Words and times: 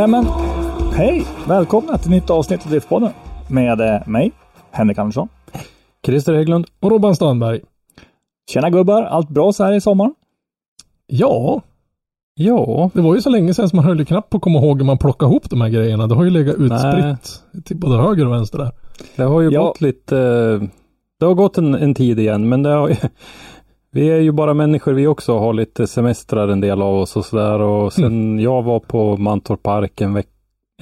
Nämen, 0.00 0.24
hej! 0.92 1.26
Välkomna 1.48 1.98
till 1.98 2.10
nytt 2.10 2.30
avsnitt 2.30 2.64
av 2.64 2.70
Driftpodden 2.70 3.10
med 3.48 3.80
eh, 3.80 4.08
mig, 4.08 4.32
Henrik 4.70 4.98
Andersson. 4.98 5.28
Christer 6.06 6.34
Hägglund. 6.34 6.66
Och 6.80 6.90
Robban 6.90 7.16
Strandberg. 7.16 7.60
Tjena 8.50 8.70
gubbar, 8.70 9.02
allt 9.02 9.28
bra 9.28 9.52
så 9.52 9.64
här 9.64 9.72
i 9.72 9.80
sommar? 9.80 10.10
Ja, 11.06 11.62
Ja, 12.34 12.90
det 12.94 13.00
var 13.00 13.14
ju 13.14 13.20
så 13.20 13.30
länge 13.30 13.54
sedan 13.54 13.68
som 13.68 13.76
man 13.76 13.84
höll 13.84 13.98
ju 13.98 14.04
knappt 14.04 14.30
på 14.30 14.36
att 14.36 14.42
komma 14.42 14.58
ihåg 14.58 14.78
hur 14.78 14.84
man 14.86 14.98
plockar 14.98 15.26
ihop 15.26 15.50
de 15.50 15.60
här 15.60 15.68
grejerna. 15.68 16.06
Det 16.06 16.14
har 16.14 16.24
ju 16.24 16.30
legat 16.30 16.56
utspritt 16.58 17.42
till 17.64 17.76
både 17.76 17.96
höger 18.02 18.26
och 18.26 18.32
vänster 18.32 18.58
där. 18.58 18.70
det 19.16 19.22
har 19.22 19.40
ju 19.40 19.50
Ja. 19.50 19.62
gått 19.62 19.80
lite... 19.80 20.16
Det 21.20 21.26
har 21.26 21.34
gått 21.34 21.58
en, 21.58 21.74
en 21.74 21.94
tid 21.94 22.18
igen, 22.18 22.48
men 22.48 22.62
det 22.62 22.70
har, 22.70 22.96
vi 23.92 24.10
är 24.10 24.16
ju 24.20 24.32
bara 24.32 24.54
människor 24.54 24.92
vi 24.92 25.06
också. 25.06 25.38
Har 25.38 25.52
lite 25.52 25.86
semestrar 25.86 26.48
en 26.48 26.60
del 26.60 26.82
av 26.82 26.94
oss 26.94 27.16
och 27.16 27.24
sådär. 27.24 27.60
Och 27.60 27.92
sen 27.92 28.38
jag 28.38 28.62
var 28.62 28.80
på 28.80 29.16
Mantorp 29.16 29.62
Park 29.62 30.00
en 30.00 30.14
vecka. 30.14 30.28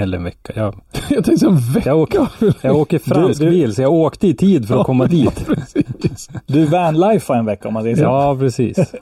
Eller 0.00 0.18
en 0.18 0.24
vecka. 0.24 0.52
Jag, 0.56 0.74
Jag 1.10 1.24
tänkte 1.24 1.46
en 1.46 1.56
vecka. 1.74 1.88
jag, 1.88 1.98
åker, 1.98 2.26
jag 2.62 2.76
åker 2.76 2.98
fransk 2.98 3.40
Du- 3.40 3.44
du- 3.46 3.50
bil, 3.50 3.74
så 3.74 3.82
jag 3.82 3.92
åkte 3.92 4.28
i 4.28 4.34
tid 4.34 4.68
för 4.68 4.80
att 4.80 4.86
komma 4.86 5.06
dit. 5.10 5.46
Precis. 5.46 6.28
Du 6.46 6.64
vanlifeade 6.64 7.38
en 7.40 7.46
vecka 7.46 7.68
om 7.68 7.74
man 7.74 7.82
säger 7.82 7.96
så. 7.96 8.02
Ja, 8.02 8.36
precis. 8.40 8.78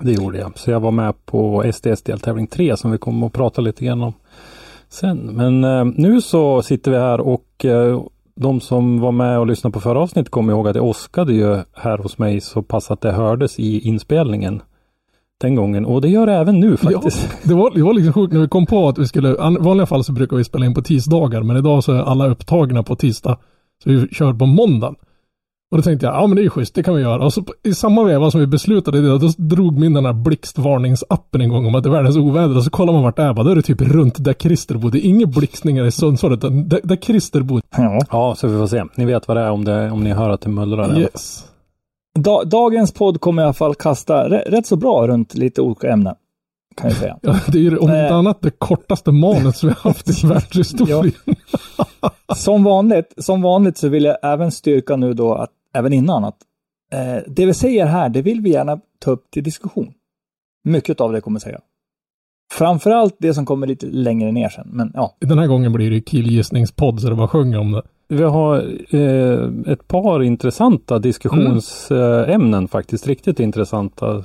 Det 0.00 0.12
gjorde 0.12 0.38
jag. 0.38 0.58
Så 0.58 0.70
jag 0.70 0.80
var 0.80 0.90
med 0.90 1.26
på 1.26 1.64
SDS 1.72 2.02
deltävling 2.02 2.46
3 2.46 2.76
som 2.76 2.90
vi 2.90 2.98
kommer 2.98 3.26
att 3.26 3.32
prata 3.32 3.60
lite 3.62 3.84
grann 3.84 4.02
om 4.02 4.12
sen. 4.88 5.18
Men 5.18 5.64
eh, 5.64 5.84
nu 5.84 6.20
så 6.20 6.62
sitter 6.62 6.90
vi 6.90 6.96
här 6.96 7.20
och 7.20 7.64
eh, 7.64 8.00
de 8.40 8.60
som 8.60 9.00
var 9.00 9.12
med 9.12 9.38
och 9.38 9.46
lyssnade 9.46 9.72
på 9.72 9.80
förra 9.80 10.00
avsnittet 10.00 10.30
kommer 10.30 10.52
ihåg 10.52 10.68
att 10.68 10.74
det 10.74 10.80
åskade 10.80 11.32
ju 11.32 11.58
här 11.72 11.98
hos 11.98 12.18
mig 12.18 12.40
så 12.40 12.62
pass 12.62 12.90
att 12.90 13.00
det 13.00 13.12
hördes 13.12 13.58
i 13.58 13.88
inspelningen 13.88 14.62
den 15.40 15.54
gången. 15.54 15.86
Och 15.86 16.00
det 16.00 16.08
gör 16.08 16.26
det 16.26 16.34
även 16.34 16.60
nu 16.60 16.76
faktiskt. 16.76 17.28
Ja, 17.30 17.48
det, 17.48 17.54
var, 17.54 17.70
det 17.74 17.82
var 17.82 17.94
liksom 17.94 18.12
sjukt 18.12 18.32
när 18.32 18.40
vi 18.40 18.48
kom 18.48 18.66
på 18.66 18.88
att 18.88 18.98
vi 18.98 19.06
skulle, 19.06 19.30
i 19.30 19.56
vanliga 19.60 19.86
fall 19.86 20.04
så 20.04 20.12
brukar 20.12 20.36
vi 20.36 20.44
spela 20.44 20.66
in 20.66 20.74
på 20.74 20.82
tisdagar, 20.82 21.42
men 21.42 21.56
idag 21.56 21.84
så 21.84 21.92
är 21.92 22.02
alla 22.02 22.28
upptagna 22.28 22.82
på 22.82 22.96
tisdag. 22.96 23.38
Så 23.84 23.90
vi 23.90 24.08
kör 24.08 24.32
på 24.32 24.46
måndagen. 24.46 24.96
Och 25.70 25.76
då 25.76 25.82
tänkte 25.82 26.06
jag, 26.06 26.14
ja 26.14 26.26
men 26.26 26.36
det 26.36 26.40
är 26.40 26.44
ju 26.44 26.50
schysst, 26.50 26.74
det 26.74 26.82
kan 26.82 26.94
vi 26.94 27.02
göra. 27.02 27.24
Och 27.24 27.32
så 27.32 27.44
i 27.64 27.74
samma 27.74 28.04
veva 28.04 28.30
som 28.30 28.40
vi 28.40 28.46
beslutade 28.46 29.00
det, 29.00 29.18
då 29.18 29.28
drog 29.36 29.78
min 29.78 29.94
den 29.94 30.06
här 30.06 30.12
blixtvarningsappen 30.12 31.40
en 31.40 31.48
gång 31.48 31.66
om 31.66 31.74
att 31.74 31.82
det 31.82 31.88
är 31.88 31.92
världens 31.92 32.16
oväder. 32.16 32.56
Och 32.56 32.64
så 32.64 32.70
kollar 32.70 32.92
man 32.92 33.02
vart 33.02 33.16
det 33.16 33.22
är, 33.22 33.34
bara, 33.34 33.44
då 33.44 33.50
är 33.50 33.56
det 33.56 33.62
typ 33.62 33.80
runt 33.80 34.24
där 34.24 34.32
Christer 34.32 34.74
är 34.74 34.96
inga 34.96 35.26
blixtningar 35.26 35.84
i 35.84 35.90
Sundsvall, 35.90 36.32
utan 36.32 36.68
där, 36.68 36.80
där 36.84 36.96
Christer 36.96 37.40
bor. 37.40 37.62
Ja. 37.76 38.00
Ja, 38.10 38.34
så 38.34 38.48
vi 38.48 38.58
får 38.58 38.66
se. 38.66 38.84
Ni 38.94 39.04
vet 39.04 39.28
vad 39.28 39.36
det 39.36 39.40
är 39.40 39.50
om, 39.50 39.64
det, 39.64 39.90
om 39.90 40.04
ni 40.04 40.10
hör 40.12 40.30
att 40.30 40.40
det 40.40 40.50
mullrar. 40.50 40.98
Yes. 40.98 41.44
Da, 42.18 42.44
dagens 42.44 42.92
podd 42.92 43.20
kommer 43.20 43.42
i 43.42 43.44
alla 43.44 43.52
fall 43.52 43.74
kasta 43.74 44.28
rätt 44.28 44.66
så 44.66 44.76
bra 44.76 45.06
runt 45.06 45.34
lite 45.34 45.62
olika 45.62 45.92
ämnen. 45.92 46.14
Kan 46.76 46.90
jag 46.90 46.98
säga. 46.98 47.18
Ja, 47.22 47.36
det 47.46 47.58
är 47.58 47.62
ju 47.62 47.68
om 47.68 47.74
inte 47.74 47.92
Nej. 47.92 48.10
annat 48.10 48.42
det 48.42 48.50
kortaste 48.50 49.12
manus 49.12 49.64
vi 49.64 49.68
har 49.68 49.76
haft 49.76 50.24
i 50.24 50.26
världshistorien. 50.26 51.14
Som 52.36 52.64
vanligt, 52.64 53.14
som 53.16 53.42
vanligt 53.42 53.78
så 53.78 53.88
vill 53.88 54.04
jag 54.04 54.16
även 54.22 54.52
styrka 54.52 54.96
nu 54.96 55.14
då 55.14 55.34
att, 55.34 55.50
även 55.78 55.92
innan, 55.92 56.24
att 56.24 56.36
eh, 56.92 57.22
det 57.26 57.46
vi 57.46 57.54
säger 57.54 57.86
här, 57.86 58.08
det 58.08 58.22
vill 58.22 58.40
vi 58.40 58.50
gärna 58.50 58.80
ta 58.98 59.10
upp 59.10 59.30
till 59.30 59.44
diskussion. 59.44 59.92
Mycket 60.64 61.00
av 61.00 61.12
det 61.12 61.20
kommer 61.20 61.40
säga. 61.40 61.60
Framförallt 62.52 63.16
det 63.18 63.34
som 63.34 63.46
kommer 63.46 63.66
lite 63.66 63.86
längre 63.86 64.32
ner 64.32 64.48
sen, 64.48 64.68
men 64.72 64.92
ja. 64.94 65.16
Den 65.20 65.38
här 65.38 65.46
gången 65.46 65.72
blir 65.72 65.90
det 65.90 66.00
killgissningspodd 66.00 67.00
så 67.00 67.08
det 67.08 67.14
bara 67.14 67.28
sjunger 67.28 67.58
om 67.58 67.72
det. 67.72 67.82
Vi 68.08 68.22
har 68.22 68.56
eh, 68.94 69.72
ett 69.72 69.88
par 69.88 70.22
intressanta 70.22 70.98
diskussionsämnen 70.98 72.68
faktiskt. 72.68 73.06
Riktigt 73.06 73.40
intressanta 73.40 74.24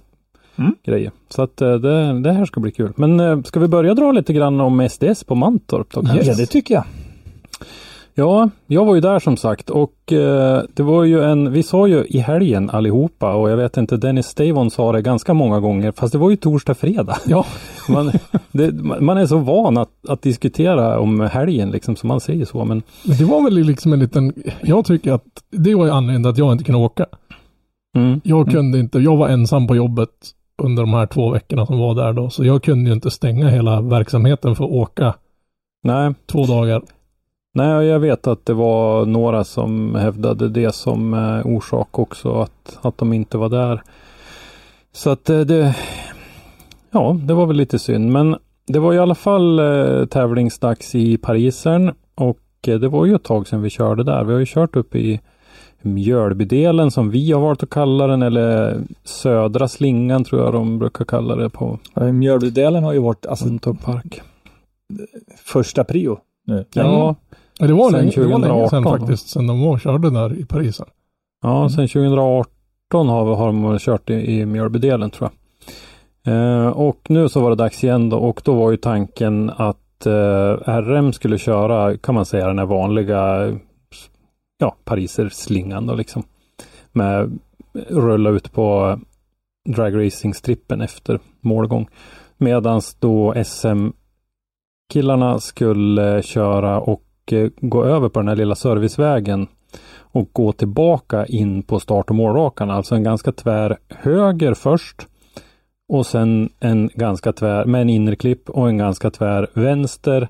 Mm. 0.56 0.75
grejer. 0.85 1.12
Så 1.30 1.41
att 1.41 1.62
eh, 1.62 1.74
det, 1.75 2.22
det 2.22 2.31
här 2.31 2.46
ska 2.46 2.59
bli 2.59 2.72
kul. 2.72 2.94
Men 2.96 3.20
eh, 3.20 3.41
ska 3.41 3.59
vi 3.59 3.68
börja 3.68 3.94
dra 3.94 4.12
lite 4.12 4.34
grann 4.34 4.62
om 4.62 4.90
SDS 4.90 5.24
på 5.24 5.35
Mantorp 5.35 5.91
då? 5.94 6.03
Yes. 6.16 6.28
ja, 6.28 6.34
det 6.35 6.46
tycker 6.46 6.74
jag. 6.75 6.84
Ja, 8.16 8.50
jag 8.68 8.85
var 8.85 8.96
ju 8.96 9.01
där 9.01 9.19
som 9.19 9.38
sagt 9.38 9.69
och 9.69 10.13
eh, 10.13 10.62
det 10.74 10.84
var 10.84 11.03
ju 11.03 11.24
en, 11.24 11.51
vi 11.51 11.63
sa 11.63 11.88
ju 11.88 12.03
i 12.06 12.19
helgen 12.19 12.69
allihopa 12.69 13.34
och 13.34 13.50
jag 13.50 13.57
vet 13.57 13.78
inte, 13.78 13.97
Dennis 13.97 14.25
Stavon 14.25 14.72
sa 14.72 14.91
det 14.91 15.01
ganska 15.01 15.34
många 15.34 15.59
gånger, 15.59 15.91
fast 15.91 16.12
det 16.12 16.18
var 16.19 16.29
ju 16.29 16.35
torsdag, 16.35 16.73
fredag. 16.73 17.18
Ja, 17.25 17.46
Man, 17.90 18.12
det, 18.52 18.72
man 19.02 19.18
är 19.18 19.25
så 19.25 19.38
van 19.38 19.78
att, 19.78 20.09
att 20.09 20.22
diskutera 20.22 21.00
om 21.00 21.19
helgen 21.19 21.72
liksom, 21.72 21.96
så 21.96 22.07
man 22.07 22.19
säger 22.19 22.46
så, 22.46 22.66
men 22.66 22.84
det 23.03 23.23
var 23.23 23.44
väl 23.44 23.53
liksom 23.53 23.94
en 23.94 24.00
liten, 24.00 24.34
jag 24.62 24.85
tycker 24.85 25.12
att 25.13 25.25
det 25.52 25.75
var 25.75 25.85
ju 25.85 25.91
anledningen 25.91 26.29
att 26.31 26.38
jag 26.38 26.52
inte 26.52 26.63
kunde 26.63 26.79
åka. 26.79 27.06
mm, 27.97 28.22
Jag 28.23 28.52
kunde 28.52 28.79
inte, 28.79 29.00
jag 29.00 29.18
var 29.18 29.29
ensam 29.29 29.68
på 29.68 29.75
jobbet 29.75 30.09
under 30.62 30.84
de 30.84 30.94
här 30.94 31.06
två 31.07 31.29
veckorna 31.29 31.66
som 31.66 31.79
var 31.79 31.96
där 31.96 32.13
då, 32.13 32.29
så 32.29 32.46
jag 32.46 32.63
kunde 32.63 32.90
ju 32.90 32.94
inte 32.94 33.12
stänga 33.12 33.50
hela 33.50 33.81
verksamheten 33.81 34.56
för 34.56 34.63
att 34.63 34.72
åka 34.72 35.16
nej, 35.84 36.13
två 36.31 36.46
dagar. 36.46 36.81
Nej, 37.56 37.86
jag 37.86 38.00
vet 38.00 38.28
att 38.28 38.46
det 38.46 38.53
var 38.53 39.06
några 39.06 39.44
som 39.44 39.96
hävdade 39.96 40.50
det 40.50 40.75
som 40.75 41.14
eh, 41.14 41.46
orsak 41.46 42.00
också, 42.00 42.41
att, 42.41 42.80
att 42.81 42.97
de 42.97 43.14
inte 43.14 43.38
var 43.38 43.50
där. 43.50 43.81
Så 44.91 45.09
att 45.09 45.30
eh, 45.30 45.40
det, 45.40 45.75
ja, 46.91 47.18
det 47.24 47.34
var 47.34 47.46
väl 47.46 47.56
lite 47.56 47.80
synd, 47.80 48.12
men 48.12 48.36
det 48.68 48.80
var 48.80 48.94
i 48.94 49.00
alla 49.00 49.16
fall 49.16 49.59
eh, 49.59 50.06
tävlingsdags 50.06 50.96
i 50.96 51.18
Parisern 51.18 51.94
och 52.16 52.40
det 52.62 52.88
var 52.88 53.06
ju 53.06 53.16
ett 53.16 53.24
tag 53.24 53.47
sedan 53.47 53.62
vi 53.62 53.70
körde 53.70 54.03
där. 54.03 54.24
Vi 54.24 54.34
har 54.34 54.40
ju 54.40 54.46
kört 54.46 54.75
upp 54.75 54.96
i 54.96 55.22
Mjölbydelen 55.81 56.91
som 56.91 57.09
vi 57.09 57.31
har 57.31 57.41
valt 57.41 57.64
att 57.64 57.70
kalla 57.70 58.08
den, 58.08 58.22
eller 58.22 58.81
södra 59.03 59.68
slingan 59.68 60.24
tror 60.24 60.41
jag 60.41 60.53
de 60.53 60.80
brukar 60.80 61.06
kalla 61.06 61.35
det 61.35 61.50
på 61.50 61.80
Mjölbydelen 61.96 62.84
har 62.84 62.94
ju 62.94 63.00
varit 63.00 63.25
alltså, 63.25 63.46
första 65.46 65.84
prio 65.84 66.20
nu. 66.46 66.66
Ja, 66.74 67.16
Ja, 67.59 67.68
det 67.68 67.74
var 67.74 67.91
Sen 67.91 68.00
länge, 68.00 68.12
det 68.16 68.22
var 68.22 68.40
länge 68.40 68.69
sedan 68.69 68.84
2018 68.84 69.00
faktiskt, 69.00 69.30
sen 69.30 69.47
de 69.47 69.62
var 69.62 69.78
körde 69.78 70.09
där 70.09 70.40
i 70.40 70.46
Paris. 70.46 70.81
Ja, 71.41 71.69
sen 71.69 71.88
2018 71.88 72.50
har, 72.91 73.36
har 73.36 73.47
de 73.47 73.80
kört 73.80 74.09
i, 74.09 74.14
i 74.14 74.46
Mjölbydelen 74.46 75.12
tror 75.12 75.30
jag. 75.30 75.38
Eh, 76.25 76.68
och 76.68 77.00
nu 77.09 77.30
så 77.30 77.41
var 77.41 77.50
det 77.50 77.56
dags 77.56 77.84
igen 77.84 78.09
då 78.09 78.18
och 78.18 78.41
då 78.44 78.53
var 78.53 78.72
ju 78.72 78.78
tanken 78.78 79.50
att 79.50 80.06
eh, 80.06 80.81
RM 80.81 81.14
skulle 81.14 81.38
köra, 81.38 81.97
kan 81.97 82.16
man 82.16 82.25
säga, 82.25 82.47
den 82.47 82.59
här 82.59 82.66
vanliga 82.66 83.53
ja, 84.58 84.75
pariserslingan 84.84 85.88
då 85.88 85.96
liksom. 85.96 86.24
Med 86.91 87.40
rulla 87.90 88.30
ut 88.30 88.53
på 88.53 89.00
dragracing-strippen 89.70 90.81
efter 90.81 91.20
målgång. 91.41 91.88
Medans 92.38 92.96
då 92.96 93.34
SM-killarna 93.46 95.40
skulle 95.40 96.22
köra 96.24 96.80
och 96.80 97.03
eh, 97.31 97.50
gå 97.61 97.84
över 97.84 98.09
på 98.09 98.19
den 98.19 98.28
här 98.28 98.35
lilla 98.35 98.56
servicevägen 98.56 99.47
och 99.97 100.29
gå 100.34 100.51
tillbaka 100.51 101.25
in 101.25 101.63
på 101.63 101.79
start 101.79 102.09
och 102.09 102.16
målrakan. 102.16 102.69
Alltså 102.69 102.95
en 102.95 103.03
ganska 103.03 103.31
tvär 103.31 103.78
höger 103.89 104.53
först 104.53 105.07
och 105.87 106.05
sen 106.05 106.49
en 106.59 106.90
ganska 106.93 107.34
tvär 107.34 107.66
med 107.66 107.81
en 107.81 107.90
innerklipp 107.90 108.49
och 108.49 108.70
en 108.70 108.78
ganska 108.78 109.11
tvär 109.11 109.47
vänster 109.53 110.28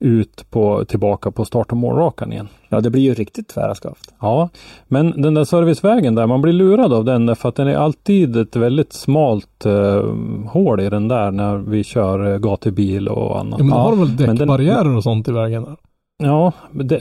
ut 0.00 0.50
på 0.50 0.84
tillbaka 0.84 1.30
på 1.30 1.44
start 1.44 1.72
och 1.72 1.76
målrakan 1.76 2.32
igen. 2.32 2.48
Ja, 2.68 2.80
det 2.80 2.90
blir 2.90 3.02
ju 3.02 3.14
riktigt 3.14 3.48
tvära 3.48 3.74
skaft. 3.74 4.14
Ja, 4.20 4.48
men 4.88 5.22
den 5.22 5.34
där 5.34 5.44
servicevägen 5.44 6.14
där, 6.14 6.26
man 6.26 6.42
blir 6.42 6.52
lurad 6.52 6.92
av 6.92 7.04
den 7.04 7.26
därför 7.26 7.48
att 7.48 7.54
den 7.54 7.68
är 7.68 7.76
alltid 7.76 8.36
ett 8.36 8.56
väldigt 8.56 8.92
smalt 8.92 9.66
eh, 9.66 10.04
hål 10.46 10.80
i 10.80 10.88
den 10.88 11.08
där 11.08 11.30
när 11.30 11.56
vi 11.56 11.84
kör 11.84 12.32
eh, 12.32 12.38
gatubil 12.38 13.08
och 13.08 13.40
annat. 13.40 13.58
Ja, 13.58 13.64
men 13.64 13.70
då 13.70 13.76
ja, 13.76 13.82
har 13.82 13.90
de 13.90 13.98
väl 14.00 14.36
däckbarriärer 14.36 14.96
och 14.96 15.02
sånt 15.02 15.28
i 15.28 15.32
vägen 15.32 15.64
där? 15.64 15.76
Ja, 16.18 16.52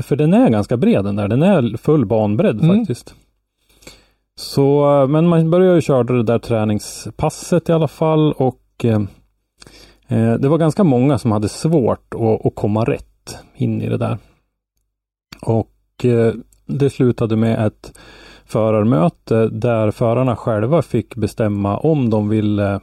för 0.02 0.16
den 0.16 0.34
är 0.34 0.50
ganska 0.50 0.78
bred 0.78 1.04
den 1.06 1.16
där. 1.16 1.28
Den 1.28 1.44
är 1.44 1.78
full 1.78 2.06
banbredd 2.06 2.64
Mm. 2.64 2.78
faktiskt. 2.78 3.16
Så, 4.36 4.86
men 5.10 5.28
man 5.28 5.50
började 5.52 5.76
ju 5.76 5.82
köra 5.82 6.04
det 6.04 6.24
där 6.24 6.40
träningspasset 6.40 7.70
i 7.70 7.72
alla 7.72 7.88
fall 7.88 8.34
och 8.34 8.62
eh, 8.84 9.02
eh, 10.08 10.34
det 10.34 10.48
var 10.50 10.58
ganska 10.58 10.84
många 10.84 11.18
som 11.18 11.32
hade 11.32 11.50
svårt 11.50 12.14
att, 12.14 12.46
att 12.46 12.56
komma 12.56 12.84
rätt 12.84 13.38
in 13.56 13.82
i 13.82 13.90
det 13.90 13.98
där. 13.98 14.18
Och 15.42 16.06
eh, 16.06 16.34
det 16.66 16.90
slutade 16.90 17.36
med 17.36 17.68
ett 17.68 18.00
förarmöte 18.46 19.48
där 19.48 19.92
förarna 19.92 20.36
själva 20.36 20.82
fick 20.82 21.16
bestämma 21.16 21.78
om 21.78 22.10
de 22.10 22.30
ville 22.30 22.80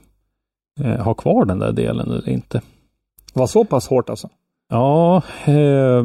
eh, 0.81 1.05
ha 1.05 1.15
kvar 1.15 1.45
den 1.45 1.59
där 1.59 1.73
delen 1.73 2.11
eller 2.11 2.29
inte. 2.29 2.59
Det 3.35 3.41
var 3.41 3.47
så 3.47 3.65
pass 3.65 3.89
hårt 3.89 4.11
alltså? 4.11 4.29
Ja, 4.69 5.17
eh, 5.45 6.05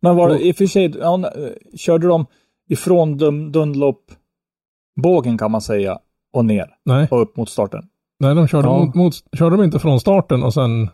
Men 0.00 0.16
var 0.16 0.28
det 0.28 0.38
i 0.46 0.52
och 0.52 0.56
för 0.56 0.66
sig, 0.66 0.94
ja, 1.00 1.32
körde 1.76 2.06
de 2.06 2.26
ifrån 2.68 3.20
Dun- 3.20 3.50
Dunlop-bågen 3.50 5.38
kan 5.38 5.50
man 5.50 5.60
säga 5.60 5.98
och 6.32 6.44
ner 6.44 6.66
Nej, 6.84 7.08
och 7.10 7.22
upp 7.22 7.36
mot 7.36 7.48
starten? 7.48 7.82
nej 8.20 8.34
de 8.34 8.48
körde, 8.48 8.68
Ja. 8.68 8.78
mot, 8.84 8.94
mot, 8.94 9.14
körde 9.38 9.56
de 9.56 9.62
inte 9.64 9.78
från 9.78 10.00
starten 10.00 10.42
och 10.42 10.54
sen... 10.54 10.88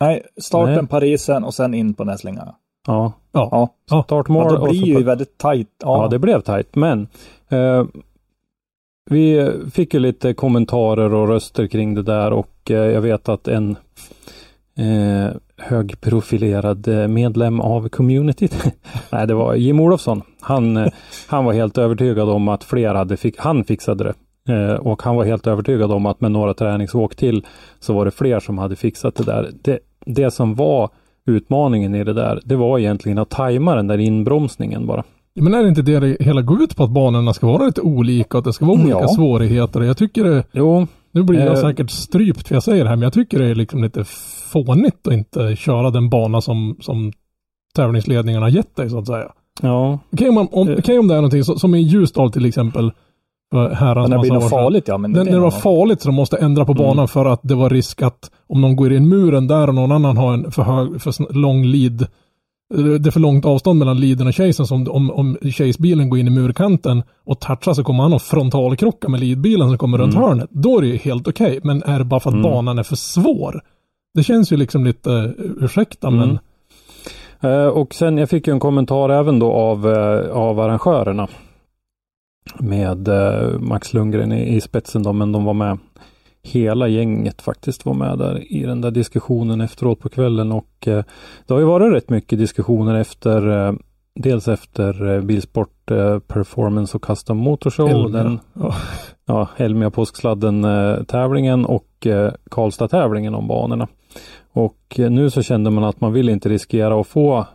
Nej, 0.00 0.22
starten, 0.40 0.74
Nej. 0.74 0.86
Parisen 0.86 1.44
och 1.44 1.54
sen 1.54 1.74
in 1.74 1.94
på 1.94 2.04
näslingarna. 2.04 2.54
ja, 2.86 3.12
Ja. 3.32 3.48
Ja, 3.52 3.68
Ja. 3.90 4.02
startmål. 4.02 4.46
ja 4.52 4.58
och 4.58 4.68
blir 4.68 4.84
ju 4.86 5.02
väldigt 5.02 5.38
tajt. 5.38 5.68
Ja, 5.82 6.02
Ja, 6.02 6.08
det 6.08 6.18
blev 6.18 6.40
tajt, 6.40 6.74
men 6.74 7.08
eh, 7.48 7.84
vi 9.10 9.50
fick 9.72 9.94
ju 9.94 10.00
lite 10.00 10.34
kommentarer 10.34 11.14
och 11.14 11.28
röster 11.28 11.66
kring 11.66 11.94
det 11.94 12.02
där 12.02 12.32
och 12.32 12.70
eh, 12.70 12.76
jag 12.76 13.00
vet 13.00 13.28
att 13.28 13.48
en 13.48 13.70
eh, 14.76 15.30
högprofilerad 15.58 16.88
eh, 16.88 17.08
medlem 17.08 17.60
av 17.60 17.88
communityt, 17.88 18.64
nej 19.10 19.26
det 19.26 19.34
var 19.34 19.54
Jim 19.54 19.80
Olofsson, 19.80 20.22
han, 20.40 20.76
eh, 20.76 20.86
han 21.28 21.44
var 21.44 21.52
helt 21.52 21.78
övertygad 21.78 22.28
om 22.28 22.48
att 22.48 22.64
fler 22.64 22.94
hade, 22.94 23.16
fick, 23.16 23.34
han 23.38 23.64
fixade 23.64 24.04
det. 24.04 24.14
Eh, 24.54 24.74
och 24.74 25.02
han 25.02 25.16
var 25.16 25.24
helt 25.24 25.46
övertygad 25.46 25.92
om 25.92 26.06
att 26.06 26.20
med 26.20 26.30
några 26.32 26.54
träningsåk 26.54 27.16
till 27.16 27.46
så 27.80 27.92
var 27.94 28.04
det 28.04 28.10
fler 28.10 28.40
som 28.40 28.58
hade 28.58 28.76
fixat 28.76 29.14
det 29.14 29.24
där. 29.24 29.50
Det, 29.62 29.78
det 30.06 30.30
som 30.30 30.54
var 30.54 30.90
utmaningen 31.26 31.94
i 31.94 32.04
det 32.04 32.12
där, 32.12 32.40
det 32.44 32.56
var 32.56 32.78
egentligen 32.78 33.18
att 33.18 33.30
tajma 33.30 33.74
den 33.76 33.86
där 33.86 33.98
inbromsningen 33.98 34.86
bara. 34.86 35.04
Men 35.40 35.54
är 35.54 35.62
det 35.62 35.68
inte 35.68 35.82
det 35.82 36.00
det 36.00 36.16
hela 36.20 36.42
går 36.42 36.62
ut 36.62 36.76
på 36.76 36.84
att 36.84 36.90
banorna 36.90 37.34
ska 37.34 37.46
vara 37.46 37.66
lite 37.66 37.80
olika 37.80 38.36
och 38.36 38.38
att 38.38 38.44
det 38.44 38.52
ska 38.52 38.64
vara 38.66 38.80
olika 38.80 38.98
Ja. 39.00 39.08
svårigheter? 39.08 39.80
Jag 39.82 39.96
tycker 39.96 40.24
det, 40.24 40.44
Jo, 40.52 40.86
nu 41.12 41.22
blir 41.22 41.40
jag 41.40 41.54
Eh. 41.56 41.60
säkert 41.60 41.90
strypt 41.90 42.48
för 42.48 42.54
jag 42.54 42.62
säger 42.62 42.84
det 42.84 42.90
här, 42.90 42.96
men 42.96 43.02
jag 43.02 43.12
tycker 43.12 43.38
det 43.38 43.46
är 43.46 43.54
liksom 43.54 43.82
lite 43.82 44.04
fånigt 44.48 45.06
att 45.08 45.14
inte 45.14 45.56
köra 45.56 45.90
den 45.90 46.08
bana 46.10 46.40
som, 46.40 46.76
som 46.80 47.12
tävlingsledningarna 47.76 48.46
har 48.46 48.50
gett 48.50 48.76
dig 48.76 48.90
så 48.90 48.98
att 48.98 49.06
säga. 49.06 49.32
ja, 49.62 49.98
Okej 50.12 50.28
om, 50.28 50.34
man- 50.34 50.48
om, 50.52 50.68
Eh. 50.68 50.74
okej 50.78 50.98
om 50.98 51.08
det 51.08 51.14
är 51.14 51.18
någonting 51.18 51.44
som, 51.44 51.58
som 51.58 51.74
i 51.74 51.78
Ljusdal 51.80 52.32
till 52.32 52.46
exempel, 52.46 52.92
för 53.52 53.70
herrans 53.70 54.10
massa 54.10 54.36
år 54.36 54.40
farligt 54.48 54.88
ja. 54.88 54.98
Men 54.98 55.12
det 55.12 55.24
när 55.24 55.32
det 55.32 55.38
var 55.40 55.50
farligt 55.50 56.00
så 56.02 56.08
de 56.08 56.14
måste 56.14 56.36
ändra 56.36 56.64
på 56.64 56.72
Mm. 56.72 56.82
banan 56.84 57.08
för 57.08 57.24
att 57.26 57.40
det 57.42 57.54
var 57.54 57.70
risk 57.70 58.02
att 58.02 58.30
om 58.46 58.60
någon 58.60 58.76
går 58.76 58.92
in 58.92 59.08
muren 59.08 59.46
där 59.46 59.68
och 59.68 59.74
någon 59.74 59.92
annan 59.92 60.16
har 60.16 60.34
en 60.34 60.50
för 60.52 60.62
hög, 60.62 61.02
för 61.02 61.32
lång 61.34 61.64
lead 61.64 62.06
det 63.00 63.06
är 63.06 63.10
för 63.10 63.20
långt 63.20 63.44
avstånd 63.44 63.78
mellan 63.78 64.00
leaden 64.00 64.26
och 64.26 64.34
chasen 64.36 64.66
så 64.66 64.74
om, 64.74 65.10
om, 65.10 65.36
chasebilen 65.42 66.10
går 66.10 66.18
in 66.18 66.26
i 66.26 66.30
murkanten 66.30 67.02
och 67.26 67.40
touchar 67.40 67.74
så 67.74 67.84
kommer 67.84 68.02
han 68.02 68.12
att 68.12 68.22
frontalkrocka 68.22 69.08
med 69.08 69.20
leadbilen 69.20 69.68
som 69.68 69.78
kommer 69.78 69.98
runt 69.98 70.14
Mm. 70.14 70.24
hörnet. 70.28 70.48
Då 70.50 70.78
är 70.78 70.82
det 70.82 70.88
ju 70.88 70.96
helt 70.96 71.28
okej. 71.28 71.60
Men 71.62 71.82
är 71.82 71.98
det 71.98 72.04
bara 72.04 72.20
för 72.20 72.30
att 72.30 72.34
Mm. 72.34 72.42
banan 72.50 72.78
är 72.78 72.82
för 72.82 72.96
svår? 72.96 73.60
Det 74.14 74.22
känns 74.22 74.52
ju 74.52 74.56
liksom 74.56 74.84
lite, 74.84 75.34
ursäkta 75.38 76.08
Mm. 76.08 76.20
men 76.20 76.38
Eh, 77.40 77.66
och 77.66 77.94
sen 77.94 78.18
jag 78.18 78.30
fick 78.30 78.46
ju 78.46 78.52
en 78.52 78.60
kommentar 78.60 79.08
även 79.08 79.38
då 79.38 79.52
av, 79.52 79.92
eh, 79.92 80.30
av 80.30 80.60
arrangörerna. 80.60 81.28
Med 82.58 83.08
eh, 83.08 83.58
Max 83.58 83.94
Lundgren 83.94 84.32
i, 84.32 84.56
i 84.56 84.60
spetsen 84.60 85.02
då, 85.02 85.12
men 85.12 85.32
de 85.32 85.44
var 85.44 85.54
med. 85.54 85.78
Hela 86.42 86.88
gänget 86.88 87.42
faktiskt 87.42 87.86
var 87.86 87.94
med 87.94 88.18
där 88.18 88.52
i 88.52 88.62
den 88.62 88.80
där 88.80 88.90
diskussionen 88.90 89.60
efteråt 89.60 90.00
på 90.00 90.08
kvällen 90.08 90.52
och 90.52 90.88
eh, 90.88 91.04
det 91.46 91.54
har 91.54 91.60
ju 91.60 91.66
varit 91.66 91.92
rätt 91.92 92.10
mycket 92.10 92.38
diskussioner 92.38 92.94
efter 92.94 93.48
eh, 93.48 93.72
Dels 94.20 94.48
efter 94.48 95.14
eh, 95.14 95.20
Bilsport 95.20 95.90
eh, 95.90 96.18
Performance 96.18 96.96
och 96.96 97.02
Custom 97.02 97.36
Motorshow. 97.36 97.88
Elmia. 97.88 98.22
Den, 98.22 98.40
Ja. 98.52 98.74
ja, 99.26 99.48
Elmia 99.56 99.90
Påsksladden 99.90 100.64
eh, 100.64 101.02
tävlingen 101.02 101.64
och 101.64 102.06
eh, 102.06 102.32
Karlstad 102.50 102.88
tävlingen 102.88 103.34
om 103.34 103.48
banorna. 103.48 103.88
Och 104.52 104.94
nu 104.96 105.30
så 105.30 105.42
kände 105.42 105.70
man 105.70 105.84
att 105.84 106.00
man 106.00 106.12
vill 106.12 106.28
inte 106.28 106.48
riskera 106.48 107.00
att 107.00 107.06
få 107.06 107.46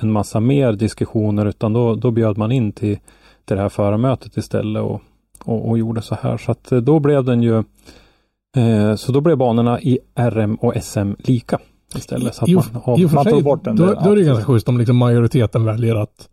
en 0.00 0.12
massa 0.12 0.40
mer 0.40 0.72
diskussioner 0.72 1.46
utan 1.46 1.72
då, 1.72 1.94
då 1.94 2.10
bjöd 2.10 2.38
man 2.38 2.52
in 2.52 2.72
till, 2.72 2.98
till 3.44 3.56
det 3.56 3.62
här 3.62 3.68
förarmötet 3.68 4.36
istället 4.36 4.82
och, 4.82 5.00
och, 5.44 5.68
och 5.68 5.78
gjorde 5.78 6.02
så 6.02 6.16
här. 6.22 6.36
Så 6.36 6.52
att 6.52 6.64
då 6.64 7.00
blev 7.00 7.24
den 7.24 7.42
ju 7.42 7.64
så 8.96 9.12
då 9.12 9.20
blev 9.20 9.36
banorna 9.36 9.80
i 9.80 9.98
RM 10.14 10.54
och 10.54 10.74
SM 10.82 11.12
lika 11.18 11.58
istället. 11.96 12.34
Så 12.34 12.44
att 12.44 12.48
I, 12.48 12.54
man, 12.54 12.64
för 12.64 13.14
man 13.14 13.24
sig, 13.24 13.42
bort 13.42 13.64
den 13.64 13.76
då, 13.76 13.86
där, 13.86 14.00
då 14.04 14.10
är 14.10 14.16
det 14.16 14.22
ganska 14.22 14.44
schysst 14.44 14.68
om 14.68 14.78
liksom 14.78 14.96
majoriteten 14.96 15.64
väljer 15.64 15.96
att, 15.96 16.28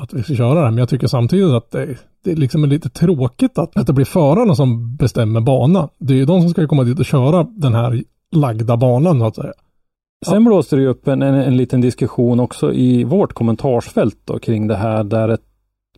att 0.00 0.12
vi 0.12 0.22
ska 0.22 0.34
köra 0.34 0.54
det 0.54 0.60
här. 0.60 0.70
Men 0.70 0.78
jag 0.78 0.88
tycker 0.88 1.06
samtidigt 1.06 1.52
att 1.52 1.70
det, 1.70 1.96
det 2.24 2.34
liksom 2.34 2.64
är 2.64 2.68
lite 2.68 2.88
tråkigt 2.88 3.58
att, 3.58 3.76
att 3.76 3.86
det 3.86 3.92
blir 3.92 4.04
förarna 4.04 4.54
som 4.54 4.96
bestämmer 4.96 5.40
bana. 5.40 5.88
Det 5.98 6.12
är 6.12 6.18
ju 6.18 6.24
de 6.24 6.40
som 6.40 6.50
ska 6.50 6.66
komma 6.66 6.84
dit 6.84 6.98
och 6.98 7.04
köra 7.04 7.42
den 7.42 7.74
här 7.74 8.02
lagda 8.36 8.76
banan 8.76 9.18
så 9.20 9.26
att 9.26 9.36
säga. 9.36 9.52
Sen 10.26 10.44
blåste 10.44 10.76
det 10.76 10.82
ju 10.82 10.88
upp 10.88 11.08
en, 11.08 11.22
en, 11.22 11.34
en 11.34 11.56
liten 11.56 11.80
diskussion 11.80 12.40
också 12.40 12.72
i 12.72 13.04
vårt 13.04 13.32
kommentarsfält 13.32 14.18
då, 14.24 14.38
kring 14.38 14.66
det 14.66 14.76
här 14.76 15.04
där 15.04 15.28
ett 15.28 15.40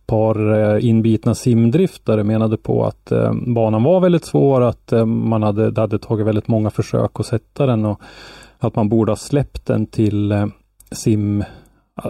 par 0.05 0.53
eh, 0.53 0.85
inbitna 0.85 1.35
simdriftare 1.35 2.23
menade 2.23 2.57
på 2.57 2.85
att 2.85 3.11
eh, 3.11 3.33
banan 3.33 3.83
var 3.83 3.99
väldigt 3.99 4.25
svår, 4.25 4.61
att 4.61 4.91
eh, 4.91 5.05
man 5.05 5.43
hade, 5.43 5.71
det 5.71 5.81
hade 5.81 5.99
tagit 5.99 6.27
väldigt 6.27 6.47
många 6.47 6.69
försök 6.69 7.19
att 7.19 7.25
sätta 7.25 7.65
den 7.65 7.85
och 7.85 8.01
att 8.67 8.75
man 8.75 8.89
borde 8.89 9.11
ha 9.11 9.15
släppt 9.17 9.65
den 9.65 9.85
till 9.85 10.31
eh, 10.31 10.45
sim, 10.91 11.43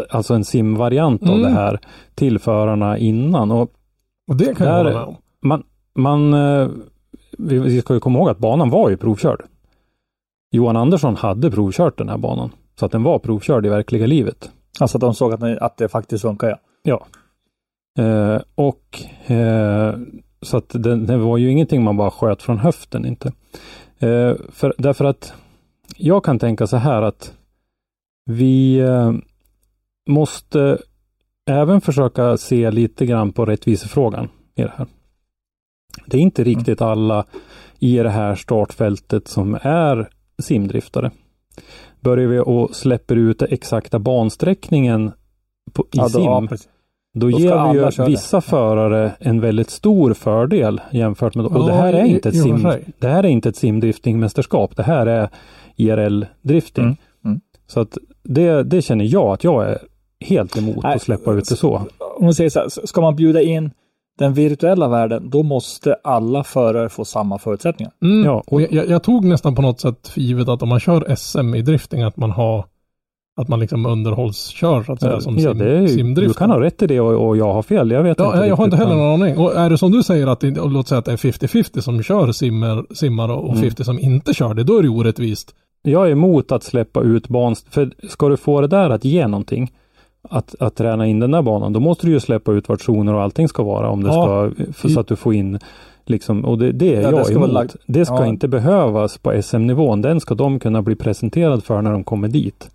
alltså 0.10 0.34
en 0.34 0.44
simvariant 0.46 1.22
av 1.24 1.28
Mm. 1.30 1.42
det 1.42 1.50
här 1.50 1.80
till 2.16 2.40
förarna 2.40 2.98
innan. 2.98 3.52
Och 3.52 3.74
Och 4.28 4.36
det 4.36 4.56
kan 4.58 4.68
jag 4.68 4.76
Där- 4.86 4.92
hålla 4.94 5.00
med 5.00 5.08
om. 5.08 5.16
man, 5.42 5.64
man 5.96 6.34
eh, 6.34 6.70
vi, 7.38 7.60
vi 7.60 7.82
ska 7.82 7.94
ju 7.94 8.00
komma 8.00 8.20
ihåg 8.20 8.30
att 8.30 8.38
banan 8.38 8.70
var 8.70 8.90
ju 8.90 8.98
provkörd. 8.98 9.42
Johan 10.52 10.76
Andersson 10.78 11.16
hade 11.16 11.52
provkört 11.52 11.98
den 11.98 12.10
här 12.10 12.18
banan. 12.18 12.50
Så 12.80 12.86
att 12.86 12.92
den 12.92 13.04
var 13.04 13.20
provkörd 13.20 13.66
i 13.66 13.70
verkliga 13.70 14.08
livet. 14.08 14.52
Alltså 14.80 14.98
att 14.98 15.02
de 15.02 15.14
såg 15.14 15.34
att, 15.34 15.42
ni- 15.42 15.58
att 15.62 15.78
det 15.78 15.88
faktiskt 15.90 16.22
funkar 16.22 16.50
ja. 16.50 16.58
Ja. 16.84 17.06
Eh, 18.04 18.42
och 18.56 19.02
eh, 19.32 19.96
så 20.42 20.58
att 20.58 20.70
det, 20.70 20.96
det 21.06 21.18
var 21.18 21.38
ju 21.38 21.52
ingenting 21.52 21.84
man 21.84 21.98
bara 21.98 22.12
sköt 22.12 22.42
från 22.44 22.58
höften 22.58 23.06
inte. 23.06 23.28
Eh, 24.00 24.34
för, 24.50 24.74
därför 24.78 25.06
att 25.06 25.34
jag 26.06 26.24
kan 26.24 26.40
tänka 26.40 26.68
så 26.68 26.78
här 26.78 27.02
att 27.02 27.34
vi 28.26 28.80
eh, 28.80 29.12
måste 30.10 30.78
även 31.50 31.82
försöka 31.82 32.38
se 32.38 32.72
lite 32.72 33.06
grann 33.06 33.32
på 33.32 33.46
rättvisefrågan 33.46 34.30
i 34.56 34.62
det 34.62 34.74
här. 34.76 34.88
Det 36.06 36.18
är 36.18 36.22
inte 36.22 36.44
riktigt 36.44 36.82
alla 36.82 37.26
i 37.80 37.98
det 37.98 38.10
här 38.10 38.36
startfältet 38.36 39.28
som 39.28 39.58
är 39.62 40.10
simdriftare. 40.40 41.12
Börjar 42.00 42.28
vi 42.28 42.40
och 42.40 42.76
släpper 42.76 43.16
ut 43.16 43.40
den 43.40 43.48
exakta 43.52 44.00
bansträckningen 44.00 45.12
på, 45.74 45.84
i 45.84 45.88
ja, 45.92 46.04
då, 46.04 46.10
sim, 46.10 46.24
ja 46.24 46.48
då, 46.50 46.58
Då 47.14 47.30
ger 47.30 47.74
vi 47.74 48.04
ju 48.04 48.10
vissa 48.10 48.42
förare 48.42 49.12
en 49.20 49.42
väldigt 49.42 49.70
stor 49.70 50.14
fördel 50.14 50.82
jämfört 50.92 51.36
med, 51.36 51.46
och 51.46 51.52
Ja, 51.56 51.66
det 51.66 51.74
här 51.74 51.94
är 51.94 52.06
inte 52.06 52.30
ett 52.30 52.42
sim, 52.42 52.68
det 53.00 53.08
här 53.08 53.24
är 53.24 53.28
inte 53.28 53.50
ett 53.50 53.56
simdriftingmästerskap. 53.56 54.76
Det 54.76 54.84
här 54.84 55.06
är 55.06 55.30
IRL-drifting. 55.76 56.84
Mm, 56.84 56.98
mm. 57.26 57.42
Så 57.68 57.80
att 57.80 57.98
det, 58.24 58.64
det 58.64 58.82
känner 58.82 59.06
jag 59.06 59.34
att 59.34 59.44
jag 59.44 59.70
är 59.70 59.78
helt 60.20 60.58
emot 60.58 60.84
Nej, 60.84 60.96
att 60.96 61.02
släppa 61.02 61.34
ut 61.34 61.50
det 61.50 61.56
så. 61.56 61.76
Om 62.18 62.26
man 62.26 62.34
säger 62.34 62.50
så 62.50 62.60
här, 62.60 62.70
ska 62.70 63.02
man 63.02 63.16
bjuda 63.16 63.42
in 63.42 63.72
den 64.18 64.34
virtuella 64.34 64.88
världen, 64.88 65.30
då 65.30 65.44
måste 65.44 65.94
alla 66.04 66.44
förare 66.44 66.90
få 66.90 67.06
samma 67.06 67.38
förutsättningar. 67.38 67.94
Mm. 68.02 68.26
Ja, 68.26 68.44
och 68.48 68.62
jag, 68.62 68.88
jag 68.88 69.04
tog 69.04 69.26
nästan 69.26 69.56
på 69.56 69.62
något 69.62 69.80
sätt 69.80 70.08
för 70.08 70.22
givet 70.22 70.48
att 70.48 70.62
om 70.62 70.70
man 70.70 70.80
kör 70.80 71.16
SM 71.16 71.56
i 71.56 71.62
drifting 71.62 72.02
att 72.02 72.18
man 72.18 72.32
har 72.32 72.66
att 73.42 73.48
man 73.48 73.60
liksom 73.60 73.86
underhållskör 73.86 74.84
så 74.84 74.92
att 74.94 75.00
säga 75.02 75.22
som 75.22 75.38
ja, 75.38 75.50
sim, 75.50 75.58
det 75.58 75.78
är, 75.78 75.82
ju- 75.82 75.88
simdrift. 75.88 76.28
du 76.34 76.34
kan 76.38 76.50
ha 76.50 76.60
rätt 76.60 76.82
i 76.82 76.88
det 76.88 77.00
och, 77.00 77.28
och 77.28 77.38
jag 77.38 77.54
har 77.54 77.62
fel. 77.62 77.92
Jag 77.92 78.04
vet 78.04 78.20
Ja, 78.20 78.26
inte. 78.26 78.38
jag 78.48 78.56
har 78.56 78.64
inte 78.64 78.76
riktigt, 78.76 78.90
heller 78.90 79.02
men- 79.02 79.10
någon 79.20 79.22
aning. 79.22 79.38
Och 79.38 79.56
är 79.56 79.70
det 79.70 79.78
som 79.78 79.92
du 79.92 80.04
säger 80.04 80.28
att 80.28 80.40
det, 80.40 80.52
låt 80.66 80.88
säga 80.88 81.00
att 81.00 81.06
det 81.06 81.12
är 81.12 81.18
50-50 81.18 81.82
som 81.82 82.04
kör 82.04 82.32
simmer, 82.32 82.84
simmare 82.96 83.32
och 83.34 83.50
Mm. 83.50 83.62
50 83.64 83.84
som 83.84 84.00
inte 84.00 84.34
kör 84.34 84.54
det, 84.54 84.64
då 84.64 84.78
är 84.78 84.84
det 84.84 84.90
orättvist. 84.90 85.56
Jag 85.84 86.08
är 86.08 86.12
emot 86.12 86.52
att 86.52 86.64
släppa 86.64 87.02
ut 87.02 87.28
ban, 87.28 87.56
för 87.70 87.92
ska 88.10 88.30
du 88.30 88.38
få 88.38 88.62
det 88.62 88.68
där 88.68 88.90
att 88.90 89.06
ge 89.06 89.28
någonting, 89.28 89.72
att, 90.30 90.56
att 90.60 90.76
träna 90.76 91.08
in 91.08 91.20
den 91.20 91.32
där 91.32 91.42
banan, 91.42 91.74
då 91.74 91.80
måste 91.80 92.06
du 92.08 92.12
ju 92.12 92.20
släppa 92.20 92.52
ut 92.52 92.70
vart 92.70 92.82
zoner 92.82 93.14
och 93.14 93.22
allting 93.22 93.48
ska 93.48 93.64
vara 93.64 93.90
om 93.90 94.04
det 94.04 94.10
Ja. 94.10 94.52
ska, 94.56 94.64
för, 94.74 94.90
så 94.90 95.00
att 95.00 95.08
du 95.08 95.16
får 95.16 95.34
in 95.34 95.60
liksom, 96.06 96.46
och 96.46 96.58
det, 96.58 96.72
det 96.72 96.96
är 96.96 97.02
Ja, 97.02 97.12
det 97.12 97.18
jag 97.18 97.26
ska 97.26 97.36
vara 97.40 97.46
emot. 97.50 97.54
lagt- 97.54 97.76
det 97.86 98.06
ska 98.06 98.16
ja. 98.16 98.26
inte 98.26 98.48
behövas 98.48 99.18
på 99.18 99.42
SM-nivån, 99.44 100.02
den 100.02 100.20
ska 100.20 100.36
de 100.36 100.60
kunna 100.60 100.82
bli 100.82 100.96
presenterad 100.96 101.64
för 101.64 101.82
när 101.82 101.92
de 101.92 102.04
kommer 102.04 102.28
dit. 102.28 102.70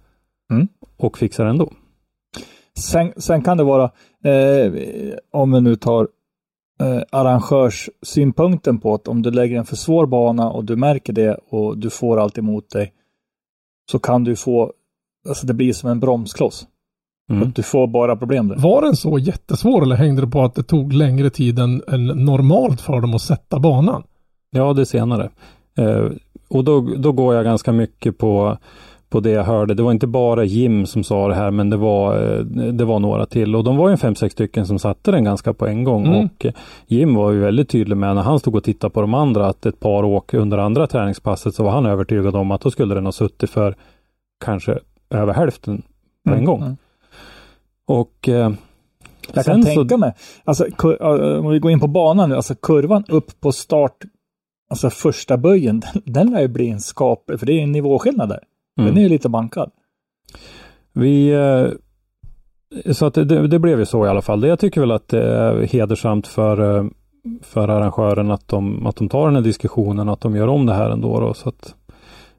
Mm. 0.52 0.68
Och 0.96 1.18
fixar 1.18 1.46
ändå. 1.46 1.72
Sen, 2.78 3.12
sen 3.16 3.42
kan 3.42 3.56
det 3.56 3.64
vara, 3.64 3.84
eh, 4.24 4.72
om 5.32 5.52
vi 5.52 5.60
nu 5.60 5.76
tar 5.76 6.08
eh, 6.80 7.02
arrangörssynpunkten 7.12 8.78
på 8.78 8.94
att 8.94 9.08
om 9.08 9.22
du 9.22 9.30
lägger 9.30 9.58
en 9.58 9.66
för 9.66 9.76
svår 9.76 10.06
bana 10.06 10.50
och 10.50 10.64
du 10.64 10.76
märker 10.76 11.12
det 11.12 11.38
och 11.48 11.78
du 11.78 11.90
får 11.90 12.20
allt 12.20 12.38
emot 12.38 12.70
dig, 12.70 12.92
så 13.90 13.98
kan 13.98 14.24
du 14.24 14.36
få, 14.36 14.72
alltså 15.28 15.46
det 15.46 15.54
blir 15.54 15.72
som 15.72 15.90
en 15.90 16.00
bromskloss. 16.00 16.66
Mm. 17.30 17.48
Att 17.48 17.54
du 17.54 17.62
får 17.62 17.86
bara 17.86 18.16
problem 18.16 18.48
där. 18.48 18.56
Var 18.56 18.82
den 18.82 18.96
så 18.96 19.18
jättesvår 19.18 19.82
eller 19.82 19.96
hängde 19.96 20.20
det 20.20 20.26
på 20.28 20.42
att 20.42 20.54
det 20.54 20.62
tog 20.62 20.92
längre 20.92 21.30
tid 21.30 21.58
än, 21.58 21.82
än 21.88 22.06
normalt 22.06 22.80
för 22.80 23.00
dem 23.00 23.14
att 23.14 23.22
sätta 23.22 23.58
banan? 23.58 24.02
Ja, 24.50 24.72
det 24.72 24.86
senare. 24.86 25.30
Eh, 25.78 26.10
och 26.48 26.64
då, 26.64 26.80
då 26.80 27.12
går 27.12 27.34
jag 27.34 27.44
ganska 27.44 27.72
mycket 27.72 28.18
på, 28.18 28.58
på 29.08 29.20
det 29.20 29.30
jag 29.30 29.44
hörde. 29.44 29.74
Det 29.74 29.82
var 29.82 29.92
inte 29.92 30.06
bara 30.06 30.44
Jim 30.44 30.86
som 30.86 31.04
sa 31.04 31.28
det 31.28 31.34
här, 31.34 31.50
men 31.50 31.70
det 31.70 31.76
var, 31.76 32.16
eh, 32.38 32.38
det 32.72 32.84
var 32.84 32.98
några 33.00 33.26
till. 33.26 33.56
Och 33.56 33.64
de 33.64 33.76
var 33.76 33.90
ju 33.90 33.96
fem, 33.96 34.14
sex 34.14 34.32
stycken 34.32 34.66
som 34.66 34.78
satte 34.78 35.10
den 35.10 35.24
ganska 35.24 35.52
på 35.54 35.66
en 35.66 35.84
gång. 35.84 36.06
Mm. 36.06 36.24
Och 36.24 36.46
eh, 36.46 36.52
Jim 36.86 37.14
var 37.14 37.30
ju 37.32 37.38
väldigt 37.38 37.68
tydlig 37.68 37.96
med 37.96 38.14
när 38.14 38.22
han 38.22 38.38
stod 38.38 38.54
och 38.56 38.64
tittade 38.64 38.90
på 38.94 39.00
de 39.00 39.14
andra, 39.14 39.46
att 39.46 39.66
ett 39.66 39.80
par 39.80 40.04
åk 40.04 40.34
under 40.34 40.58
andra 40.58 40.86
träningspasset 40.86 41.54
så 41.54 41.64
var 41.64 41.70
han 41.70 41.86
övertygad 41.86 42.36
om 42.36 42.50
att 42.50 42.60
då 42.60 42.70
skulle 42.70 42.94
den 42.94 43.04
ha 43.04 43.12
suttit 43.12 43.50
för 43.50 43.74
kanske 44.44 44.78
över 45.10 45.32
hälften 45.34 45.82
på 46.24 46.30
en 46.30 46.34
Mm, 46.34 46.44
gång. 46.44 46.62
mm. 46.62 46.76
Och 47.86 48.28
eh, 48.28 48.50
Jag 49.32 49.44
kan 49.44 49.62
tänka 49.64 49.96
mig, 49.96 50.14
alltså 50.44 50.64
om 51.40 51.50
vi 51.50 51.58
går 51.58 51.70
in 51.70 51.80
på 51.80 51.86
banan 51.86 52.28
nu, 52.28 52.36
alltså 52.36 52.54
kurvan 52.54 53.04
upp 53.08 53.40
på 53.40 53.52
start, 53.52 53.96
alltså 54.70 54.90
första 54.90 55.36
böjen, 55.36 55.80
den, 55.80 56.02
den 56.12 56.30
lär 56.30 56.40
ju 56.40 56.48
bli 56.48 56.68
en 56.70 56.80
skap, 56.80 57.30
för 57.38 57.46
det 57.46 57.52
är 57.52 57.62
en 57.62 57.72
nivåskillnad 57.72 58.28
där. 58.28 58.40
Mm. 58.78 58.94
Den 58.94 59.04
är 59.04 59.08
lite 59.08 59.28
bankad. 59.28 59.70
Vi, 60.92 61.30
eh, 61.30 62.92
så 62.92 63.06
att 63.06 63.14
det, 63.14 63.49
det 63.49 63.58
blev 63.58 63.78
ju 63.78 63.87
så 63.87 64.06
i 64.06 64.08
alla 64.08 64.23
fall. 64.23 64.44
Jag 64.44 64.58
tycker 64.58 64.80
väl 64.80 64.90
att 64.90 65.08
det 65.08 65.23
är 65.23 65.66
hedersamt 65.66 66.26
för, 66.26 66.76
eh, 66.76 66.85
för 67.42 67.68
arrangören 67.68 68.30
att 68.30 68.49
de, 68.49 68.87
att 68.87 68.97
de 68.97 69.08
tar 69.08 69.26
den 69.26 69.35
här 69.35 69.42
diskussionen, 69.42 70.08
att 70.08 70.20
de 70.20 70.37
gör 70.37 70.49
om 70.49 70.66
det 70.66 70.75
här 70.75 70.90
ändå. 70.90 71.20
Då, 71.20 71.35
så 71.35 71.49
att 71.49 71.75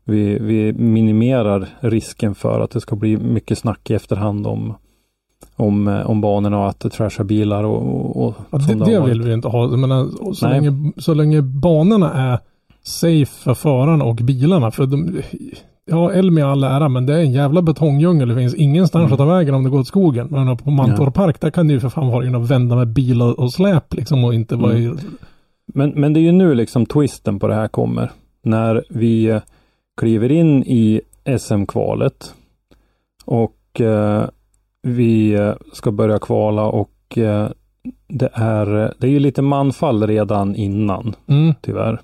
vi, 0.04 0.40
vi 0.40 0.74
minimerar 0.74 1.68
risken 1.80 2.36
för 2.36 2.60
att 2.60 2.72
det 2.72 2.82
ska 2.82 2.96
bli 2.96 3.18
mycket 3.18 3.58
snack 3.58 3.90
i 3.90 3.94
efterhand 3.94 4.48
om, 4.48 4.74
om, 5.56 5.88
eh, 5.88 6.10
om 6.10 6.22
banorna 6.22 6.60
och 6.60 6.70
att 6.70 6.80
det 6.80 6.90
trashar 6.90 7.24
bilar 7.24 7.64
och, 7.64 7.82
och, 7.82 8.24
och 8.28 8.36
Ja, 8.50 8.58
det, 8.58 8.86
det 8.86 9.02
vill 9.02 9.22
vi 9.22 9.34
inte 9.34 9.48
ha. 9.48 9.68
Menar, 9.68 10.34
så, 10.34 10.48
Nej. 10.48 10.62
länge, 10.62 10.92
så 10.98 11.14
länge 11.14 11.42
banorna 11.42 12.14
är 12.14 12.40
safe 12.84 13.26
för 13.26 13.54
förarna 13.54 14.04
och 14.04 14.16
bilarna. 14.16 14.72
För 14.72 14.86
de, 14.86 15.22
ja, 15.90 16.12
Elmi 16.12 16.42
all 16.42 16.64
ära, 16.64 16.90
men 16.90 17.06
det 17.06 17.14
är 17.14 17.20
en 17.20 17.32
jävla 17.32 17.62
betongdjungel. 17.62 18.28
Det 18.30 18.36
finns 18.36 18.56
ingenstans 18.56 19.02
Mm. 19.02 19.14
att 19.14 19.18
ta 19.20 19.26
vägen 19.26 19.56
om 19.56 19.64
det 19.64 19.70
går 19.70 19.80
åt 19.80 19.88
skogen. 19.88 20.28
Men 20.32 20.58
på 20.58 20.72
Mantorp 20.72 21.14
Park, 21.14 21.42
där 21.42 21.50
kan 21.52 21.68
du 21.68 21.74
ju 21.74 21.80
för 21.80 21.90
fan 21.90 22.08
vara 22.08 22.26
kunna 22.26 22.40
vända 22.40 22.76
med 22.76 22.88
bil 22.88 23.22
och, 23.22 23.54
släp 23.54 23.94
liksom 23.94 24.24
och 24.24 24.34
inte 24.34 24.56
vara 24.56 24.74
i... 24.74 24.94
Men, 25.74 25.90
men 25.90 26.14
det 26.14 26.20
är 26.20 26.22
ju 26.22 26.32
nu 26.32 26.54
liksom 26.56 26.86
twisten 26.86 27.40
på 27.40 27.48
det 27.48 27.56
här 27.56 27.68
kommer. 27.68 28.12
När 28.44 28.84
vi 28.90 29.26
eh, 29.26 29.42
kliver 29.98 30.32
in 30.32 30.64
i 30.64 31.02
SM-kvalet 31.40 32.34
och 33.26 33.82
eh, 33.82 34.24
vi 34.82 35.34
eh, 35.34 35.54
ska 35.74 35.92
börja 35.92 36.20
kvala 36.20 36.66
och 36.66 37.18
eh, 37.18 37.48
det 38.08 38.30
är, 38.34 38.66
det 39.00 39.08
är 39.08 39.12
ju 39.12 39.20
lite 39.20 39.42
manfall 39.42 40.08
redan 40.08 40.56
innan 40.56 41.16
Mm. 41.28 41.54
tyvärr. 41.62 42.00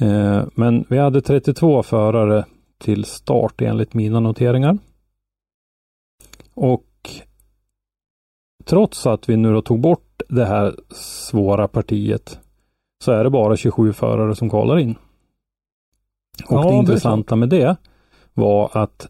Eh, 0.00 0.42
men 0.54 0.84
vi 0.88 0.98
hade 0.98 1.20
32 1.20 1.82
förare 1.82 2.44
till 2.80 3.04
start 3.04 3.62
enligt 3.62 3.94
mina 3.94 4.20
noteringar. 4.20 4.78
Och 6.54 6.86
trots 8.64 9.06
att 9.06 9.28
vi 9.28 9.36
nu 9.36 9.52
då 9.52 9.62
tog 9.62 9.80
bort 9.80 10.22
det 10.28 10.44
här 10.44 10.74
svåra 10.90 11.68
partiet 11.68 12.38
så 13.04 13.12
är 13.12 13.24
det 13.24 13.30
bara 13.30 13.56
27 13.56 13.92
förare 13.92 14.34
som 14.34 14.50
kvalar 14.50 14.78
in. 14.78 14.94
Och 16.48 16.64
Ja, 16.64 16.70
det 16.70 16.76
intressanta 16.76 17.36
med 17.36 17.48
det 17.48 17.76
var 18.34 18.70
att 18.72 19.08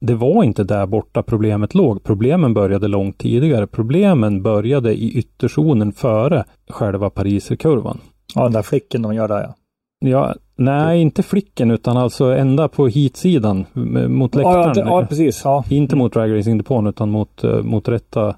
det 0.00 0.14
var 0.14 0.44
inte 0.44 0.64
där 0.64 0.86
borta 0.86 1.22
problemet 1.22 1.74
låg. 1.74 2.02
Problemen 2.02 2.54
började 2.54 2.88
långt 2.88 3.18
tidigare. 3.18 3.66
Problemen 3.66 4.42
började 4.42 4.94
i 4.94 5.12
ytterzonen 5.12 5.92
före 5.92 6.44
själva 6.68 7.10
Pariserkurvan. 7.10 8.00
Ja, 8.34 8.42
den 8.42 8.52
där 8.52 8.62
flicken 8.62 9.02
de 9.02 9.14
gör 9.14 9.28
där 9.28 9.42
ja. 9.42 9.54
Ja, 10.04 10.34
nej, 10.56 11.00
inte 11.00 11.22
flicken 11.22 11.70
utan 11.70 11.96
alltså 11.96 12.24
ända 12.24 12.68
på 12.68 12.86
hitsidan 12.86 13.66
mot 14.08 14.34
Ja, 14.34 14.38
läktaren. 14.38 14.88
ja, 14.88 15.00
ja, 15.00 15.06
precis. 15.06 15.40
Ja. 15.44 15.64
Inte 15.70 15.96
mot 15.96 16.12
dragracingdepån 16.12 16.86
utan 16.86 17.10
mot, 17.10 17.44
eh, 17.44 17.62
mot 17.62 17.88
rätta. 17.88 18.36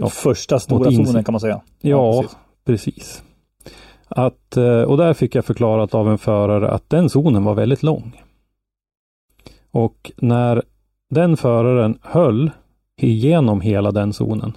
Ja, 0.00 0.08
Första 0.08 0.58
stora 0.58 0.90
zonen 0.90 1.24
kan 1.24 1.32
man 1.32 1.40
säga. 1.40 1.60
Ja, 1.80 2.22
precis. 2.22 2.36
precis. 2.94 3.22
Att, 4.08 4.56
eh, 4.56 4.82
och 4.82 4.96
där 4.96 5.14
fick 5.14 5.34
jag 5.34 5.44
förklarat 5.44 5.94
av 5.94 6.08
en 6.10 6.18
förare 6.18 6.70
att 6.70 6.90
den 6.90 7.10
zonen 7.10 7.44
var 7.44 7.54
väldigt 7.54 7.82
lång. 7.82 8.22
Och 9.70 10.12
när 10.16 10.62
den 11.10 11.36
föraren 11.36 11.98
höll 12.02 12.50
igenom 12.96 13.60
hela 13.60 13.90
den 13.92 14.12
zonen, 14.12 14.52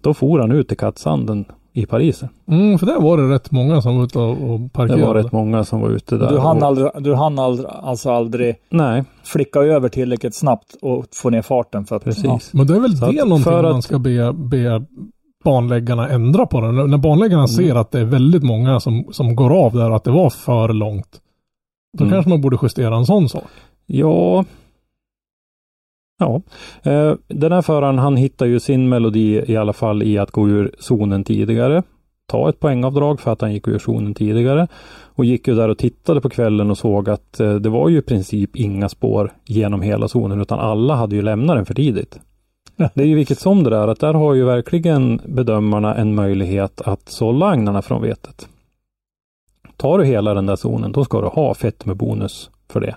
då 0.00 0.14
for 0.14 0.38
han 0.38 0.52
ut 0.52 0.72
i 0.72 0.76
kattsanden 0.76 1.44
i 1.76 1.86
Paris. 1.86 2.22
Mm, 2.48 2.78
för 2.78 2.86
där 2.86 3.00
var 3.00 3.16
det 3.16 3.34
rätt 3.34 3.50
många 3.50 3.82
som 3.82 3.96
var 3.96 4.04
ute 4.04 4.18
och, 4.18 4.50
och 4.50 4.60
Det 4.60 4.68
parkerade. 4.68 5.06
var 5.06 5.14
rätt 5.14 5.32
många 5.32 5.64
som 5.64 5.80
var 5.80 5.88
ute 5.90 6.16
där. 6.16 6.30
Du 6.30 6.38
hann, 6.38 6.56
och, 6.56 6.62
aldrig, 6.62 6.88
du 7.00 7.14
hann 7.14 7.38
aldrig, 7.38 7.68
alltså 7.82 8.10
aldrig 8.10 8.56
Nej, 8.70 9.04
flicka 9.24 9.60
över 9.60 9.88
tillräckligt 9.88 10.34
snabbt 10.34 10.74
och 10.82 11.04
få 11.14 11.30
ner 11.30 11.42
farten 11.42 11.84
för 11.84 11.96
att... 11.96 12.04
precis. 12.04 12.24
Ja. 12.24 12.38
Men 12.52 12.66
det 12.66 12.76
är 12.76 12.80
väl 12.80 12.96
Så 12.96 13.06
det 13.10 13.20
att 13.20 13.28
någonting 13.28 13.52
för 13.52 13.62
man 13.62 13.76
att- 13.76 13.84
ska 13.84 13.98
be, 13.98 14.32
be 14.32 14.84
banläggarna 15.44 16.08
ändra 16.08 16.46
på. 16.46 16.60
Den. 16.60 16.76
När 16.90 16.98
banläggarna 16.98 17.42
Mm. 17.42 17.48
ser 17.48 17.74
att 17.74 17.90
det 17.90 18.00
är 18.00 18.04
väldigt 18.04 18.42
många 18.42 18.80
som, 18.80 19.04
som 19.12 19.36
går 19.36 19.64
av 19.66 19.72
där 19.72 19.90
och 19.90 19.96
att 19.96 20.04
det 20.04 20.10
var 20.10 20.30
för 20.30 20.68
långt. 20.68 21.20
Då 21.98 22.04
Mm. 22.04 22.12
kanske 22.14 22.28
man 22.30 22.40
borde 22.40 22.58
justera 22.62 22.96
en 22.96 23.06
sån 23.06 23.28
sak. 23.28 23.44
Ja. 23.86 24.44
Ja, 26.24 26.42
eh, 26.90 27.14
den 27.28 27.52
här 27.52 27.62
föraren 27.62 27.98
han 27.98 28.16
hittar 28.16 28.46
ju 28.46 28.60
sin 28.60 28.88
melodi 28.88 29.44
i 29.46 29.56
alla 29.56 29.72
fall 29.72 30.02
i 30.02 30.18
att 30.18 30.30
gå 30.30 30.48
ur 30.48 30.74
zonen 30.78 31.24
tidigare. 31.24 31.82
Ta 32.26 32.48
ett 32.48 32.60
poängavdrag 32.60 33.20
för 33.20 33.32
att 33.32 33.40
han 33.40 33.52
gick 33.52 33.68
ur 33.68 33.78
zonen 33.78 34.14
tidigare. 34.14 34.68
Och 35.16 35.24
gick 35.24 35.48
ju 35.48 35.54
där 35.54 35.68
och 35.68 35.78
tittade 35.78 36.20
på 36.20 36.30
kvällen 36.30 36.70
och 36.70 36.78
såg 36.78 37.08
att 37.08 37.40
eh, 37.40 37.54
det 37.54 37.68
var 37.68 37.88
ju 37.88 37.98
i 37.98 38.02
princip 38.02 38.56
inga 38.56 38.88
spår 38.88 39.32
genom 39.44 39.82
hela 39.82 40.08
zonen 40.08 40.40
utan 40.40 40.58
alla 40.58 40.94
hade 40.94 41.16
ju 41.16 41.22
lämnat 41.22 41.56
den 41.56 41.66
för 41.66 41.74
tidigt. 41.74 42.18
Det 42.76 43.02
är 43.02 43.06
ju 43.06 43.14
vilket 43.14 43.38
som 43.38 43.64
det 43.64 43.70
där 43.70 43.88
att 43.88 44.00
där 44.00 44.14
har 44.14 44.34
ju 44.34 44.44
verkligen 44.44 45.20
bedömarna 45.26 45.94
en 45.94 46.14
möjlighet 46.14 46.80
att 46.80 47.08
sålla 47.08 47.46
agnarna 47.46 47.82
från 47.82 48.02
vetet. 48.02 48.48
Tar 49.76 49.98
du 49.98 50.04
hela 50.04 50.34
den 50.34 50.46
där 50.46 50.56
zonen 50.56 50.92
då 50.92 51.04
ska 51.04 51.20
du 51.20 51.26
ha 51.26 51.54
fett 51.54 51.84
med 51.84 51.96
bonus 51.96 52.50
för 52.70 52.80
det. 52.80 52.96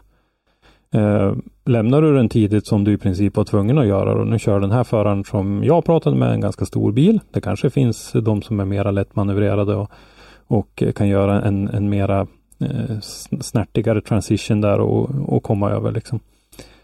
Eh, 0.91 1.33
lämnar 1.65 2.01
du 2.01 2.15
den 2.15 2.29
tidigt 2.29 2.67
som 2.67 2.83
du 2.83 2.93
i 2.93 2.97
princip 2.97 3.35
var 3.35 3.43
tvungen 3.43 3.77
att 3.77 3.87
göra 3.87 4.13
och 4.13 4.27
nu 4.27 4.39
kör 4.39 4.59
den 4.59 4.71
här 4.71 4.83
föraren 4.83 5.23
som 5.23 5.63
jag 5.63 5.85
pratade 5.85 6.15
med 6.15 6.31
en 6.31 6.41
ganska 6.41 6.65
stor 6.65 6.91
bil. 6.91 7.19
Det 7.31 7.41
kanske 7.41 7.69
finns 7.69 8.11
de 8.11 8.41
som 8.41 8.59
är 8.59 8.65
mera 8.65 8.91
lättmanövrerade 8.91 9.75
och, 9.75 9.91
och 10.47 10.83
kan 10.95 11.07
göra 11.07 11.41
en, 11.41 11.67
en 11.67 11.89
mera 11.89 12.27
eh, 12.59 12.99
snärtigare 13.41 14.01
transition 14.01 14.61
där 14.61 14.79
och, 14.79 15.09
och 15.35 15.43
komma 15.43 15.71
över 15.71 15.91
liksom. 15.91 16.19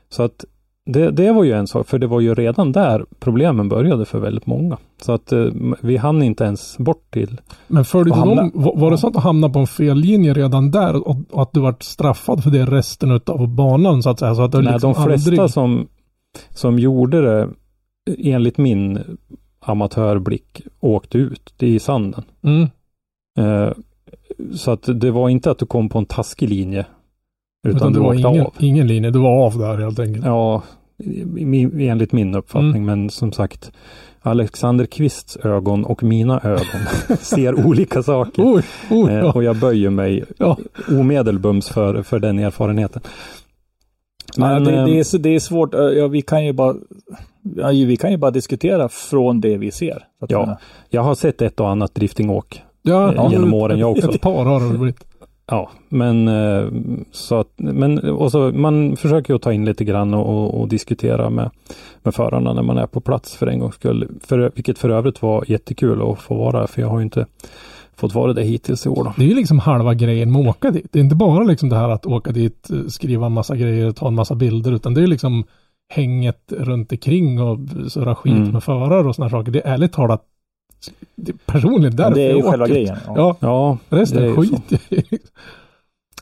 Så 0.09 0.23
att 0.23 0.45
det, 0.85 1.11
det 1.11 1.31
var 1.31 1.43
ju 1.43 1.51
en 1.51 1.67
sak, 1.67 1.87
för 1.87 1.99
det 1.99 2.07
var 2.07 2.19
ju 2.19 2.35
redan 2.35 2.71
där 2.71 3.05
problemen 3.19 3.69
började 3.69 4.05
för 4.05 4.19
väldigt 4.19 4.45
många. 4.45 4.77
Så 5.01 5.11
att 5.11 5.31
eh, 5.31 5.45
vi 5.81 5.97
hann 5.97 6.23
inte 6.23 6.43
ens 6.43 6.77
bort 6.77 7.11
till 7.11 7.41
Men 7.67 7.85
följde 7.85 8.15
hamna- 8.15 8.35
dem, 8.35 8.51
var, 8.53 8.75
var 8.75 8.91
det 8.91 8.97
så 8.97 9.07
att 9.07 9.13
du 9.13 9.19
hamnade 9.19 9.53
på 9.53 9.59
en 9.59 9.67
fel 9.67 9.97
linje 9.97 10.33
redan 10.33 10.71
där 10.71 11.07
och, 11.07 11.17
och 11.31 11.41
att 11.41 11.53
du 11.53 11.59
vart 11.59 11.83
straffad 11.83 12.43
för 12.43 12.51
det 12.51 12.65
resten 12.65 13.21
av 13.25 13.47
banan 13.47 14.03
så 14.03 14.09
att 14.09 14.19
säga? 14.19 14.35
Så 14.35 14.41
att 14.43 14.53
Nej, 14.53 14.63
liksom 14.63 14.93
de 14.93 15.03
flesta 15.03 15.31
aldrig... 15.31 15.49
som, 15.49 15.87
som 16.49 16.79
gjorde 16.79 17.21
det 17.21 17.49
enligt 18.17 18.57
min 18.57 18.99
amatörblick 19.59 20.61
åkte 20.79 21.17
ut 21.17 21.53
i 21.63 21.79
sanden. 21.79 22.23
Mm. 22.43 22.67
Eh, 23.37 23.73
så 24.55 24.71
att 24.71 25.01
det 25.01 25.11
var 25.11 25.29
inte 25.29 25.51
att 25.51 25.59
du 25.59 25.65
kom 25.65 25.89
på 25.89 25.97
en 25.97 26.05
taskig 26.05 26.49
linje. 26.49 26.85
Utan, 27.63 27.77
Utan 27.77 27.93
det 27.93 27.99
var 27.99 28.13
ingen, 28.13 28.41
av. 28.41 28.53
ingen 28.59 28.87
linje, 28.87 29.11
du 29.11 29.19
var 29.19 29.45
av 29.45 29.57
där 29.57 29.77
helt 29.77 29.99
enkelt. 29.99 30.25
Ja, 30.25 30.61
enligt 31.79 32.11
min 32.11 32.35
uppfattning. 32.35 32.83
Mm. 32.83 32.85
Men 32.85 33.09
som 33.09 33.31
sagt, 33.31 33.71
Alexander 34.21 34.85
Kvists 34.85 35.37
ögon 35.37 35.85
och 35.85 36.03
mina 36.03 36.41
ögon 36.43 37.17
ser 37.19 37.67
olika 37.67 38.03
saker. 38.03 38.43
Oj, 38.45 38.63
Eh, 38.91 39.15
ja. 39.15 39.31
och 39.33 39.43
jag 39.43 39.55
böjer 39.55 39.89
mig 39.89 40.23
Ja. 40.37 40.57
omedelbums 40.91 41.69
för, 41.69 42.03
för 42.03 42.19
den 42.19 42.39
erfarenheten. 42.39 43.01
Men, 44.37 44.63
det, 44.63 44.71
eh, 44.75 44.85
det, 44.85 44.99
är, 44.99 45.03
så- 45.03 45.17
det 45.17 45.35
är 45.35 45.39
svårt. 45.39 45.73
eh, 45.73 45.79
Ja, 45.81 46.07
vi 46.07 46.21
kan 46.21 46.45
ju 46.45 46.53
bara 46.53 46.75
ja, 47.55 47.67
vi 47.69 47.97
kan 47.97 48.11
ju 48.11 48.17
bara 48.17 48.31
diskutera 48.31 48.89
från 48.89 49.41
det 49.41 49.57
vi 49.57 49.71
ser. 49.71 50.03
Ja. 50.27 50.57
jag 50.89 51.01
har 51.01 51.15
sett 51.15 51.41
ett 51.41 51.59
och 51.59 51.69
annat 51.69 51.95
driftingåk 51.95 52.61
Ja, 52.81 53.13
eh, 53.13 53.31
genom 53.31 53.53
åren 53.53 53.79
jag 53.79 53.91
också. 53.91 54.11
Ett 54.13 54.21
par 54.21 54.45
har 54.45 54.71
det 54.71 54.77
blivit. 54.77 55.03
Ja, 55.53 55.69
men 55.89 56.27
eh, 56.27 56.67
så 57.11 57.39
att, 57.39 57.51
men 57.57 57.99
och 57.99 58.31
så 58.31 58.51
man 58.51 58.95
försöker 58.95 59.33
ju 59.33 59.39
ta 59.39 59.53
in 59.53 59.65
lite 59.65 59.83
grann 59.83 60.13
och, 60.13 60.29
och, 60.29 60.61
och 60.61 60.67
diskutera 60.67 61.29
med, 61.29 61.49
med 62.03 62.15
förarna 62.15 62.53
när 62.53 62.61
man 62.61 62.77
är 62.77 62.87
på 62.87 63.01
plats 63.01 63.35
för 63.35 63.47
en 63.47 63.59
gångs 63.59 63.75
skull. 63.75 64.07
För, 64.23 64.51
vilket 64.55 64.79
för 64.79 64.89
övrigt 64.89 65.21
var 65.21 65.43
jättekul 65.47 66.01
att 66.01 66.19
få 66.19 66.35
vara, 66.35 66.67
för 66.67 66.81
jag 66.81 66.89
har 66.89 66.97
ju 66.99 67.03
inte 67.03 67.25
fått 67.95 68.15
vara 68.15 68.33
det 68.33 68.43
hittills 68.43 68.85
i 68.85 68.89
år. 68.89 69.03
Då. 69.03 69.13
Det 69.17 69.23
är 69.23 69.27
ju 69.27 69.35
liksom 69.35 69.59
halva 69.59 69.93
grejen 69.93 70.31
med 70.31 70.41
att 70.41 70.47
åka 70.47 70.71
dit. 70.71 70.85
Det 70.91 70.99
är 70.99 71.03
inte 71.03 71.15
bara 71.15 71.43
liksom 71.43 71.69
det 71.69 71.75
här 71.75 71.89
att 71.89 72.05
åka 72.05 72.31
dit, 72.31 72.69
eh, 72.71 72.87
skriva 72.87 73.25
en 73.25 73.31
massa 73.31 73.55
grejer, 73.55 73.91
ta 73.91 74.07
en 74.07 74.15
massa 74.15 74.35
bilder, 74.35 74.71
utan 74.71 74.93
det 74.93 75.03
är 75.03 75.07
liksom 75.07 75.43
hänget 75.89 76.53
runt 76.57 76.91
omkring 76.91 77.41
och 77.41 77.59
surra 77.87 78.15
skit 78.15 78.33
Mm. 78.33 78.51
med 78.51 78.63
förare 78.63 79.07
och 79.07 79.15
sådana 79.15 79.29
saker. 79.29 79.51
Det 79.51 79.61
är 79.67 79.73
ärligt 79.73 79.93
talat 79.93 80.21
det, 81.15 81.45
personligen 81.45 81.81
Men 81.81 81.95
därför 81.95 82.15
det 82.15 82.21
är 82.21 82.31
ju 82.33 82.37
jag 82.39 82.49
själva 82.49 82.65
åker. 82.65 82.73
grejen. 82.73 82.97
Ja. 83.07 83.13
Ja, 83.15 83.35
Ja, 83.39 83.77
det 83.89 83.95
är 83.95 83.99
resten 83.99 84.35
skit. 84.35 84.81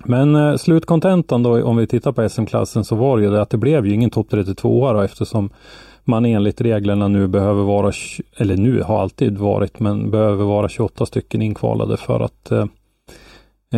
Men 0.06 0.36
eh, 0.36 0.56
slutkontentan 0.58 1.44
då, 1.44 1.64
om 1.64 1.78
vi 1.78 1.88
tittar 1.88 2.12
på 2.12 2.30
SM-klassen, 2.30 2.84
så 2.84 2.96
var 2.96 3.18
det 3.18 3.24
ju 3.24 3.30
det 3.32 3.42
att 3.42 3.50
det 3.50 3.58
blev 3.58 3.86
ju 3.88 3.94
ingen 3.94 4.10
topp 4.10 4.28
32 4.30 4.94
då, 4.94 5.02
eftersom 5.02 5.50
man 6.04 6.26
enligt 6.26 6.62
reglerna 6.62 7.08
nu 7.08 7.28
behöver 7.28 7.64
vara, 7.64 7.92
eller 8.38 8.58
nu 8.58 8.82
har 8.82 9.02
alltid 9.02 9.38
varit, 9.38 9.80
men 9.80 10.12
behöver 10.12 10.46
vara 10.46 10.70
28 10.70 11.06
stycken 11.06 11.42
inkvalade 11.42 11.98
för 11.98 12.20
att 12.20 12.52
eh, 12.52 12.66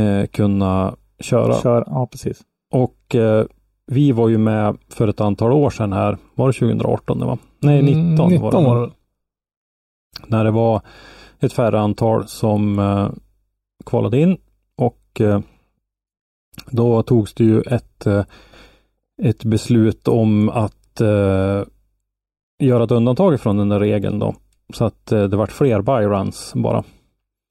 eh, 0.03 0.25
kunna 0.27 0.95
köra. 1.19 1.61
Kör, 1.61 1.83
ja, 1.87 2.07
precis. 2.11 2.41
Och 2.73 3.15
eh, 3.15 3.45
vi 3.87 4.11
var 4.11 4.29
ju 4.29 4.37
med 4.37 4.77
för 4.89 5.07
ett 5.07 5.21
antal 5.21 5.51
år 5.51 5.69
sedan 5.69 5.93
här, 5.93 6.17
var 6.35 6.47
det 6.47 6.53
2018 6.53 7.19
det 7.19 7.25
var? 7.25 7.37
Nej, 7.59 7.81
19, 7.81 8.01
Mm, 8.03 8.17
var 8.17 8.29
19 8.29 8.63
det. 8.63 8.69
var 8.69 8.81
det. 8.81 8.91
När 10.27 10.43
det 10.43 10.51
var 10.51 10.81
ett 11.39 11.53
färre 11.53 11.79
antal 11.79 12.27
som 12.27 12.79
eh, 12.79 13.09
kvalade 13.85 14.19
in 14.19 14.37
och 14.77 15.21
eh, 15.21 15.39
då 16.69 17.03
togs 17.03 17.33
det 17.33 17.43
ju 17.43 17.61
ett, 17.61 18.05
eh, 18.07 18.23
ett 19.23 19.43
beslut 19.43 20.07
om 20.07 20.49
att 20.49 21.01
eh, 21.01 21.63
göra 22.63 22.83
ett 22.83 22.91
undantag 22.91 23.39
från 23.41 23.57
den 23.57 23.69
där 23.69 23.79
regeln 23.79 24.19
då. 24.19 24.35
Så 24.73 24.85
att 24.85 25.11
eh, 25.11 25.23
det 25.23 25.37
vart 25.37 25.51
fler 25.51 25.81
byruns 25.81 26.51
bara. 26.55 26.83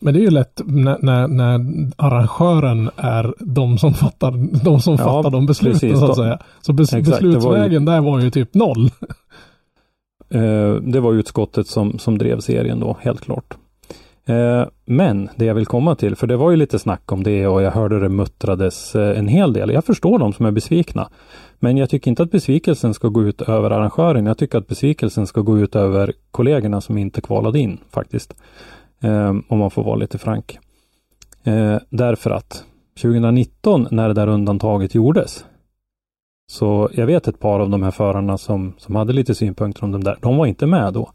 Men 0.04 0.14
det 0.14 0.20
är 0.20 0.22
ju 0.22 0.30
lätt 0.30 0.60
när, 0.64 0.98
när, 1.02 1.28
när 1.28 1.60
arrangören 1.96 2.90
är 2.96 3.34
de 3.38 3.78
som 3.78 3.94
fattar, 3.94 4.64
de 4.64 4.80
som 4.80 4.92
Ja, 4.98 5.04
fattar 5.04 5.30
de 5.30 5.46
besluten 5.46 5.80
precis. 5.80 5.98
så 5.98 6.10
att 6.10 6.16
säga. 6.16 6.38
Så 6.60 6.72
bes, 6.72 6.92
Exakt, 6.92 7.20
det 7.20 7.26
var 7.26 7.28
ju- 7.30 7.34
beslutsvägen 7.34 7.84
där 7.84 8.00
var 8.00 8.20
ju 8.20 8.30
typ 8.30 8.54
noll. 8.54 8.90
Eh, 10.34 10.74
det 10.74 11.00
var 11.00 11.12
utskottet 11.12 11.66
som, 11.66 11.98
som 11.98 12.18
drev 12.18 12.40
serien 12.40 12.80
då, 12.80 12.96
helt 13.00 13.20
klart. 13.20 13.56
Eh, 14.24 14.64
men 14.84 15.28
det 15.36 15.44
jag 15.44 15.54
vill 15.54 15.66
komma 15.66 15.94
till, 15.94 16.16
för 16.16 16.26
det 16.26 16.36
var 16.36 16.50
ju 16.50 16.56
lite 16.56 16.78
snack 16.78 17.12
om 17.12 17.22
det 17.22 17.46
och 17.46 17.62
jag 17.62 17.70
hörde 17.70 18.00
det 18.00 18.08
muttrades 18.08 18.94
eh, 18.94 19.18
en 19.18 19.28
hel 19.28 19.52
del. 19.52 19.70
Jag 19.70 19.84
förstår 19.84 20.18
de 20.18 20.32
som 20.32 20.46
är 20.46 20.50
besvikna. 20.50 21.08
Men 21.58 21.76
jag 21.76 21.90
tycker 21.90 22.10
inte 22.10 22.22
att 22.22 22.30
besvikelsen 22.30 22.94
ska 22.94 23.08
gå 23.08 23.22
ut 23.22 23.42
över 23.42 23.70
arrangören. 23.70 24.26
Jag 24.26 24.38
tycker 24.38 24.58
att 24.58 24.66
besvikelsen 24.66 25.26
ska 25.26 25.40
gå 25.40 25.58
ut 25.58 25.76
över 25.76 26.12
kollegorna 26.30 26.80
som 26.80 26.98
inte 26.98 27.20
kvalade 27.20 27.58
in 27.58 27.78
faktiskt. 27.90 28.34
Om 29.48 29.58
man 29.58 29.70
får 29.70 29.84
vara 29.84 29.96
lite 29.96 30.18
frank. 30.18 30.58
Därför 31.88 32.30
att 32.30 32.64
2019 33.02 33.88
när 33.90 34.08
det 34.08 34.14
där 34.14 34.26
undantaget 34.26 34.94
gjordes 34.94 35.44
så 36.52 36.88
jag 36.92 37.06
vet 37.06 37.28
ett 37.28 37.38
par 37.40 37.60
av 37.60 37.70
de 37.70 37.82
här 37.82 37.90
förarna 37.90 38.38
som, 38.38 38.72
som 38.78 38.94
hade 38.94 39.12
lite 39.12 39.34
synpunkter 39.34 39.84
om 39.84 39.92
de 39.92 40.04
där. 40.04 40.18
De 40.22 40.36
var 40.36 40.46
inte 40.46 40.66
med 40.66 40.92
då. 40.92 41.10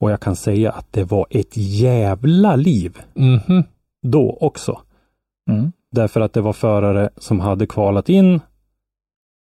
Och 0.00 0.10
jag 0.10 0.20
kan 0.20 0.36
säga 0.36 0.72
att 0.72 0.86
det 0.92 1.04
var 1.04 1.26
ett 1.30 1.56
jävla 1.56 2.56
liv 2.56 2.98
Mhm. 3.14 3.64
då 4.06 4.38
också. 4.40 4.80
Mm. 5.50 5.72
Därför 5.92 6.20
att 6.20 6.32
det 6.32 6.40
var 6.40 6.52
förare 6.52 7.10
som 7.16 7.40
hade 7.40 7.66
kvalat 7.66 8.08
in 8.08 8.40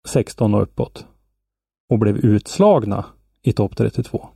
16 0.08 0.54
och 0.54 0.62
uppåt 0.62 1.06
och 1.90 1.98
blev 1.98 2.16
utslagna 2.16 3.04
i 3.42 3.52
topp 3.52 3.76
32. 3.76 4.28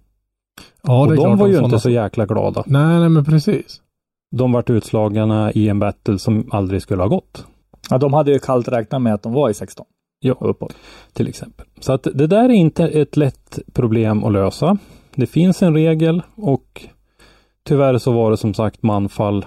Ja, 0.83 1.01
och 1.01 1.07
det 1.07 1.13
är 1.13 1.17
de 1.17 1.23
klart 1.25 1.39
var 1.39 1.47
ju 1.47 1.53
sådana- 1.55 1.67
inte 1.67 1.81
så 1.81 1.91
jäkla 1.91 2.27
glada. 2.27 2.63
Nej, 2.67 2.99
nej 3.01 3.09
men 3.09 3.25
precis. 3.25 3.83
De 4.37 4.53
vart 4.53 4.71
utslagna 4.71 5.53
i 5.53 5.69
en 5.69 5.79
battle 5.79 6.19
som 6.19 6.49
aldrig 6.53 6.83
skulle 6.83 7.03
ha 7.03 7.09
gått. 7.09 7.47
Ja, 7.91 7.99
de 7.99 8.13
hade 8.13 8.33
ju 8.33 8.39
kallt 8.39 8.69
räknat 8.69 9.03
med 9.03 9.15
att 9.15 9.23
de 9.23 9.33
var 9.33 9.51
i 9.51 9.55
16 9.55 9.87
Ja, 10.21 10.37
uppåt. 10.41 10.75
till 11.13 11.29
exempel. 11.29 11.67
Så 11.81 11.93
att 11.93 12.07
det 12.15 12.27
där 12.27 12.45
är 12.45 12.55
inte 12.55 12.89
ett 12.89 13.17
lätt 13.17 13.59
problem 13.73 14.25
att 14.25 14.33
lösa. 14.33 14.79
Det 15.15 15.27
finns 15.27 15.63
en 15.63 15.75
regel 15.75 16.23
och 16.35 16.87
tyvärr 17.65 17.99
så 17.99 18.13
var 18.13 18.31
det 18.31 18.37
som 18.37 18.55
sagt 18.55 18.83
manfall 18.83 19.45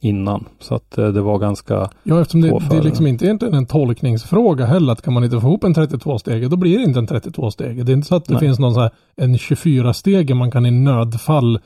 innan. 0.00 0.44
Så 0.58 0.74
att 0.74 0.98
eh, 0.98 1.08
det 1.08 1.20
var 1.20 1.38
ganska, 1.38 1.90
Ja, 2.02 2.20
eftersom 2.20 2.40
det, 2.40 2.58
det 2.70 2.76
är 2.76 2.82
liksom 2.82 3.06
inte 3.06 3.24
egentligen 3.24 3.54
en 3.54 3.66
tolkningsfråga 3.66 4.66
heller. 4.66 4.92
Att 4.92 5.02
kan 5.02 5.14
man 5.14 5.24
inte 5.24 5.40
få 5.40 5.46
ihop 5.46 5.64
en 5.64 5.74
32-stege, 5.74 6.48
då 6.48 6.56
blir 6.56 6.78
det 6.78 6.84
inte 6.84 6.98
en 6.98 7.08
32-stege. 7.08 7.82
Det 7.82 7.92
är 7.92 7.94
inte 7.94 8.08
så 8.08 8.14
att 8.14 8.24
det 8.24 8.34
Nej. 8.34 8.40
finns 8.40 8.58
någon 8.58 8.74
så 8.74 8.80
här, 8.80 8.90
en 9.16 9.36
24-stege 9.36 10.34
man 10.34 10.50
kan 10.50 10.66
i 10.66 10.70
nödfall 10.70 11.60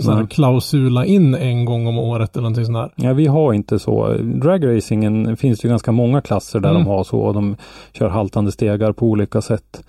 så 0.00 0.10
här, 0.10 0.18
Nej. 0.18 0.28
klausula 0.30 1.06
in 1.06 1.34
en 1.34 1.64
gång 1.64 1.86
om 1.86 1.98
året 1.98 2.36
eller 2.36 2.42
någonting 2.42 2.64
sånt 2.64 2.76
där. 2.96 3.06
ja 3.08 3.12
vi 3.12 3.26
har 3.26 3.52
inte 3.52 3.78
så. 3.78 4.12
Dragracingen 4.22 5.36
finns 5.36 5.60
det 5.60 5.66
ju 5.66 5.70
ganska 5.70 5.92
många 5.92 6.20
klasser 6.20 6.60
där 6.60 6.70
Mm. 6.70 6.82
de 6.84 6.88
har 6.90 7.04
så 7.04 7.18
och 7.20 7.34
de 7.34 7.56
kör 7.92 8.08
haltande 8.08 8.52
stegar 8.52 8.92
på 8.92 9.06
olika 9.06 9.40
sätt. 9.40 9.82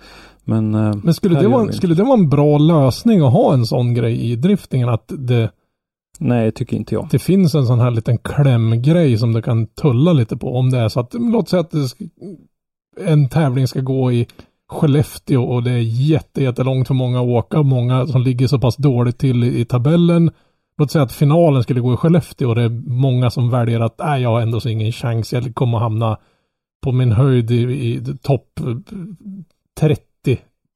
Men, 0.44 0.74
eh, 0.74 0.94
Men 1.04 1.14
skulle 1.14 1.40
det, 1.40 1.48
vara, 1.48 1.72
skulle 1.72 1.94
det 1.94 2.02
vara 2.02 2.18
en 2.18 2.28
bra 2.28 2.58
lösning 2.58 3.20
att 3.20 3.32
ha 3.32 3.54
en 3.54 3.66
sån 3.66 3.94
grej 3.94 4.30
i 4.32 4.36
driftingen? 4.36 4.88
Att 4.88 5.12
det, 5.18 5.50
nej, 6.18 6.52
tycker 6.52 6.76
inte 6.76 6.94
jag. 6.94 7.08
det 7.10 7.18
finns 7.18 7.54
en 7.54 7.66
sån 7.66 7.80
här 7.80 7.90
liten 7.90 8.18
klämgrej 8.18 9.18
som 9.18 9.32
du 9.32 9.42
kan 9.42 9.66
tulla 9.66 10.12
lite 10.12 10.36
på. 10.36 10.56
Om 10.56 10.70
det 10.70 10.78
är 10.78 10.88
så 10.88 11.00
att, 11.00 11.14
låt 11.14 11.48
säga 11.48 11.60
att 11.60 11.72
en 13.00 13.28
tävling 13.28 13.68
ska 13.68 13.80
gå 13.80 14.12
i 14.12 14.26
Skellefteå 14.72 15.42
och 15.42 15.62
det 15.62 15.70
är 15.70 15.78
jätte, 16.10 16.42
jättelångt 16.42 16.86
för 16.86 16.94
många 16.94 17.20
att 17.20 17.26
åka. 17.26 17.62
Många 17.62 18.06
som 18.06 18.22
ligger 18.22 18.46
så 18.46 18.58
pass 18.58 18.76
dåligt 18.76 19.18
till 19.18 19.44
i, 19.44 19.60
i 19.60 19.64
tabellen. 19.64 20.30
Låt 20.78 20.90
säga 20.90 21.04
att 21.04 21.12
finalen 21.12 21.62
skulle 21.62 21.80
gå 21.80 21.94
i 21.94 21.96
Skellefteå 21.96 22.48
och 22.48 22.54
det 22.54 22.62
är 22.62 22.90
många 22.90 23.30
som 23.30 23.50
väljer 23.50 23.80
att 23.80 23.98
nej, 23.98 24.22
jag 24.22 24.28
har 24.28 24.40
ändå 24.40 24.60
så 24.60 24.68
ingen 24.68 24.92
chans. 24.92 25.32
Jag 25.32 25.54
kommer 25.54 25.78
hamna 25.78 26.18
på 26.82 26.92
min 26.92 27.12
höjd 27.12 27.50
i, 27.50 27.62
i 27.62 28.02
topp 28.22 28.60
eh, 28.60 28.76
30 29.80 30.02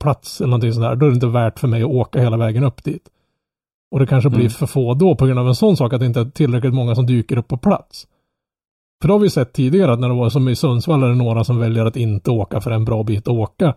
plats 0.01 0.41
eller 0.41 0.49
någonting 0.49 0.73
sånt 0.73 0.85
där. 0.85 0.97
Då 0.97 1.07
är 1.07 1.11
det 1.11 1.15
inte 1.15 1.27
värt 1.27 1.59
för 1.59 1.69
mig 1.69 1.83
att 1.83 1.89
åka 1.89 2.21
hela 2.21 2.37
vägen 2.37 2.65
upp 2.65 2.85
dit. 2.85 3.09
Och 3.91 3.99
det 3.99 4.07
kanske 4.07 4.31
blir 4.31 4.41
Mm. 4.41 4.51
för 4.51 4.67
få 4.67 4.95
då 4.95 5.15
på 5.15 5.27
grund 5.27 5.39
av 5.39 5.49
en 5.49 5.55
sån 5.55 5.77
sak 5.77 5.93
att 5.93 6.01
det 6.01 6.07
inte 6.07 6.21
är 6.21 6.25
tillräckligt 6.25 6.75
många 6.75 6.95
som 6.95 7.07
dyker 7.07 7.39
upp 7.39 7.49
på 7.49 7.57
plats. 7.57 8.07
För 9.01 9.09
då 9.09 9.15
har 9.15 9.19
vi 9.19 9.31
sett 9.31 9.53
tidigare 9.53 9.93
att 9.93 10.01
när 10.01 10.09
det 10.09 10.15
var 10.15 10.31
som 10.31 10.49
i 10.49 10.57
Sundsvall 10.57 11.03
är 11.03 11.09
det 11.09 11.15
några 11.15 11.45
som 11.45 11.59
väljer 11.59 11.87
att 11.87 11.97
inte 11.97 12.31
åka 12.31 12.61
för 12.61 12.71
en 12.71 12.85
bra 12.85 13.03
bit 13.03 13.29
att 13.29 13.35
åka. 13.35 13.75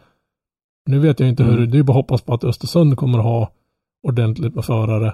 Nu 0.90 1.00
vet 1.00 1.20
jag 1.20 1.30
inte 1.30 1.44
Mm. 1.44 1.56
hur, 1.56 1.68
det 1.68 1.78
är 1.78 1.84
bara 1.84 1.94
hoppas 1.94 2.22
på 2.22 2.34
att 2.34 2.44
Östersund 2.44 2.98
kommer 2.98 3.18
att 3.18 3.24
ha 3.24 3.50
ordentligt 4.04 4.56
med 4.56 4.66
förare 4.66 5.14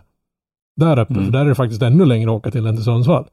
där 0.76 1.00
uppe. 1.00 1.14
Mm. 1.14 1.26
För 1.26 1.32
där 1.32 1.40
är 1.40 1.46
det 1.46 1.56
faktiskt 1.56 1.82
ännu 1.82 2.06
längre 2.06 2.30
att 2.30 2.38
åka 2.38 2.52
till 2.52 2.66
än 2.68 2.76
till 2.76 2.84
Sundsvall. 2.86 3.26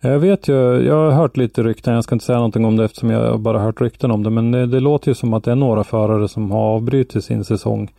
Jag 0.00 0.18
vet 0.18 0.48
ju, 0.48 0.54
jag 0.86 0.94
har 0.94 1.10
hört 1.10 1.36
lite 1.36 1.62
rykten, 1.62 1.94
jag 1.94 2.04
ska 2.04 2.14
inte 2.14 2.24
säga 2.24 2.38
någonting 2.38 2.64
om 2.64 2.76
det 2.76 2.84
eftersom 2.84 3.10
jag 3.10 3.40
bara 3.40 3.58
hört 3.58 3.80
rykten 3.80 4.10
om 4.10 4.22
det, 4.22 4.30
men 4.30 4.50
det, 4.50 4.66
det 4.66 4.80
låter 4.80 5.08
ju 5.08 5.14
som 5.14 5.34
att 5.34 5.44
det 5.44 5.50
är 5.50 5.56
några 5.56 5.84
förare 5.84 6.28
som 6.28 6.50
har 6.50 6.60
avbrutit 6.60 7.24
sin 7.24 7.44
säsong. 7.44 7.90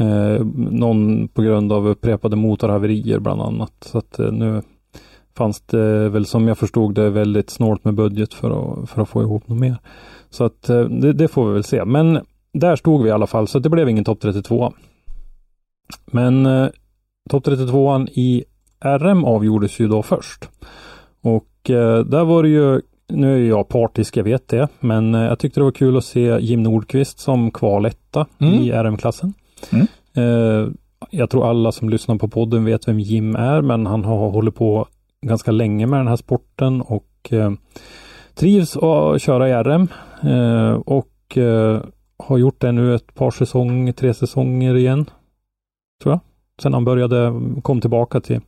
Eh, 0.00 0.44
någon 0.70 1.28
på 1.28 1.42
grund 1.42 1.72
av 1.72 1.88
upprepade 1.88 2.36
motorhaverier 2.36 3.18
bland 3.18 3.42
annat. 3.42 3.72
Så 3.80 3.98
att 3.98 4.18
eh, 4.18 4.32
nu 4.32 4.62
fanns 5.36 5.60
det 5.60 6.08
väl 6.08 6.26
som 6.26 6.48
jag 6.48 6.58
förstod 6.58 6.94
det 6.94 7.10
väldigt 7.10 7.50
snålt 7.50 7.84
med 7.84 7.94
budget 7.94 8.34
för 8.34 8.50
att, 8.50 8.90
för 8.90 9.02
att 9.02 9.08
få 9.08 9.22
ihop 9.22 9.48
något 9.48 9.58
mer. 9.58 9.76
Så 10.30 10.44
att 10.44 10.68
eh, 10.68 10.80
det, 10.80 11.12
det 11.12 11.28
får 11.28 11.46
vi 11.48 11.54
väl 11.54 11.64
se. 11.64 11.84
Men 11.84 12.18
där 12.52 12.76
stod 12.76 13.02
vi 13.02 13.08
i 13.08 13.12
alla 13.12 13.26
fall, 13.26 13.48
så 13.48 13.58
det 13.58 13.68
blev 13.68 13.88
ingen 13.88 14.04
topp 14.04 14.20
32. 14.20 14.72
Men 16.06 16.46
eh, 16.46 16.68
topp 17.30 17.44
32 17.44 18.06
i 18.12 18.44
RM 18.84 19.24
avgjordes 19.24 19.80
ju 19.80 19.88
då 19.88 20.02
först. 20.02 20.48
Och 21.22 21.70
eh, 21.70 22.04
där 22.04 22.24
var 22.24 22.42
det 22.42 22.48
ju, 22.48 22.80
nu 23.08 23.44
är 23.44 23.48
jag 23.48 23.68
partisk, 23.68 24.16
jag 24.16 24.24
vet 24.24 24.48
det, 24.48 24.68
men 24.80 25.14
eh, 25.14 25.20
jag 25.22 25.38
tyckte 25.38 25.60
det 25.60 25.64
var 25.64 25.70
kul 25.72 25.96
att 25.96 26.04
se 26.04 26.38
Jim 26.40 26.62
Nordqvist 26.62 27.18
som 27.18 27.50
kvaletta 27.50 28.26
Mm. 28.38 28.54
i 28.54 28.72
RM-klassen. 28.72 29.34
Mm. 29.72 29.86
Eh, 30.16 30.68
jag 31.10 31.30
tror 31.30 31.50
alla 31.50 31.72
som 31.72 31.88
lyssnar 31.88 32.16
på 32.16 32.28
podden 32.28 32.64
vet 32.64 32.88
vem 32.88 33.00
Jim 33.00 33.36
är, 33.36 33.62
men 33.62 33.86
han 33.86 34.04
har 34.04 34.30
hållit 34.30 34.54
på 34.54 34.86
ganska 35.26 35.50
länge 35.50 35.86
med 35.86 36.00
den 36.00 36.08
här 36.08 36.16
sporten 36.16 36.80
och 36.80 37.28
eh, 37.30 37.52
trivs 38.34 38.76
att 38.76 39.22
köra 39.22 39.48
i 39.48 39.52
RM 39.52 39.88
eh, 40.22 40.72
och 40.72 41.38
eh, 41.38 41.80
har 42.18 42.38
gjort 42.38 42.60
det 42.60 42.72
nu 42.72 42.94
ett 42.94 43.14
par 43.14 43.30
säsonger, 43.30 43.92
tre 43.92 44.14
säsonger 44.14 44.74
igen. 44.74 45.10
Tror 46.02 46.12
jag. 46.12 46.20
Sen 46.62 46.74
han 46.74 46.84
började, 46.84 47.32
kom 47.62 47.80
tillbaka 47.80 48.20
till 48.20 48.40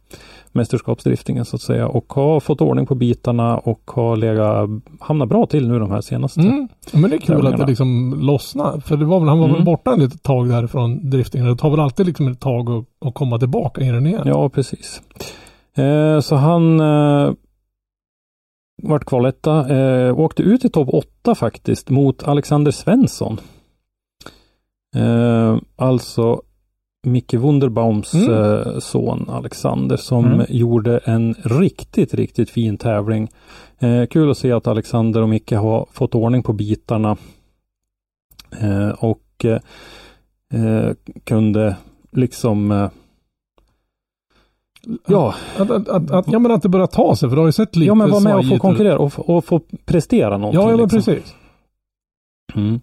mästerskapsdriftingen 0.52 1.44
så 1.44 1.56
att 1.56 1.62
säga 1.62 1.88
och 1.88 2.12
har 2.12 2.40
fått 2.40 2.60
ordning 2.60 2.86
på 2.86 2.94
bitarna 2.94 3.58
och 3.58 3.90
har 3.90 4.16
legat, 4.16 4.70
hamnat 5.00 5.28
bra 5.28 5.46
till 5.46 5.68
nu 5.68 5.78
de 5.78 5.90
här 5.90 6.00
senaste. 6.00 6.40
Mm. 6.40 6.68
Men 6.92 7.10
det 7.10 7.16
är 7.16 7.20
kul 7.20 7.46
att 7.46 7.56
det 7.58 7.66
liksom 7.66 8.18
lossnar. 8.20 8.80
För 8.80 8.96
det 8.96 9.04
var 9.04 9.20
väl, 9.20 9.28
han 9.28 9.38
var 9.38 9.46
väl 9.46 9.54
Mm. 9.54 9.64
borta 9.64 9.92
en 9.92 10.00
litet 10.00 10.22
tag 10.22 10.48
därifrån 10.48 11.10
driftingen. 11.10 11.46
Det 11.46 11.56
tar 11.56 11.70
väl 11.70 11.80
alltid 11.80 12.06
liksom 12.06 12.28
ett 12.28 12.40
tag 12.40 12.70
att, 12.70 12.84
att 13.08 13.14
komma 13.14 13.38
tillbaka 13.38 13.80
i 13.80 13.88
den 13.90 14.06
igen. 14.06 14.22
Ja, 14.24 14.48
precis. 14.48 15.02
Eh, 15.74 16.20
så 16.20 16.36
han 16.36 16.80
eh, 16.80 17.32
vart 18.82 19.04
kvaletta, 19.04 19.76
eh, 19.78 20.18
åkte 20.18 20.42
ut 20.42 20.64
i 20.64 20.68
topp 20.68 20.88
8 20.92 21.34
faktiskt 21.34 21.90
mot 21.90 22.22
Alexander 22.22 22.70
Svensson. 22.70 23.40
Eh, 24.96 25.56
alltså 25.76 26.42
Micke 27.06 27.34
Wunderbaums 27.34 28.14
Mm. 28.14 28.30
eh, 28.32 28.78
son 28.78 29.30
Alexander 29.30 29.96
som 29.96 30.24
Mm. 30.26 30.46
gjorde 30.48 30.98
en 30.98 31.34
riktigt, 31.34 32.14
riktigt 32.14 32.50
fin 32.50 32.76
tävling. 32.78 33.28
Eh, 33.78 34.06
kul 34.06 34.30
att 34.30 34.38
se 34.38 34.52
att 34.52 34.66
Alexander 34.66 35.22
och 35.22 35.28
Micke 35.28 35.52
har 35.52 35.86
fått 35.92 36.14
ordning 36.14 36.42
på 36.42 36.52
bitarna. 36.52 37.16
Eh, 38.60 38.88
och 38.88 39.44
eh, 39.44 39.60
eh, 40.54 40.92
kunde 41.24 41.76
liksom 42.12 42.70
eh, 42.70 42.90
Ja, 45.06 45.34
Att, 45.58 45.70
att, 45.70 45.88
att, 45.88 46.10
att, 46.10 46.32
ja 46.32 46.38
men 46.38 46.50
att 46.52 46.62
det 46.62 46.68
börjar 46.68 46.86
ta 46.86 47.16
sig, 47.16 47.28
för 47.28 47.36
du 47.36 47.40
har 47.42 47.48
ju 47.48 47.52
sett 47.52 47.76
lite 47.76 47.86
ja 47.88 47.94
men 47.94 48.10
vara 48.10 48.20
med 48.20 48.36
och 48.36 48.48
få 48.48 48.58
konkurrera 48.58 48.98
och, 48.98 49.12
få- 49.12 49.22
och 49.22 49.44
få 49.44 49.60
prestera 49.84 50.38
någonting. 50.38 50.60
Ja, 50.60 50.70
ja 50.70 50.76
men 50.76 50.88
liksom. 50.88 51.14
precis. 51.14 51.34
Mm. 52.54 52.80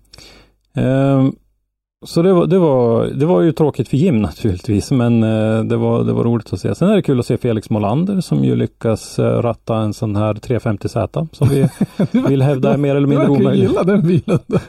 Så 2.05 2.21
det 2.21 2.33
var, 2.33 2.45
det, 2.47 2.57
var, 2.59 3.05
det 3.05 3.25
var 3.25 3.41
ju 3.41 3.51
tråkigt 3.51 3.87
för 3.87 3.97
Jim 3.97 4.21
naturligtvis, 4.21 4.91
men 4.91 5.23
eh, 5.23 5.63
det, 5.63 5.77
var, 5.77 6.03
det 6.03 6.13
var 6.13 6.23
roligt 6.23 6.53
att 6.53 6.59
se. 6.59 6.75
Sen 6.75 6.89
är 6.89 6.95
det 6.95 7.01
kul 7.01 7.19
att 7.19 7.25
se 7.25 7.37
Felix 7.37 7.69
Molander 7.69 8.21
som 8.21 8.43
ju 8.43 8.55
lyckas 8.55 9.19
eh, 9.19 9.41
ratta 9.41 9.75
en 9.77 9.93
sån 9.93 10.15
här 10.15 10.33
350Z 10.33 11.27
som 11.31 11.47
vi 11.49 11.67
vill 12.29 12.41
hävda 12.41 12.73
är 12.73 12.77
mer 12.77 12.95
eller 12.95 13.07
mindre 13.07 13.25
ju 13.27 13.31
omöjlig. 13.31 13.67
gilla 13.67 13.83
den 13.83 14.01
bilen. 14.07 14.39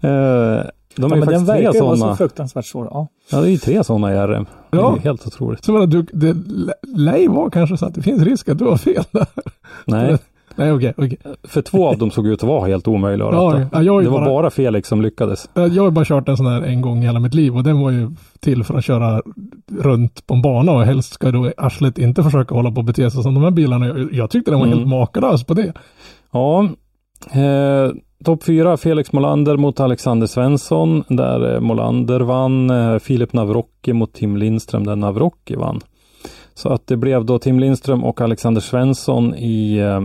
Eh, 0.00 0.08
de 0.96 1.02
Ja, 1.02 1.06
är 1.06 1.08
ju 1.08 1.08
men 1.08 1.20
den 1.20 1.22
faktiskt 1.26 1.46
tre 1.46 1.54
verkar 1.54 1.74
ju 1.74 1.80
vara 1.80 1.94
så 1.94 2.00
sådana. 2.00 2.16
fruktansvärt 2.16 2.66
svår. 2.66 2.88
Ja. 2.90 3.08
Ja, 3.30 3.40
det 3.40 3.48
är 3.48 3.50
ju 3.50 3.56
tre 3.58 3.84
sådana 3.84 4.12
i 4.12 4.16
RM. 4.26 4.46
Det 4.70 4.76
är 4.76 4.80
Ja. 4.80 4.94
ju 4.96 5.00
helt 5.02 5.26
otroligt. 5.26 5.64
Så 5.64 5.72
menar, 5.72 5.86
du, 5.86 6.02
det 6.02 6.32
lä- 6.46 6.72
lär 6.96 7.16
ju 7.16 7.28
vara 7.28 7.50
kanske 7.50 7.76
så 7.76 7.86
att 7.86 7.94
det 7.94 8.02
finns 8.02 8.22
risk 8.22 8.48
att 8.48 8.58
du 8.58 8.64
har 8.64 8.76
fel 8.76 9.04
där. 9.10 9.26
Nej, 9.84 10.18
Nej 10.56 10.72
okej, 10.72 10.94
okej. 10.96 11.18
för 11.42 11.62
två 11.62 11.88
av 11.88 11.98
dem 11.98 12.10
såg 12.10 12.26
ut 12.26 12.42
att 12.42 12.48
vara 12.48 12.66
helt 12.66 12.88
omöjliga 12.88 13.28
att 13.28 13.34
Ja, 13.34 13.60
ja, 13.72 13.82
jag 13.82 14.04
det 14.04 14.08
var 14.08 14.18
bara- 14.18 14.28
bara 14.30 14.50
Felix 14.50 14.88
som 14.88 15.02
lyckades. 15.02 15.48
Jag 15.54 15.82
har 15.82 15.90
bara 15.90 16.04
kört 16.04 16.28
en 16.28 16.36
sån 16.36 16.46
här 16.46 16.62
en 16.62 16.80
gång 16.80 17.02
i 17.02 17.06
hela 17.06 17.20
mitt 17.20 17.34
liv 17.34 17.56
och 17.56 17.62
den 17.62 17.80
var 17.80 17.90
ju 17.90 18.10
till 18.40 18.64
för 18.64 18.78
att 18.78 18.84
köra 18.84 19.22
runt 19.80 20.26
på 20.26 20.34
en 20.34 20.42
bana 20.42 20.72
och 20.72 20.82
helst 20.82 21.12
ska 21.12 21.30
då 21.30 21.52
arslet 21.56 21.98
inte 21.98 22.22
försöka 22.22 22.54
hålla 22.54 22.70
på 22.70 22.76
och 22.78 22.84
bete 22.84 23.10
sig 23.10 23.22
som 23.22 23.34
de 23.34 23.42
här 23.42 23.50
bilarna. 23.50 23.86
Jag, 23.86 24.12
jag 24.12 24.30
tyckte 24.30 24.50
den 24.50 24.60
var 24.60 24.66
Mm. 24.66 24.78
helt 24.78 24.90
makalös 24.90 25.44
på 25.44 25.54
det. 25.54 25.72
Ja, 26.32 26.68
eh, 27.32 27.90
topp 28.24 28.44
fyra 28.44 28.76
Felix 28.76 29.12
Molander 29.12 29.56
mot 29.56 29.80
Alexander 29.80 30.26
Svensson 30.26 31.04
där 31.08 31.54
eh, 31.54 31.60
Molander 31.60 32.20
vann. 32.20 32.70
Eh, 32.70 32.98
Filip 32.98 33.32
Navrocki 33.32 33.92
mot 33.92 34.12
Tim 34.12 34.36
Lindström 34.36 34.86
där 34.86 34.96
Navrocki 34.96 35.56
vann. 35.56 35.80
Så 36.54 36.68
att 36.68 36.86
det 36.86 36.96
blev 36.96 37.24
då 37.24 37.38
Tim 37.38 37.60
Lindström 37.60 38.04
och 38.04 38.20
Alexander 38.20 38.60
Svensson 38.60 39.34
i 39.34 39.76
eh, 39.78 40.00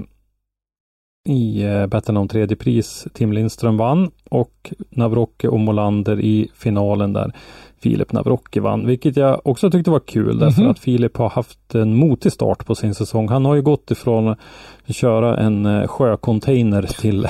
i 1.29 1.63
eh, 1.63 1.87
battlen 1.87 2.17
om 2.17 2.27
tredje 2.27 2.57
pris. 2.57 3.07
Tim 3.13 3.33
Lindström 3.33 3.77
vann 3.77 4.11
och 4.29 4.73
Navrocki 4.89 5.47
och 5.47 5.59
Molander 5.59 6.19
i 6.19 6.49
finalen 6.55 7.13
där 7.13 7.33
Filip 7.79 8.11
Navrocki 8.11 8.59
vann, 8.59 8.87
vilket 8.87 9.17
jag 9.17 9.41
också 9.47 9.71
tyckte 9.71 9.91
var 9.91 9.99
kul 9.99 10.39
därför 10.39 10.61
Mhm. 10.61 10.71
att 10.71 10.79
Filip 10.79 11.17
har 11.17 11.29
haft 11.29 11.75
en 11.75 11.95
motig 11.95 12.31
start 12.31 12.65
på 12.65 12.75
sin 12.75 12.95
säsong. 12.95 13.27
Han 13.29 13.45
har 13.45 13.55
ju 13.55 13.61
gått 13.61 13.91
ifrån 13.91 14.27
att 14.27 14.95
köra 14.95 15.37
en 15.37 15.65
eh, 15.65 15.87
sjöcontainer 15.87 16.81
till 16.81 17.27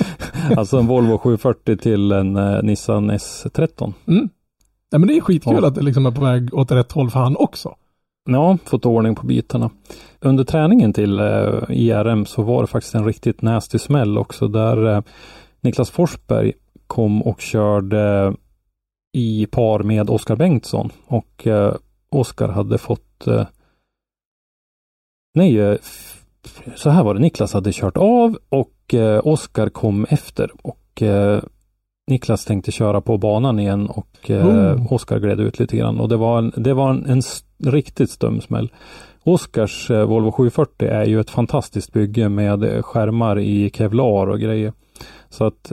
alltså 0.56 0.78
en 0.78 0.86
Volvo 0.86 1.18
740 1.18 1.76
till 1.76 2.12
en 2.12 2.36
eh, 2.36 2.62
Nissan 2.62 3.10
S13. 3.10 3.92
Mm. 4.08 4.28
Nej, 4.92 4.98
men 4.98 5.06
det 5.08 5.16
är 5.16 5.20
skitkul 5.20 5.58
Ja. 5.62 5.68
att 5.68 5.74
det 5.74 5.82
liksom 5.82 6.06
är 6.06 6.10
på 6.10 6.20
väg 6.24 6.54
åt 6.54 6.70
rätt 6.72 6.92
håll 6.92 7.10
för 7.10 7.20
han 7.20 7.36
också. 7.36 7.74
Ja, 8.30 8.58
fått 8.64 8.86
ordning 8.86 9.14
på 9.14 9.26
bitarna. 9.26 9.70
Under 10.20 10.44
träningen 10.44 10.92
till 10.92 11.20
eh, 11.20 11.54
IRM 11.68 12.26
så 12.26 12.42
var 12.42 12.60
det 12.60 12.66
faktiskt 12.66 12.94
en 12.94 13.04
riktigt 13.04 13.42
nasty 13.42 13.78
smäll 13.78 14.18
också 14.18 14.48
där 14.48 14.86
eh, 14.96 15.02
Niklas 15.60 15.90
Forsberg 15.90 16.52
kom 16.86 17.22
och 17.22 17.40
körde 17.40 18.34
i 19.12 19.46
par 19.46 19.82
med 19.82 20.10
Oskar 20.10 20.36
Bengtsson 20.36 20.90
och 21.06 21.46
eh, 21.46 21.74
Oskar 22.10 22.48
hade 22.48 22.78
fått 22.78 23.26
eh, 23.26 23.46
Nej, 25.34 25.58
eh, 25.60 25.76
så 26.76 26.90
här 26.90 27.04
var 27.04 27.14
det. 27.14 27.20
Niklas 27.20 27.52
hade 27.52 27.72
kört 27.72 27.96
av 27.96 28.38
och 28.48 28.94
eh, 28.94 29.20
Oskar 29.26 29.68
kom 29.68 30.06
efter 30.10 30.50
och 30.62 31.02
eh, 31.02 31.42
Niklas 32.06 32.44
tänkte 32.44 32.72
köra 32.72 33.00
på 33.00 33.18
banan 33.18 33.58
igen 33.60 33.86
och 33.86 34.30
eh, 34.30 34.46
Oh. 34.46 34.92
Oskar 34.92 35.18
gled 35.18 35.40
ut 35.40 35.58
lite 35.58 35.76
grann 35.76 36.00
och 36.00 36.08
det 36.08 36.16
var 36.16 36.38
en, 36.38 36.52
det 36.56 36.74
var 36.74 36.90
en, 36.90 37.06
en 37.06 37.18
s- 37.18 37.44
riktigt 37.64 38.10
stum 38.10 38.40
smäll. 38.40 38.72
Oskars 39.24 39.90
eh, 39.90 40.04
Volvo 40.04 40.32
740 40.32 40.88
är 40.88 41.04
ju 41.04 41.20
ett 41.20 41.30
fantastiskt 41.30 41.92
bygge 41.92 42.28
med 42.28 42.62
eh, 42.64 42.82
skärmar 42.82 43.38
i 43.38 43.70
kevlar 43.74 44.26
och 44.28 44.40
grejer. 44.40 44.72
Så 45.30 45.44
att 45.44 45.72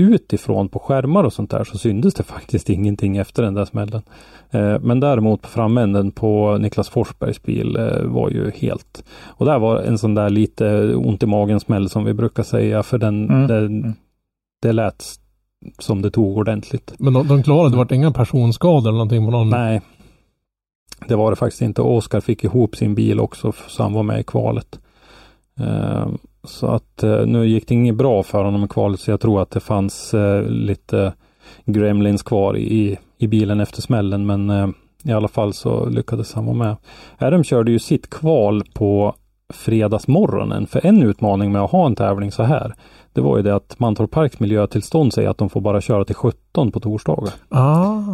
utifrån 0.00 0.68
på 0.68 0.78
skärmar 0.78 1.24
och 1.24 1.32
sånt 1.32 1.50
där 1.50 1.64
så 1.64 1.78
syntes 1.78 2.14
det 2.14 2.22
faktiskt 2.36 2.70
ingenting 2.70 3.16
efter 3.16 3.42
den 3.42 3.54
där 3.54 3.64
smällen. 3.64 4.02
Eh, 4.50 4.78
men 4.80 5.00
däremot 5.00 5.42
på 5.42 5.48
framänden 5.48 6.10
på 6.10 6.58
Niklas 6.58 6.88
Forsbergs 6.88 7.42
bil 7.42 7.78
var 8.04 8.30
ju 8.30 8.50
helt 8.50 9.04
och 9.26 9.46
där 9.46 9.58
var 9.58 9.78
en 9.80 9.98
sån 9.98 10.14
där 10.14 10.30
lite 10.30 10.94
ont 10.94 11.22
i 11.22 11.26
magen 11.26 11.60
smäll 11.60 11.88
som 11.90 12.04
vi 12.04 12.14
brukar 12.14 12.42
säga 12.42 12.82
för 12.82 12.98
den, 12.98 13.30
Mm. 13.30 13.46
det, 13.46 13.56
Mm. 13.58 13.92
det 14.62 14.72
lät 14.72 15.04
som 15.78 16.02
det 16.02 16.10
tog 16.10 16.36
ordentligt. 16.36 16.94
Men 16.98 17.12
de, 17.12 17.28
de 17.28 17.42
klarade, 17.42 17.70
det 17.70 17.76
vart 17.76 17.92
inga 17.92 18.10
personskador 18.12 18.88
eller 18.88 18.92
någonting 18.98 19.24
på 19.24 19.30
någon. 19.30 19.50
Nej, 19.50 19.80
det 21.08 21.16
var 21.16 21.30
det 21.30 21.36
faktiskt 21.36 21.62
inte. 21.62 21.82
Oskar 21.82 22.20
fick 22.20 22.44
ihop 22.44 22.76
sin 22.76 22.94
bil 22.94 23.20
också 23.20 23.52
så 23.68 23.82
han 23.82 23.92
var 23.92 24.02
med 24.02 24.20
i 24.20 24.24
kvalet. 24.24 24.78
Eh, 25.60 26.06
så 26.44 26.66
att 26.66 27.02
eh, 27.02 27.26
nu 27.26 27.46
gick 27.46 27.68
det 27.68 27.74
inget 27.74 27.94
bra 27.94 28.22
för 28.22 28.44
honom 28.44 28.64
i 28.64 28.68
kvalet 28.68 29.00
så 29.00 29.10
jag 29.10 29.20
tror 29.20 29.42
att 29.42 29.50
det 29.50 29.60
fanns 29.60 30.14
eh, 30.14 30.42
lite 30.42 31.12
gremlins 31.64 32.22
kvar 32.22 32.56
i, 32.56 32.98
i 33.18 33.26
bilen 33.26 33.60
efter 33.60 33.82
smällen 33.82 34.26
men 34.26 34.74
i 35.04 35.12
alla 35.12 35.28
fall 35.28 35.52
så 35.52 35.88
lyckades 35.88 36.34
han 36.34 36.46
vara 36.46 36.56
med. 36.56 36.76
Adam 37.18 37.44
körde 37.44 37.70
ju 37.70 37.78
sitt 37.78 38.10
kval 38.10 38.62
på 38.74 39.14
fredagsmorgonen 39.52 40.66
för 40.66 40.86
en 40.86 41.02
utmaning 41.02 41.52
med 41.52 41.62
att 41.62 41.70
ha 41.70 41.86
en 41.86 41.96
tävling 41.96 42.32
så 42.32 42.42
här. 42.42 42.74
Det 43.12 43.20
var 43.20 43.36
ju 43.36 43.42
det 43.42 43.54
att 43.54 43.78
Mantorp 43.78 44.10
Parks 44.10 44.40
miljötillstånd 44.40 45.12
säger 45.12 45.28
att 45.28 45.38
de 45.38 45.50
får 45.50 45.60
bara 45.60 45.80
köra 45.80 46.04
till 46.04 46.14
17 46.14 46.72
på 46.72 46.80
torsdagar. 46.80 47.34
Ah. 47.48 48.04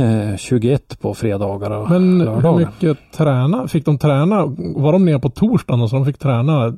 Eh, 0.00 0.36
21 0.36 0.98
på 1.00 1.14
fredagar 1.14 1.70
och 1.70 1.90
Men 1.90 2.20
hur 2.20 2.26
lördagar. 2.26 2.58
mycket 2.66 2.98
träna? 3.12 3.68
Fick 3.68 3.84
de 3.84 3.98
träna? 3.98 4.46
Var 4.76 4.92
de 4.92 5.04
nere 5.04 5.18
på 5.18 5.30
torsdagen 5.30 5.80
och 5.82 5.90
så 5.90 5.96
de 5.96 6.04
fick 6.06 6.18
träna 6.18 6.74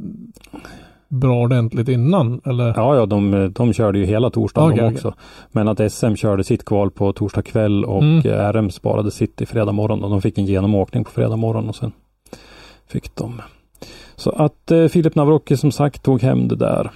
bra 1.09 1.43
ordentligt 1.43 1.89
innan? 1.89 2.41
Eller? 2.45 2.67
Ja, 2.77 2.97
ja, 2.97 3.07
de, 3.07 3.53
de 3.55 3.73
körde 3.73 3.99
ju 3.99 4.05
hela 4.05 4.31
torsdagen 4.31 4.73
okej. 4.73 4.95
också. 4.95 5.15
Men 5.53 5.69
att 5.69 5.93
SM 5.93 6.15
körde 6.15 6.45
sitt 6.45 6.65
kval 6.65 6.91
på 6.91 7.13
torsdag 7.13 7.43
kväll 7.43 7.85
och 7.85 8.03
Mm. 8.03 8.23
RM 8.53 8.71
sparade 8.71 9.11
sitt 9.11 9.41
i 9.43 9.47
fredag 9.47 9.73
morgon 9.73 10.05
och 10.05 10.11
de 10.11 10.23
fick 10.23 10.39
en 10.39 10.47
genomåkning 10.47 11.05
på 11.05 11.11
fredag 11.11 11.37
morgon 11.37 11.69
och 11.69 11.77
sen 11.77 11.93
fick 12.89 13.15
de. 13.17 13.43
Så 14.17 14.31
att 14.31 14.71
eh, 14.71 14.87
Filip 14.87 15.15
Navrocki 15.15 15.57
som 15.57 15.73
sagt 15.73 16.03
tog 16.03 16.23
hem 16.23 16.49
det 16.49 16.57
där. 16.57 16.91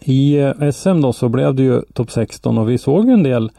I 0.00 0.38
eh, 0.38 0.70
SM 0.70 1.00
då 1.00 1.12
så 1.12 1.28
blev 1.28 1.54
det 1.54 1.62
ju 1.62 1.82
topp 1.94 2.10
16 2.10 2.58
och 2.58 2.70
vi 2.70 2.78
såg 2.78 3.08
en 3.08 3.22
del 3.22 3.50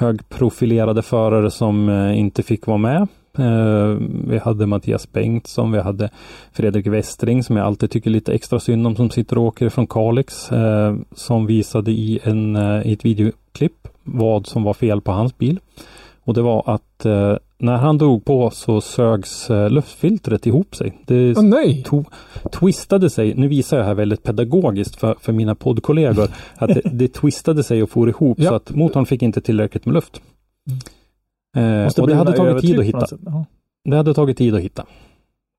högprofilerade 0.00 1.02
förare 1.02 1.50
som 1.50 1.88
eh, 1.88 2.18
inte 2.18 2.42
fick 2.42 2.66
vara 2.66 2.78
med. 2.78 3.08
Eh, 3.38 3.96
vi 4.26 4.38
hade 4.38 4.66
Mattias 4.66 5.12
Bengtsson, 5.12 5.72
vi 5.72 5.80
hade 5.80 6.10
Fredrik 6.52 6.86
Westring 6.86 7.44
som 7.44 7.56
jag 7.56 7.66
alltid 7.66 7.90
tycker 7.90 8.10
lite 8.10 8.32
extra 8.32 8.60
synd 8.60 8.86
om 8.86 8.96
som 8.96 9.10
sitter 9.10 9.38
och 9.38 9.44
åker 9.44 9.68
från 9.68 9.86
Kalix 9.86 10.52
eh, 10.52 10.96
som 11.14 11.46
visade 11.46 11.90
i, 11.90 12.20
en, 12.22 12.56
i 12.84 12.92
ett 12.92 13.04
videoklipp 13.04 13.88
vad 14.02 14.46
som 14.46 14.62
var 14.62 14.74
fel 14.74 15.00
på 15.00 15.12
hans 15.12 15.38
bil. 15.38 15.60
Och 16.30 16.34
det 16.34 16.42
var 16.42 16.62
att 16.74 17.04
eh, 17.04 17.36
när 17.58 17.76
han 17.76 17.98
drog 17.98 18.24
på 18.24 18.50
så 18.50 18.80
sögs 18.80 19.50
eh, 19.50 19.70
luftfiltret 19.70 20.46
ihop 20.46 20.76
sig. 20.76 20.98
Det 21.06 21.36
Åh 21.36 21.42
nej! 21.44 21.84
twistade 22.52 23.10
sig, 23.10 23.34
nu 23.34 23.48
visar 23.48 23.78
jag 23.78 23.84
här 23.84 23.94
väldigt 23.94 24.22
pedagogiskt 24.22 24.96
för, 24.96 25.16
för 25.20 25.32
mina 25.32 25.54
poddkollegor, 25.54 26.28
att 26.56 26.68
det, 26.68 26.80
det 26.92 27.08
twistade 27.08 27.62
sig 27.64 27.82
och 27.82 27.90
for 27.90 28.08
ihop 28.08 28.38
Ja. 28.40 28.48
så 28.48 28.54
att 28.54 28.70
motorn 28.70 29.06
fick 29.06 29.22
inte 29.22 29.40
tillräckligt 29.40 29.86
med 29.86 29.94
luft. 29.94 30.20
Eh, 31.56 32.02
och 32.02 32.08
det 32.08 32.14
hade 32.14 32.32
tagit 32.32 32.62
tid 32.62 32.78
att 32.78 32.84
hitta. 32.84 33.06
Det 33.84 33.96
hade 33.96 34.14
tagit 34.14 34.38
tid 34.38 34.54
att 34.54 34.60
hitta. 34.60 34.86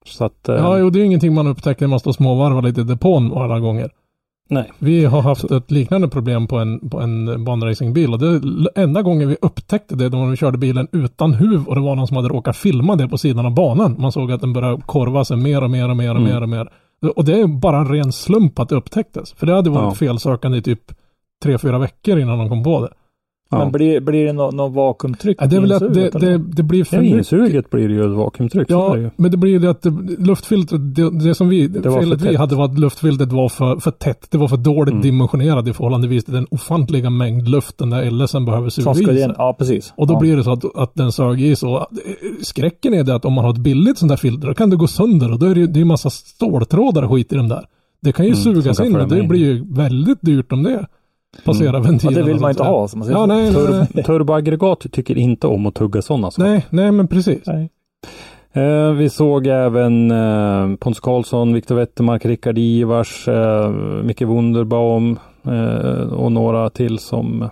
Så 0.06 0.26
att, 0.26 0.50
eh, 0.50 0.56
Ja, 0.56 0.78
jo, 0.78 0.90
det 0.90 1.00
är 1.00 1.04
ingenting 1.04 1.34
man 1.34 1.48
upptäcker 1.48 1.82
när 1.82 1.88
man 1.90 2.00
står 2.00 2.12
och 2.12 2.16
småvarvar 2.16 2.62
lite 2.62 2.82
i 2.82 2.84
depån 2.84 3.34
alla 3.38 3.60
gånger. 3.60 3.92
Nej. 4.52 4.72
Vi 4.80 5.06
har 5.06 5.22
haft 5.22 5.52
ett 5.52 5.72
liknande 5.72 6.08
problem 6.08 6.48
på 6.48 6.58
en, 6.58 6.90
på 6.90 7.00
en 7.00 7.44
banracingbil 7.46 8.14
och 8.14 8.20
det 8.20 8.42
enda 8.76 9.02
gången 9.02 9.30
vi 9.30 9.38
upptäckte 9.42 9.96
det, 9.96 10.10
det 10.10 10.18
var 10.18 10.24
när 10.24 10.32
vi 10.32 10.38
körde 10.38 10.58
bilen 10.58 10.88
utan 10.92 11.34
huv 11.34 11.68
och 11.68 11.76
det 11.76 11.82
var 11.82 11.96
någon 11.96 12.08
som 12.08 12.18
hade 12.18 12.30
råkat 12.30 12.58
filma 12.58 12.96
det 12.96 13.08
på 13.08 13.18
sidan 13.18 13.46
av 13.46 13.54
banan. 13.54 13.96
Man 14.00 14.12
såg 14.12 14.32
att 14.32 14.42
den 14.42 14.54
började 14.54 14.82
korva 14.86 15.26
sig 15.26 15.38
mer 15.38 15.64
och 15.64 15.70
mer 15.72 15.90
och 15.90 15.98
mer 15.98 16.10
och 16.12 16.18
Mm. 16.22 16.24
mer 16.34 16.42
och 16.42 16.50
mer. 16.50 16.70
Och 17.16 17.26
det 17.26 17.40
är 17.42 17.48
bara 17.48 17.78
en 17.78 17.88
ren 17.90 18.12
slump 18.12 18.60
att 18.60 18.70
det 18.70 18.76
upptäcktes. 18.76 19.34
För 19.34 19.46
det 19.48 19.54
hade 19.56 19.70
varit 19.70 19.84
Ja. 20.02 20.08
felsökande 20.08 20.58
i 20.58 20.62
typ 20.62 20.82
tre, 21.44 21.58
fyra 21.58 21.78
veckor 21.80 22.20
innan 22.20 22.38
de 22.40 22.50
kom 22.50 22.64
på 22.64 22.82
det. 22.82 22.90
Ja. 23.52 23.58
Men 23.58 23.72
blir, 23.72 24.00
blir 24.00 24.26
det 24.26 24.34
något 24.34 24.56
nå 24.56 24.68
vakuumtryck 24.68 25.38
Ja, 25.42 25.46
det 25.48 25.56
är 25.56 25.60
väl 25.62 25.72
att 25.72 25.94
det, 25.94 26.10
det, 26.10 26.38
det 26.38 26.64
blir 26.64 26.84
för 26.84 26.96
Ja, 26.98 27.02
mycket. 27.02 27.18
insuget 27.18 27.70
blir 27.70 27.88
det 27.88 27.94
ju 27.94 28.12
ett 28.12 28.18
vakuumtryck. 28.18 28.68
Ja, 28.70 28.94
det 28.96 29.02
ju. 29.02 29.10
men 29.16 29.32
det 29.32 29.38
blir 29.38 29.52
ju 29.52 29.60
det 29.60 29.70
att 29.70 29.82
det, 29.82 29.90
luftfiltret, 30.18 30.96
det, 30.96 31.10
det 31.10 31.36
som 31.36 31.50
vi, 31.50 31.70
för 31.70 32.00
felet 32.00 32.22
vi 32.22 32.36
hade 32.36 32.56
var 32.56 32.66
att 32.66 32.80
luftfiltret 32.80 33.32
var 33.32 33.50
för, 33.50 33.76
för 33.80 33.92
tätt. 33.92 34.28
Det 34.30 34.38
var 34.38 34.48
för 34.48 34.58
dåligt 34.58 34.92
Mm. 34.92 35.02
dimensionerat 35.02 35.68
i 35.68 35.74
förhållandevis 35.74 36.26
till 36.26 36.34
den 36.34 36.48
ofantliga 36.52 37.10
mängd 37.10 37.48
luft 37.50 37.78
den 37.78 37.90
där 37.90 38.12
LSen 38.12 38.46
behöver 38.46 38.70
suga 38.70 38.92
i 38.92 38.96
sig. 39.06 39.34
Ja, 39.38 39.56
precis. 39.60 39.94
Och 39.96 40.08
då 40.08 40.14
ja. 40.14 40.20
blir 40.20 40.38
det 40.38 40.44
så 40.44 40.52
att, 40.52 40.76
att 40.76 40.96
den 40.96 41.12
sög 41.12 41.42
i 41.42 41.56
så. 41.56 41.88
Skräcken 42.42 42.94
är 42.94 43.04
det 43.04 43.16
att 43.16 43.26
om 43.26 43.34
man 43.34 43.44
har 43.46 43.52
ett 43.52 43.58
billigt 43.58 43.98
sånt 43.98 44.10
där 44.10 44.18
filter, 44.18 44.48
då 44.48 44.54
kan 44.54 44.70
det 44.70 44.76
gå 44.76 44.88
sönder 44.88 45.32
och 45.32 45.40
då 45.40 45.46
är 45.46 45.54
det 45.54 45.60
ju 45.62 45.68
det 45.68 45.86
massa 45.86 46.10
ståltrådar 46.10 47.04
och 47.04 47.12
skit 47.12 47.34
i 47.34 47.36
den 47.36 47.48
där. 47.50 47.66
Det 48.02 48.12
kan 48.12 48.26
ju 48.26 48.32
Mm, 48.32 48.44
sugas 48.44 48.80
in 48.80 48.96
och 48.96 49.08
det 49.10 49.24
blir 49.24 49.40
ju 49.40 49.66
väldigt 49.74 50.18
dyrt 50.22 50.52
om 50.52 50.64
det. 50.64 50.88
Passera 51.46 51.74
Ja, 51.78 51.80
ventilerna. 51.80 52.18
det 52.18 52.24
vill 52.32 52.40
man 52.42 52.50
inte 52.52 52.64
säga. 52.64 52.72
ha. 52.72 52.88
Som 52.88 53.00
man 53.00 53.06
säger. 53.06 53.20
Ja, 53.20 53.26
nej, 53.26 53.52
nej, 53.52 53.88
nej. 53.94 54.04
Turboaggregat 54.04 54.86
tycker 54.92 55.18
inte 55.18 55.48
om 55.48 55.66
att 55.66 55.76
tugga 55.76 56.02
sådana 56.02 56.32
saker. 56.32 56.50
Nej, 56.50 56.66
nej 56.70 56.92
men 56.92 57.08
precis. 57.08 57.44
Nej. 57.48 57.70
Eh, 58.54 58.92
vi 58.92 59.10
såg 59.10 59.48
även 59.48 60.12
eh, 60.12 60.76
Pontus 60.78 61.00
Karlsson, 61.00 61.54
Viktor 61.54 61.76
Wettermark, 61.76 62.26
Rickard 62.26 62.58
Ivars, 62.58 63.28
eh, 63.28 63.70
Micke 64.04 64.22
Wunderbaum 64.22 65.20
eh, 65.46 66.14
och 66.14 66.32
några 66.32 66.70
till 66.70 67.00
som 67.00 67.50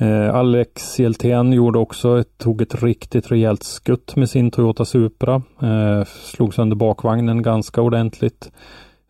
eh, 0.00 0.34
Alex 0.34 0.98
Hjeltén 0.98 1.52
gjorde 1.52 1.78
också, 1.78 2.18
ett, 2.20 2.38
tog 2.38 2.62
ett 2.62 2.82
riktigt 2.82 3.30
rejält 3.32 3.62
skutt 3.62 4.16
med 4.16 4.30
sin 4.30 4.50
Toyota 4.50 4.84
Supra. 4.84 5.42
Eh, 5.62 6.04
slog 6.06 6.54
sönder 6.54 6.76
bakvagnen 6.76 7.42
ganska 7.42 7.80
ordentligt. 7.82 8.50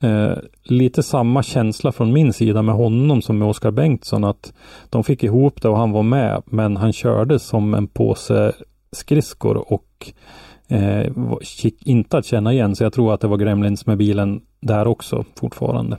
Eh, 0.04 0.38
lite 0.62 1.02
samma 1.02 1.42
känsla 1.42 1.92
från 1.92 2.12
min 2.12 2.32
sida 2.32 2.62
med 2.62 2.74
honom 2.74 3.22
som 3.22 3.38
med 3.38 3.48
Oskar 3.48 3.70
Bengtsson 3.70 4.24
att 4.24 4.52
de 4.90 5.04
fick 5.04 5.22
ihop 5.22 5.62
det 5.62 5.68
och 5.68 5.76
han 5.76 5.92
var 5.92 6.02
med 6.02 6.42
men 6.46 6.76
han 6.76 6.92
körde 6.92 7.38
som 7.38 7.74
en 7.74 7.86
påse 7.86 8.52
skridskor 8.92 9.72
och 9.72 10.12
eh, 10.68 11.12
gick 11.62 11.86
inte 11.86 12.18
att 12.18 12.26
känna 12.26 12.52
igen 12.52 12.76
så 12.76 12.84
jag 12.84 12.92
tror 12.92 13.14
att 13.14 13.20
det 13.20 13.26
var 13.26 13.36
Gremlins 13.36 13.86
med 13.86 13.98
bilen 13.98 14.40
där 14.60 14.86
också 14.86 15.24
fortfarande. 15.40 15.98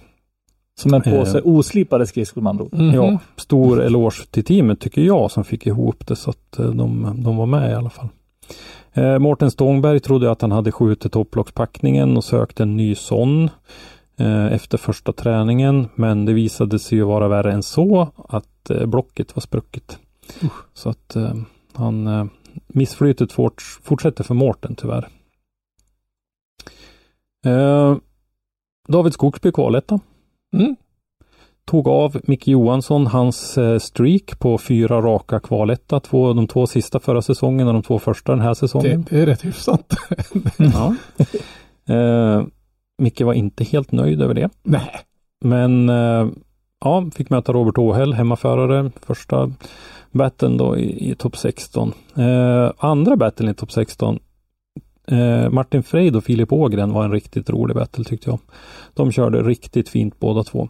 Som 0.80 0.94
en 0.94 1.02
påse 1.02 1.38
Eh. 1.38 1.48
oslipade 1.48 2.08
skridskor 2.08 2.42
med 2.42 2.50
andra 2.50 2.64
ord. 2.64 2.74
Mhm. 2.74 2.94
Ja, 2.94 3.20
stor 3.36 3.82
eloge 3.82 4.26
till 4.32 4.44
teamet 4.44 4.80
tycker 4.80 5.02
jag 5.02 5.32
som 5.32 5.44
fick 5.44 5.68
ihop 5.68 6.08
det 6.08 6.16
så 6.16 6.30
att 6.30 6.60
eh, 6.60 6.66
de, 6.66 7.16
de 7.24 7.38
var 7.38 7.46
med 7.46 7.72
i 7.72 7.74
alla 7.74 7.90
fall. 7.90 8.08
Eh, 8.94 9.20
Mårten 9.20 9.52
Stångberg 9.52 10.00
trodde 10.00 10.32
att 10.32 10.42
han 10.42 10.52
hade 10.52 10.72
skjutit 10.72 11.12
topplockspackningen 11.12 12.18
och 12.18 12.24
sökte 12.24 12.64
en 12.64 12.78
ny 12.78 12.96
sån 12.96 13.44
eh, 13.44 13.50
efter 14.52 14.78
första 14.78 15.14
träningen. 15.14 15.88
Men 15.96 16.26
det 16.26 16.34
visade 16.34 16.80
sig 16.80 16.98
ju 16.98 17.04
vara 17.04 17.28
värre 17.28 17.54
än 17.54 17.64
så 17.64 18.12
att 18.30 18.70
eh, 18.70 18.86
blocket 18.86 19.36
var 19.36 19.42
sprucket. 19.42 20.00
Så 20.74 20.90
att 20.90 21.16
eh, 21.16 21.34
han 21.74 22.08
eh, 22.08 22.26
missflytet 22.68 23.32
fort, 23.32 23.62
fortsätter 23.84 24.24
för 24.24 24.34
Mårten 24.34 24.76
tyvärr. 24.76 25.08
Eh, 27.46 27.98
David 28.88 29.14
Skogsby 29.14 29.52
kvaletta 29.52 30.00
Mm. 30.56 30.76
tog 31.66 31.88
av 31.88 32.22
Micke 32.24 32.48
Johansson 32.48 33.08
hans 33.08 33.58
eh, 33.58 33.80
streak 33.80 34.40
på 34.40 34.58
fyra 34.58 35.02
raka 35.02 35.40
kvaletta. 35.40 36.00
Två, 36.00 36.34
de 36.34 36.48
två 36.48 36.68
sista 36.68 37.00
förra 37.00 37.22
säsongen 37.22 37.68
och 37.68 37.74
de 37.74 37.84
två 37.84 38.00
första 38.00 38.32
den 38.32 38.42
här 38.42 38.50
Det, 38.50 38.56
säsongen. 38.56 39.06
det 39.10 39.20
är 39.22 39.26
rätt 39.26 39.46
hyfsat. 39.46 39.94
Ja. 40.58 40.96
eh, 41.96 42.44
Micke 42.98 43.22
var 43.22 43.34
inte 43.34 43.64
helt 43.64 43.92
nöjd 43.92 44.22
över 44.22 44.34
det. 44.34 44.50
Nej. 44.64 44.92
Men 45.42 45.90
eh, 45.90 46.28
ja, 46.80 47.10
fick 47.16 47.30
möta 47.30 47.54
Robert 47.54 47.78
Åhäll, 47.78 48.14
hemmaförare, 48.14 48.92
första 49.02 49.52
battlen 50.12 50.58
då 50.58 50.78
i, 50.78 51.12
i 51.12 51.16
topp 51.16 51.38
16. 51.38 51.94
Eh, 52.16 52.72
andra 52.78 53.16
battlen 53.16 53.50
i 53.50 53.54
topp 53.54 53.72
16 53.72 54.20
eh, 55.08 55.50
Martin 55.50 55.84
Freid 55.84 56.16
och 56.16 56.24
Filip 56.24 56.54
Ågren 56.54 56.94
var 56.94 57.06
en 57.06 57.12
riktigt 57.12 57.50
rolig 57.50 57.76
battle 57.76 58.04
tyckte 58.04 58.30
jag. 58.30 58.40
De 58.94 59.12
körde 59.12 59.44
riktigt 59.44 59.90
fint 59.90 60.20
båda 60.20 60.44
två. 60.44 60.70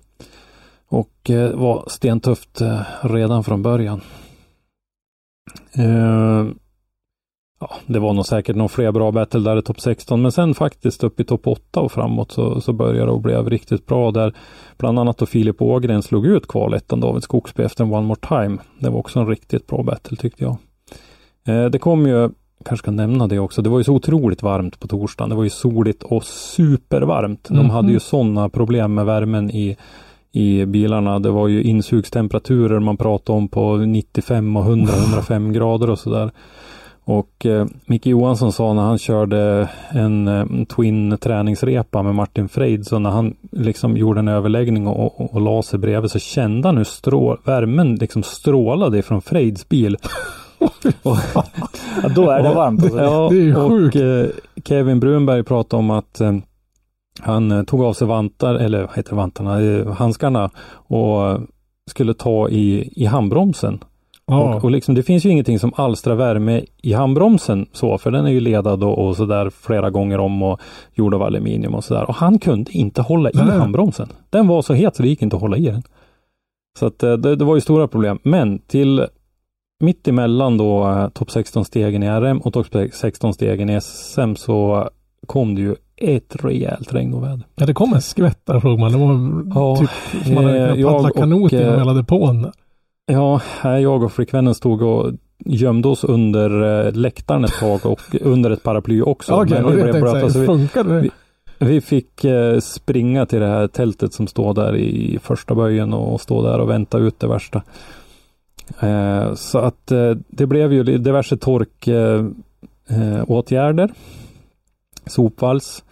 Och 0.88 1.30
eh, 1.30 1.52
var 1.52 1.84
stentufft 1.88 2.62
eh, 2.62 2.82
redan 3.02 3.44
från 3.44 3.62
början. 3.62 4.02
Ja, 7.60 7.70
det 7.88 8.00
var 8.00 8.14
nog 8.14 8.26
säkert 8.26 8.56
någon 8.56 8.70
fler 8.70 8.92
bra 8.92 9.12
battle 9.12 9.40
där 9.40 9.58
i 9.58 9.62
topp 9.62 9.80
16 9.82 10.22
men 10.22 10.32
sen 10.32 10.54
faktiskt 10.54 11.04
upp 11.04 11.20
i 11.20 11.24
topp 11.24 11.48
8 11.48 11.80
och 11.80 11.92
framåt 11.92 12.32
så, 12.32 12.62
så 12.62 12.74
började 12.74 13.12
det 13.12 13.20
blev 13.20 13.50
riktigt 13.50 13.86
bra 13.86 14.12
där. 14.12 14.34
Bland 14.78 15.00
annat 15.00 15.18
då 15.18 15.26
Filip 15.26 15.62
Ågren 15.62 16.02
slog 16.04 16.26
ut 16.26 16.48
kvalettan 16.48 17.00
David 17.00 17.24
Skogsby 17.24 17.64
efter 17.64 17.84
en 17.84 17.94
One 17.94 18.08
More 18.08 18.20
Time. 18.28 18.58
Det 18.80 18.90
var 18.90 19.00
också 19.00 19.20
en 19.20 19.28
riktigt 19.28 19.68
bra 19.68 19.84
battle 19.84 20.18
tyckte 20.18 20.44
jag. 20.44 20.58
Eh, 21.48 21.66
det 21.70 21.80
kom 21.80 22.08
ju, 22.08 22.30
kanske 22.66 22.84
ska 22.84 22.92
nämna 22.92 23.28
det 23.28 23.40
också, 23.40 23.62
det 23.62 23.70
var 23.70 23.78
ju 23.78 23.84
så 23.84 23.94
otroligt 23.94 24.44
varmt 24.44 24.80
på 24.80 24.88
torsdagen. 24.88 25.30
Det 25.30 25.36
var 25.36 25.44
ju 25.44 25.50
soligt 25.50 26.04
och 26.04 26.24
supervarmt. 26.24 27.48
De 27.50 27.58
Mhm. 27.58 27.70
hade 27.70 27.92
ju 27.92 28.00
sådana 28.00 28.50
problem 28.50 28.94
med 28.94 29.06
värmen 29.06 29.52
i 29.52 29.78
i 30.32 30.66
bilarna. 30.66 31.20
Det 31.20 31.32
var 31.32 31.48
ju 31.48 31.64
insugstemperaturer 31.64 32.80
man 32.80 32.98
pratade 32.98 33.38
om 33.38 33.48
på 33.48 33.76
95 33.78 34.58
och 34.58 34.66
100-105 34.66 35.54
grader 35.54 35.90
och 35.90 36.00
sådär. 36.00 36.32
Och 37.08 37.46
eh, 37.46 37.66
Micke 37.86 38.06
Johansson 38.06 38.52
sa 38.52 38.74
när 38.74 38.82
han 38.82 38.98
körde 38.98 39.70
en 39.90 40.28
eh, 40.28 40.46
Twin 40.76 41.18
träningsrepa 41.18 42.04
med 42.04 42.16
Martin 42.16 42.50
Freid, 42.50 42.88
så 42.88 43.00
när 43.00 43.10
han 43.10 43.36
liksom 43.52 43.98
gjorde 43.98 44.20
en 44.20 44.28
överläggning 44.28 44.88
och, 44.88 45.22
och, 45.22 45.34
och 45.36 45.42
la 45.42 45.64
sig 45.64 45.80
bredvid 45.80 46.12
så 46.12 46.20
kände 46.20 46.68
han 46.68 46.78
hur 46.78 46.84
strå, 46.84 47.38
värmen 47.44 47.96
liksom 47.96 48.24
strålade 48.24 48.98
ifrån 48.98 49.22
Freids 49.22 49.70
bil. 49.70 49.98
och, 51.04 51.18
Ja, 52.04 52.10
då 52.16 52.30
är 52.30 52.44
det 52.44 52.54
varmt. 52.54 52.84
Alltså. 52.84 53.00
Ja, 53.00 53.28
Det 53.32 53.38
är 53.38 53.42
ju 53.42 53.56
och 53.56 53.70
sjukt. 53.70 53.96
eh, 53.96 54.64
Kevin 54.66 55.00
Brunberg 55.00 55.44
pratade 55.44 55.80
om 55.80 55.90
att 55.92 56.22
eh, 56.22 56.36
han 57.20 57.52
eh, 57.52 57.64
tog 57.64 57.84
av 57.84 57.94
sig 57.94 58.08
vantar, 58.08 58.56
eller 58.56 58.82
vad 58.82 58.96
heter 58.96 59.16
vantarna, 59.16 59.62
eh, 59.62 59.94
handskarna 59.94 60.50
och 60.88 61.30
eh, 61.30 61.40
skulle 61.90 62.14
ta 62.14 62.50
i, 62.50 62.90
i 62.96 63.06
handbromsen. 63.06 63.80
Ja. 64.28 64.56
Och, 64.56 64.64
och 64.64 64.72
liksom, 64.72 64.96
det 64.96 65.04
finns 65.04 65.26
ju 65.26 65.30
ingenting 65.30 65.60
som 65.60 65.74
alstrar 65.76 66.16
värme 66.16 66.62
i 66.82 66.94
handbromsen 66.94 67.66
så, 67.72 67.98
för 67.98 68.12
den 68.12 68.26
är 68.26 68.30
ju 68.32 68.40
ledad 68.40 68.84
och, 68.84 69.08
och 69.08 69.18
sådär 69.18 69.50
flera 69.50 69.90
gånger 69.90 70.20
om 70.20 70.44
och 70.44 70.62
gjord 70.94 71.14
av 71.14 71.22
aluminium 71.24 71.76
och 71.76 71.84
sådär. 71.84 72.10
Och 72.10 72.16
han 72.16 72.40
kunde 72.40 72.72
inte 72.72 73.02
hålla 73.02 73.30
i 73.30 73.36
Nej. 73.36 73.58
handbromsen. 73.58 74.10
Den 74.30 74.48
var 74.48 74.62
så 74.62 74.74
het 74.74 74.96
så 74.96 75.04
det 75.04 75.10
gick 75.10 75.22
inte 75.22 75.36
att 75.36 75.42
hålla 75.42 75.58
i 75.58 75.66
den. 75.66 75.84
Så 76.80 76.86
att 76.86 77.04
eh, 77.04 77.14
det, 77.14 77.36
det 77.36 77.46
var 77.46 77.56
ju 77.56 77.62
stora 77.62 77.88
problem. 77.88 78.20
Men 78.24 78.60
till 78.60 79.06
mitt 79.80 80.08
emellan 80.08 80.58
då 80.58 80.88
eh, 80.88 81.10
topp 81.10 81.30
16-stegen 81.30 82.04
i 82.04 82.10
RM 82.10 82.38
och 82.38 82.54
topp 82.54 82.68
16-stegen 82.74 83.70
i 83.70 83.82
SM 83.82 84.36
så 84.36 84.90
kom 85.28 85.56
det 85.56 85.62
ju 85.62 85.76
ett 85.98 86.36
rejält 86.44 86.94
regnoväder. 86.94 87.42
ja, 87.56 87.66
det 87.66 87.74
kom 87.74 87.94
en 87.94 88.02
skvätt 88.02 88.46
där 88.46 88.60
såg 88.60 88.80
man. 88.80 88.92
Det 88.92 88.98
var 88.98 89.44
Ja, 89.56 89.78
typ 89.78 90.24
som 90.26 90.36
man 90.36 90.46
hade 90.46 90.70
eh, 90.70 90.80
jag 90.80 90.92
paddla 90.92 91.10
och, 91.10 91.16
kanot 91.16 91.52
genom 91.52 91.74
eh, 91.74 91.78
hela 91.80 91.94
depån. 91.94 92.52
Ja, 93.06 93.42
jag 93.64 94.04
och 94.04 94.12
flickvännen 94.12 94.56
stod 94.56 94.82
och 94.82 95.12
gömde 95.46 95.88
oss 95.88 96.04
under 96.04 96.86
eh, 96.86 96.94
läktaren 96.94 97.44
ett 97.44 97.60
tag 97.60 97.86
och 97.86 98.02
under 98.22 98.52
ett 98.52 98.64
paraply 98.64 99.02
också. 99.02 99.32
Ja, 99.32 99.46
Men 99.50 99.74
blev 99.74 100.02
blöta, 100.02 100.30
så 100.30 100.60
vi, 101.60 101.82
fick 101.82 102.24
eh, 102.24 102.60
springa 102.60 103.26
till 103.26 103.40
det 103.40 103.48
här 103.48 103.68
tältet 103.68 104.14
som 104.14 104.28
står 104.28 104.54
där 104.54 104.76
i 104.76 105.20
första 105.24 105.56
böjen 105.56 105.94
och 105.94 106.22
stå 106.22 106.44
där 106.44 106.60
och 106.60 106.70
vänta 106.70 106.98
ut 106.98 107.20
det 107.20 107.28
värsta. 107.28 107.64
Eh, 108.80 109.34
så 109.34 109.60
att 109.60 109.92
det 110.28 110.48
blev 110.48 110.74
ju 110.74 110.84
diverse 110.84 111.38
torkåtgärder. 111.38 112.32
Åtgärder. 113.28 113.92
Sopvals. 115.06 115.84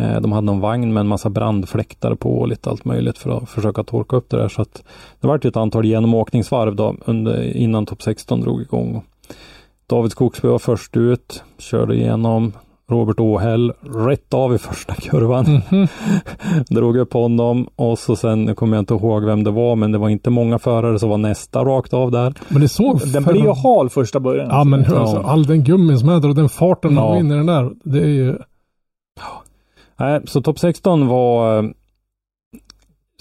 Eh, 0.00 0.20
de 0.20 0.32
hade 0.32 0.44
någon 0.46 0.60
vagn 0.60 0.92
med 0.92 1.00
en 1.00 1.06
massa 1.08 1.30
brandfläktar 1.30 2.14
på 2.14 2.38
och 2.40 2.48
lite 2.48 2.70
allt 2.70 2.84
möjligt 2.84 3.18
för 3.18 3.30
att 3.38 3.48
försöka 3.50 3.84
torka 3.84 4.16
upp 4.16 4.30
det 4.30 4.36
där. 4.36 4.48
Så 4.48 4.62
att 4.62 4.82
det 5.20 5.26
var 5.26 5.46
ett 5.46 5.56
antal 5.56 5.84
genomåkningsvarv 5.84 6.76
då 6.76 6.96
under, 7.04 7.56
innan 7.56 7.86
topp 7.86 8.02
16 8.02 8.40
drog 8.40 8.60
igång. 8.62 9.02
David 9.86 10.10
Skogsby 10.12 10.48
var 10.48 10.58
först 10.58 10.96
ut, 10.96 11.42
körde 11.58 11.94
igenom. 11.94 12.52
Robert 12.90 13.20
Åhäll 13.20 13.72
rätt 13.94 14.34
av 14.34 14.54
i 14.54 14.58
första 14.58 14.94
kurvan. 14.94 15.62
Mhm. 15.70 15.86
Drog 16.70 16.96
upp 16.96 17.12
honom 17.12 17.68
och 17.76 17.98
så 17.98 18.16
sen 18.16 18.44
nu 18.44 18.54
kommer 18.54 18.76
jag 18.76 18.82
inte 18.82 18.94
ihåg 18.94 19.24
vem 19.24 19.44
det 19.44 19.50
var 19.50 19.76
men 19.76 19.92
det 19.92 19.98
var 19.98 20.08
inte 20.08 20.30
många 20.30 20.58
förare 20.58 20.98
så 20.98 21.08
var 21.08 21.18
nästa 21.18 21.64
rakt 21.64 21.94
av 21.94 22.10
där. 22.10 22.34
Men 22.48 22.60
det 22.60 22.68
såg 22.68 23.00
Den 23.12 23.22
blir 23.24 23.42
ju 23.42 23.52
hal 23.52 23.90
första 23.90 24.20
början. 24.20 24.48
Ja 24.50 24.64
men 24.64 24.84
hur, 24.84 24.94
Ja. 24.94 25.00
alltså, 25.00 25.16
all 25.18 25.46
den 25.46 25.64
gummin 25.64 25.98
som 25.98 26.08
är 26.08 26.20
där 26.20 26.28
och 26.28 26.34
den 26.34 26.48
farten 26.48 26.94
man 26.94 27.04
Ja. 27.04 27.10
går 27.10 27.18
in 27.20 27.32
i 27.32 27.34
den 27.34 27.46
där. 27.46 27.70
Det 27.84 27.98
är 27.98 28.06
ju... 28.06 28.38
Nej, 30.00 30.20
så 30.24 30.42
topp 30.42 30.58
16 30.58 31.06
var 31.06 31.58
eh, 31.58 31.70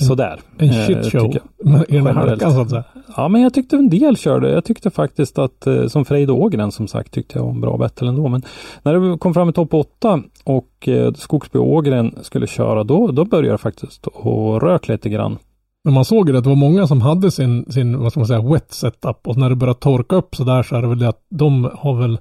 sådär. 0.01 0.39
En 0.57 0.69
eh, 0.69 0.87
shit 0.87 1.11
show. 1.11 1.25
tycker 1.25 1.41
jag. 1.57 1.71
Men 1.71 1.85
I 1.89 1.95
den 1.97 2.17
halkan 2.17 2.53
så 2.53 2.61
att 2.61 2.69
säga. 2.69 2.83
Ja, 3.17 3.27
men 3.27 3.41
jag 3.41 3.53
tyckte 3.53 3.75
en 3.75 3.89
del 3.89 4.17
körde. 4.17 4.49
Jag 4.49 4.65
tyckte 4.65 4.89
faktiskt 4.89 5.37
att 5.37 5.67
eh, 5.67 5.87
som 5.87 6.05
Frejd 6.05 6.29
Ågren 6.29 6.71
som 6.71 6.87
sagt 6.87 7.13
tyckte 7.13 7.39
jag 7.39 7.43
var 7.43 7.51
en 7.51 7.61
bra 7.61 7.77
battle 7.77 8.07
ändå. 8.07 8.27
Men 8.27 8.41
när 8.83 8.93
det 8.93 9.17
kom 9.17 9.33
fram 9.33 9.49
i 9.49 9.53
topp 9.53 9.73
8 9.73 10.21
och 10.43 10.87
eh, 10.87 11.13
Skogsby 11.13 11.59
Ågren 11.59 12.15
skulle 12.21 12.47
köra 12.47 12.83
då, 12.83 13.07
då 13.07 13.25
började 13.25 13.51
det 13.51 13.57
faktiskt 13.57 14.07
och 14.07 14.61
rök 14.61 14.87
lite 14.87 15.09
grann. 15.09 15.37
Men 15.83 15.93
man 15.93 16.05
såg 16.05 16.29
ju 16.29 16.37
att 16.37 16.43
det 16.43 16.49
var 16.49 16.55
många 16.57 16.87
som 16.87 17.01
hade 17.01 17.31
sin, 17.31 17.71
sin 17.71 17.99
vad 17.99 18.11
ska 18.11 18.19
man 18.19 18.27
säga, 18.27 18.41
wet 18.41 18.71
setup. 18.71 19.27
Och 19.27 19.37
när 19.37 19.49
det 19.49 19.55
börjar 19.55 19.73
torka 19.73 20.15
upp 20.15 20.35
så 20.35 20.43
där 20.43 20.63
så 20.63 20.75
är 20.75 20.81
det 20.81 20.87
väl 20.87 20.99
det 20.99 21.09
att 21.09 21.25
de 21.29 21.69
har 21.73 22.01
väl 22.01 22.19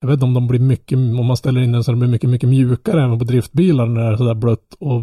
jag 0.00 0.08
vet 0.08 0.14
inte 0.14 0.24
om 0.24 0.34
de 0.34 0.46
blir 0.46 0.60
mycket, 0.60 0.96
om 0.96 1.26
man 1.26 1.36
ställer 1.36 1.60
in 1.60 1.72
den 1.72 1.84
så 1.84 1.90
det 1.92 1.96
blir 1.98 2.08
mycket, 2.08 2.30
mycket 2.30 2.48
mjukare 2.48 3.02
även 3.04 3.18
på 3.18 3.24
driftbilar 3.24 3.86
när 3.86 4.00
det 4.00 4.06
är 4.12 4.16
sådär 4.16 4.34
blött. 4.34 4.74
Och 4.78 5.02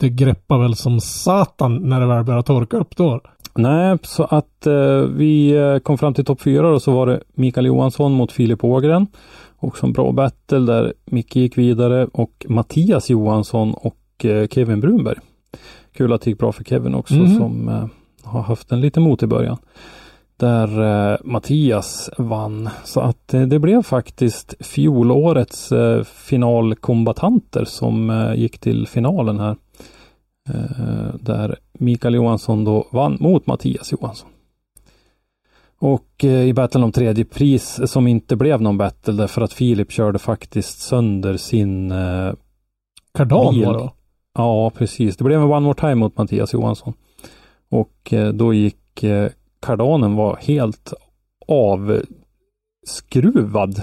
det 0.00 0.08
greppar 0.08 0.58
väl 0.58 0.74
som 0.76 1.00
satan 1.00 1.76
när 1.88 2.00
det 2.00 2.06
väl 2.06 2.24
börjar 2.24 2.42
torka 2.42 2.76
upp 2.76 2.96
då. 2.96 3.20
Nej, 3.54 3.98
så 4.02 4.24
att 4.24 4.66
eh, 4.66 5.00
vi 5.16 5.50
eh, 5.50 5.78
kom 5.78 5.98
fram 5.98 6.14
till 6.14 6.24
topp 6.24 6.40
4 6.42 6.68
och 6.68 6.82
så 6.82 6.92
var 6.92 7.06
det 7.06 7.20
Mikael 7.34 7.66
Johansson 7.66 8.12
mot 8.12 8.32
Filip 8.32 8.64
Ågren. 8.64 9.06
Också 9.56 9.86
en 9.86 9.92
bra 9.92 10.12
battle 10.12 10.58
där 10.58 10.92
Micke 11.04 11.36
gick 11.36 11.58
vidare 11.58 12.06
och 12.12 12.46
Mattias 12.48 13.10
Johansson 13.10 13.74
och 13.74 14.24
eh, 14.24 14.46
Kevin 14.48 14.80
Brunberg. 14.80 15.18
Kul 15.96 16.12
att 16.12 16.20
det 16.22 16.30
gick 16.30 16.38
bra 16.38 16.52
för 16.52 16.64
Kevin 16.64 16.94
också 16.94 17.14
Mhm. 17.14 17.36
som 17.38 17.68
eh, 17.68 17.84
har 18.22 18.42
haft 18.42 18.72
en 18.72 18.80
liten 18.80 19.02
mot 19.02 19.22
i 19.22 19.26
början. 19.26 19.56
Där 20.40 20.82
eh, 21.12 21.18
Mattias 21.24 22.10
vann. 22.18 22.68
Så 22.84 23.00
att 23.00 23.34
eh, 23.34 23.42
det 23.42 23.58
blev 23.58 23.82
faktiskt 23.82 24.54
fjolårets 24.66 25.72
eh, 25.72 26.02
finalkombatanter 26.04 27.64
som 27.64 28.10
eh, 28.10 28.34
gick 28.34 28.58
till 28.58 28.86
finalen 28.86 29.40
här. 29.40 29.56
Eh, 30.48 31.14
där 31.20 31.58
Mikael 31.72 32.14
Johansson 32.14 32.64
då 32.64 32.86
vann 32.92 33.16
mot 33.20 33.46
Mattias 33.46 33.92
Johansson. 33.92 34.28
Och 35.78 36.24
eh, 36.24 36.42
i 36.42 36.52
battlen 36.52 36.84
om 36.84 36.92
tredje 36.92 37.24
pris 37.24 37.80
som 37.86 38.06
inte 38.06 38.36
blev 38.36 38.62
någon 38.62 38.78
battle 38.78 39.14
därför 39.14 39.42
att 39.42 39.52
Filip 39.52 39.92
körde 39.92 40.18
faktiskt 40.18 40.80
sönder 40.80 41.36
sin 41.36 41.90
eh, 41.90 42.32
Kardan 43.14 43.60
var 43.64 43.78
det? 43.78 43.90
Ja, 44.34 44.70
precis. 44.70 45.16
Det 45.16 45.24
blev 45.24 45.40
en 45.40 45.46
one 45.46 45.60
more 45.60 45.74
time 45.74 45.94
mot 45.94 46.16
Mattias 46.16 46.52
Johansson. 46.52 46.92
Och 47.70 48.12
eh, 48.12 48.32
då 48.32 48.54
gick 48.54 49.02
eh, 49.04 49.30
kardanen 49.60 50.14
var 50.16 50.36
helt 50.36 50.92
avskruvad. 52.86 53.82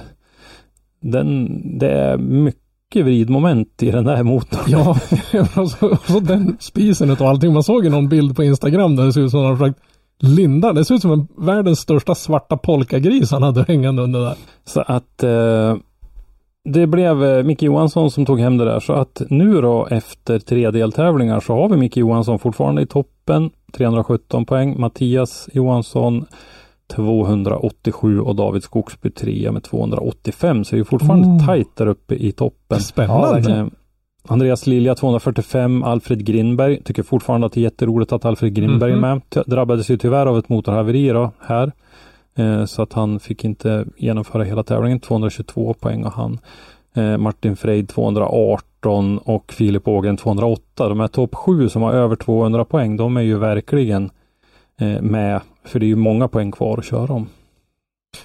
Den, 1.01 1.61
det 1.79 1.91
är 1.91 2.17
mycket 2.17 3.05
vridmoment 3.05 3.83
i 3.83 3.91
den 3.91 4.03
där 4.03 4.23
motorn. 4.23 4.63
Ja, 4.67 4.89
och 5.61 5.71
så, 5.71 5.89
och 5.89 6.05
så 6.07 6.19
den 6.19 6.57
spisen 6.59 7.11
och 7.11 7.21
allting. 7.21 7.53
Man 7.53 7.63
såg 7.63 7.83
ju 7.83 7.89
någon 7.89 8.09
bild 8.09 8.35
på 8.35 8.43
Instagram 8.43 8.95
där 8.95 9.05
det 9.05 9.13
ser 9.13 9.21
ut 9.21 9.31
som 9.31 9.39
att 9.39 9.45
han 9.45 9.57
försökt 9.57 9.79
linda. 10.19 10.73
Det 10.73 10.85
ser 10.85 10.95
ut 10.95 11.01
som 11.01 11.11
en 11.11 11.27
världens 11.37 11.79
största 11.79 12.15
svarta 12.15 12.57
polkagris 12.57 13.31
han 13.31 13.43
hade 13.43 13.65
hängande 13.67 14.01
under 14.01 14.19
där. 14.19 14.35
Så 14.65 14.81
att 14.81 15.23
eh, 15.23 15.75
det 16.73 16.87
blev 16.87 17.23
eh, 17.23 17.43
Micke 17.43 17.61
Johansson 17.63 18.11
som 18.11 18.25
tog 18.25 18.39
hem 18.39 18.57
det 18.57 18.65
där. 18.65 18.79
Så 18.79 18.93
att 18.93 19.21
nu 19.29 19.61
då 19.61 19.87
efter 19.91 20.39
tre 20.39 20.71
deltävlingar 20.71 21.39
så 21.39 21.53
har 21.53 21.69
vi 21.69 21.77
Micke 21.77 21.97
Johansson 21.97 22.39
fortfarande 22.39 22.81
i 22.81 22.85
toppen. 22.85 23.49
317 23.73 24.45
poäng. 24.45 24.79
Mattias 24.79 25.49
Johansson 25.53 26.25
287 26.95 28.19
och 28.19 28.35
David 28.35 28.63
Skogsby 28.63 29.09
3 29.09 29.51
med 29.51 29.63
285. 29.63 30.63
Så 30.63 30.75
det 30.75 30.79
är 30.79 30.83
fortfarande 30.83 31.27
Oh. 31.27 31.45
tajt 31.45 31.75
där 31.75 31.87
uppe 31.87 32.15
i 32.15 32.31
toppen. 32.31 32.79
Spännande. 32.79 33.69
Andreas 34.29 34.67
Lilja 34.67 34.95
245, 34.95 35.83
Alfred 35.83 36.25
Grindberg. 36.25 36.83
Tycker 36.83 37.03
fortfarande 37.03 37.47
att 37.47 37.53
det 37.53 37.59
är 37.59 37.63
jätteroligt 37.63 38.11
att 38.11 38.25
Alfred 38.25 38.53
Grindberg 38.53 38.95
Mhm. 38.95 39.03
är 39.03 39.09
med. 39.35 39.45
Drabbades 39.45 39.89
ju 39.91 39.97
tyvärr 39.97 40.25
av 40.25 40.37
ett 40.37 40.49
motorhaveri 40.49 41.09
då, 41.09 41.31
här. 41.39 41.71
Eh, 42.37 42.65
så 42.65 42.81
att 42.81 42.93
han 42.93 43.19
fick 43.19 43.45
inte 43.45 43.85
genomföra 43.97 44.43
hela 44.43 44.63
tävlingen. 44.63 44.99
222 44.99 45.73
poäng 45.73 46.03
och 46.05 46.11
han. 46.13 46.39
Eh, 46.95 47.17
Martin 47.17 47.55
Freid 47.55 47.89
218 47.89 49.17
och 49.17 49.51
Filip 49.53 49.87
Ågren 49.87 50.17
208. 50.17 50.89
De 50.89 50.99
här 50.99 51.07
topp 51.07 51.35
7 51.35 51.69
som 51.69 51.81
har 51.81 51.93
över 51.93 52.15
200 52.15 52.65
poäng, 52.65 52.97
de 52.97 53.17
är 53.17 53.21
ju 53.21 53.37
verkligen 53.37 54.09
eh, 54.79 55.01
med. 55.01 55.41
För 55.65 55.79
det 55.79 55.85
är 55.85 55.87
ju 55.87 55.95
många 55.95 56.27
poäng 56.27 56.51
kvar 56.51 56.77
att 56.77 56.85
köra 56.85 57.13
om. 57.13 57.27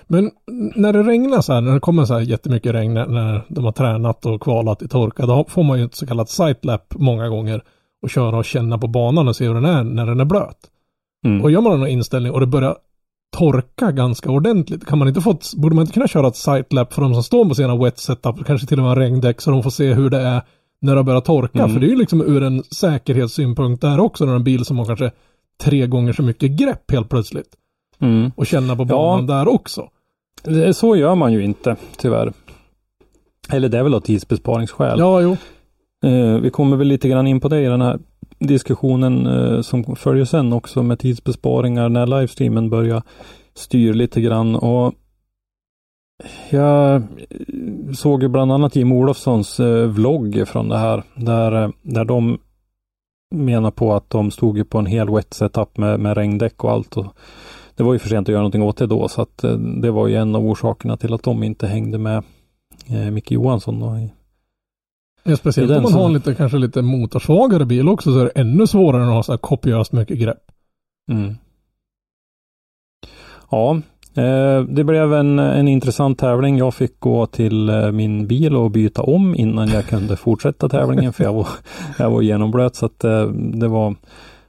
Men 0.07 0.31
när 0.75 0.92
det 0.92 1.03
regnar 1.03 1.40
så 1.40 1.53
här, 1.53 1.61
när 1.61 1.75
det 1.75 1.81
kommer 1.81 2.05
så 2.05 2.14
här 2.14 2.20
jättemycket 2.20 2.75
regn 2.75 2.94
när- 2.94 3.07
när 3.07 3.42
de 3.48 3.64
har 3.64 3.72
tränat 3.72 4.27
och 4.27 4.42
kvalat 4.42 4.83
i 4.83 4.88
torka, 4.88 5.27
då 5.27 5.44
får 5.48 5.62
man 5.62 5.79
ju 5.79 5.85
ett 5.85 5.94
så 5.94 6.07
kallat 6.07 6.29
sightlap 6.29 6.94
många 6.96 7.29
gånger 7.29 7.62
och 8.03 8.11
köra 8.11 8.37
och 8.37 8.44
känna 8.44 8.79
på 8.79 8.87
banan 8.87 9.29
och 9.29 9.37
se 9.37 9.46
hur 9.46 9.55
den 9.55 9.64
är 9.64 9.85
när 9.85 10.07
den 10.07 10.20
är 10.20 10.25
blöt. 10.25 10.57
Mm. 11.25 11.42
Och 11.42 11.51
gör 11.51 11.61
man 11.61 11.83
en 11.83 11.88
inställning 11.88 12.33
och 12.33 12.40
det 12.40 12.46
börjar 12.46 12.77
torka 13.36 13.92
ganska 13.92 14.30
ordentligt, 14.30 14.86
kan 14.86 14.98
man 14.98 15.08
inte 15.08 15.20
få, 15.20 15.38
borde 15.56 15.74
man 15.74 15.82
inte 15.82 15.92
kunna 15.94 16.08
köra 16.08 16.26
ett 16.26 16.36
sightlap 16.36 16.92
för 16.92 17.02
de 17.02 17.14
som 17.14 17.22
står 17.22 17.44
på 17.44 17.54
sina 17.54 17.76
wet 17.76 17.98
setup, 17.98 18.46
kanske 18.46 18.66
till 18.66 18.78
och 18.78 18.84
med 18.84 18.98
regndäck, 18.98 19.40
så 19.40 19.50
de 19.50 19.62
får 19.62 19.70
se 19.70 19.94
hur 19.94 20.10
det 20.10 20.20
är 20.20 20.42
när 20.80 20.96
det 20.96 21.02
börjar 21.02 21.20
torka. 21.20 21.58
Mm. 21.58 21.72
För 21.72 21.80
det 21.80 21.86
är 21.86 21.90
ju 21.90 21.96
liksom 21.96 22.20
ur 22.20 22.42
en 22.42 22.62
säkerhetssynpunkt 22.62 23.80
där 23.82 24.00
också, 24.00 24.24
när 24.24 24.34
en 24.36 24.44
bil 24.44 24.64
som 24.64 24.78
har 24.78 24.84
kanske 24.86 25.10
tre 25.62 25.86
gånger 25.86 26.12
så 26.12 26.22
mycket 26.22 26.50
grepp 26.50 26.90
helt 26.90 27.08
plötsligt. 27.08 27.48
Mm. 28.00 28.30
Och 28.36 28.46
känna 28.46 28.76
på 28.76 28.84
banan 28.84 29.26
där 29.26 29.48
också. 29.48 29.88
Det- 30.42 30.74
Så 30.74 30.96
gör 30.96 31.14
man 31.14 31.32
ju 31.32 31.44
inte, 31.44 31.76
tyvärr. 31.96 32.32
Eller 33.52 33.68
det 33.68 33.78
är 33.78 33.82
väl 33.82 33.94
av 33.94 34.00
tidsbesparingsskäl. 34.00 34.98
Ja, 34.98 35.20
jo. 35.20 35.36
Eh, 36.04 36.38
vi 36.40 36.50
kommer 36.50 36.76
väl 36.76 36.86
lite 36.88 37.08
grann 37.08 37.26
in 37.26 37.40
på 37.40 37.48
det 37.48 37.60
i 37.60 37.66
den 37.66 37.80
här 37.80 37.98
diskussionen 38.46 39.26
eh, 39.26 39.61
som 39.61 39.96
följer 39.96 40.24
sen 40.24 40.52
också 40.52 40.83
med 40.83 40.98
tidsbesparingar 40.98 41.88
när 41.88 42.07
livestreamen 42.07 42.70
börjar 42.70 43.02
styr 43.55 43.94
lite 43.94 44.20
grann. 44.20 44.57
Och 44.57 44.94
jag 46.50 46.94
eh, 46.94 47.02
såg 47.94 48.22
ju 48.22 48.28
bland 48.28 48.52
annat 48.52 48.76
Jim 48.76 48.92
Olofssons 48.92 49.61
eh, 49.61 49.87
vlogg 49.87 50.48
från 50.48 50.68
det 50.68 50.78
här 50.78 51.02
där, 51.14 51.64
eh, 51.64 51.70
där 51.83 52.05
de 52.05 52.38
menar 53.35 53.70
på 53.70 53.94
att 53.94 54.11
de 54.11 54.31
stod 54.31 54.59
ju 54.59 54.64
på 54.64 54.78
en 54.78 54.87
hel 54.87 55.11
wet 55.11 55.35
setup 55.35 55.76
med, 55.76 56.00
med 56.00 56.16
regndäck 56.16 56.64
och 56.64 56.70
allt. 56.70 56.96
Och 56.96 57.07
det 57.76 57.83
var 57.83 57.92
ju 57.92 57.98
för 57.98 58.09
sent 58.09 58.28
att 58.28 58.33
göra 58.33 58.40
någonting 58.40 58.62
åt 58.62 58.76
det 58.76 58.87
då 58.87 59.09
så 59.09 59.22
att 59.22 59.44
eh, 59.44 59.57
det 59.57 59.90
var 59.90 60.09
ju 60.09 60.16
en 60.16 60.35
av 60.35 60.46
orsakerna 60.46 60.96
till 60.96 61.14
att 61.14 61.22
de 61.22 61.42
inte 61.42 61.66
hängde 61.66 61.98
med 61.98 62.24
eh, 62.88 63.11
Micke 63.11 63.31
Johansson 63.31 63.81
då 63.81 63.98
i 63.98 64.12
Ja, 65.24 65.37
speciellt 65.37 65.70
om 65.70 65.82
man 65.82 65.92
har 65.92 66.06
en 66.06 66.12
lite, 66.12 66.35
kanske 66.35 66.58
lite 66.58 66.82
motorsvagare 66.82 67.64
bil 67.64 67.88
också 67.88 68.12
så 68.12 68.18
är 68.18 68.24
det 68.24 68.30
ännu 68.30 68.66
svårare 68.66 69.02
än 69.02 69.08
att 69.08 69.14
ha 69.14 69.22
så 69.22 69.32
här 69.32 69.38
kopiöst 69.38 69.92
mycket 69.92 70.18
grepp. 70.18 70.42
Mm. 71.11 71.35
Ja, 73.50 73.80
eh, 74.14 74.62
det 74.62 74.85
blev 74.85 75.14
en, 75.14 75.38
en 75.38 75.68
intressant 75.68 76.18
tävling. 76.18 76.58
Jag 76.58 76.74
fick 76.74 77.00
gå 77.00 77.26
till 77.26 77.68
eh, 77.68 77.92
min 77.92 78.26
bil 78.26 78.56
och 78.56 78.70
byta 78.70 79.02
om 79.02 79.35
innan 79.35 79.68
jag 79.68 79.87
kunde 79.87 80.16
fortsätta 80.16 80.68
tävlingen 80.68 81.12
för 81.12 81.24
jag 81.24 81.32
var, 81.32 81.48
jag 81.98 82.11
var 82.11 82.22
genomblöt 82.22 82.76
så 82.76 82.87
att 82.87 83.04
eh, 83.04 83.26
det 83.32 83.68
var 83.68 83.94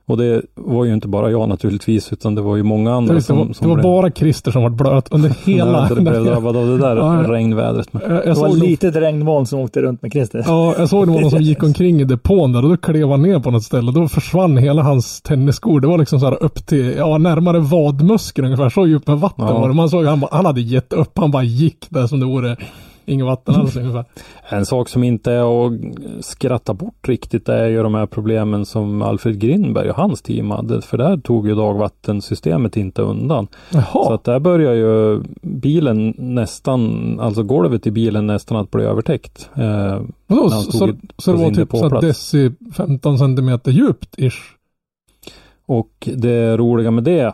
och 0.05 0.17
det 0.17 0.41
var 0.55 0.85
ju 0.85 0.93
inte 0.93 1.07
bara 1.07 1.31
jag 1.31 1.49
naturligtvis 1.49 2.13
utan 2.13 2.35
det 2.35 2.41
var 2.41 2.55
ju 2.55 2.63
många 2.63 2.93
andra 2.93 3.13
Det, 3.13 3.21
som, 3.21 3.37
var, 3.37 3.45
som 3.45 3.53
det 3.59 3.67
var 3.67 3.75
blev, 3.75 3.83
bara 3.83 4.11
Christer 4.11 4.51
som 4.51 4.63
var 4.63 4.69
blöt 4.69 5.07
under 5.13 5.29
hela... 5.45 5.89
det 5.89 6.01
blev 6.01 6.25
drabbad 6.25 6.57
av 6.57 6.67
det 6.67 6.77
där 6.77 6.95
Ja, 6.95 7.23
regnvädret. 7.27 7.93
Men, 7.93 8.01
jag, 8.01 8.11
jag 8.11 8.23
Det 8.23 8.29
var 8.29 8.35
såg 8.35 8.57
ett 8.57 8.63
litet 8.63 8.95
regnmoln 8.95 9.45
som 9.45 9.59
åkte 9.59 9.81
runt 9.81 10.01
med 10.01 10.11
Christer. 10.11 10.43
Ja, 10.47 10.75
jag 10.77 10.89
såg 10.89 11.07
det 11.07 11.11
var 11.13 11.21
någon 11.21 11.31
som 11.31 11.41
gick 11.41 11.63
omkring 11.63 12.01
i 12.01 12.03
depån 12.03 12.51
där 12.51 12.63
och 12.63 12.69
då 12.69 12.77
klev 12.77 13.09
han 13.09 13.21
ner 13.21 13.39
på 13.39 13.51
något 13.51 13.63
ställe. 13.63 13.91
Då 13.91 14.07
försvann 14.07 14.57
hela 14.57 14.81
hans 14.81 15.21
tennisskor. 15.21 15.79
Det 15.79 15.87
var 15.87 15.97
liksom 15.97 16.19
så 16.19 16.25
här 16.25 16.43
upp 16.43 16.65
till, 16.65 16.93
ja 16.97 17.17
närmare 17.17 17.59
vadmuskeln 17.59 18.45
ungefär. 18.45 18.69
Så 18.69 18.87
djupt 18.87 19.07
med 19.07 19.17
vatten 19.19 19.45
Ja. 19.47 19.59
var 19.59 19.67
det. 19.67 19.73
Man 19.73 19.89
såg 19.89 20.05
han, 20.05 20.23
han 20.31 20.45
hade 20.45 20.61
gett 20.61 20.93
upp. 20.93 21.11
Han 21.17 21.31
bara 21.31 21.43
gick 21.43 21.85
där 21.89 22.07
som 22.07 22.19
det 22.19 22.25
vore 22.25 22.55
inget 23.05 23.25
vatten 23.25 23.55
alls 23.55 23.75
ungefär. 23.75 24.05
En 24.49 24.65
sak 24.65 24.89
som 24.89 25.03
inte 25.03 25.31
är 25.31 25.65
att 25.67 25.73
skratta 26.25 26.73
bort 26.73 27.07
riktigt 27.07 27.49
är 27.49 27.67
ju 27.67 27.83
de 27.83 27.95
här 27.95 28.05
problemen 28.05 28.65
som 28.65 29.01
Alfred 29.01 29.39
Grindberg 29.39 29.89
och 29.89 29.95
hans 29.95 30.21
team 30.21 30.51
hade. 30.51 30.81
För 30.81 30.97
där 30.97 31.17
tog 31.17 31.47
ju 31.47 31.55
dagvattensystemet 31.55 32.77
inte 32.77 33.01
undan. 33.01 33.47
Så 33.71 33.77
Jaha. 33.93 34.13
att 34.13 34.23
där 34.23 34.39
börjar 34.39 34.73
ju 34.73 35.23
bilen 35.41 36.13
nästan, 36.17 37.19
alltså 37.19 37.43
golvet 37.43 37.87
i 37.87 37.91
bilen 37.91 38.27
nästan 38.27 38.57
att 38.57 38.71
bli 38.71 38.83
övertäckt. 38.83 39.49
Eh, 39.55 40.01
så, 40.29 40.49
så, 40.49 40.87
ett- 40.87 40.95
så 41.17 41.31
det 41.31 41.37
var 41.37 41.47
typ 41.49 41.55
så 41.55 41.59
depåplats. 41.77 42.07
deci 42.07 42.51
15 42.77 43.17
centimeter 43.17 43.71
djupt 43.71 44.15
ish. 44.19 44.39
och 45.65 46.09
det 46.15 46.57
roliga 46.57 46.91
med 46.91 47.03
det, 47.03 47.33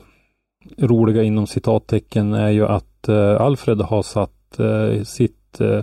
roliga 0.77 1.23
inom 1.23 1.47
citattecken, 1.47 2.33
är 2.33 2.49
ju 2.49 2.65
att 2.67 3.09
eh, 3.09 3.41
Alfred 3.41 3.81
har 3.81 4.01
satt 4.03 4.59
eh, 4.59 5.03
sitt 5.03 5.38
eh, 5.61 5.79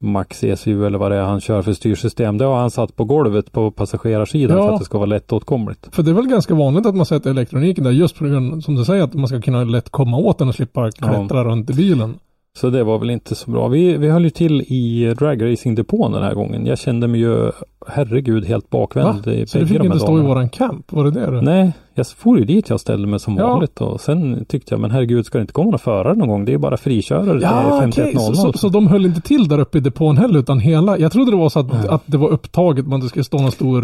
Max 0.00 0.44
ECU 0.44 0.86
eller 0.86 0.98
vad 0.98 1.10
det 1.10 1.16
är 1.16 1.22
han 1.22 1.40
kör 1.40 1.62
för 1.62 1.72
styrsystem. 1.72 2.38
Det 2.38 2.44
har 2.44 2.56
han 2.56 2.70
satt 2.70 2.96
på 2.96 3.04
golvet 3.04 3.52
på 3.52 3.70
passagerarsidan 3.70 4.56
Ja. 4.56 4.66
för 4.66 4.72
att 4.72 4.78
det 4.80 4.84
ska 4.84 4.98
vara 4.98 5.06
lättåtkomligt. 5.06 5.88
För 5.94 6.02
det 6.02 6.10
är 6.10 6.14
väl 6.14 6.26
ganska 6.26 6.54
vanligt 6.54 6.86
att 6.86 6.94
man 6.94 7.06
sätter 7.06 7.30
elektroniken 7.30 7.84
där 7.84 7.90
just 7.90 8.18
på 8.18 8.24
grund, 8.24 8.64
som 8.64 8.74
du 8.74 8.84
säger, 8.84 9.02
att 9.04 9.14
man 9.14 9.28
ska 9.28 9.40
kunna 9.40 9.64
lätt 9.64 9.90
komma 9.90 10.16
åt 10.16 10.38
den 10.38 10.48
och 10.48 10.54
slippa 10.54 10.90
klättra 10.90 11.44
runt 11.44 11.70
i 11.70 11.72
bilen. 11.72 12.14
Så 12.58 12.70
det 12.70 12.84
var 12.84 12.98
väl 12.98 13.10
inte 13.10 13.34
så 13.34 13.50
bra. 13.50 13.68
Vi, 13.68 13.96
vi 13.96 14.08
höll 14.10 14.24
ju 14.24 14.30
till 14.30 14.60
i 14.60 15.14
dragracingdepån 15.18 16.12
den 16.12 16.22
här 16.22 16.34
gången. 16.34 16.66
Jag 16.66 16.78
kände 16.78 17.08
mig 17.08 17.20
ju, 17.20 17.50
herregud, 17.88 18.44
helt 18.44 18.70
bakvänd 18.70 19.26
i 19.28 19.46
Så 19.46 19.58
det 19.58 19.64
bägge 19.64 19.74
fick 19.78 19.84
inte 19.84 19.98
stå 19.98 20.06
i 20.06 20.10
dagarna. 20.10 20.28
våran 20.28 20.48
camp? 20.48 20.92
Var 20.92 21.04
det 21.04 21.10
det 21.10 21.30
du? 21.30 21.40
Nej, 21.40 21.72
jag 21.94 22.06
for 22.06 22.38
ju 22.38 22.44
dit 22.44 22.70
jag 22.70 22.80
ställde 22.80 23.06
mig 23.06 23.20
som 23.20 23.36
Ja. 23.36 23.48
vanligt 23.48 23.80
och 23.80 24.00
sen 24.00 24.44
tyckte 24.48 24.74
jag, 24.74 24.80
men 24.80 24.90
herregud, 24.90 25.26
ska 25.26 25.38
det 25.38 25.42
inte 25.42 25.52
komma 25.52 25.64
några 25.64 25.78
förare 25.78 26.14
någon 26.14 26.28
gång? 26.28 26.44
Det 26.44 26.52
är 26.54 26.58
bara 26.58 26.76
frikörare. 26.76 27.38
det 27.38 27.42
Ja, 27.42 27.78
5100. 27.80 28.02
okej. 28.02 28.14
Så, 28.36 28.52
så, 28.52 28.58
så 28.58 28.68
de 28.68 28.86
höll 28.86 29.06
inte 29.06 29.20
till 29.20 29.48
där 29.48 29.58
uppe 29.58 29.78
i 29.78 29.80
depån 29.80 30.16
heller 30.16 30.38
utan 30.38 30.58
hela, 30.58 30.98
jag 30.98 31.12
trodde 31.12 31.30
det 31.30 31.36
var 31.36 31.48
så 31.48 31.60
att, 31.60 31.72
Nej. 31.72 31.88
att 31.88 32.02
det 32.06 32.18
var 32.18 32.28
upptaget, 32.28 32.86
man 32.86 33.00
det 33.00 33.08
skulle 33.08 33.24
stå 33.24 33.38
någon 33.38 33.52
stor 33.52 33.82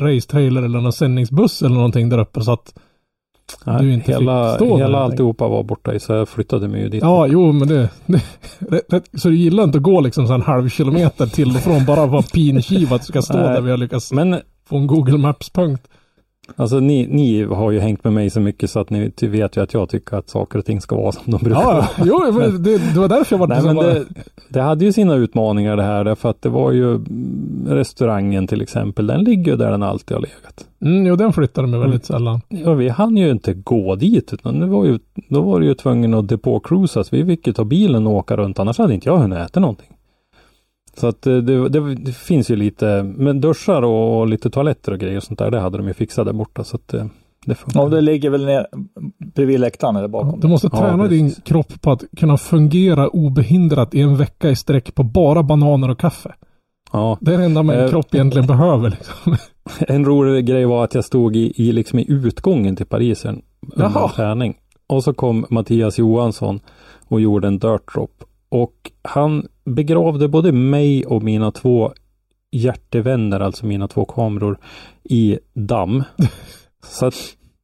racetrailer 0.00 0.62
eller 0.62 0.80
någon 0.80 0.92
sändningsbuss 0.92 1.62
eller 1.62 1.74
någonting 1.74 2.08
där 2.08 2.18
uppe 2.18 2.40
så 2.40 2.52
att 2.52 2.74
Nej, 3.66 3.82
du 3.82 3.92
inte 3.92 4.12
hela, 4.12 4.48
fick 4.48 4.66
stå 4.66 4.76
hela 4.76 4.98
alltihopa 4.98 5.48
var 5.48 5.62
borta 5.62 5.94
i, 5.94 6.00
så 6.00 6.12
jag 6.12 6.28
flyttade 6.28 6.68
mig 6.68 6.80
ju 6.80 6.88
dit. 6.88 7.02
Ja, 7.02 7.26
jo, 7.26 7.52
men 7.52 7.68
det, 7.68 7.88
det 8.06 9.02
Så 9.18 9.28
du 9.28 9.36
gillar 9.36 9.64
inte 9.64 9.78
att 9.78 9.84
gå 9.84 10.00
liksom 10.00 10.30
en 10.30 10.42
halv 10.42 10.68
kilometer 10.68 11.26
till 11.26 11.48
och 11.48 11.62
från 11.62 11.84
bara 11.84 12.06
vara 12.06 12.22
pinkiv 12.22 12.92
att 12.92 13.00
du 13.00 13.06
ska 13.06 13.22
stå 13.22 13.38
Nej. 13.38 13.52
där 13.52 13.60
vi 13.60 13.70
har 13.70 13.76
lyckats 13.76 14.12
Men 14.12 14.40
få 14.68 14.76
en 14.76 14.86
Google 14.86 15.18
Maps-punkt. 15.18 15.88
Alltså 16.56 16.80
ni, 16.80 17.06
ni 17.10 17.42
har 17.44 17.70
ju 17.70 17.78
hängt 17.80 18.04
med 18.04 18.12
mig 18.12 18.30
så 18.30 18.40
mycket 18.40 18.70
så 18.70 18.80
att 18.80 18.90
ni 18.90 19.12
vet 19.20 19.56
ju 19.56 19.62
att 19.62 19.74
jag 19.74 19.88
tycker 19.88 20.16
att 20.16 20.28
saker 20.28 20.58
och 20.58 20.64
ting 20.64 20.80
ska 20.80 20.96
vara 20.96 21.12
som 21.12 21.22
de 21.32 21.38
brukar 21.44 21.60
Ja, 21.60 21.72
vara. 21.74 21.86
jo, 22.04 22.32
men 22.38 22.62
det, 22.62 22.78
det 22.94 23.00
var 23.00 23.08
därför 23.08 23.34
jag 23.34 23.38
var 23.40 23.46
Nej, 23.46 23.62
men 23.62 23.76
bara- 23.76 23.86
det, 23.94 24.04
det 24.48 24.60
hade 24.60 24.84
ju 24.84 24.92
sina 24.92 25.14
utmaningar 25.14 25.76
det 25.76 25.82
här 25.82 26.04
därför 26.04 26.30
att 26.30 26.42
det 26.42 26.48
var 26.48 26.72
ju 26.72 26.90
mm, 26.94 27.66
restaurangen 27.68 28.46
till 28.46 28.62
exempel. 28.62 29.06
Den 29.06 29.24
ligger 29.24 29.52
ju 29.52 29.58
där 29.58 29.70
den 29.70 29.82
alltid 29.82 30.14
har 30.16 30.20
legat. 30.22 30.66
Mm, 30.80 31.06
jo, 31.06 31.16
den 31.16 31.32
flyttade 31.32 31.68
mig 31.68 31.80
väldigt 31.80 32.04
sällan. 32.04 32.40
Ja, 32.48 32.74
vi 32.74 32.88
hann 32.88 33.16
ju 33.16 33.30
inte 33.30 33.54
gå 33.54 33.94
dit 33.96 34.32
utan 34.32 34.60
det 34.60 34.66
var 34.66 34.84
ju, 34.84 34.98
då 35.28 35.40
var 35.42 35.60
det 35.60 35.66
ju 35.66 35.74
tvungen 35.74 36.14
att 36.14 36.28
depåcruisa. 36.28 37.04
Så 37.04 37.16
vi 37.16 37.24
fick 37.24 37.46
ju 37.46 37.52
ta 37.52 37.64
bilen 37.64 38.06
och 38.06 38.12
åka 38.12 38.36
runt 38.36 38.58
annars 38.58 38.78
hade 38.78 38.94
inte 38.94 39.08
jag 39.08 39.18
hunnit 39.18 39.38
äta 39.38 39.60
någonting. 39.60 39.88
Så 40.96 41.06
att 41.06 41.26
eh, 41.26 41.36
det, 41.36 41.68
det, 41.68 41.94
det 41.94 42.12
finns 42.12 42.50
ju 42.50 42.56
lite, 42.56 43.02
men 43.16 43.40
duschar 43.40 43.82
och 43.82 44.26
lite 44.28 44.50
toaletter 44.50 44.92
och 44.92 44.98
grejer 44.98 45.16
och 45.16 45.22
sånt 45.22 45.38
där, 45.38 45.50
det 45.50 45.60
hade 45.60 45.78
de 45.78 45.86
ju 45.88 45.94
fixat 45.94 46.26
där 46.26 46.32
borta. 46.32 46.64
Så 46.64 46.76
att 46.76 46.88
det, 46.88 47.08
det 47.46 47.54
funkar. 47.54 47.80
Ja, 47.82 47.88
det 47.88 48.00
ligger 48.00 48.30
väl 48.30 48.44
ner 48.44 48.66
bredvid 49.34 49.60
läktaren 49.60 49.96
eller 49.96 50.08
bakom. 50.08 50.40
Du 50.40 50.48
måste 50.48 50.68
Ja, 50.72 50.78
träna 50.78 51.06
din 51.08 51.28
precis. 51.28 51.44
kropp 51.44 51.80
på 51.82 51.92
att 51.92 52.04
kunna 52.16 52.36
fungera 52.36 53.08
obehindrat 53.08 53.94
i 53.94 54.00
en 54.00 54.16
vecka 54.16 54.50
i 54.50 54.56
sträck 54.56 54.94
på 54.94 55.02
bara 55.02 55.42
bananer 55.42 55.90
och 55.90 55.98
kaffe. 56.00 56.34
Ja, 56.92 57.18
Det 57.20 57.34
är 57.34 57.38
det 57.38 57.44
enda 57.44 57.62
min 57.62 57.76
Eh. 57.76 57.88
kropp 57.90 58.14
egentligen 58.14 58.46
behöver. 58.46 58.90
Liksom. 58.90 59.36
en 59.88 60.04
rolig 60.04 60.46
grej 60.46 60.64
var 60.64 60.84
att 60.84 60.94
jag 60.94 61.04
stod 61.04 61.36
i, 61.36 61.52
i, 61.56 61.72
liksom 61.72 61.98
i 61.98 62.06
utgången 62.10 62.76
till 62.76 62.86
Parisen 62.86 63.42
under 63.76 64.08
träning. 64.08 64.54
Och 64.86 65.04
så 65.04 65.14
kom 65.14 65.46
Mattias 65.50 65.98
Johansson 65.98 66.60
och 67.08 67.20
gjorde 67.20 67.48
en 67.48 67.58
dirt 67.58 67.94
drop. 67.94 68.24
Och 68.48 68.90
han 69.02 69.46
begravde 69.64 70.28
både 70.28 70.52
mig 70.52 71.06
och 71.06 71.22
mina 71.22 71.50
två 71.50 71.92
hjärtevänner, 72.50 73.40
alltså 73.40 73.66
mina 73.66 73.88
två 73.88 74.04
kameror, 74.04 74.58
i 75.04 75.38
damm. 75.54 76.02
Så 76.86 77.06
att 77.06 77.14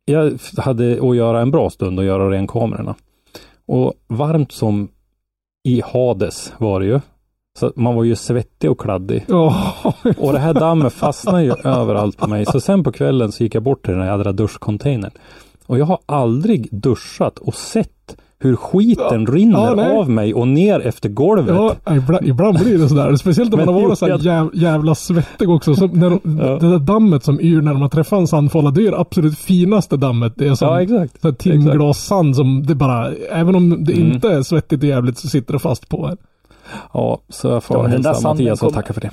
jag 0.05 0.38
hade 0.57 1.09
att 1.11 1.16
göra 1.16 1.40
en 1.40 1.51
bra 1.51 1.70
stund 1.70 1.98
och 1.98 2.05
göra 2.05 2.30
ren 2.30 2.46
kamerorna. 2.46 2.94
Och 3.66 3.94
varmt 4.09 4.53
som 4.53 4.88
i 5.64 5.82
Hades 5.84 6.53
var 6.59 6.80
det 6.80 6.86
ju. 6.86 7.01
Så 7.59 7.72
man 7.76 7.94
var 7.94 8.05
ju 8.05 8.16
svettig 8.16 8.70
och 8.70 8.80
kladdig. 8.80 9.24
Ja, 9.28 9.74
Och 10.18 10.32
det 10.32 10.38
här 10.38 10.55
dammet 10.55 10.92
fastnade 10.92 11.42
ju 11.42 11.55
överallt 11.64 12.16
på 12.16 12.26
mig. 12.26 12.46
Så 12.46 12.61
sen 12.61 12.84
på 12.84 12.92
kvällen 12.92 13.32
så 13.32 13.42
gick 13.42 13.55
jag 13.55 13.62
bort 13.62 13.84
till 13.84 13.94
den 13.94 14.03
här 14.03 14.11
jädra 14.11 14.32
duschcontainern. 14.32 15.11
Och 15.66 15.78
jag 15.78 15.86
har 15.86 15.98
aldrig 16.07 16.68
duschat 16.72 17.38
och 17.38 17.55
sett 17.55 18.16
hur 18.43 18.57
skiten 18.57 19.26
rinner 19.26 19.59
Ja, 19.76 19.99
av 19.99 20.11
mig 20.11 20.34
och 20.34 20.49
ner 20.49 20.80
efter 20.80 21.09
golvet. 21.09 21.57
ja 21.86 21.95
ibland, 21.97 22.26
ibland 22.28 22.59
blir 22.59 22.78
det 22.78 22.88
sådär. 22.88 23.16
Speciellt 23.16 23.55
om 23.55 23.59
man 23.64 23.74
har 23.74 23.80
varit 23.82 23.99
så 23.99 24.07
här 24.07 24.18
jäv, 24.18 24.51
jävla 24.55 24.95
svettig 24.95 25.51
också. 25.51 25.74
Så 25.74 25.86
när, 25.86 26.11
de- 26.11 26.20
Ja. 26.41 26.59
Det 26.59 26.70
där 26.70 26.78
dammet 26.78 27.24
som 27.24 27.41
yr 27.41 27.62
när 27.62 27.74
man 27.74 27.91
träffar 27.91 28.16
en 28.16 28.26
sandfålla, 28.26 28.70
det 28.70 28.86
är 28.86 28.91
det 28.91 28.99
absolut 28.99 29.38
finaste 29.38 29.97
dammet. 29.97 30.32
Det 30.36 30.47
är 30.49 30.55
som 30.55 30.68
Ja, 30.68 30.82
exakt. 30.82 31.20
så 31.20 31.28
här 31.28 31.34
timglassand 31.34 32.36
som 32.36 32.62
det 32.66 32.74
bara, 32.74 33.12
även 33.30 33.55
om 33.55 33.84
det 33.84 33.93
Mm. 33.93 34.12
inte 34.12 34.28
är 34.32 34.43
svettigt 34.43 34.82
och 34.82 34.88
jävligt 34.88 35.18
så 35.18 35.28
sitter 35.28 35.53
det 35.53 35.59
fast 35.59 35.88
på 35.88 36.07
en. 36.07 36.16
Ja, 36.93 37.20
så 37.28 37.49
jag 37.49 37.64
får 37.64 37.76
Ja, 37.76 37.86
hälsa 37.86 38.20
Mattias 38.28 38.62
och 38.62 38.72
tacka 38.74 38.93
för 38.93 39.01
det. 39.01 39.11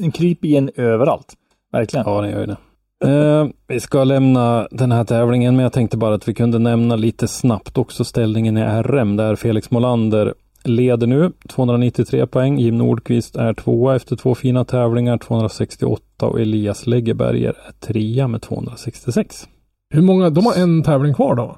Den 0.00 0.12
kryper 0.12 0.48
igen 0.48 0.70
överallt. 0.76 1.32
Verkligen. 1.72 2.06
Ja, 2.08 2.20
den 2.20 2.30
gör 2.30 2.40
ju 2.40 2.46
det. 2.46 2.56
Eh, 3.04 3.46
vi 3.66 3.80
ska 3.80 4.04
lämna 4.04 4.68
den 4.70 4.92
här 4.92 5.04
tävlingen, 5.04 5.56
men 5.56 5.62
jag 5.62 5.72
tänkte 5.72 5.96
bara 5.96 6.14
att 6.14 6.28
vi 6.28 6.34
kunde 6.34 6.58
nämna 6.58 6.96
lite 6.96 7.28
snabbt 7.28 7.78
också 7.78 8.04
ställningen 8.04 8.58
i 8.58 8.62
RM, 8.62 9.16
där 9.16 9.36
Felix 9.36 9.70
Molander 9.70 10.34
leder 10.64 11.06
nu, 11.06 11.32
293 11.48 12.26
poäng. 12.26 12.58
Jim 12.58 12.78
Nordqvist 12.78 13.36
är 13.36 13.54
tvåa 13.54 13.96
efter 13.96 14.16
två 14.16 14.34
fina 14.34 14.64
tävlingar, 14.64 15.18
268 15.18 16.26
och 16.26 16.40
Elias 16.40 16.86
Läggeberger 16.86 17.54
är 17.68 17.72
trea 17.86 18.28
med 18.28 18.42
266. 18.42 19.48
Hur 19.90 20.02
många, 20.02 20.30
de 20.30 20.46
har 20.46 20.54
en 20.54 20.82
tävling 20.82 21.14
kvar 21.14 21.34
då? 21.34 21.56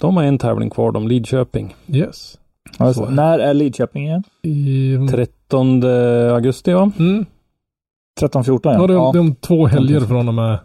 De 0.00 0.16
har 0.16 0.24
en 0.24 0.38
tävling 0.38 0.70
kvar, 0.70 0.92
de 0.92 1.08
Lidköping. 1.08 1.74
Yes. 1.86 2.38
Alltså, 2.78 3.04
Så. 3.04 3.10
när 3.10 3.38
är 3.38 3.54
Lidköping 3.54 4.06
igen? 4.06 4.22
I, 4.42 4.96
13 5.10 5.82
augusti, 6.32 6.72
va? 6.72 6.92
mm. 6.98 7.26
13-14 8.20 8.60
Ja, 8.64 8.72
ja. 8.72 8.86
det, 8.86 8.92
är, 8.92 8.96
ja. 8.96 9.10
det 9.12 9.18
är 9.18 9.20
om 9.20 9.34
två 9.34 9.66
helger 9.66 10.00
från 10.00 10.28
och 10.28 10.34
med 10.34 10.58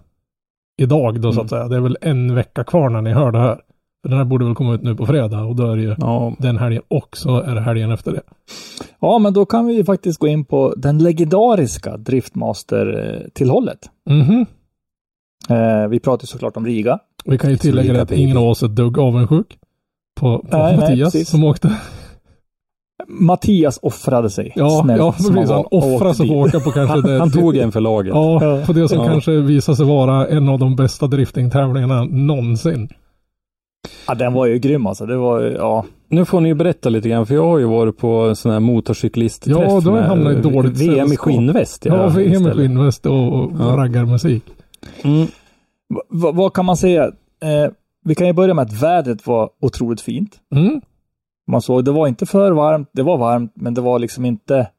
idag 0.78 1.22
då 1.22 1.32
så 1.32 1.40
Mm. 1.40 1.44
att 1.46 1.50
säga. 1.50 1.68
Det 1.68 1.76
är 1.76 1.80
väl 1.80 1.98
en 2.02 2.36
vecka 2.36 2.64
kvar 2.64 2.90
när 2.90 3.02
ni 3.02 3.12
hör 3.14 3.32
det 3.32 3.40
här. 3.40 3.60
För 4.02 4.10
den 4.10 4.18
här 4.18 4.26
borde 4.26 4.46
väl 4.46 4.56
komma 4.56 4.74
ut 4.74 4.82
nu 4.84 4.96
på 4.96 5.06
fredag 5.06 5.42
och 5.44 5.56
då 5.56 5.72
är 5.72 5.76
det 5.76 5.82
ju 5.82 5.96
Ja, 5.98 6.34
den 6.40 6.58
helgen 6.58 6.82
och 6.88 7.18
så 7.18 7.42
är 7.42 7.56
det 7.56 7.62
helgen 7.62 7.92
efter 7.92 8.12
det. 8.12 8.22
ja, 9.00 9.20
men 9.20 9.34
då 9.34 9.46
kan 9.46 9.66
vi 9.66 9.74
ju 9.74 9.84
faktiskt 9.86 10.20
gå 10.20 10.28
in 10.28 10.46
på 10.46 10.74
den 10.78 10.98
legendariska 10.98 11.98
Driftmaster-tillhållet. 11.98 13.90
Mhm. 14.10 14.46
Eh, 15.50 15.88
vi 15.90 16.00
pratar 16.00 16.28
såklart 16.28 16.58
om 16.58 16.66
Riga. 16.66 17.00
Vi 17.26 17.38
kan 17.38 17.50
ju 17.50 17.58
tillägga 17.58 17.94
det 17.94 18.02
att 18.02 18.12
ingen 18.12 18.38
av 18.38 18.44
oss 18.48 18.64
är 18.64 18.68
dugg 18.68 19.00
avundsjuk 19.00 19.58
på, 20.20 20.40
på 20.40 20.58
Nej, 20.58 20.78
nej, 20.78 20.90
Mattias 20.90 21.14
precis. 21.14 21.30
som 21.30 21.44
åkte. 21.44 21.78
Mattias 23.08 23.80
offrade 23.82 24.30
sig. 24.30 24.54
Ja, 24.56 24.82
snällt 24.84 25.00
ja 25.00 25.12
precis. 25.12 25.50
Han 25.50 25.66
åkte 25.72 26.14
sig 26.14 26.28
på 26.28 26.34
åka 26.36 26.60
på 26.60 26.72
kanske 26.72 26.94
han, 26.96 27.02
det. 27.02 27.20
han 27.20 27.32
tog 27.32 27.58
en 27.58 27.72
för 27.72 27.80
laget. 27.82 28.14
Ja, 28.16 28.44
Ja. 28.60 28.66
på 28.66 28.74
det 28.74 28.90
som 28.90 28.98
Ja. 28.98 29.06
kanske 29.06 29.32
visar 29.32 29.74
sig 29.74 29.86
vara 29.86 30.28
en 30.28 30.50
av 30.50 30.60
de 30.60 30.76
bästa 30.76 31.08
driftingtävlingarna 31.08 32.04
någonsin. 32.04 32.90
Ja, 34.08 34.16
den 34.16 34.34
var 34.34 34.46
ju 34.46 34.60
grym 34.60 34.88
alltså. 34.88 35.06
Det 35.06 35.18
var 35.18 35.42
ja. 35.42 35.86
Nu 36.10 36.26
får 36.26 36.42
ni 36.42 36.50
ju 36.50 36.56
berätta 36.56 36.90
lite 36.90 37.10
grann, 37.10 37.26
för 37.26 37.36
jag 37.36 37.46
har 37.46 37.58
ju 37.58 37.66
varit 37.66 37.98
på 37.98 38.08
en 38.08 38.36
sån 38.36 38.52
här 38.52 38.60
motorcyklist-träff 38.60 39.58
Ja, 39.58 39.80
då 39.80 39.92
har 39.92 39.98
jag 39.98 40.02
med 40.02 40.04
hamnat 40.06 40.38
i 40.38 40.42
dåligt 40.42 40.78
VM 40.82 40.94
i 40.94 40.98
sällskap. 41.00 41.20
skinnväst. 41.20 41.86
Ja, 41.86 42.08
VM 42.08 42.16
med 42.16 42.32
istället. 42.34 42.56
skinnväst 42.58 43.06
och, 43.06 43.34
och 43.34 43.52
Ja. 43.60 43.66
raggarmusik. 43.78 44.44
Mm. 45.04 45.28
Vad 46.34 46.54
kan 46.54 46.66
man 46.66 46.78
säga? 46.78 47.04
Eh, 47.44 47.72
vi 48.06 48.16
kan 48.16 48.28
ju 48.28 48.34
börja 48.34 48.54
med 48.54 48.62
att 48.64 48.82
vädret 48.84 49.28
var 49.28 49.50
otroligt 49.62 50.02
fint. 50.02 50.32
Mm. 50.56 50.82
Man 51.48 51.62
såg, 51.62 51.86
det 51.86 51.92
var 51.92 52.08
inte 52.08 52.26
för 52.26 52.52
varmt, 52.52 52.90
det 52.94 53.04
var 53.04 53.18
varmt, 53.18 53.52
men 53.56 53.74
det 53.74 53.82
var 53.82 54.00
liksom 54.00 54.26
inte 54.26 54.70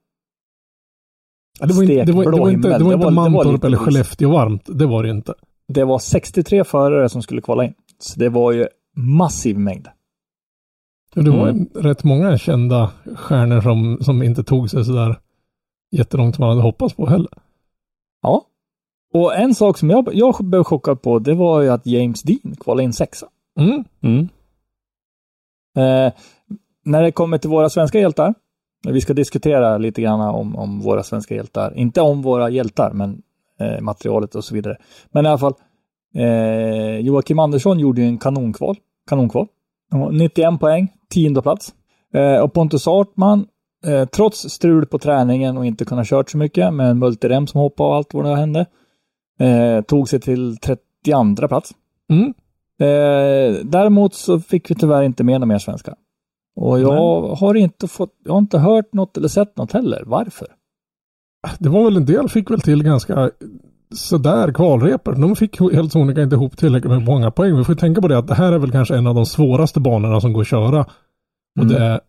Ja, 1.61 1.67
det 1.67 1.75
var 1.75 1.83
inte, 1.83 2.05
det 2.05 2.13
var, 2.13 2.25
det 2.33 2.41
var 2.41 2.51
inte, 2.51 2.69
det 2.69 2.73
var 2.73 2.79
Det 2.79 2.85
inte 2.85 2.97
var- 2.97 3.11
det 3.11 3.17
var 3.17 3.31
Mantorp 3.31 3.53
lite 3.53 3.67
eller. 3.67 3.77
Skellefteå 3.79 4.31
varmt. 4.31 4.63
Det 4.79 4.87
var 4.87 5.03
det 5.03 5.11
inte. 5.11 5.35
Det 5.69 5.85
var 5.85 5.99
63 5.99 6.65
förare 6.65 7.09
som 7.09 7.23
skulle 7.23 7.41
kvala 7.43 7.65
in. 7.65 7.75
Så 7.99 8.19
det 8.21 8.29
var 8.29 8.53
ju 8.53 8.67
massiv 8.97 9.59
mängd. 9.59 9.89
Det 11.15 11.31
var 11.31 11.49
Mm. 11.49 11.69
rätt 11.75 12.05
många 12.05 12.39
kända 12.39 12.91
stjärnor 13.17 13.61
som, 13.61 13.99
som 14.01 14.23
inte 14.23 14.45
tog 14.45 14.71
sig 14.71 14.85
sådär 14.85 15.21
jättelångt 15.91 16.35
som 16.37 16.43
man 16.43 16.49
hade 16.51 16.63
hoppats 16.63 16.95
på 16.95 17.07
heller. 17.07 17.33
Ja. 18.23 18.43
Och 19.15 19.35
en 19.37 19.55
sak 19.55 19.79
som 19.79 19.91
jag, 19.91 20.09
jag 20.13 20.35
blev 20.41 20.65
chockad 20.65 21.03
på, 21.03 21.19
det 21.19 21.35
var 21.35 21.61
ju 21.61 21.69
att 21.69 21.87
James 21.87 22.23
Dean 22.23 22.57
kvalade 22.61 22.83
in 22.85 22.93
sexa. 22.93 23.27
Mm. 23.61 23.85
Mm. 24.03 24.29
Eh, 25.77 26.13
när 26.85 27.03
det 27.03 27.13
kommer 27.13 27.39
till 27.39 27.51
våra 27.51 27.69
svenska 27.69 27.99
hjältar, 27.99 28.35
vi 28.89 29.01
ska 29.01 29.15
diskutera 29.15 29.79
lite 29.79 30.03
grann 30.03 30.21
om, 30.21 30.57
om 30.57 30.81
våra 30.81 31.03
svenska 31.03 31.35
hjältar. 31.35 31.77
Inte 31.77 32.01
om 32.01 32.23
våra 32.23 32.51
hjältar, 32.51 32.91
men 32.93 33.23
eh, 33.61 33.81
materialet 33.81 34.35
och 34.35 34.45
så 34.45 34.55
vidare. 34.55 34.77
Men 35.11 35.27
i 35.27 35.29
alla 35.29 35.39
fall, 35.39 35.55
eh, 36.15 36.99
Joakim 36.99 37.39
Andersson 37.39 37.79
gjorde 37.79 38.01
ju 38.01 38.07
en 38.07 38.19
kanonkval. 38.19 38.77
kanonkval. 39.09 39.47
Ja, 39.91 40.11
91 40.11 40.61
poäng, 40.61 40.89
tionde 41.09 41.43
plats. 41.43 41.75
Eh, 42.15 42.39
och 42.39 42.53
Pontus 42.53 42.89
Artman, 42.89 43.47
eh, 43.87 44.05
trots 44.05 44.51
strul 44.51 44.87
på 44.87 44.99
träningen 44.99 45.59
och 45.59 45.67
inte 45.67 45.85
kunna 45.85 46.05
kört 46.05 46.31
så 46.31 46.39
mycket 46.39 46.75
med 46.75 46.91
en 46.91 46.99
multirem 46.99 47.47
som 47.47 47.61
hoppade 47.61 47.89
och 47.89 47.97
allt 47.97 48.15
vad 48.15 48.25
det 48.25 48.37
hände, 48.37 48.67
eh, 49.39 49.81
tog 49.81 50.09
sig 50.09 50.21
till 50.21 50.57
32 50.57 51.49
plats. 51.49 51.71
Mm. 52.11 52.35
Eh, 52.81 53.65
däremot 53.65 54.15
så 54.15 54.41
fick 54.41 54.71
vi 54.71 54.75
tyvärr 54.75 55.03
inte 55.03 55.25
med 55.25 55.41
några 55.41 55.47
mer 55.47 55.59
svenskar. 55.59 55.95
Och 56.57 56.81
jag 56.81 57.23
har 57.23 57.55
inte 57.55 57.89
fått, 57.89 58.11
jag 58.25 58.33
har 58.33 58.39
inte 58.39 58.59
hört 58.59 58.93
något 58.93 59.17
eller 59.17 59.29
sett 59.29 59.57
något 59.57 59.73
heller. 59.73 60.03
Varför? 60.07 60.47
Det 61.59 61.69
var 61.69 61.85
väl 61.85 61.97
en 61.97 62.07
del 62.07 62.29
fick 62.29 62.51
väl 62.51 62.61
till 62.61 62.83
ganska 62.83 63.31
sådär 63.95 64.53
kvalrepor. 64.53 65.13
De 65.13 65.37
fick 65.37 65.61
helt 65.61 65.93
sonika 65.93 66.23
inte 66.23 66.37
ihop 66.37 66.57
tillräckligt 66.57 66.93
med 66.93 67.03
många 67.03 67.31
poäng. 67.31 67.57
Vi 67.57 67.65
får 67.65 67.75
tänka 67.75 68.01
på 68.01 68.09
det 68.09 68.19
att 68.19 68.29
det 68.29 68.35
här 68.35 68.53
är 68.53 68.59
väl 68.59 68.71
kanske 68.71 68.97
en 68.97 69.07
av 69.07 69.15
de 69.15 69.27
svåraste 69.27 69.81
banorna 69.81 70.21
som 70.21 70.33
går 70.33 70.41
att 70.41 70.49
köra. 70.49 70.81
Och 70.81 71.65
Mm. 71.65 71.69
det 71.69 71.79
är 71.79 72.01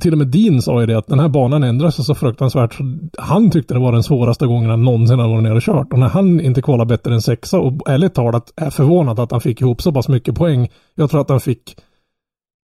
till 0.00 0.12
och 0.12 0.18
med 0.18 0.26
Dean 0.26 0.62
sa 0.62 0.80
ju 0.80 0.86
det 0.86 0.98
att 0.98 1.06
den 1.06 1.18
här 1.18 1.28
banan 1.28 1.62
ändrar 1.62 1.90
sig 1.90 2.04
så 2.04 2.14
fruktansvärt. 2.14 2.74
Så 2.74 2.82
han 3.18 3.50
tyckte 3.50 3.74
det 3.74 3.80
var 3.80 3.92
den 3.92 4.02
svåraste 4.02 4.46
gången 4.46 4.70
han 4.70 4.84
någonsin 4.84 5.18
har 5.18 5.28
varit 5.28 5.42
nere 5.42 5.54
och 5.54 5.62
kört. 5.62 5.92
Och 5.92 5.98
när 5.98 6.08
han 6.08 6.40
inte 6.40 6.62
kvalar 6.62 6.84
bättre 6.84 7.14
än 7.14 7.22
sexa 7.22 7.58
och 7.58 7.90
ärligt 7.90 8.14
talat 8.14 8.52
är 8.56 8.70
förvånad 8.70 9.20
att 9.20 9.30
han 9.30 9.40
fick 9.40 9.60
ihop 9.60 9.82
så 9.82 9.92
pass 9.92 10.08
mycket 10.08 10.34
poäng. 10.34 10.68
Jag 10.94 11.10
tror 11.10 11.20
att 11.20 11.30
han 11.30 11.40
fick 11.40 11.76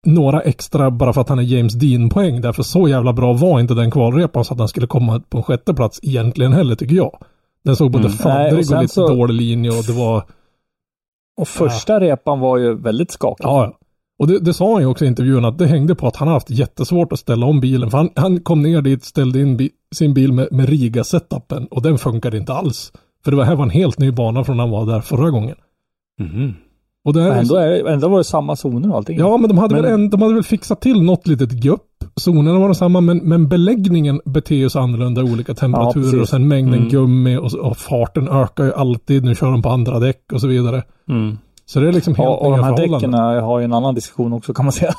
några 0.05 0.41
extra 0.41 0.91
bara 0.91 1.13
för 1.13 1.21
att 1.21 1.29
han 1.29 1.39
är 1.39 1.43
James 1.43 1.73
Dean-poäng. 1.73 2.41
Därför 2.41 2.63
så 2.63 2.87
jävla 2.87 3.13
bra 3.13 3.33
var 3.33 3.59
inte 3.59 3.73
den 3.73 3.91
kvalrepan 3.91 4.45
så 4.45 4.53
att 4.53 4.59
han 4.59 4.67
skulle 4.67 4.87
komma 4.87 5.19
på 5.29 5.37
en 5.37 5.43
sjätte 5.43 5.73
plats 5.73 5.99
egentligen 6.03 6.53
heller 6.53 6.75
tycker 6.75 6.95
jag. 6.95 7.17
Den 7.63 7.75
såg 7.75 7.91
både 7.91 8.05
Mm. 8.07 8.17
Nej, 8.25 8.49
fadrig 8.51 8.71
och 8.77 8.81
lite 8.81 8.93
så- 8.93 9.07
dålig 9.07 9.33
linje 9.33 9.69
och 9.69 9.83
det 9.87 9.93
var... 9.93 10.23
Och 11.37 11.47
första 11.47 11.99
repan 11.99 12.39
var 12.39 12.57
ju 12.57 12.75
väldigt 12.75 13.11
skakig. 13.11 13.45
Ja, 13.45 13.63
ja. 13.65 13.77
Och 14.19 14.27
det, 14.27 14.39
det 14.39 14.53
sa 14.53 14.73
han 14.73 14.81
ju 14.81 14.87
också 14.87 15.05
i 15.05 15.07
intervjun 15.07 15.45
att 15.45 15.57
det 15.57 15.67
hängde 15.67 15.95
på 15.95 16.07
att 16.07 16.15
han 16.15 16.27
har 16.27 16.35
haft 16.35 16.49
jättesvårt 16.49 17.11
att 17.13 17.19
ställa 17.19 17.45
om 17.45 17.59
bilen. 17.59 17.91
För 17.91 17.97
han, 17.97 18.09
han 18.15 18.39
kom 18.39 18.61
ner 18.61 18.81
dit, 18.81 19.03
ställde 19.03 19.41
in 19.41 19.57
bi, 19.57 19.69
sin 19.95 20.13
bil 20.13 20.33
med, 20.33 20.47
med 20.51 20.69
Riga-setupen 20.69 21.67
och 21.71 21.81
den 21.81 21.97
funkade 21.97 22.37
inte 22.37 22.53
alls. 22.53 22.91
För 23.23 23.31
det 23.31 23.37
var, 23.37 23.43
här 23.43 23.55
var 23.55 23.63
en 23.63 23.69
helt 23.69 23.99
ny 23.99 24.11
bana 24.11 24.43
från 24.43 24.57
när 24.57 24.63
han 24.63 24.71
var 24.71 24.85
där 24.85 25.01
förra 25.01 25.29
gången. 25.29 25.55
Mhm. 26.19 26.53
Och 27.05 27.13
det 27.13 27.21
här 27.21 27.29
Men 27.29 27.37
är 27.37 27.41
ändå, 27.41 27.55
är, 27.55 27.85
ändå 27.85 28.07
var 28.07 28.17
det 28.17 28.23
samma 28.23 28.55
zoner 28.55 28.89
och 28.89 28.95
allting. 28.95 29.19
Ja, 29.19 29.37
men 29.37 29.47
de 29.49 29.57
hade, 29.57 29.75
Men- 29.75 29.83
väl 29.83 29.93
en, 29.93 30.09
de 30.09 30.21
hade 30.21 30.33
väl 30.33 30.43
fixat 30.43 30.81
till 30.81 31.01
något 31.01 31.27
litet 31.27 31.51
gupp. 31.51 31.81
Zonerna 32.15 32.59
var 32.59 32.73
samma, 32.73 33.01
men, 33.01 33.17
men 33.17 33.47
beläggningen 33.47 34.21
beter 34.25 34.69
sig 34.69 34.81
annorlunda 34.81 35.21
i 35.21 35.23
olika 35.33 35.53
temperaturer 35.53 36.03
precis. 36.03 36.21
och 36.21 36.29
sen 36.29 36.47
mängden 36.47 36.73
Mm. 36.79 36.89
gummi 36.89 37.37
och, 37.37 37.53
och 37.53 37.77
farten 37.77 38.27
ökar 38.27 38.63
ju 38.63 38.73
alltid. 38.73 39.23
Nu 39.23 39.35
kör 39.35 39.51
de 39.51 39.61
på 39.61 39.69
andra 39.69 39.99
däck 39.99 40.31
och 40.33 40.41
så 40.41 40.47
vidare. 40.47 40.83
Mm. 41.09 41.37
Så 41.65 41.79
det 41.79 41.87
är 41.87 41.93
liksom 41.93 42.15
helt 42.15 42.29
och, 42.29 42.41
och 42.41 42.47
nya 42.51 42.57
de 42.57 42.63
här 42.63 42.75
förhållanden. 42.75 43.11
däcken 43.11 43.43
har 43.43 43.59
ju 43.59 43.65
en 43.65 43.73
annan 43.73 43.95
diskussion 43.95 44.33
också 44.33 44.53
kan 44.53 44.65
man 44.65 44.71
säga. 44.71 44.93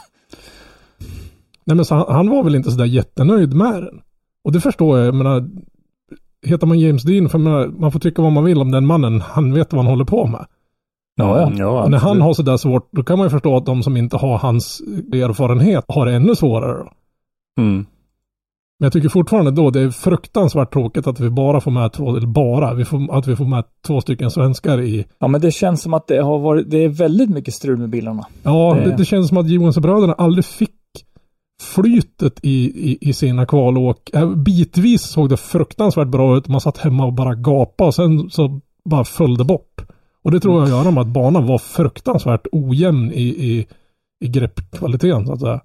Nej, 1.64 1.76
men 1.76 1.84
så 1.84 1.94
han, 1.94 2.04
han 2.08 2.30
var 2.30 2.44
väl 2.44 2.54
inte 2.54 2.70
sådär 2.70 2.84
jättenöjd 2.84 3.54
med 3.54 3.82
den. 3.82 4.00
Och 4.44 4.52
det 4.52 4.60
förstår 4.60 4.98
jag. 4.98 5.06
Jag 5.06 5.14
menar, 5.14 5.48
heter 6.46 6.66
man 6.66 6.78
James 6.80 7.02
Dean, 7.02 7.28
för 7.28 7.38
menar, 7.38 7.66
man 7.66 7.92
får 7.92 8.00
tycka 8.00 8.22
vad 8.22 8.32
man 8.32 8.44
vill 8.44 8.60
om 8.60 8.70
den 8.70 8.86
mannen. 8.86 9.20
Han 9.20 9.52
vet 9.54 9.72
vad 9.72 9.82
han 9.84 9.90
håller 9.90 10.04
på 10.04 10.26
med. 10.26 10.46
Ja, 11.16 11.40
ja. 11.40 11.52
Ja 11.58 11.82
och 11.84 11.90
när 11.90 11.98
han 11.98 12.20
har 12.20 12.34
sådär 12.34 12.56
svårt, 12.56 12.88
då 12.92 13.02
kan 13.02 13.18
man 13.18 13.26
ju 13.26 13.30
förstå 13.30 13.56
att 13.56 13.66
de 13.66 13.82
som 13.82 13.96
inte 13.96 14.16
har 14.16 14.38
hans 14.38 14.80
erfarenhet 15.12 15.84
har 15.88 16.06
det 16.06 16.14
ännu 16.14 16.34
svårare. 16.36 16.78
Då. 16.78 16.90
Mm. 17.62 17.86
Men 18.78 18.86
jag 18.86 18.92
tycker 18.92 19.08
fortfarande 19.08 19.50
då 19.50 19.70
det 19.70 19.80
är 19.80 19.90
fruktansvärt 19.90 20.72
tråkigt 20.72 21.06
att 21.06 21.20
vi 21.20 21.30
bara 21.30 21.60
får 21.60 21.70
med 21.70 21.92
två, 21.92 22.16
eller 22.16 22.26
bara, 22.26 22.74
vi 22.74 22.84
får, 22.84 23.18
att 23.18 23.26
vi 23.26 23.36
får 23.36 23.44
med 23.44 23.64
två 23.86 24.00
stycken 24.00 24.30
svenskar 24.30 24.80
i. 24.80 25.04
Ja, 25.18 25.28
men 25.28 25.40
det 25.40 25.50
känns 25.50 25.82
som 25.82 25.94
att 25.94 26.06
det 26.06 26.22
har 26.22 26.38
varit, 26.38 26.70
det 26.70 26.84
är 26.84 26.88
väldigt 26.88 27.30
mycket 27.30 27.54
strul 27.54 27.76
med 27.78 27.88
bilarna. 27.88 28.26
Ja, 28.42 28.74
Det- 28.74 28.90
det, 28.90 28.96
det 28.96 29.04
känns 29.04 29.28
som 29.28 29.38
att 29.38 29.48
Johansson-bröderna 29.50 30.12
aldrig 30.12 30.44
fick 30.44 30.70
flytet 31.62 32.40
i, 32.42 32.64
i, 32.90 32.98
i 33.00 33.12
sina 33.12 33.46
kvalåk. 33.46 34.10
Äh, 34.14 34.34
Bitvis 34.34 35.02
såg 35.02 35.28
det 35.28 35.36
fruktansvärt 35.36 36.08
bra 36.08 36.36
ut. 36.36 36.48
Man 36.48 36.60
satt 36.60 36.78
hemma 36.78 37.04
och 37.06 37.12
bara 37.12 37.34
gapade 37.34 37.88
och 37.88 37.94
sen 37.94 38.30
så 38.30 38.60
bara 38.84 39.04
föll 39.04 39.36
det 39.36 39.44
bort. 39.44 39.82
Och 40.26 40.32
det 40.32 40.40
tror 40.40 40.60
jag 40.60 40.68
göra 40.68 40.90
med 40.90 41.00
att 41.00 41.06
banan 41.06 41.46
var 41.46 41.58
fruktansvärt 41.58 42.46
ojämn 42.52 43.12
i, 43.12 43.22
i, 43.22 43.66
i 44.20 44.28
greppkvaliteten 44.28 45.26
så 45.26 45.32
att 45.32 45.40
säga. 45.40 45.60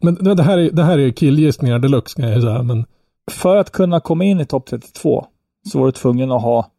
Men 0.00 0.14
det 0.14 0.42
här 0.42 0.58
är, 0.58 0.70
det 0.70 0.82
här 0.82 0.98
är 0.98 1.10
killgissningar 1.10 1.78
deluxe 1.78 2.16
kan 2.20 2.28
jag 2.28 2.36
ju 2.36 2.42
säga. 2.42 2.62
Men 2.62 2.86
För 3.30 3.56
att 3.56 3.70
kunna 3.70 4.00
komma 4.00 4.24
in 4.24 4.40
i 4.40 4.46
topp 4.46 4.66
32 4.66 5.26
så 5.68 5.78
var 5.78 5.86
du 5.86 5.92
tvungen 5.92 6.32
att 6.32 6.42
ha 6.42 6.70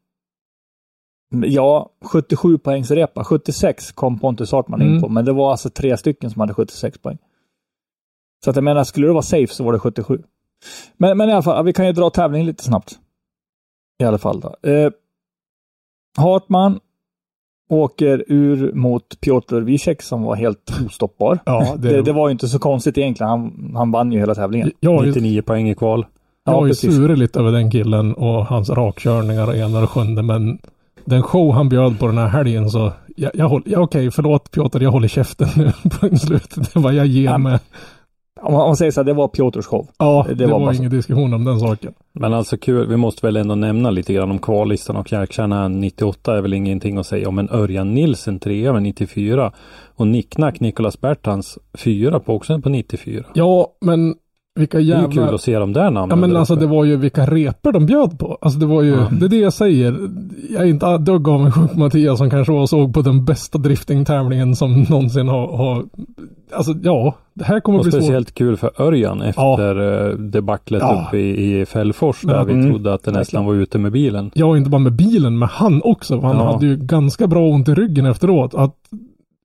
Ja, 1.45 1.89
77 2.05 2.57
poängs 2.57 2.91
repa. 2.91 3.23
76 3.23 3.91
kom 3.91 4.19
Pontus 4.19 4.51
Hartman 4.51 4.81
in 4.81 4.87
Mm. 4.87 5.01
på, 5.01 5.09
men 5.09 5.25
det 5.25 5.33
var 5.33 5.51
alltså 5.51 5.69
tre 5.69 5.97
stycken 5.97 6.29
som 6.31 6.39
hade 6.39 6.53
76 6.53 6.97
poäng. 6.97 7.17
Så 8.43 8.49
att 8.49 8.55
jag 8.55 8.63
menar, 8.63 8.83
skulle 8.83 9.07
det 9.07 9.13
vara 9.13 9.21
safe 9.21 9.53
så 9.53 9.63
var 9.63 9.73
det 9.73 9.79
77. 9.79 10.23
Men, 10.97 11.17
men 11.17 11.29
i 11.29 11.31
alla 11.33 11.41
fall, 11.41 11.65
vi 11.65 11.73
kan 11.73 11.85
ju 11.87 11.91
dra 11.93 12.09
tävlingen 12.09 12.47
lite 12.47 12.63
snabbt. 12.63 12.99
I 14.01 14.03
alla 14.05 14.17
fall 14.17 14.39
då. 14.39 14.69
Eh, 14.69 14.91
Hartman 16.17 16.79
åker 17.71 18.23
ur 18.27 18.71
mot 18.73 19.03
Piotr 19.21 19.55
Wiesek 19.61 20.01
som 20.01 20.23
var 20.23 20.35
helt 20.35 20.73
ostoppbar. 20.85 21.39
ja, 21.45 21.75
Det, 21.79 22.01
det 22.01 22.11
var 22.11 22.27
ju 22.27 22.31
inte 22.31 22.47
så 22.47 22.59
konstigt 22.59 22.97
egentligen. 22.97 23.29
Han, 23.29 23.71
han 23.75 23.91
vann 23.91 24.11
ju 24.11 24.19
hela 24.19 24.35
tävlingen. 24.35 24.71
ju 24.81 25.01
99 25.05 25.41
poäng 25.41 25.69
i 25.69 25.75
kval. 25.75 26.05
Jag 26.45 26.53
Ja, 26.53 26.57
har 26.59 26.65
ju 26.65 26.69
precis. 26.71 26.95
surit 26.95 27.17
lite 27.17 27.39
över 27.39 27.51
den 27.51 27.71
killen 27.71 28.13
och 28.13 28.45
hans 28.45 28.69
rakkörningar 28.69 29.47
och 29.47 29.55
ena 29.55 29.83
och 29.83 29.89
sjunde 29.89 30.21
men 30.23 30.57
den 31.05 31.23
show 31.23 31.51
han 31.53 31.69
bjöd 31.69 31.99
på 31.99 32.07
den 32.07 32.17
här 32.17 32.27
helgen 32.27 32.69
så 32.69 32.91
jag, 33.15 33.31
jag 33.33 33.49
håller, 33.49 33.71
ja, 33.71 33.79
okej 33.79 34.11
förlåt 34.11 34.51
Piotr 34.51 34.79
jag 34.83 34.91
håller 34.91 35.07
käften 35.07 35.47
nu 35.55 35.71
på 35.99 36.17
slutet. 36.17 36.73
Det 36.73 36.79
var 36.79 36.91
jag 36.91 37.05
ger 37.05 37.25
Ja, 37.25 37.37
mig. 37.37 37.59
Om 38.41 38.53
man, 38.53 38.77
säger 38.77 38.91
så 38.91 38.99
här, 38.99 39.05
det 39.05 39.13
var 39.13 39.27
Piotrs 39.27 39.65
show. 39.65 39.87
Ja, 39.97 40.25
det 40.27 40.35
det, 40.35 40.45
var 40.45 40.59
var, 40.59 40.73
ingen 40.73 40.91
diskussion 40.91 41.33
om 41.33 41.45
den 41.45 41.59
saken. 41.59 41.93
Men 42.13 42.33
alltså 42.33 42.57
kul, 42.57 42.87
vi 42.87 42.97
måste 42.97 43.25
väl 43.25 43.35
ändå 43.35 43.55
nämna 43.55 43.89
lite 43.89 44.13
grann 44.13 44.31
om 44.31 44.39
kvallistan 44.39 44.95
och 44.95 45.07
Kärkärnan 45.07 45.79
98 45.81 46.37
är 46.37 46.41
väl 46.41 46.53
ingenting 46.53 46.97
att 46.97 47.07
säga 47.07 47.29
om. 47.29 47.35
Men 47.35 47.49
Örjan 47.49 47.93
Nilsen 47.93 48.39
trea 48.39 48.73
med 48.73 48.83
94 48.83 49.51
och 49.95 50.07
Nicknack 50.07 50.59
Nicolas 50.59 51.01
Bertans 51.01 51.57
fyra 51.73 52.19
på 52.19 52.35
också 52.35 52.61
på 52.61 52.69
94. 52.69 53.23
Ja, 53.33 53.67
men 53.81 54.15
vilka 54.59 54.77
Det 54.77 54.81
är 54.83 54.85
ju 54.85 54.89
jävla... 54.91 55.07
kul 55.27 55.35
att 55.35 55.41
se 55.41 55.59
de 55.59 55.73
där 55.73 55.91
namnen. 55.91 56.09
Ja 56.09 56.15
men 56.27 56.35
alltså 56.37 56.53
uppe. 56.53 56.63
det 56.63 56.67
var 56.67 56.85
ju 56.85 56.95
vilka 56.95 57.25
reper 57.25 57.71
de 57.71 57.85
bjöd 57.85 58.19
på. 58.19 58.37
Alltså 58.41 58.59
det 58.59 58.65
var 58.65 58.81
ju, 58.83 58.89
Ja. 58.91 59.07
det 59.19 59.25
är 59.25 59.29
det 59.29 59.35
jag 59.37 59.53
säger. 59.53 59.97
Jag 60.49 60.61
är 60.61 60.65
inte 60.65 60.97
dugg 60.97 61.27
avundsjuk 61.27 61.75
Mattias 61.75 62.17
som 62.17 62.29
kanske 62.29 62.53
var 62.53 62.65
såg 62.67 62.93
på 62.93 63.01
den 63.01 63.25
bästa 63.25 63.57
driftingtävlingen 63.57 64.55
som 64.55 64.81
någonsin 64.89 65.27
har, 65.27 65.57
har 65.57 65.83
alltså 66.53 66.73
ja, 66.83 67.15
det 67.33 67.43
här 67.43 67.59
kommer 67.59 67.77
Och 67.79 67.83
bli 67.83 67.91
svårt. 67.91 68.01
speciellt 68.01 68.33
kul 68.33 68.57
för 68.57 68.81
Örjan 68.81 69.21
efter 69.21 69.75
ja. 69.75 70.15
debaclet 70.17 70.81
Ja. 70.81 71.05
uppe 71.07 71.17
i, 71.17 71.61
i 71.61 71.65
Fällfors 71.65 72.21
där 72.21 72.33
Men- 72.37 72.47
vi 72.47 72.53
mm, 72.53 72.69
trodde 72.71 72.93
att 72.93 73.03
det 73.03 73.11
nästan 73.11 73.45
var 73.45 73.53
ute 73.53 73.77
med 73.77 73.91
bilen. 73.91 74.31
Ja, 74.33 74.57
inte 74.57 74.69
bara 74.69 74.79
med 74.79 74.93
bilen, 74.93 75.39
med 75.39 75.49
han 75.49 75.81
också. 75.83 76.19
Han 76.19 76.37
Ja. 76.37 76.51
hade 76.53 76.65
ju 76.65 76.75
ganska 76.77 77.27
bra 77.27 77.47
ont 77.49 77.69
i 77.69 77.73
ryggen 77.73 78.05
efteråt. 78.05 78.55
Att 78.55 78.75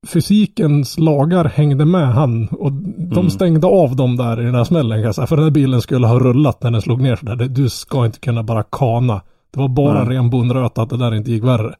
fysikens 0.06 0.98
lagar 0.98 1.44
hängde 1.44 1.84
med 1.84 2.08
han. 2.14 2.48
Och 2.48 2.72
de 2.72 3.18
Mm. 3.18 3.30
stängde 3.30 3.66
av 3.66 3.96
dem 3.96 4.16
där 4.16 4.40
i 4.40 4.44
den 4.44 4.54
här 4.54 4.64
smällen 4.64 4.98
kan 4.98 5.04
jag 5.04 5.14
säga. 5.14 5.26
För 5.26 5.36
den 5.36 5.44
här 5.44 5.50
bilen 5.50 5.80
skulle 5.82 6.06
ha 6.06 6.18
rullat 6.18 6.62
när 6.62 6.70
den 6.70 6.82
slog 6.82 7.00
ner 7.00 7.16
sådär. 7.16 7.36
Du 7.36 7.68
ska 7.68 8.06
inte 8.06 8.20
kunna 8.20 8.42
bara 8.42 8.62
kana. 8.62 9.20
Det 9.50 9.60
var 9.60 9.68
bara 9.68 10.04
Nej. 10.04 10.16
ren 10.16 10.30
bondröta 10.30 10.82
att 10.82 10.90
det 10.90 10.96
där 10.96 11.14
inte 11.14 11.30
gick 11.30 11.44
värre. 11.44 11.74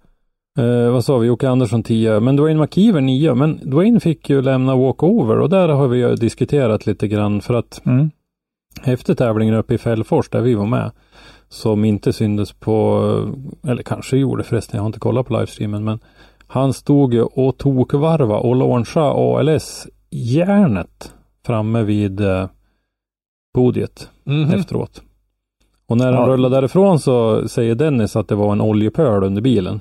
Eh, 0.59 0.91
vad 0.93 1.05
sa 1.05 1.19
vi? 1.19 1.27
Jocke 1.27 1.49
Andersson 1.49 1.83
10, 1.83 2.21
men 2.21 2.37
Dwayne 2.37 2.61
McKeever 2.61 3.01
9. 3.01 3.35
Men 3.35 3.71
Dwayne 3.71 4.01
fick 4.01 4.31
ju 4.31 4.43
lämna 4.43 4.77
walkover 4.77 5.39
och 5.39 5.51
där 5.51 5.69
har 5.69 5.89
vi 5.89 5.99
ju 5.99 6.15
diskuterat 6.15 6.87
lite 6.87 7.09
grann 7.09 7.41
för 7.41 7.55
att 7.55 7.81
Mm. 7.87 8.11
efter 8.85 9.15
tävlingen 9.15 9.55
uppe 9.55 9.75
i 9.75 9.79
Fällfors 9.79 10.29
där 10.29 10.41
vi 10.41 10.55
var 10.55 10.67
med 10.67 10.91
som 11.49 11.85
inte 11.85 12.13
syndes 12.13 12.53
på, 12.53 13.03
eller 13.69 13.83
kanske 13.83 14.17
gjorde 14.17 14.43
förresten, 14.45 14.77
jag 14.77 14.83
har 14.83 14.87
inte 14.87 14.99
kollat 14.99 15.27
på 15.27 15.33
livestreamen, 15.35 15.85
men 15.85 15.99
han 16.47 16.73
stod 16.73 17.15
ju 17.15 17.23
och 17.23 17.59
tokvarva 17.59 18.37
och 18.39 18.57
launcha 18.57 19.01
ALS 19.03 19.89
järnet 20.11 21.15
framme 21.47 21.83
vid 21.83 22.21
eh, 22.21 22.49
podiet 23.55 24.11
Mhm. 24.25 24.51
efteråt. 24.53 25.03
Och 25.89 25.97
när 25.97 26.13
han 26.13 26.23
Ja. 26.29 26.35
rullade 26.35 26.57
därifrån 26.57 26.99
så 26.99 27.49
säger 27.49 27.75
Dennis 27.75 28.17
att 28.17 28.29
det 28.29 28.35
var 28.35 28.53
en 28.53 28.61
oljepöl 28.61 29.23
under 29.25 29.43
bilen. 29.43 29.81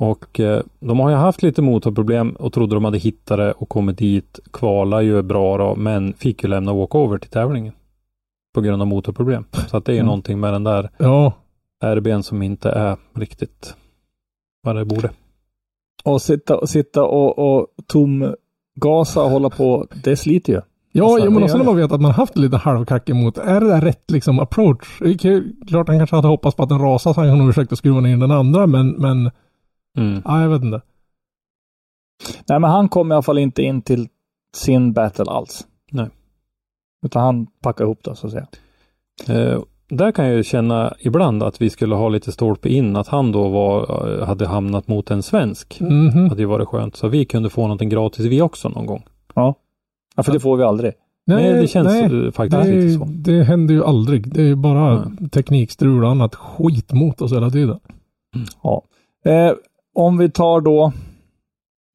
Och 0.00 0.40
eh, 0.40 0.62
de 0.80 1.00
har 1.00 1.10
ju 1.10 1.16
haft 1.16 1.42
lite 1.42 1.62
motorproblem 1.62 2.30
och 2.30 2.52
trodde 2.52 2.76
de 2.76 2.84
hade 2.84 2.98
hittat 2.98 3.38
det 3.38 3.52
och 3.52 3.68
kommit 3.68 3.98
dit. 3.98 4.40
Kvala 4.52 5.02
ju 5.02 5.22
bra 5.22 5.58
då, 5.58 5.74
men 5.76 6.12
fick 6.12 6.42
ju 6.42 6.48
lämna 6.48 6.72
walkover 6.74 7.18
till 7.18 7.30
tävlingen. 7.30 7.72
På 8.54 8.60
grund 8.60 8.82
av 8.82 8.88
motorproblem. 8.88 9.44
Så 9.68 9.76
att 9.76 9.84
det 9.84 9.92
är 9.92 9.94
ju 9.94 9.98
Mm. 10.00 10.06
någonting 10.06 10.40
med 10.40 10.52
den 10.52 10.64
där 10.64 10.90
Ja, 10.98 11.32
RBn 11.84 12.22
som 12.22 12.42
inte 12.42 12.70
är 12.70 12.96
riktigt 13.14 13.76
vad 14.62 14.76
det 14.76 14.84
borde. 14.84 15.10
Och 16.04 16.22
sitta, 16.22 16.56
och 16.58 16.68
sitta 16.68 17.04
och, 17.04 17.38
och 17.38 17.66
tomgasa 17.86 19.22
och 19.22 19.30
hålla 19.30 19.50
på, 19.50 19.86
det 20.04 20.16
sliter 20.16 20.52
ju. 20.52 20.60
Ja, 20.92 21.04
Alltså, 21.14 21.30
men 21.30 21.42
också 21.42 21.56
gör 21.56 21.58
när 21.58 21.64
man 21.70 21.76
vet 21.76 21.92
att 21.92 22.00
man 22.00 22.10
haft 22.10 22.36
lite 22.38 22.56
halvkack 22.56 23.08
emot. 23.10 23.38
Är 23.38 23.60
det 23.60 23.66
där 23.66 23.80
rätt 23.80 24.10
liksom 24.10 24.38
approach? 24.38 24.98
Det 25.00 25.10
är 25.10 25.18
kul- 25.18 25.56
Klart 25.68 25.88
han 25.88 25.98
kanske 25.98 26.16
hade 26.16 26.28
hoppats 26.28 26.56
på 26.56 26.62
att 26.62 26.68
den 26.68 26.78
rasade 26.78 27.14
så 27.14 27.20
han 27.20 27.30
kunde 27.38 27.52
försökt 27.52 27.72
att 27.72 27.78
skruva 27.78 28.00
ner 28.00 28.16
den 28.16 28.30
andra 28.30 28.66
men, 28.66 28.90
men, 28.90 29.30
Mm. 29.98 30.22
ja 30.24 30.42
jag 30.42 30.48
vet 30.48 30.62
inte. 30.62 30.80
Nej, 32.48 32.60
men 32.60 32.70
han 32.70 32.88
kom 32.88 33.12
i 33.12 33.14
alla 33.14 33.22
fall 33.22 33.38
inte 33.38 33.62
in 33.62 33.82
till 33.82 34.08
sin 34.56 34.92
battle 34.92 35.24
alls. 35.24 35.66
Nej. 35.90 36.08
Utan 37.06 37.22
han 37.22 37.46
packade 37.46 37.86
ihop 37.86 38.04
det, 38.04 38.16
så 38.16 38.26
att 38.26 38.32
säga. 38.32 38.46
Eh, 39.28 39.62
där 39.88 40.12
kan 40.12 40.24
jag 40.24 40.36
ju 40.36 40.42
känna 40.42 40.94
ibland 41.00 41.42
att 41.42 41.60
vi 41.60 41.70
skulle 41.70 41.94
ha 41.94 42.08
lite 42.08 42.32
stolpe 42.32 42.68
in 42.68 42.96
att 42.96 43.08
han 43.08 43.32
då 43.32 43.48
var, 43.48 44.08
eh, 44.20 44.26
hade 44.26 44.46
hamnat 44.46 44.88
mot 44.88 45.10
en 45.10 45.22
svensk. 45.22 45.80
Mhm. 45.80 46.28
hade 46.28 46.42
ju 46.42 46.46
varit 46.46 46.68
skönt. 46.68 46.96
Så 46.96 47.08
vi 47.08 47.24
kunde 47.24 47.50
få 47.50 47.62
någonting 47.62 47.88
gratis 47.88 48.26
vi 48.26 48.42
också 48.42 48.68
någon 48.68 48.86
gång. 48.86 49.06
Ja, 49.34 49.54
för 50.22 50.32
det 50.32 50.40
får 50.40 50.56
vi 50.56 50.64
aldrig. 50.64 50.92
Nej, 51.26 51.52
det 51.52 51.66
känns 51.66 51.88
nej, 51.88 52.32
faktiskt 52.32 52.62
det, 52.62 52.74
lite 52.74 52.98
så. 52.98 53.04
det 53.08 53.42
händer 53.42 53.74
ju 53.74 53.84
aldrig. 53.84 54.34
Det 54.34 54.42
är 54.42 54.46
ju 54.46 54.54
bara 54.54 55.10
teknikstrul 55.30 56.04
och 56.04 56.10
annat 56.10 56.34
skit 56.34 56.92
mot 56.92 57.22
oss 57.22 57.32
hela 57.32 57.50
tiden. 57.50 57.78
Ja. 58.62 58.82
Eh, 59.24 59.52
om 59.94 60.18
vi 60.18 60.30
tar 60.30 60.60
då, 60.60 60.92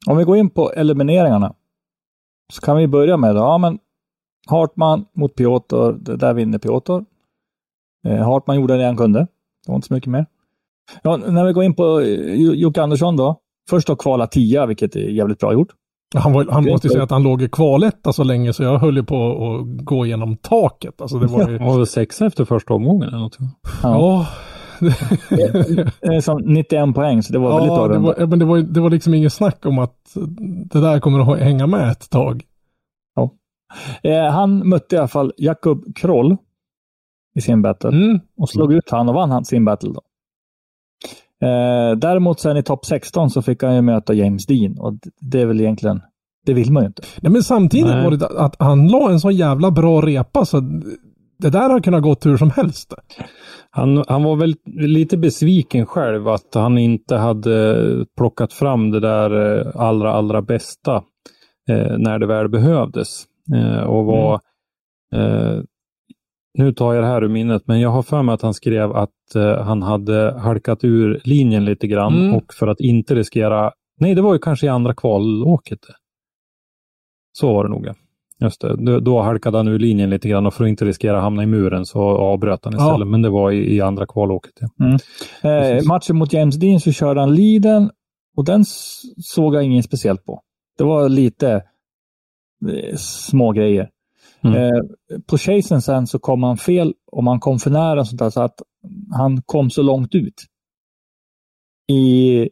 om 0.08 0.18
vi 0.18 0.24
går 0.24 0.38
in 0.38 0.50
på 0.50 0.72
elimineringarna, 0.72 1.54
så 2.54 2.62
kan 2.62 2.78
vi 2.78 2.88
börja 2.88 3.18
med 3.18 3.36
då, 3.36 3.42
ja 3.42 3.58
men 3.58 3.80
Hartman 4.48 5.06
mot 5.16 5.36
Piotr, 5.36 5.92
det 5.92 6.16
där 6.16 6.34
vinner 6.34 6.58
Piotr. 6.58 7.00
Eh, 8.08 8.26
Hartman 8.26 8.56
gjorde 8.56 8.78
det 8.78 8.86
han 8.86 8.98
kunde. 8.98 9.20
Det 9.20 9.28
var 9.72 9.76
inte 9.76 9.88
så 9.88 9.94
mycket 9.94 10.10
mer. 10.12 10.26
Ja, 11.02 11.18
när 11.18 11.46
vi 11.46 11.54
går 11.54 11.64
in 11.64 11.76
på 11.76 12.00
eh, 12.00 12.34
Jocke 12.36 12.82
Andersson 12.82 13.18
då. 13.18 13.40
Först 13.70 13.88
då 13.88 13.96
kvala 13.96 14.28
10, 14.28 14.66
vilket 14.66 14.96
är 14.96 15.00
jävligt 15.00 15.40
bra 15.40 15.54
gjort. 15.54 15.68
Han, 16.16 16.34
var, 16.34 16.46
han 16.52 16.66
måste 16.66 16.88
ju 16.88 16.92
säga 16.92 17.04
att 17.04 17.12
han 17.12 17.24
låg 17.24 17.42
i 17.42 17.50
kvaletta 17.50 18.14
så 18.14 18.24
länge 18.24 18.54
så 18.54 18.64
jag 18.64 18.80
höll 18.80 18.96
ju 18.98 19.04
på 19.04 19.32
att 19.32 19.86
gå 19.86 20.06
igenom 20.06 20.38
taket. 20.38 21.02
Alltså 21.02 21.20
det 21.20 21.28
var 21.28 21.50
ju... 21.50 21.58
Han 21.58 21.68
var 21.68 21.78
väl 21.78 21.88
sexa 21.88 22.26
efter 22.26 22.46
första 22.46 22.74
omgången 22.74 23.10
eller 23.10 23.20
något. 23.20 23.38
ja. 23.84 24.28
Eh, 26.02 26.20
Som 26.20 26.42
91 26.46 26.96
poäng, 26.96 27.24
så 27.24 27.34
det 27.34 27.40
var 27.40 27.54
väldigt 27.54 27.74
bra 27.74 27.82
Ja, 27.82 27.88
det 27.94 28.00
var, 28.00 28.16
ja, 28.20 28.26
men 28.26 28.40
det 28.40 28.46
var, 28.46 28.58
det 28.58 28.80
var 28.80 28.90
liksom 28.90 29.14
inget 29.14 29.34
snack 29.34 29.66
om 29.66 29.80
att 29.80 30.16
det 30.72 30.82
där 30.82 31.00
kommer 31.00 31.34
att 31.34 31.40
hänga 31.40 31.68
med 31.68 31.92
ett 31.92 32.10
tag. 32.10 32.44
Eh, 34.04 34.32
han 34.32 34.70
mötte 34.70 34.96
i 34.96 35.00
alla 35.00 35.08
fall 35.08 35.34
Jakob 35.38 35.96
Kroll 35.96 36.38
i 37.40 37.42
sin 37.42 37.62
battle. 37.62 37.90
Mm. 37.90 38.20
och 38.38 38.50
slog 38.50 38.74
ut 38.74 38.90
han 38.92 39.10
och 39.10 39.16
vann 39.16 39.32
han 39.32 39.46
sin 39.46 39.66
battle. 39.66 39.90
Då. 39.94 40.02
Eh, 41.48 41.98
däremot 41.98 42.40
sen 42.40 42.58
i 42.58 42.64
topp 42.64 42.86
16 42.86 43.30
så 43.30 43.42
fick 43.42 43.64
han 43.64 43.76
ju 43.76 43.82
möta 43.82 44.14
James 44.14 44.46
Dean 44.46 44.80
och 44.80 44.94
det 45.22 45.42
är 45.42 45.46
väl 45.46 45.62
egentligen, 45.62 46.02
det 46.46 46.54
vill 46.54 46.72
man 46.72 46.84
ju 46.84 46.88
inte. 46.88 47.02
Nej, 47.22 47.32
men 47.32 47.44
samtidigt 47.44 47.88
Nej. 47.88 48.04
var 48.04 48.12
det 48.12 48.28
att 48.28 48.56
han 48.60 48.88
la 48.88 49.12
en 49.12 49.20
så 49.20 49.32
jävla 49.32 49.72
bra 49.72 50.02
repa 50.02 50.46
så 50.46 50.62
det 51.40 51.50
där 51.50 51.70
har 51.70 51.80
kunnat 51.80 52.04
gå 52.04 52.16
hur 52.24 52.38
som 52.38 52.52
helst. 52.52 52.94
Han, 53.72 54.04
han 54.08 54.24
var 54.24 54.36
väl 54.36 54.56
lite 54.66 55.18
besviken 55.18 55.86
själv 55.86 56.28
att 56.28 56.56
han 56.56 56.78
inte 56.78 57.16
hade 57.16 58.06
plockat 58.18 58.54
fram 58.54 58.92
det 58.92 59.00
där 59.00 59.60
eh, 59.60 59.72
allra, 59.76 60.14
allra 60.14 60.42
bästa 60.42 60.96
eh, 61.70 61.98
när 61.98 62.20
det 62.20 62.28
väl 62.28 62.50
behövdes. 62.50 63.26
Eh, 63.56 63.84
och 63.84 64.06
var, 64.06 64.34
eh, 65.14 65.60
nu 66.58 66.74
tar 66.74 66.94
jag 66.94 67.04
det 67.04 67.08
här 67.08 67.24
ur 67.24 67.30
minnet, 67.30 67.62
men 67.66 67.80
jag 67.80 67.90
har 67.90 68.04
för 68.04 68.24
mig 68.24 68.34
att 68.34 68.42
han 68.42 68.54
skrev 68.54 68.92
att 68.92 69.36
eh, 69.36 69.64
han 69.64 69.82
hade 69.84 70.40
halkat 70.40 70.84
ur 70.84 71.22
linjen 71.24 71.66
lite 71.66 71.88
grann 71.88 72.18
Mm. 72.20 72.36
och 72.36 72.54
för 72.54 72.68
att 72.68 72.80
inte 72.80 73.16
riskera, 73.16 73.72
nej 74.00 74.16
det 74.16 74.22
var 74.22 74.34
ju 74.34 74.40
kanske 74.40 74.66
i 74.66 74.70
andra 74.70 74.94
kvalåket. 74.94 75.80
Så 77.32 77.54
var 77.54 77.64
det 77.64 77.70
nog. 77.70 77.88
Just 78.42 78.62
det, 78.62 78.76
då, 78.86 79.00
då 79.00 79.22
halkade 79.22 79.58
han 79.58 79.68
ur 79.68 79.80
linjen 79.80 80.10
lite 80.10 80.30
grann 80.30 80.46
och 80.46 80.54
för 80.54 80.64
att 80.64 80.70
inte 80.70 80.86
riskera 80.86 81.18
att 81.18 81.24
hamna 81.24 81.44
i 81.44 81.46
muren 81.46 81.86
så 81.86 82.02
avbröt 82.02 82.66
han 82.66 82.74
istället. 82.74 83.00
Ja. 83.00 83.06
Men 83.06 83.22
det 83.22 83.30
var 83.30 83.52
i, 83.52 83.76
i 83.76 83.82
andra 83.82 84.06
kvalåket. 84.06 84.54
Ja. 84.60 84.68
Eh, 84.90 84.98
Precis. 85.42 85.88
matchen 85.88 86.18
mot 86.18 86.34
James 86.34 86.56
Dean 86.56 86.80
så 86.80 86.92
körde 86.92 87.20
han 87.20 87.36
leaden 87.36 87.90
och 88.38 88.46
den 88.46 88.64
såg 89.18 89.56
jag 89.56 89.64
inget 89.64 89.86
speciellt 89.86 90.26
på. 90.26 90.42
Det 90.78 90.84
var 90.84 91.10
lite 91.10 91.52
eh, 92.70 92.96
små 92.98 93.52
grejer. 93.52 93.90
Mm. 94.42 94.56
Eh, 94.56 94.82
på 95.28 95.38
chasen 95.38 95.82
sen 95.82 96.08
så 96.08 96.20
kom 96.20 96.44
han 96.44 96.58
fel 96.58 96.94
och 97.12 97.24
man 97.24 97.40
kom 97.40 97.60
för 97.60 97.70
nära 97.70 98.06
sånt 98.06 98.20
där, 98.20 98.30
så 98.30 98.42
att 98.42 98.62
han 99.12 99.42
kom 99.42 99.70
så 99.70 99.82
långt 99.82 100.16
ut 100.16 100.34
i 101.92 102.50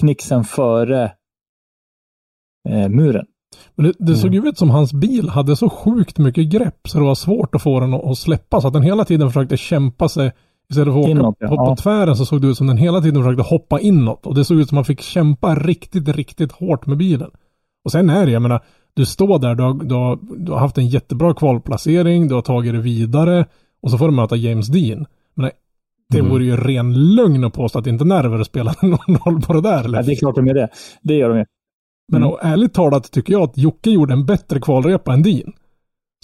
knixen 0.00 0.44
före 0.44 1.12
eh, 2.68 2.88
muren. 2.88 3.26
Men 3.74 3.86
det, 3.86 3.92
det 3.98 4.12
Mm. 4.12 4.16
såg 4.16 4.34
ju 4.34 4.48
ut 4.48 4.58
som 4.58 4.70
hans 4.70 4.92
bil 4.92 5.28
hade 5.28 5.56
så 5.56 5.68
sjukt 5.70 6.18
mycket 6.18 6.48
grepp 6.48 6.88
så 6.88 6.98
det 6.98 7.04
var 7.04 7.14
svårt 7.14 7.54
att 7.54 7.62
få 7.62 7.80
den 7.80 7.94
att, 7.94 8.04
att 8.04 8.18
släppa. 8.18 8.60
Så 8.60 8.66
att 8.68 8.72
den 8.74 8.82
hela 8.82 9.04
tiden 9.04 9.28
försökte 9.30 9.56
kämpa 9.56 10.08
sig. 10.08 10.32
Istället 10.70 10.92
för 10.94 10.98
att 11.00 11.04
åka 11.04 11.10
Inåt, 11.10 11.36
ja. 11.38 11.48
på, 11.48 11.56
på 11.56 11.62
Ja. 11.62 11.76
tvären 11.76 12.16
så 12.16 12.26
såg 12.26 12.40
det 12.42 12.46
ut 12.48 12.56
som 12.56 12.66
den 12.66 12.76
hela 12.76 13.00
tiden 13.00 13.22
försökte 13.22 13.42
hoppa 13.42 13.80
inåt. 13.80 14.26
Och 14.26 14.34
det 14.34 14.44
såg 14.44 14.58
ut 14.60 14.68
som 14.68 14.76
att 14.78 14.78
man 14.78 14.84
fick 14.84 15.00
kämpa 15.00 15.54
riktigt, 15.54 16.08
riktigt 16.08 16.52
hårt 16.52 16.86
med 16.86 16.96
bilen. 16.98 17.30
Och 17.84 17.92
sen 17.92 18.10
är 18.10 18.26
det, 18.26 18.32
jag 18.32 18.42
menar, 18.42 18.64
du 18.96 19.06
står 19.06 19.38
där, 19.38 19.54
du 19.54 19.62
har, 19.62 19.74
du 19.74 19.94
har, 19.94 20.18
du 20.36 20.52
har 20.52 20.58
haft 20.58 20.78
en 20.78 20.86
jättebra 20.88 21.34
kvalplacering, 21.34 22.28
du 22.28 22.34
har 22.34 22.42
tagit 22.42 22.72
det 22.72 22.80
vidare 22.80 23.46
och 23.82 23.90
så 23.90 23.98
får 23.98 24.08
du 24.08 24.14
möta 24.14 24.36
James 24.36 24.68
Dean. 24.68 25.06
Men 25.34 25.50
det 26.10 26.18
Mm. 26.18 26.30
vore 26.30 26.44
ju 26.44 26.56
ren 26.56 27.14
lögn 27.14 27.44
att 27.44 27.52
påstå 27.52 27.78
att 27.78 27.86
inte 27.86 28.04
nerver 28.04 28.42
spelar 28.44 28.76
någon 28.86 29.18
roll 29.24 29.42
på 29.42 29.52
det 29.52 29.60
där. 29.60 29.84
Eller? 29.84 29.98
Ja, 29.98 30.02
det 30.04 30.12
är 30.12 30.16
klart 30.16 30.34
de 30.34 30.46
gör 30.46 30.54
det. 30.54 30.68
Det 31.02 31.14
gör 31.14 31.28
de 31.28 31.38
ju. 31.38 31.44
Men 32.12 32.22
Mm. 32.22 32.32
och 32.32 32.38
ärligt 32.42 32.74
talat 32.74 33.10
tycker 33.12 33.32
jag 33.32 33.42
att 33.42 33.58
Jocke 33.58 33.90
gjorde 33.90 34.12
en 34.12 34.26
bättre 34.26 34.60
kvalrepa 34.60 35.12
än 35.12 35.22
din. 35.22 35.52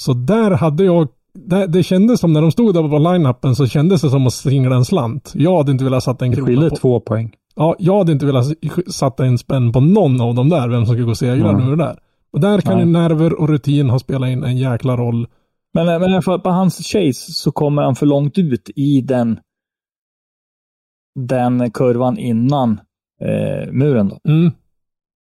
Så 0.00 0.12
där 0.12 0.50
hade 0.50 0.84
jag, 0.84 1.08
där, 1.34 1.66
det 1.66 1.82
kändes 1.82 2.20
som 2.20 2.32
när 2.32 2.40
de 2.42 2.52
stod 2.52 2.74
där 2.74 2.88
på 2.88 2.98
line-upen 2.98 3.54
så 3.54 3.66
kändes 3.66 4.02
det 4.02 4.10
som 4.10 4.26
att 4.26 4.32
singla 4.32 4.76
en 4.76 4.84
slant. 4.84 5.32
Jag 5.34 5.56
hade 5.56 5.72
inte 5.72 5.84
velat 5.84 6.04
sätta 6.04 6.24
en 6.24 6.30
Det 6.30 6.36
krona 6.36 6.46
skiljer 6.46 6.70
på, 6.70 6.76
två 6.76 7.00
poäng. 7.00 7.32
Ja, 7.56 7.76
jag 7.78 7.98
hade 7.98 8.12
inte 8.12 8.26
velat 8.26 8.46
sätta 8.92 9.24
en 9.24 9.38
spänn 9.38 9.72
på 9.72 9.80
någon 9.80 10.20
av 10.20 10.34
dem 10.34 10.48
där, 10.48 10.68
vem 10.68 10.86
som 10.86 10.94
skulle 10.94 11.04
gå 11.04 11.10
och 11.10 11.18
segra 11.18 11.50
Mm. 11.50 11.64
nu 11.64 11.76
det 11.76 11.84
där. 11.84 11.98
Och 12.32 12.40
där 12.40 12.60
kan 12.60 12.76
Nej. 12.76 12.84
ju 12.86 12.92
nerver 12.92 13.40
och 13.40 13.48
rutin 13.48 13.90
ha 13.90 13.98
spelat 13.98 14.28
in 14.28 14.44
en 14.44 14.56
jäkla 14.56 14.96
roll. 14.96 15.28
Men, 15.74 15.86
men 16.00 16.22
fall 16.22 16.40
på 16.40 16.50
hans 16.50 16.76
chase 16.78 17.32
så 17.32 17.52
kommer 17.52 17.82
han 17.82 17.94
för 17.96 18.06
långt 18.06 18.38
ut 18.38 18.70
i 18.76 19.00
den, 19.00 19.40
den 21.14 21.70
kurvan 21.70 22.18
innan 22.18 22.80
eh, 23.20 23.72
muren. 23.72 24.08
Då. 24.08 24.20
Mm. 24.30 24.52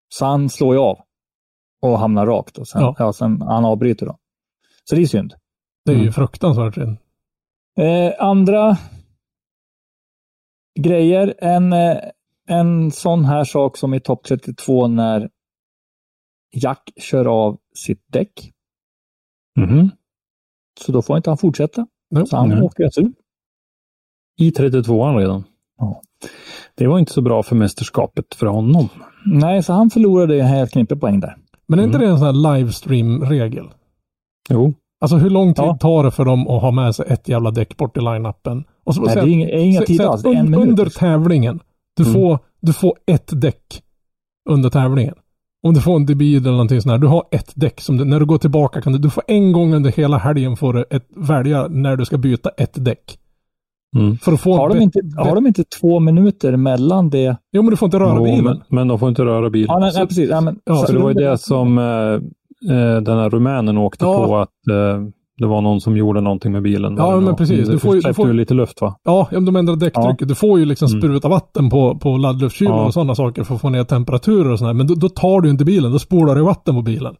Så 0.08 0.24
han 0.24 0.48
slår 0.48 0.74
ju 0.74 0.80
av 0.80 0.98
och 1.82 1.98
hamnar 1.98 2.26
rakt. 2.26 2.58
Och 2.58 2.68
sen, 2.68 2.82
Ja. 2.82 2.94
ja. 2.98 3.12
sen 3.12 3.42
han 3.42 3.64
avbryter 3.64 4.06
då. 4.06 4.16
Så 4.84 4.94
det 4.94 5.02
är 5.02 5.06
synd. 5.06 5.34
Det 5.84 5.90
är 5.92 5.96
ju 5.96 6.00
Mm. 6.00 6.12
fruktansvärt 6.12 6.74
synd. 6.74 6.96
Eh, 7.78 8.12
andra 8.26 8.76
grejer. 10.80 11.34
En, 11.38 11.72
eh, 11.72 11.96
en 12.48 12.90
sån 12.90 13.24
här 13.24 13.44
sak 13.44 13.76
som 13.76 13.94
i 13.94 14.00
topp 14.00 14.24
32 14.24 14.86
när 14.88 15.30
Jack 16.54 16.90
kör 16.96 17.24
av 17.24 17.58
sitt 17.74 18.02
däck. 18.12 18.52
Mhm. 19.60 19.90
Så 20.80 20.92
då 20.92 21.02
får 21.02 21.16
inte 21.16 21.30
han 21.30 21.36
fortsätta. 21.38 21.86
Nej. 22.10 22.26
Så 22.26 22.36
han 22.36 22.48
Nej. 22.48 22.62
åker 22.62 22.84
alltså 22.84 23.00
ut. 23.00 23.14
I 24.40 24.50
32an 24.50 25.16
redan. 25.18 25.44
Ja. 25.78 26.00
Det 26.74 26.86
var 26.86 26.98
inte 26.98 27.12
så 27.12 27.20
bra 27.22 27.42
för 27.42 27.56
mästerskapet 27.56 28.34
för 28.34 28.46
honom. 28.46 28.88
Nej, 29.26 29.62
så 29.62 29.72
han 29.72 29.90
förlorade 29.90 30.40
en 30.40 30.46
hel 30.46 30.68
knippe 30.68 30.96
poäng 30.96 31.20
där. 31.20 31.36
Men 31.66 31.78
är 31.78 31.82
inte 31.82 31.96
Mm. 31.96 32.06
det 32.08 32.12
en 32.12 32.18
sån 32.18 32.26
här 32.26 32.56
livestream-regel? 32.58 33.68
Jo, 34.50 34.74
Alltså 35.00 35.16
hur 35.16 35.30
lång 35.30 35.54
tid 35.54 35.64
Ja. 35.64 35.76
tar 35.80 36.04
det 36.04 36.10
för 36.10 36.24
dem 36.24 36.48
att 36.48 36.62
ha 36.62 36.70
med 36.70 36.94
sig 36.94 37.06
ett 37.08 37.28
jävla 37.28 37.50
däck 37.50 37.76
bort 37.76 37.96
i 37.96 38.00
line-upen? 38.00 38.64
Och 38.84 38.94
så 38.94 39.02
Nej, 39.02 39.14
det 39.14 39.20
är 39.20 39.26
inga, 39.26 39.48
inga 39.50 39.80
tider 39.80 40.04
alls. 40.06 40.24
un-. 40.24 40.54
Under 40.54 40.86
tävlingen. 40.86 41.60
Du, 41.96 42.02
Mm. 42.02 42.14
får, 42.14 42.38
du 42.60 42.72
får 42.72 42.98
ett 43.06 43.40
däck 43.40 43.82
under 44.50 44.70
tävlingen. 44.70 45.14
Om 45.64 45.74
du 45.74 45.80
får 45.80 45.96
en 45.96 46.06
debut 46.06 46.42
eller 46.42 46.50
någonting 46.50 46.80
sånt 46.80 46.90
här. 46.90 46.98
Du 46.98 47.06
har 47.06 47.24
ett 47.30 47.52
däck 47.54 47.80
som 47.80 47.96
du, 47.96 48.04
när 48.04 48.20
du 48.20 48.26
går 48.26 48.38
tillbaka 48.38 48.80
kan 48.82 48.92
du, 48.92 48.98
du 48.98 49.10
får 49.10 49.22
en 49.26 49.52
gång 49.52 49.74
under 49.74 49.90
hela 49.92 50.16
helgen 50.18 50.56
får 50.56 50.72
du 50.72 50.84
ett, 50.90 51.06
välja 51.16 51.66
när 51.68 51.96
du 51.96 52.04
ska 52.04 52.18
byta 52.18 52.48
ett 52.50 52.84
däck. 52.84 53.18
Mm. 53.96 54.16
För 54.18 54.32
att 54.32 54.40
få 54.40 54.56
Har 54.56 54.68
de, 54.68 54.80
inte, 54.80 55.00
har 55.16 55.34
de 55.34 55.46
inte 55.46 55.64
två 55.80 56.00
minuter 56.00 56.56
mellan 56.56 57.10
det? 57.10 57.36
Jo 57.52 57.62
men 57.62 57.70
du 57.70 57.76
får 57.76 57.86
inte 57.86 57.98
röra 57.98 58.14
Jo, 58.16 58.24
bilen. 58.24 58.44
men, 58.44 58.60
men 58.68 58.88
de 58.88 58.98
får 58.98 59.08
inte 59.08 59.24
röra 59.24 59.50
bilen. 59.50 59.66
Ja, 59.70 59.78
nej, 59.78 59.92
nej 59.94 60.06
precis. 60.06 60.30
Ja, 60.30 60.40
men, 60.40 60.58
Ja, 60.64 60.74
så- 60.76 60.86
Så 60.86 60.92
det 60.92 60.98
var 60.98 61.08
ju 61.10 61.14
det 61.14 61.38
som 61.38 61.78
eh, 61.78 61.84
eh, 62.76 63.00
den 63.02 63.18
här 63.18 63.30
rumänen 63.30 63.78
åkte 63.78 64.04
Ja. 64.04 64.26
på, 64.26 64.36
att 64.36 64.48
eh, 64.70 65.02
det 65.38 65.46
var 65.46 65.60
någon 65.60 65.80
som 65.80 65.96
gjorde 65.96 66.20
någonting 66.20 66.52
med 66.52 66.62
bilen. 66.62 66.96
Ja, 66.96 67.20
men 67.20 67.36
precis. 67.36 67.68
Du, 67.68 67.78
får 67.78 67.94
ju- 67.94 68.00
du 68.00 68.14
får- 68.14 68.32
lite 68.32 68.54
luft 68.54 68.80
va? 68.80 68.96
Ja, 69.04 69.28
de 69.30 69.56
ändrar 69.56 69.76
däcktrycket. 69.76 70.28
Du 70.28 70.34
får 70.34 70.58
ju 70.58 70.64
liksom 70.64 70.88
Mm. 70.88 71.00
spruta 71.00 71.28
vatten 71.28 71.70
på, 71.70 71.98
på 71.98 72.16
laddluftkylare 72.16 72.76
Ja. 72.76 72.84
och 72.86 72.94
sådana 72.94 73.14
saker 73.14 73.44
för 73.44 73.54
att 73.54 73.60
få 73.60 73.70
ner 73.70 73.84
temperaturer 73.84 74.50
och 74.50 74.58
sådär. 74.58 74.72
Men 74.72 74.86
då, 74.86 74.94
då 74.94 75.08
tar 75.08 75.40
du 75.40 75.50
inte 75.50 75.64
bilen. 75.64 75.92
Då 75.92 75.98
spolar 75.98 76.34
du 76.34 76.42
vatten 76.42 76.74
på 76.74 76.82
bilen. 76.82 77.14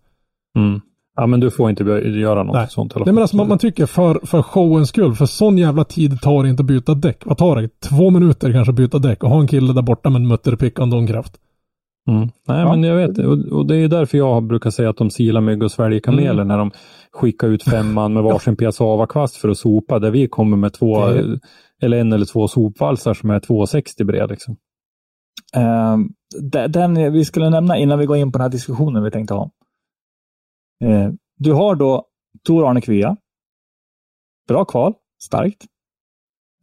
Mm. 0.59 0.81
Ja, 1.17 1.27
men 1.27 1.41
du 1.41 1.51
får 1.51 1.71
inte 1.71 1.85
göra 1.85 2.43
något 2.43 2.55
Nej. 2.55 2.67
sånt. 2.71 2.93
Nej 2.97 3.05
men 3.15 3.19
alltså 3.19 3.37
man, 3.37 3.49
man 3.49 3.59
tycker 3.59 3.87
för, 3.87 4.21
för 4.27 4.43
showens 4.43 4.89
skull, 4.89 5.15
för 5.15 5.27
sån 5.27 5.59
jävla 5.59 5.85
tid 5.85 6.21
tar 6.21 6.43
det 6.43 6.49
inte 6.49 6.61
att 6.63 6.67
byta 6.67 6.95
däck. 6.95 7.23
Vad 7.27 7.39
tar 7.39 7.63
det? 7.63 7.69
Två 7.89 8.11
minuter 8.11 8.53
kanske 8.53 8.71
att 8.71 8.77
byta 8.77 8.99
däck 8.99 9.23
och 9.25 9.31
ha 9.31 9.41
en 9.41 9.47
kille 9.47 9.73
där 9.73 9.83
borta 9.83 10.11
med 10.11 10.21
en 10.23 10.29
mutterpick 10.29 10.79
och 10.79 10.83
en 10.85 10.91
domkraft. 10.91 11.33
Mm. 12.09 12.21
Nej, 12.49 12.61
Ja. 12.61 12.71
men 12.77 12.83
jag 12.83 12.97
vet 12.97 13.19
och, 13.19 13.39
och 13.59 13.67
det 13.67 13.77
är 13.77 13.89
därför 13.89 14.19
jag 14.19 14.43
brukar 14.47 14.71
säga 14.71 14.91
att 14.91 14.97
de 14.97 15.11
silar 15.11 15.41
mygg 15.41 15.63
och 15.63 15.73
sväljer 15.73 16.01
kameler 16.01 16.33
Mm. 16.33 16.49
när 16.49 16.59
de 16.59 16.71
skickar 17.13 17.49
ut 17.49 17.63
femman 17.63 18.15
med 18.15 18.23
varsin 18.23 18.57
piazzava-kvast 18.57 19.37
för 19.37 19.49
att 19.49 19.59
sopa, 19.59 19.99
där 19.99 20.11
vi 20.11 20.29
kommer 20.29 20.57
med 20.57 20.73
två, 20.73 21.07
Det- 21.07 21.41
eller 21.83 21.97
en 22.01 22.13
eller 22.13 22.27
två 22.27 22.49
sopvalsar 22.49 23.15
som 23.15 23.31
är 23.31 23.41
2,60 23.41 24.05
bred. 24.05 24.31
Liksom. 24.31 24.57
De- 26.43 26.67
den 26.69 27.13
vi 27.13 27.25
skulle 27.25 27.51
nämna 27.51 27.79
innan 27.79 27.99
vi 27.99 28.07
går 28.07 28.17
in 28.17 28.33
på 28.33 28.39
den 28.39 28.43
här 28.45 28.51
diskussionen 28.51 29.03
vi 29.03 29.11
tänkte 29.11 29.35
ha. 29.35 29.51
Eh, 30.85 31.11
du 31.39 31.53
har 31.53 31.75
då 31.75 32.07
Tor 32.47 32.69
Arne 32.71 32.81
Kvia. 32.81 33.17
Bra 34.49 34.65
kval, 34.65 34.95
starkt. 35.23 35.65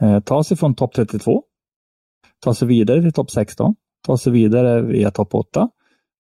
Eh, 0.03 0.19
tar 0.19 0.43
sig 0.43 0.57
från 0.57 0.75
topp 0.75 0.93
32. 0.93 1.43
Tar 2.43 2.53
sig 2.53 2.67
vidare 2.67 3.01
till 3.01 3.13
topp 3.13 3.31
16. 3.31 3.75
Tar 4.07 4.17
sig 4.17 4.33
vidare 4.33 4.81
via 4.81 5.11
topp 5.11 5.35
8. 5.35 5.69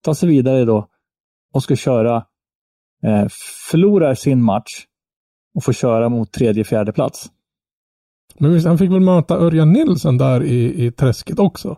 Tar 0.04 0.14
sig 0.14 0.30
vidare 0.30 0.66
då 0.66 0.88
och 1.54 1.64
ska 1.64 1.76
köra. 1.76 2.26
Eh, 3.04 3.28
förlorar 3.72 4.16
sin 4.16 4.44
match 4.44 4.86
och 5.56 5.64
får 5.64 5.74
köra 5.74 6.10
mot 6.10 6.32
tredje, 6.32 6.64
fjärde 6.64 6.94
plats. 6.94 7.32
Men 8.40 8.54
visst, 8.54 8.68
han 8.68 8.78
fick 8.78 8.92
väl 8.92 9.00
möta 9.00 9.38
Örjan 9.38 9.74
Nilsson 9.74 10.18
där 10.18 10.44
i, 10.44 10.86
i 10.86 10.92
träsket 10.92 11.40
också? 11.40 11.78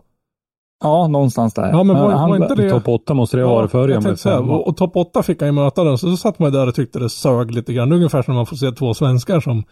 Ja, 0.80 1.08
någonstans 1.08 1.54
där. 1.54 1.68
Ja, 1.68 1.82
men 1.82 1.96
var, 1.96 2.10
han, 2.10 2.30
var 2.30 2.36
inte 2.36 2.54
det... 2.54 2.70
Topp 2.70 2.88
8 2.88 3.14
måste 3.14 3.36
det 3.36 3.42
ha 3.42 3.54
varit 3.54 3.70
för 3.70 3.88
jag 3.88 4.06
Örjan. 4.06 4.50
och, 4.50 4.68
och 4.68 4.76
topp 4.76 4.96
8 4.96 5.22
fick 5.22 5.40
han 5.40 5.48
ju 5.48 5.52
möta 5.52 5.84
den. 5.84 5.98
Så 5.98 6.06
då 6.06 6.16
satt 6.16 6.38
man 6.38 6.52
där 6.52 6.66
och 6.66 6.74
tyckte 6.74 6.98
det 6.98 7.10
sög 7.10 7.50
lite 7.50 7.72
grann. 7.72 7.92
Ungefär 7.92 8.22
som 8.22 8.34
när 8.34 8.38
man 8.38 8.46
får 8.46 8.56
se 8.56 8.72
två 8.72 8.94
svenskar 8.94 9.40
som 9.40 9.64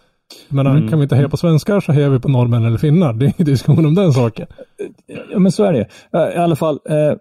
men 0.49 0.67
Mm. 0.67 0.89
kan 0.89 0.99
vi 0.99 1.03
inte 1.03 1.17
heja 1.17 1.29
på 1.29 1.37
svenskar 1.37 1.81
så 1.81 1.93
hejar 1.93 2.11
vi 2.11 2.21
på 2.21 2.29
norrmän 2.29 2.65
eller 2.65 2.79
finnar. 2.79 3.13
Det 3.13 3.25
är 3.27 3.29
ingen 3.39 3.47
diskussion 3.47 3.87
om 3.87 3.95
den 3.95 4.13
saken. 4.13 4.47
Ja, 5.33 5.39
men 5.39 5.53
så 5.53 5.65
är 5.65 5.73
det 5.73 5.89
I 6.35 6.39
alla 6.39 6.57
fall. 6.57 6.81
Eh, 6.89 7.15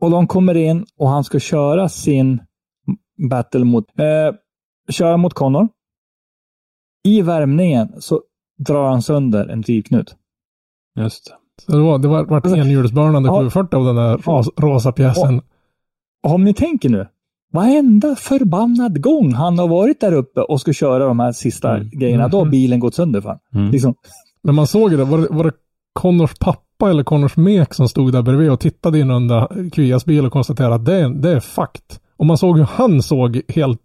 och 0.00 0.10
de 0.10 0.26
kommer 0.26 0.54
in 0.54 0.86
och 0.98 1.08
han 1.08 1.24
ska 1.24 1.38
köra 1.40 1.88
sin 1.88 2.40
battle 3.30 3.64
mot, 3.64 3.84
eh, 4.00 4.34
köra 4.92 5.16
mot 5.16 5.34
Connor. 5.34 5.68
I 7.04 7.22
värmningen 7.22 7.88
så 7.98 8.22
drar 8.58 8.88
han 8.88 9.02
sönder 9.02 9.46
en 9.48 9.60
drivknut. 9.60 10.16
Just 10.98 11.24
det. 11.26 11.32
Så 11.62 11.72
det 11.72 11.82
var, 11.82 11.98
det 11.98 12.08
var, 12.08 12.24
vart 12.24 12.44
Alltså, 12.46 12.60
enhjulsburnande 12.60 13.28
ja. 13.28 13.36
740 13.38 13.76
av 13.76 13.84
den 13.84 13.96
där 13.96 14.16
ros, 14.18 14.48
rosa 14.56 14.92
pjäsen. 14.92 15.42
Och 16.22 16.30
om 16.34 16.44
ni 16.44 16.54
tänker 16.54 16.88
nu, 16.88 17.08
varenda 17.52 18.16
förbannad 18.16 19.02
gång 19.02 19.32
han 19.34 19.58
har 19.58 19.68
varit 19.68 20.00
där 20.00 20.12
uppe 20.12 20.40
och 20.40 20.60
ska 20.60 20.72
köra 20.72 21.06
de 21.06 21.20
här 21.20 21.32
sista 21.32 21.76
Mm. 21.76 21.88
grejerna, 21.92 22.28
då 22.28 22.36
har 22.38 22.44
Mhm. 22.44 22.50
bilen 22.50 22.80
gått 22.80 22.94
sönder 22.94 23.20
honom. 23.20 23.38
Mm. 23.54 23.70
Liksom, 23.70 23.94
Men 24.42 24.54
man 24.54 24.66
såg 24.66 24.90
det, 24.90 25.04
var 25.04 25.18
det, 25.18 25.26
var 25.30 25.44
det 25.44 25.52
Connors 25.92 26.34
pappa 26.40 26.60
pappa 26.78 26.90
eller 26.90 27.02
Connors 27.02 27.36
mek 27.36 27.74
som 27.74 27.88
stod 27.88 28.12
där 28.12 28.22
bredvid 28.22 28.50
och 28.50 28.60
tittade 28.60 28.98
in 28.98 29.10
under 29.10 29.70
Kvias 29.70 30.04
bil 30.04 30.26
och 30.26 30.32
konstaterade 30.32 30.74
att 30.74 30.84
det, 30.84 31.08
det 31.20 31.30
är 31.30 31.40
fakt. 31.40 32.00
Och 32.16 32.26
man 32.26 32.38
såg 32.38 32.58
hur 32.58 32.64
han 32.64 33.02
såg 33.02 33.40
helt 33.48 33.80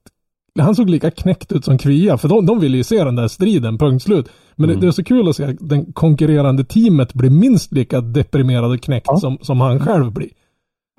han 0.59 0.75
såg 0.75 0.89
lika 0.89 1.11
knäckt 1.11 1.51
ut 1.51 1.65
som 1.65 1.77
Kvia, 1.77 2.17
för 2.17 2.27
de, 2.29 2.45
de 2.45 2.59
ville 2.59 2.77
ju 2.77 2.83
se 2.83 3.03
den 3.03 3.15
där 3.15 3.27
striden, 3.27 3.77
punkt 3.77 4.03
slut. 4.03 4.29
Men 4.55 4.69
Mm. 4.69 4.79
det, 4.79 4.85
det 4.85 4.89
är 4.89 4.91
så 4.91 5.03
kul 5.03 5.29
att 5.29 5.35
se 5.35 5.43
att 5.43 5.55
den 5.59 5.93
konkurrerande 5.93 6.63
teamet 6.63 7.13
blir 7.13 7.29
minst 7.29 7.71
lika 7.71 8.01
deprimerad 8.01 8.71
och 8.71 8.81
knäckt 8.81 9.07
Ja. 9.09 9.17
som, 9.17 9.37
som 9.41 9.61
han 9.61 9.79
själv 9.79 10.11
blir. 10.11 10.29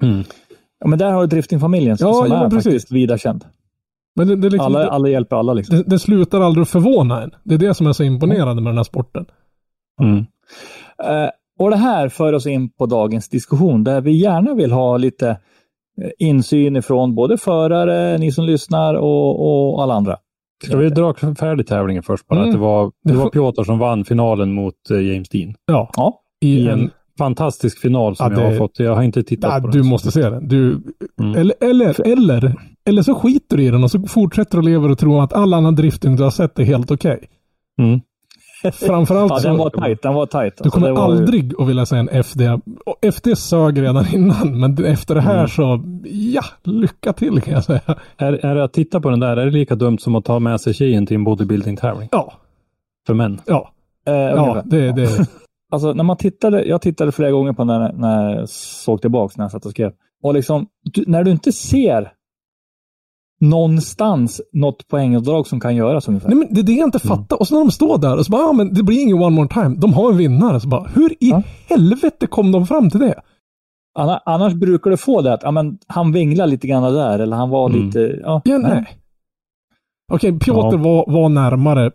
Mm. 0.03 0.25
Ja, 0.83 0.89
men 0.89 0.99
där 0.99 1.13
har 1.13 1.21
du 1.21 1.27
driftingfamiljen 1.27 1.97
Ja, 2.01 2.13
som 2.13 2.27
ja, 2.33 2.45
är 2.45 2.51
precis. 2.51 2.65
faktiskt 2.65 2.93
vida 2.93 3.19
känd. 3.19 3.45
Men 4.17 4.29
det, 4.29 4.37
det, 4.37 4.51
liksom, 4.51 4.67
Alla, 4.67 4.89
alla 4.89 5.09
hjälper 5.09 5.37
alla 5.37 5.53
liksom. 5.53 5.77
det, 5.77 5.83
det 5.87 5.99
slutar 5.99 6.41
aldrig 6.41 6.63
att 6.63 6.69
förvåna 6.69 7.23
en. 7.23 7.31
Det 7.45 7.55
är 7.55 7.59
det 7.59 7.75
som 7.75 7.87
är 7.87 7.93
så 7.93 8.03
imponerande 8.03 8.63
med 8.63 8.71
den 8.71 8.77
här 8.77 8.85
sporten. 8.85 9.27
Mm. 10.03 10.19
Eh, 11.05 11.31
och 11.59 11.71
det 11.71 11.77
här 11.77 12.09
för 12.09 12.33
oss 12.33 12.47
in 12.47 12.71
på 12.71 12.87
dagens 12.87 13.29
diskussion 13.29 13.85
där 13.85 14.01
vi 14.01 14.13
gärna 14.13 14.55
vill 14.55 14.73
ha 14.73 14.97
lite 14.97 15.29
eh, 15.29 16.11
insyn 16.19 16.77
ifrån 16.77 17.15
både 17.15 17.39
förare, 17.39 18.19
ni 18.19 18.33
som 18.33 18.45
lyssnar 18.45 18.95
och, 18.95 19.75
och 19.75 19.83
alla 19.83 19.95
andra. 19.95 20.17
Ska 20.65 20.77
vi 20.77 20.91
dra 20.91 21.15
färdigt 21.15 21.67
tävlingen 21.67 22.03
först 22.03 22.27
bara? 22.27 22.39
Mm. 22.39 22.49
Att 22.51 22.55
det 22.55 22.61
var, 22.61 22.93
det 23.05 23.13
var 23.15 23.31
Piotr 23.31 23.63
som 23.63 23.79
vann 23.79 24.05
finalen 24.05 24.53
mot 24.53 24.91
eh, 24.91 25.01
James 25.01 25.29
Dean. 25.29 25.55
Ja, 25.67 25.91
Ja, 25.97 26.21
i 26.41 26.59
I 26.59 26.69
en... 26.69 26.91
fantastisk 27.19 27.79
final 27.79 28.17
som 28.17 28.25
Ja, 28.33 28.37
det- 28.39 28.43
jag 28.45 28.51
har 28.51 28.59
fått. 28.59 28.79
Jag 28.79 28.95
har 28.95 29.03
inte 29.03 29.23
tittat 29.23 29.53
Ja, 29.55 29.61
på 29.61 29.67
den. 29.67 29.83
du 29.83 29.89
måste 29.89 30.11
se 30.13 30.31
den. 30.31 30.49
Du, 30.49 30.83
Mm. 31.21 31.35
eller, 31.37 31.55
eller, 31.61 32.07
eller, 32.09 32.55
eller 32.85 33.03
så 33.03 33.15
skiter 33.15 33.57
du 33.57 33.63
i 33.65 33.71
den 33.71 33.85
och 33.85 33.91
så 33.91 34.03
fortsätter 34.03 34.53
du 34.53 34.59
att 34.59 34.65
leva 34.65 34.89
och 34.91 34.99
tro 34.99 35.21
att 35.21 35.33
all 35.33 35.55
annan 35.55 35.75
drifting 35.75 36.17
du 36.17 36.23
har 36.23 36.31
sett 36.31 36.59
är 36.59 36.65
helt 36.65 36.91
okej. 36.91 37.19
Mm. 37.79 38.01
Framförallt 38.73 39.31
ja 39.33 39.39
så... 39.39 39.49
den 39.49 39.57
var 39.59 39.71
tajt. 39.71 40.03
Den 40.03 40.15
var 40.15 40.27
tajt. 40.27 40.57
Du 40.57 40.63
Alltså, 40.65 40.71
kommer 40.75 40.87
det 40.89 40.93
var 40.95 41.13
ju- 41.15 41.19
aldrig 41.21 41.53
att 41.59 41.69
vilja 41.69 41.87
säga 41.87 42.01
en 42.01 42.09
FD. 42.09 42.51
Och 42.87 42.97
FD 43.03 43.37
sög 43.37 43.83
redan 43.83 44.07
innan, 44.15 44.61
men 44.61 44.85
efter 44.85 45.15
det 45.15 45.21
här 45.21 45.35
Mm. 45.37 45.49
så, 45.49 45.83
ja, 46.05 46.43
lycka 46.65 47.13
till 47.13 47.41
kan 47.43 47.55
jag 47.55 47.65
säga. 47.65 47.81
Är, 48.17 48.33
är 48.33 48.55
det 48.55 48.65
att 48.65 48.73
titta 48.73 49.01
på 49.01 49.11
den 49.11 49.21
där, 49.21 49.37
är 49.37 49.45
det 49.45 49.51
lika 49.51 49.75
dumt 49.75 49.99
som 49.99 50.15
att 50.15 50.25
ta 50.25 50.39
med 50.39 50.61
sig 50.61 50.75
tjejen 50.75 51.07
till 51.07 51.15
en 51.15 51.25
bodybuilding-tävling? 51.25 52.09
Ja, 52.13 52.33
För 53.07 53.15
män? 53.15 53.41
ja, 53.47 53.69
Eh, 54.07 54.13
ja, 54.15 54.63
det, 54.65 54.93
det, 54.93 55.09
Alltså 55.73 55.93
när 55.93 56.05
man 56.05 56.17
tittade, 56.17 56.65
jag 56.65 56.83
tittade 56.83 57.13
flera 57.13 57.31
gånger 57.31 57.53
på 57.53 57.65
den 57.65 57.81
när, 57.81 57.93
när 57.93 58.35
jag 58.39 58.49
såg 58.49 59.01
tillbaks 59.01 59.37
när 59.37 59.45
jag 59.45 59.53
satt 59.53 59.65
och 59.65 59.71
skrev. 59.71 59.93
Och 60.23 60.35
liksom, 60.35 60.67
du, 60.83 61.05
när 61.07 61.25
du 61.25 61.31
inte 61.31 61.53
ser 61.53 62.13
någonstans 63.41 64.41
något 64.53 64.89
poängavdrag 64.89 65.47
som 65.47 65.61
kan 65.61 65.77
göras 65.77 66.09
ungefär. 66.09 66.29
nej 66.29 66.39
men 66.39 66.55
det 66.55 66.61
är 66.61 66.65
det 66.65 66.73
jag 66.73 66.87
inte 66.89 66.99
fattar. 66.99 67.41
Och 67.41 67.49
så 67.49 67.55
när 67.55 67.61
de 67.65 67.71
står 67.71 67.99
där 67.99 68.17
och 68.19 68.27
så 68.27 68.33
bara, 68.33 68.43
ja 68.43 68.53
men 68.53 68.75
det 68.75 68.83
blir 68.83 69.03
ingen 69.03 69.17
one 69.23 69.31
more 69.37 69.49
time. 69.49 69.77
De 69.79 69.93
har 69.93 70.11
en 70.11 70.17
vinnare. 70.17 70.61
Så 70.61 70.69
bara, 70.69 70.89
hur 70.95 71.11
i 71.13 71.17
Ja. 71.31 71.43
helvete 71.69 72.27
kom 72.27 72.53
de 72.53 72.67
fram 72.67 72.91
till 72.91 73.01
det? 73.01 73.15
Anna- 73.99 74.21
Annars 74.27 74.55
brukar 74.55 74.91
du 74.91 74.97
få 74.97 75.23
det 75.23 75.33
att 75.33 75.43
ja, 75.43 75.51
men, 75.51 75.79
han 75.87 76.13
vinglar 76.13 76.47
lite 76.47 76.67
grann 76.67 76.95
där 76.95 77.19
eller 77.19 77.37
han 77.37 77.51
var 77.51 77.69
Mm. 77.71 77.87
lite... 77.87 77.99
Ja, 78.23 78.43
Ja, 78.45 78.59
nej. 78.59 78.85
Okej, 80.13 80.39
Piotr 80.39 80.77
Ja. 80.77 80.83
var, 80.83 81.05
var 81.13 81.29
närmare 81.29 81.91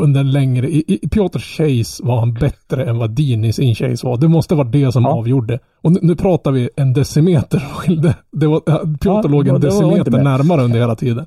under 0.00 0.20
en 0.20 0.30
längre... 0.30 0.68
I, 0.70 0.84
i 1.04 1.08
Piotrs 1.08 1.56
chase 1.56 2.04
var 2.06 2.18
han 2.20 2.34
bättre 2.34 2.84
än 2.84 2.98
vad 2.98 3.10
Dean 3.10 3.44
i 3.44 3.52
sin 3.52 3.74
chase 3.74 4.06
var. 4.06 4.16
Det 4.16 4.28
måste 4.28 4.54
vara 4.54 4.68
det 4.68 4.92
som 4.92 5.02
Ja. 5.02 5.10
avgjorde. 5.18 5.58
Och 5.82 5.92
nu, 5.92 5.98
nu 6.02 6.16
pratar 6.16 6.50
vi 6.52 6.68
en 6.76 6.92
decimeter 6.92 7.58
skilde. 7.58 8.14
Det 8.32 8.46
var, 8.46 8.60
Piotr 8.98 9.28
Ja, 9.28 9.30
låg 9.30 9.48
en 9.48 9.60
decimeter 9.60 10.10
närmare 10.10 10.62
under 10.62 10.78
hela 10.78 10.94
tiden. 10.96 11.26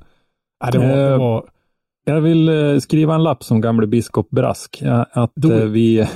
Nej, 0.63 0.71
det 0.71 0.77
var... 0.79 0.87
Det 0.87 1.13
Eh, 1.13 1.17
var 1.19 1.43
Jag 2.05 2.21
vill 2.21 2.49
eh, 2.49 2.77
skriva 2.79 3.15
en 3.15 3.23
lapp 3.23 3.43
som 3.43 3.61
gamle 3.61 3.87
biskop 3.87 4.29
Brask. 4.29 4.83
Att 5.11 5.31
Då- 5.35 5.51
eh, 5.51 5.65
vi 5.65 6.07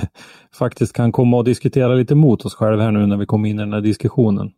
faktiskt 0.58 0.92
kan 0.92 1.12
komma 1.12 1.36
och 1.36 1.44
diskutera 1.44 1.94
lite 1.94 2.14
mot 2.14 2.44
oss 2.44 2.54
själva 2.54 2.82
här 2.82 2.90
nu 2.90 3.06
när 3.06 3.16
vi 3.16 3.26
kommer 3.26 3.48
in 3.48 3.58
i 3.58 3.62
den 3.62 3.72
här 3.72 3.80
diskussionen. 3.80 4.50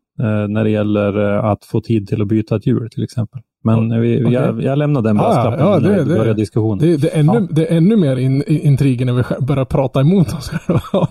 När 0.49 0.65
det 0.65 0.71
gäller 0.71 1.17
att 1.53 1.65
få 1.65 1.81
tid 1.81 2.09
till 2.09 2.23
att 2.23 2.29
byta 2.29 2.57
ett 2.57 2.67
hjul 2.67 2.89
till 2.91 3.05
exempel. 3.05 3.41
Men 3.67 4.01
vi, 4.01 4.23
Okej. 4.25 4.33
jag, 4.35 4.63
jag 4.63 4.79
lämnar 4.79 5.03
den 5.03 5.21
Ah, 5.21 5.23
brasklappen 5.23 5.61
ja, 5.67 5.79
när 5.79 5.89
det- 5.91 6.05
vi 6.05 6.11
det- 6.11 6.19
börjar 6.19 6.35
diskussionen. 6.35 6.79
det, 6.79 6.97
det, 6.97 7.11
är 7.15 7.21
ännu, 7.21 7.33
Ja. 7.35 7.47
det 7.51 7.67
är 7.73 7.77
ännu 7.77 7.97
mer 7.97 8.17
in, 8.17 8.43
i- 8.47 8.67
intriger 8.67 9.07
när 9.07 9.13
vi 9.13 9.23
börjar 9.47 9.65
prata 9.65 10.01
emot 10.01 10.33
oss 10.35 10.49
själva. 10.49 10.83
Ja, 10.93 11.09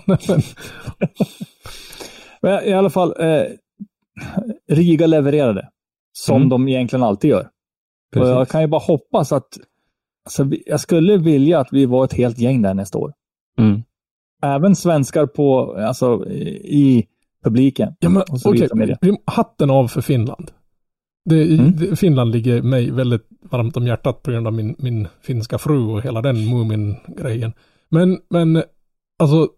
men- 2.40 2.64
i 2.68 2.72
alla 2.72 2.90
fall, 2.90 3.14
eh, 3.18 3.42
Riga 4.68 5.06
levererade. 5.06 5.68
Som 6.12 6.36
Mm. 6.36 6.48
de 6.48 6.68
egentligen 6.68 7.02
alltid 7.02 7.30
gör. 7.30 7.48
Och 8.16 8.26
jag 8.28 8.48
kan 8.48 8.60
ju 8.60 8.66
bara 8.66 8.80
hoppas 8.80 9.32
att... 9.32 9.48
Alltså, 10.24 10.46
jag 10.66 10.80
skulle 10.80 11.16
vilja 11.16 11.60
att 11.60 11.68
vi 11.72 11.86
var 11.86 12.04
ett 12.04 12.12
helt 12.14 12.38
gäng 12.38 12.62
där 12.62 12.74
nästa 12.74 12.98
år. 12.98 13.12
Mm. 13.58 13.82
Även 14.42 14.76
svenskar 14.76 15.26
på, 15.26 15.74
alltså, 15.78 16.26
i 16.64 17.06
publiken. 17.44 17.94
Ja, 18.00 18.08
men 18.08 18.22
och 18.30 18.40
så 18.40 18.50
vi- 18.52 18.68
hatten 19.24 19.70
av 19.70 19.88
för 19.88 20.00
Finland. 20.00 20.50
Det, 21.28 21.54
Mm. 21.54 21.76
det, 21.76 21.96
Finland 21.96 22.32
ligger 22.32 22.62
mig 22.62 22.90
väldigt 22.90 23.28
varmt 23.50 23.76
om 23.76 23.86
hjärtat 23.86 24.22
på 24.22 24.30
grund 24.30 24.46
av 24.46 24.52
min, 24.52 24.74
min 24.78 25.08
finska 25.22 25.58
fru 25.58 25.78
och 25.78 26.02
hela 26.02 26.22
den 26.22 26.36
Mumin-grejen. 26.50 27.52
Men, 27.88 28.18
men 28.30 28.62
alltså 29.18 29.48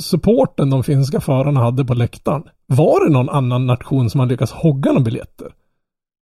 supporten 0.00 0.70
de 0.70 0.82
finska 0.84 1.20
förarna 1.20 1.60
hade 1.60 1.84
på 1.84 1.94
läktaren. 1.94 2.42
Var 2.66 3.06
det 3.06 3.12
någon 3.12 3.28
annan 3.28 3.66
nation 3.66 4.10
som 4.10 4.20
hade 4.20 4.30
lyckats 4.32 4.52
hogga 4.52 4.92
några 4.92 5.04
biljetter? 5.04 5.52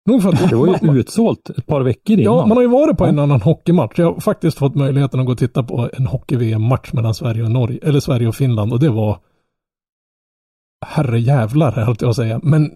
Nog 0.08 0.22
för 0.22 0.28
att 0.28 0.50
Det 0.50 0.56
var 0.56 0.94
ju 0.94 1.00
utsålt 1.00 1.50
ett 1.50 1.66
par 1.66 1.80
veckor 1.80 2.18
innan. 2.20 2.36
Ja, 2.36 2.46
man 2.46 2.56
har 2.56 2.62
ju 2.62 2.68
varit 2.68 2.98
på 2.98 3.04
Ja. 3.04 3.08
en 3.08 3.18
annan 3.18 3.40
hockeymatch. 3.40 3.98
Jag 3.98 4.12
har 4.12 4.20
faktiskt 4.20 4.58
fått 4.58 4.74
möjligheten 4.74 5.20
att 5.20 5.26
gå 5.26 5.32
och 5.32 5.38
titta 5.38 5.62
på 5.62 5.90
en 5.92 6.06
hockey-VM-match 6.06 6.92
mellan 6.92 7.14
Sverige 7.14 7.42
och 7.42 7.50
Norge, 7.50 7.78
eller 7.82 8.00
Sverige 8.00 8.28
och 8.28 8.34
Finland 8.34 8.72
och 8.72 8.80
det 8.80 8.88
var 8.90 9.18
herre 10.86 11.20
jävlar, 11.20 11.72
höll 11.72 11.96
jag 12.00 12.10
att 12.10 12.16
säga. 12.16 12.40
Men 12.42 12.70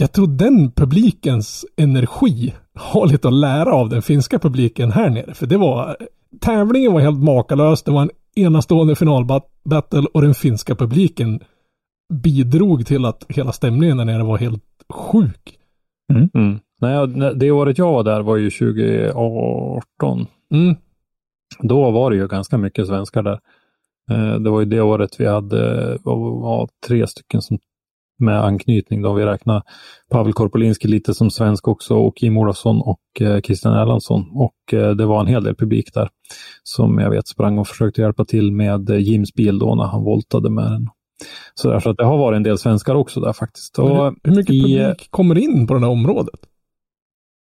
jag 0.00 0.12
tror 0.12 0.26
den 0.26 0.70
publikens 0.72 1.64
energi 1.76 2.54
har 2.74 3.06
lite 3.06 3.28
att 3.28 3.34
lära 3.34 3.72
av 3.72 3.88
den 3.88 4.02
finska 4.02 4.38
publiken 4.38 4.92
här 4.92 5.10
nere. 5.10 5.34
För 5.34 5.46
det 5.46 5.56
var, 5.56 5.96
tävlingen 6.40 6.92
var 6.92 7.00
helt 7.00 7.22
makalös. 7.22 7.82
Det 7.82 7.90
var 7.90 8.02
en 8.02 8.10
enastående 8.36 8.94
finalbattle 8.96 10.06
och 10.14 10.22
den 10.22 10.34
finska 10.34 10.74
publiken 10.74 11.40
bidrog 12.14 12.86
till 12.86 13.04
att 13.04 13.24
hela 13.28 13.52
stämningen 13.52 13.96
där 13.96 14.04
nere 14.04 14.22
var 14.22 14.38
helt 14.38 14.62
sjuk. 14.90 15.58
Mm. 16.34 16.58
Nej, 16.80 16.92
jag- 16.94 17.38
det 17.38 17.50
året 17.50 17.78
jag 17.78 17.92
var 17.92 18.04
där 18.04 18.20
var 18.22 18.36
ju 18.36 18.50
2018. 18.50 20.26
Mm. 20.54 20.76
Då 21.58 21.90
var 21.90 22.10
det 22.10 22.16
ju 22.16 22.28
ganska 22.28 22.58
mycket 22.58 22.86
svenskar 22.86 23.22
där. 23.22 23.40
Eh, 24.10 24.34
Det 24.40 24.50
var 24.50 24.60
ju 24.60 24.66
det 24.66 24.80
året 24.80 25.20
vi 25.20 25.26
hade 25.26 25.96
var, 26.04 26.68
tre 26.86 27.06
stycken 27.06 27.42
som, 27.42 27.58
med 28.18 28.44
anknytning. 28.44 29.02
Då 29.02 29.12
vi 29.12 29.24
räknar 29.24 29.62
Pavel 30.10 30.32
Korpolinski 30.32 30.88
lite 30.88 31.14
som 31.14 31.30
svensk 31.30 31.68
också 31.68 31.94
och 31.96 32.16
Kim 32.16 32.36
Olofsson 32.36 32.80
och 32.80 33.00
eh, 33.20 33.40
Christian 33.40 33.74
Erlandsson. 33.74 34.30
Och 34.32 34.74
eh, 34.74 34.90
det 34.90 35.06
var 35.06 35.20
en 35.20 35.26
hel 35.26 35.44
del 35.44 35.56
publik 35.56 35.94
där 35.94 36.08
som 36.62 36.98
jag 36.98 37.10
vet 37.10 37.28
sprang 37.28 37.58
och 37.58 37.68
försökte 37.68 38.00
hjälpa 38.00 38.24
till 38.24 38.52
med 38.52 38.90
eh, 38.90 38.98
Jims 38.98 39.34
bil 39.34 39.58
då 39.58 39.74
när 39.74 39.84
han 39.84 40.04
voltade 40.04 40.50
med 40.50 40.64
den. 40.64 40.88
Så 41.54 41.70
därför 41.70 41.90
att 41.90 41.96
det 41.96 42.04
har 42.04 42.18
varit 42.18 42.36
en 42.36 42.42
del 42.42 42.58
svenskar 42.58 42.94
också 42.94 43.20
där 43.20 43.32
faktiskt. 43.32 43.78
Och, 43.78 43.88
Hur, 43.88 44.14
hur 44.22 44.36
mycket 44.36 44.54
i, 44.54 44.78
publik 44.78 45.10
kommer 45.10 45.38
in 45.38 45.66
på 45.66 45.74
det 45.74 45.80
här 45.80 45.88
området? 45.88 46.40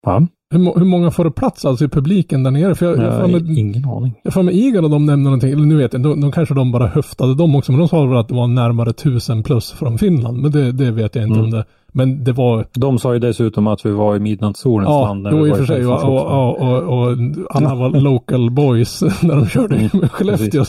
ja, 0.03 0.27
Hur, 0.51 0.79
hur 0.79 0.85
många 0.85 1.11
får 1.11 1.25
det 1.25 1.31
plats 1.31 1.65
alltså 1.65 1.85
i 1.85 1.89
publiken 1.89 2.43
där 2.43 2.51
nere? 2.51 2.75
För 2.75 2.87
jag, 2.87 2.99
jag, 2.99 3.21
jag 3.21 3.31
med, 3.31 3.59
ingen 3.59 3.85
aning. 3.89 4.21
jag 4.23 4.33
får 4.33 4.43
med 4.43 4.55
Egan 4.55 4.85
och 4.85 4.91
de 4.91 5.07
nämnde 5.07 5.25
någonting, 5.25 5.53
eller 5.53 5.65
nu 5.67 5.77
vet 5.77 5.93
jag 5.93 6.03
de, 6.03 6.21
de 6.21 6.33
kanske 6.33 6.55
de 6.55 6.73
bara 6.73 6.87
höftade 6.87 7.35
dem 7.35 7.55
också, 7.55 7.73
men 7.73 7.79
de 7.79 7.89
sa 7.89 8.07
väl 8.07 8.19
att 8.19 8.29
det 8.29 8.35
var 8.35 8.47
närmare 8.47 8.93
tusen 8.93 9.43
plus 9.43 9.73
från 9.73 9.99
Finland, 9.99 10.39
men 10.43 10.51
det, 10.51 10.73
det 10.73 10.91
vet 10.91 11.15
jag 11.15 11.25
inte 11.25 11.35
Mm. 11.39 11.45
om 11.45 11.51
det. 11.51 11.65
Men 11.93 12.25
det 12.25 12.33
var, 12.33 12.67
De 12.73 12.99
sa 12.99 13.13
ju 13.13 13.19
dessutom 13.19 13.67
att 13.67 13.87
vi 13.87 13.91
var 13.91 14.17
i 14.17 14.19
midnattssolens 14.21 14.89
ja, 14.89 15.07
land. 15.15 15.29
vi 15.43 15.49
i 15.49 15.53
och 15.53 15.57
för 15.57 15.65
sig, 15.67 15.87
och, 15.87 16.03
och, 16.05 16.59
och, 16.61 16.83
och, 16.83 17.17
alla 17.51 17.75
var 17.75 17.91
local 18.01 18.51
boys 18.51 19.03
när 19.23 19.37
de 19.37 19.47
körde 19.47 19.77
Mm, 19.77 19.89
med 19.93 20.11
Skellefteå. 20.13 20.65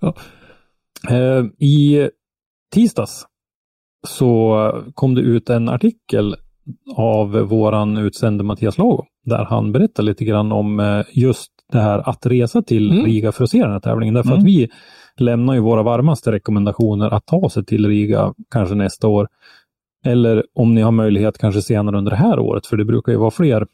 Det, 0.00 0.12
Eh, 1.10 1.44
I 1.66 2.08
tisdags 2.74 3.24
så 4.08 4.72
kom 4.94 5.14
det 5.14 5.20
ut 5.20 5.50
en 5.50 5.68
artikel 5.68 6.36
av 6.96 7.30
våran 7.30 7.96
utsände 7.96 8.44
Mattias 8.44 8.78
Lago 8.78 9.04
där 9.24 9.44
han 9.44 9.72
berättar 9.72 10.02
lite 10.02 10.24
grann 10.24 10.52
om 10.52 10.80
eh, 10.80 11.02
just 11.12 11.50
det 11.72 11.78
här 11.78 12.08
att 12.08 12.26
resa 12.26 12.62
till 12.62 12.92
Mm. 12.92 13.04
Riga 13.04 13.32
för 13.32 13.44
att 13.44 13.50
se 13.50 13.62
den 13.62 13.72
här 13.72 13.80
tävlingen. 13.80 14.14
Därför 14.14 14.30
Mm. 14.30 14.38
att 14.40 14.46
vi 14.46 14.68
lämnar 15.16 15.54
ju 15.54 15.60
våra 15.60 15.82
varmaste 15.82 16.32
rekommendationer 16.32 17.10
att 17.10 17.26
ta 17.26 17.50
sig 17.50 17.64
till 17.64 17.86
Riga 17.88 18.34
kanske 18.50 18.74
nästa 18.74 19.08
år. 19.08 19.28
Eller 20.04 20.44
om 20.54 20.74
ni 20.74 20.80
har 20.82 20.92
möjlighet 20.92 21.38
kanske 21.38 21.62
senare 21.62 21.98
under 21.98 22.10
det 22.10 22.16
här 22.16 22.38
året, 22.38 22.66
för 22.66 22.76
det 22.76 22.84
brukar 22.84 23.12
ju 23.12 23.18
vara 23.18 23.30
fler 23.30 23.66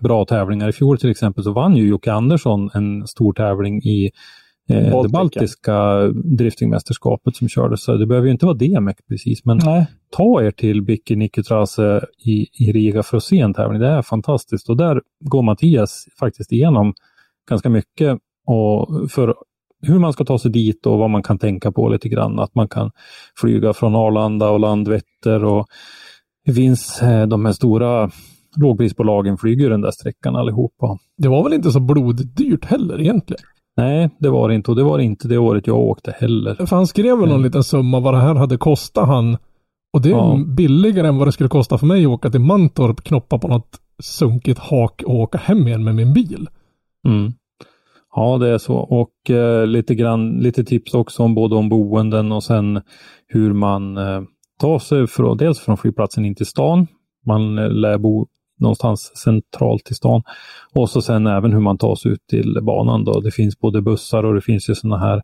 bra 0.00 0.24
tävlingar. 0.24 0.68
I 0.68 0.72
fjol 0.72 0.98
till 0.98 1.10
exempel 1.10 1.44
så 1.44 1.52
vann 1.52 1.76
ju 1.76 1.88
Jocke 1.88 2.12
Andersson 2.12 2.70
en 2.74 3.06
stor 3.06 3.32
tävling 3.32 3.82
i 3.82 4.10
eh, 4.68 5.02
det 5.02 5.08
baltiska 5.08 6.06
driftingmästerskapet 6.12 7.36
som 7.36 7.48
kördes. 7.48 7.82
Så 7.82 7.96
det 7.96 8.06
behöver 8.06 8.26
ju 8.26 8.32
inte 8.32 8.46
vara 8.46 8.56
DMEC 8.56 8.96
precis, 9.08 9.44
men 9.44 9.60
Nej. 9.64 9.86
ta 10.10 10.42
er 10.42 10.50
till 10.50 10.82
Bicke 10.82 11.16
Nikitrase 11.16 12.06
i, 12.24 12.46
i 12.52 12.72
Riga 12.72 13.02
för 13.02 13.16
att 13.16 13.22
se 13.22 13.40
en 13.40 13.54
tävling. 13.54 13.80
Det 13.80 13.88
är 13.88 14.02
fantastiskt 14.02 14.68
och 14.68 14.76
där 14.76 15.00
går 15.20 15.42
Mattias 15.42 16.06
faktiskt 16.20 16.52
igenom 16.52 16.94
ganska 17.48 17.68
mycket 17.68 18.18
och 18.46 19.10
för 19.10 19.34
hur 19.82 19.98
man 19.98 20.12
ska 20.12 20.24
ta 20.24 20.38
sig 20.38 20.50
dit 20.50 20.86
och 20.86 20.98
vad 20.98 21.10
man 21.10 21.22
kan 21.22 21.38
tänka 21.38 21.72
på 21.72 21.88
lite 21.88 22.08
grann. 22.08 22.38
Att 22.38 22.54
man 22.54 22.68
kan 22.68 22.90
flyga 23.40 23.72
från 23.72 23.96
Arlanda 23.96 24.50
och 24.50 24.60
Landvetter 24.60 25.44
och 25.44 25.66
det 26.46 26.52
finns 26.52 27.02
eh, 27.02 27.26
de 27.26 27.44
här 27.44 27.52
stora 27.52 28.10
lågprisbolagen 28.56 29.38
flyger 29.38 29.70
den 29.70 29.80
där 29.80 29.90
sträckan 29.90 30.36
allihopa. 30.36 30.98
Det 31.18 31.28
var 31.28 31.44
väl 31.44 31.52
inte 31.52 31.70
så 31.70 31.80
bloddyrt 31.80 32.64
heller 32.64 33.00
egentligen? 33.00 33.42
Nej, 33.76 34.10
det 34.18 34.30
var 34.30 34.48
det 34.48 34.54
inte 34.54 34.70
och 34.70 34.76
det 34.76 34.82
var 34.82 34.98
inte 34.98 35.28
det 35.28 35.38
året 35.38 35.66
jag 35.66 35.78
åkte 35.78 36.14
heller. 36.18 36.54
För 36.54 36.76
han 36.76 36.86
skrev 36.86 37.18
väl 37.18 37.28
någon 37.28 37.42
liten 37.42 37.64
summa 37.64 38.00
vad 38.00 38.14
det 38.14 38.20
här 38.20 38.34
hade 38.34 38.56
kostat 38.56 39.06
han. 39.08 39.36
Och 39.92 40.02
det 40.02 40.08
är 40.08 40.12
Ja. 40.12 40.38
billigare 40.56 41.08
än 41.08 41.18
vad 41.18 41.28
det 41.28 41.32
skulle 41.32 41.48
kosta 41.48 41.78
för 41.78 41.86
mig 41.86 42.04
att 42.04 42.08
åka 42.10 42.30
till 42.30 42.40
Mantorp, 42.40 43.00
knoppa 43.04 43.38
på 43.38 43.48
något 43.48 43.80
sunkigt 44.02 44.58
hak 44.58 45.02
och 45.06 45.14
åka 45.14 45.38
hem 45.38 45.66
igen 45.68 45.84
med 45.84 45.94
min 45.94 46.12
bil. 46.12 46.48
Mm. 47.08 47.32
Ja, 48.14 48.38
det 48.38 48.48
är 48.48 48.58
så. 48.58 48.74
Och 48.76 49.30
eh, 49.30 49.66
lite 49.66 49.94
grann, 49.94 50.30
lite 50.38 50.64
tips 50.64 50.94
också 50.94 51.22
om 51.22 51.34
både 51.34 51.54
om 51.56 51.68
boenden 51.68 52.32
och 52.32 52.42
sen 52.44 52.80
hur 53.26 53.52
man 53.52 53.96
eh, 53.96 54.22
tar 54.60 54.78
sig 54.78 55.06
från, 55.06 55.36
dels 55.36 55.58
från 55.60 55.76
flygplatsen 55.76 56.24
in 56.24 56.34
till 56.34 56.46
stan. 56.46 56.86
Man 57.26 57.58
eh, 57.58 57.70
lär 57.70 57.98
bo 57.98 58.26
någonstans 58.60 59.12
centralt 59.16 59.90
i 59.90 59.94
stan. 59.94 60.22
Och 60.74 60.90
så 60.90 61.02
sen 61.02 61.26
även 61.26 61.52
hur 61.52 61.60
man 61.60 61.78
tar 61.78 61.94
sig 61.94 62.12
ut 62.12 62.26
till 62.30 62.58
banan 62.62 63.04
då. 63.04 63.20
Det 63.20 63.30
finns 63.30 63.58
både 63.58 63.82
bussar 63.82 64.24
och 64.24 64.34
det 64.34 64.40
finns 64.40 64.70
ju 64.70 64.74
sådana 64.74 64.98
här 64.98 65.22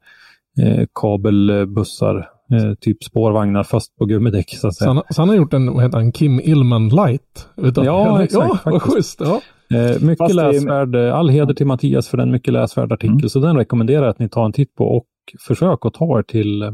eh, 0.62 0.86
kabelbussar, 0.94 2.16
eh, 2.52 2.74
typ 2.80 3.04
spårvagnar 3.04 3.62
fast 3.62 3.96
på 3.96 4.04
gummidäck 4.04 4.50
så 4.50 4.68
att 4.68 4.74
Så 4.74 4.78
säga. 4.84 4.92
han, 4.92 5.02
så 5.10 5.22
han 5.22 5.28
har 5.28 5.36
gjort 5.36 5.52
en, 5.54 5.72
vad 5.74 5.82
heter 5.84 5.98
han, 5.98 6.12
Kim 6.12 6.40
Illman 6.40 6.88
light. 6.88 7.48
Utav 7.56 7.84
Ja, 7.84 8.22
exakt, 8.22 8.42
Ja, 8.48 8.58
vad 8.64 8.74
faktiskt. 8.74 8.94
schysst. 8.96 9.20
Ja. 9.20 9.40
Eh, 9.78 10.00
mycket 10.02 10.18
Fast 10.18 10.36
det 10.36 10.42
är- 10.42 10.52
läsvärd, 10.52 10.94
eh, 10.94 11.14
all 11.14 11.28
heder 11.28 11.54
till 11.54 11.66
Mattias 11.66 12.08
för 12.08 12.16
den 12.16 12.30
mycket 12.30 12.52
läsvärd 12.52 12.92
artikel. 12.92 13.16
Mm. 13.16 13.28
Så 13.28 13.38
den 13.40 13.56
rekommenderar 13.56 14.02
jag 14.02 14.10
att 14.10 14.18
ni 14.18 14.28
tar 14.28 14.44
en 14.44 14.52
titt 14.52 14.74
på 14.74 14.84
och 14.84 15.04
försök 15.46 15.86
att 15.86 15.94
ta 15.94 16.18
er 16.18 16.22
till 16.22 16.62
eh, 16.62 16.70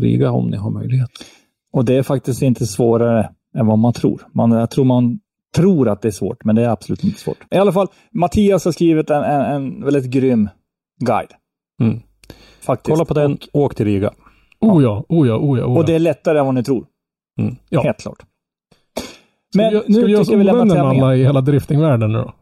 Riga 0.00 0.30
om 0.30 0.46
ni 0.50 0.56
har 0.56 0.70
möjlighet. 0.70 1.10
Och 1.72 1.84
det 1.84 1.94
är 1.96 2.02
faktiskt 2.02 2.42
inte 2.42 2.66
svårare 2.66 3.30
än 3.56 3.66
vad 3.66 3.78
man 3.78 3.92
tror. 3.92 4.20
Man, 4.34 4.50
jag 4.50 4.70
tror 4.70 4.84
man 4.84 5.18
tror 5.56 5.88
att 5.88 6.02
det 6.02 6.08
är 6.08 6.12
svårt, 6.12 6.44
men 6.44 6.56
det 6.56 6.62
är 6.64 6.68
absolut 6.68 7.04
inte 7.04 7.20
svårt. 7.20 7.38
I 7.50 7.56
alla 7.56 7.72
fall, 7.72 7.88
Mattias 8.10 8.64
har 8.64 8.72
skrivit 8.72 9.10
en, 9.10 9.24
en, 9.24 9.40
en 9.40 9.84
väldigt 9.84 10.04
grym 10.04 10.48
guide. 11.04 11.30
Mm. 11.82 12.00
Faktiskt. 12.60 12.94
Kolla 12.94 13.04
på 13.04 13.14
den, 13.14 13.38
åk 13.52 13.74
till 13.74 13.86
Riga. 13.86 14.12
Oh 14.60 14.82
ja, 14.82 15.04
oh 15.08 15.28
ja, 15.28 15.36
oh 15.36 15.58
ja. 15.58 15.66
Oh 15.66 15.74
ja. 15.74 15.80
Och 15.80 15.86
det 15.86 15.94
är 15.94 15.98
lättare 15.98 16.38
än 16.38 16.46
vad 16.46 16.54
ni 16.54 16.64
tror. 16.64 16.86
Mm. 17.40 17.56
Ja. 17.68 17.82
Helt 17.82 18.00
klart. 18.00 18.18
Ska 18.18 19.62
Men 19.62 19.72
vi, 19.72 19.82
nu 19.86 19.94
ska 19.94 20.06
vi 20.06 20.12
göra 20.12 20.20
oss 20.20 20.26
tycker 20.26 20.34
jag 20.34 20.38
vi 20.38 20.44
lämnar 20.44 20.64
ovänner 20.64 20.94
med 20.94 21.04
alla 21.04 21.16
i 21.16 21.24
hela 21.24 21.40
driftingvärlden 21.40 22.12
nu 22.12 22.18
då? 22.18 22.32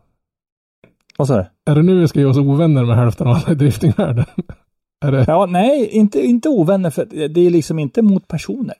Vad 1.16 1.28
sa 1.28 1.36
du? 1.36 1.46
Är 1.70 1.74
det 1.74 1.82
nu 1.82 2.00
vi 2.00 2.08
ska 2.08 2.20
göra 2.20 2.30
oss 2.30 2.38
ovänner 2.38 2.84
med 2.84 2.96
hälften 2.96 3.26
av 3.26 3.34
alla 3.34 3.52
i 3.52 3.54
driftingvärlden? 3.54 4.24
är 5.04 5.12
det? 5.12 5.24
Ja, 5.28 5.46
nej, 5.46 5.88
inte, 5.88 6.20
inte 6.20 6.48
ovänner, 6.48 6.90
för 6.90 7.04
det 7.28 7.40
är 7.40 7.50
liksom 7.50 7.78
inte 7.78 8.02
mot 8.02 8.28
personer. 8.28 8.74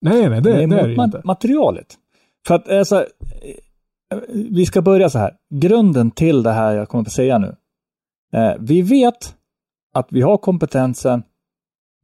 Nej, 0.00 0.30
nej, 0.30 0.40
det, 0.40 0.52
det 0.52 0.52
är 0.52 0.56
det 0.56 0.62
är 0.62 0.66
mot 0.66 0.82
det 0.82 0.90
ju 0.90 0.96
ma- 0.96 1.04
inte. 1.04 1.20
materialet. 1.24 1.86
För 2.46 2.54
att 2.54 2.68
alltså, 2.68 3.06
vi 4.34 4.66
ska 4.66 4.82
börja 4.82 5.10
så 5.10 5.18
här. 5.18 5.36
Grunden 5.54 6.10
till 6.10 6.42
det 6.42 6.52
här 6.52 6.74
jag 6.74 6.88
kommer 6.88 7.04
att 7.04 7.12
säga 7.12 7.38
nu. 7.38 7.56
Eh, 8.32 8.54
vi 8.60 8.82
vet 8.82 9.36
att 9.92 10.06
vi 10.10 10.22
har 10.22 10.38
kompetensen 10.38 11.22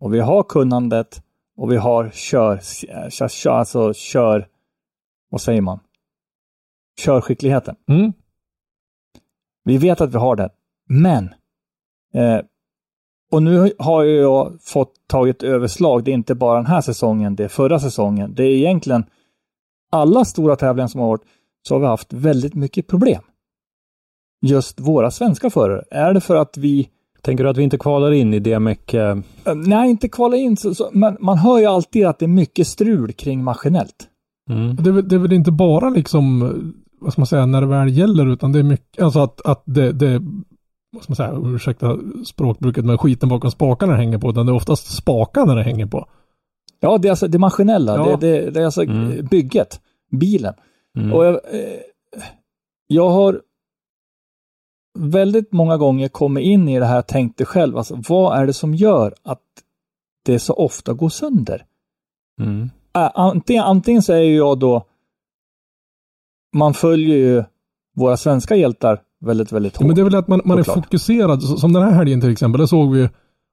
och 0.01 0.15
vi 0.15 0.21
har 0.21 0.43
kunnandet 0.43 1.23
och 1.57 1.73
vi 1.73 1.77
har 1.77 2.11
kör, 2.11 2.59
kör, 3.11 3.29
kör 3.29 3.51
alltså 3.51 3.95
kör, 3.95 4.49
vad 5.31 5.41
säger 5.41 5.61
man? 5.61 5.81
Körskickligheten. 7.01 7.77
Mm. 7.89 8.13
Vi 9.65 9.79
vet 9.79 10.01
att 10.01 10.15
vi 10.15 10.19
har 10.19 10.37
det. 10.37 10.51
Men, 10.89 11.35
eh, 12.15 12.41
och 13.31 13.43
nu 13.43 13.73
har 13.79 14.03
ju 14.03 14.21
jag 14.21 14.63
fått 14.63 14.95
tagit 15.07 15.43
överslag. 15.43 16.05
Det 16.05 16.11
är 16.11 16.15
inte 16.15 16.35
bara 16.35 16.57
den 16.57 16.67
här 16.67 16.81
säsongen, 16.81 17.37
det 17.37 17.45
är 17.45 17.49
förra 17.49 17.81
säsongen. 17.81 18.35
Det 18.35 18.45
är 18.45 18.51
egentligen 18.51 19.05
alla 19.91 20.25
stora 20.25 20.57
tävlingar 20.57 20.89
som 20.89 21.01
har 21.01 21.09
varit, 21.09 21.25
så 21.69 21.75
har 21.75 21.81
vi 21.81 21.87
haft 21.87 22.13
väldigt 22.13 22.55
mycket 22.55 22.87
problem. 22.87 23.23
Just 24.47 24.81
våra 24.81 25.11
svenska 25.11 25.51
förare. 25.51 25.83
Är 25.91 26.15
det 26.15 26.21
för 26.21 26.37
att 26.37 26.57
vi, 26.57 26.89
Tänker 27.23 27.45
du 27.45 27.51
att 27.51 27.57
vi 27.57 27.63
inte 27.63 27.79
kvalar 27.79 28.13
in 28.13 28.35
i 28.35 28.39
DMEC? 28.39 28.79
Eh, 28.95 29.01
eh, 29.47 29.55
nej 29.55 29.91
inte 29.91 30.09
kvala 30.09 30.37
in, 30.37 30.57
så, 30.57 30.75
så, 30.75 30.91
men 30.93 31.17
man 31.21 31.39
hör 31.39 31.59
ju 31.59 31.67
alltid 31.67 32.07
att 32.07 32.19
det 32.19 32.25
är 32.25 32.29
mycket 32.29 32.67
strul 32.67 33.13
kring 33.13 33.45
maskinellt. 33.45 34.09
mm. 34.51 34.77
Det, 34.77 34.91
är 34.91 34.93
väl- 34.93 35.09
det 35.09 35.15
är 35.15 35.19
väl 35.19 35.33
inte 35.33 35.51
bara 35.53 35.91
liksom, 35.91 36.43
eh, 36.43 36.49
vad 37.01 37.13
ska 37.13 37.21
man 37.21 37.27
säga, 37.27 37.47
när 37.47 37.61
det 37.61 37.67
väl 37.67 37.99
gäller, 37.99 38.27
utan 38.33 38.53
det 38.53 38.59
är 38.59 38.63
mycket, 38.63 39.03
alltså 39.03 39.21
att, 39.21 39.41
att 39.47 39.63
det, 39.67 39.93
det 39.93 40.19
vad 40.93 41.03
ska 41.03 41.11
man 41.11 41.17
säga, 41.17 41.55
ursäkta 41.55 41.99
språkbruket, 42.25 42.85
men 42.85 42.99
skiten 42.99 43.29
bakom 43.29 43.51
spakarna 43.51 43.97
hänger 43.97 44.19
på, 44.19 44.31
utan 44.31 44.47
det 44.47 44.53
är 44.53 44.57
oftast 44.57 44.97
spakarna 44.97 45.55
det 45.55 45.63
hänger 45.63 45.87
på. 45.87 46.07
Ja, 46.81 46.99
det 46.99 47.09
är 47.09 47.11
alltså 47.11 47.29
det 47.29 47.39
maskinella. 47.39 47.97
Ja. 47.97 48.17
Det, 48.17 48.27
det, 48.41 48.51
det 48.51 48.61
är 48.61 48.65
alltså 48.65 48.83
Mm. 48.83 49.27
bygget, 49.31 49.81
bilen. 50.11 50.55
Mm. 50.99 51.13
Och 51.13 51.25
jag, 51.25 51.35
eh, 51.35 51.81
jag 52.87 53.09
har 53.11 53.43
väldigt 54.99 55.53
många 55.53 55.77
gånger 55.77 56.09
kommit 56.09 56.45
in 56.45 56.69
i 56.69 56.79
det 56.79 56.87
här 56.87 56.99
och 56.99 57.07
tänkt 57.07 57.39
det 57.39 57.45
själv. 57.45 57.77
Alltså, 57.79 58.03
vad 58.09 58.39
är 58.39 58.47
det 58.47 58.53
som 58.53 58.75
gör 58.75 59.15
att 59.23 59.43
det 60.25 60.39
så 60.39 60.55
ofta 60.55 60.93
går 60.93 61.09
sönder? 61.09 61.67
Mm. 62.41 62.71
Antingen, 63.15 63.65
antingen 63.65 64.03
så 64.03 64.13
är 64.13 64.19
ju 64.21 64.37
jag 64.37 64.59
då 64.59 64.85
man 66.57 66.75
följer 66.75 67.17
ju 67.17 67.45
våra 67.97 68.17
svenska 68.17 68.57
hjältar 68.57 69.03
väldigt, 69.21 69.53
väldigt 69.53 69.73
Ja, 69.75 69.79
hårt. 69.79 69.87
men 69.87 69.95
det 69.95 70.01
är 70.01 70.05
väl 70.05 70.15
att 70.15 70.29
man, 70.29 70.41
man 70.45 70.59
är 70.59 70.63
fokuserad, 70.63 71.43
som 71.43 71.73
den 71.73 71.83
här 71.83 71.91
helgen 71.91 72.21
till 72.21 72.31
exempel, 72.31 72.59
där 72.59 72.67
såg 72.67 72.93
vi 72.93 73.09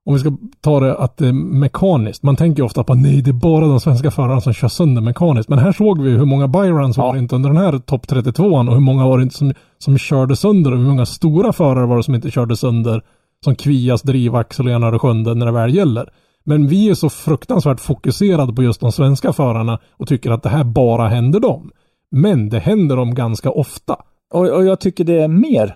om 0.10 0.14
vi 0.16 0.20
ska 0.20 0.32
ta 0.62 0.80
det 0.80 0.96
att 0.98 1.18
det 1.18 1.28
är 1.28 1.34
mekaniskt. 1.34 2.24
Man 2.24 2.36
tänker 2.36 2.64
ofta 2.64 2.84
på 2.84 2.96
nej, 2.96 3.22
det 3.22 3.30
är 3.32 3.34
bara 3.34 3.66
de 3.68 3.80
svenska 3.80 4.12
förarna 4.12 4.42
som 4.42 4.54
kör 4.54 4.68
sönder 4.68 5.02
mekaniskt. 5.02 5.50
Men 5.50 5.60
här 5.60 5.72
såg 5.72 6.02
vi 6.02 6.10
hur 6.12 6.26
många 6.26 6.48
byruns 6.48 6.98
var 6.98 7.06
Ja. 7.08 7.14
det 7.14 7.20
inte 7.20 7.36
under 7.36 7.50
den 7.50 7.58
här 7.58 7.80
topp 7.80 8.08
32 8.08 8.44
och 8.44 8.74
hur 8.74 8.80
många 8.80 9.08
var 9.08 9.18
det 9.18 9.24
inte 9.24 9.36
som, 9.38 9.54
som 9.78 9.98
körde 9.98 10.36
sönder 10.36 10.72
och 10.72 10.78
hur 10.78 10.86
många 10.86 11.06
stora 11.06 11.54
förare 11.54 11.86
var 11.86 11.98
det 11.98 12.04
som 12.04 12.16
inte 12.16 12.32
körde 12.32 12.56
sönder. 12.58 13.02
Som 13.44 13.56
Kvias, 13.56 14.02
Drivaxel 14.02 14.66
och 14.68 14.72
ena 14.74 14.88
och 14.88 15.02
sjunde 15.02 15.34
när 15.36 15.46
det 15.46 15.52
väl 15.52 15.76
gäller. 15.76 16.10
Men 16.46 16.68
vi 16.68 16.90
är 16.90 16.94
så 16.94 17.10
fruktansvärt 17.10 17.80
fokuserade 17.80 18.54
på 18.54 18.64
just 18.64 18.82
de 18.82 18.92
svenska 18.92 19.34
förarna 19.34 19.80
och 19.98 20.08
tycker 20.08 20.32
att 20.32 20.44
det 20.44 20.50
här 20.50 20.64
bara 20.64 21.08
händer 21.08 21.40
dem. 21.40 21.72
Men 22.12 22.50
det 22.50 22.60
händer 22.60 22.96
dem 22.96 23.16
ganska 23.16 23.52
ofta. 23.52 23.96
och, 24.34 24.50
och 24.50 24.66
jag 24.66 24.80
tycker 24.80 25.04
det 25.04 25.22
är 25.24 25.28
mer 25.28 25.76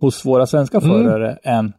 hos 0.00 0.26
våra 0.26 0.46
svenska 0.46 0.78
Mm. 0.78 0.90
förare 0.90 1.38
än 1.42 1.72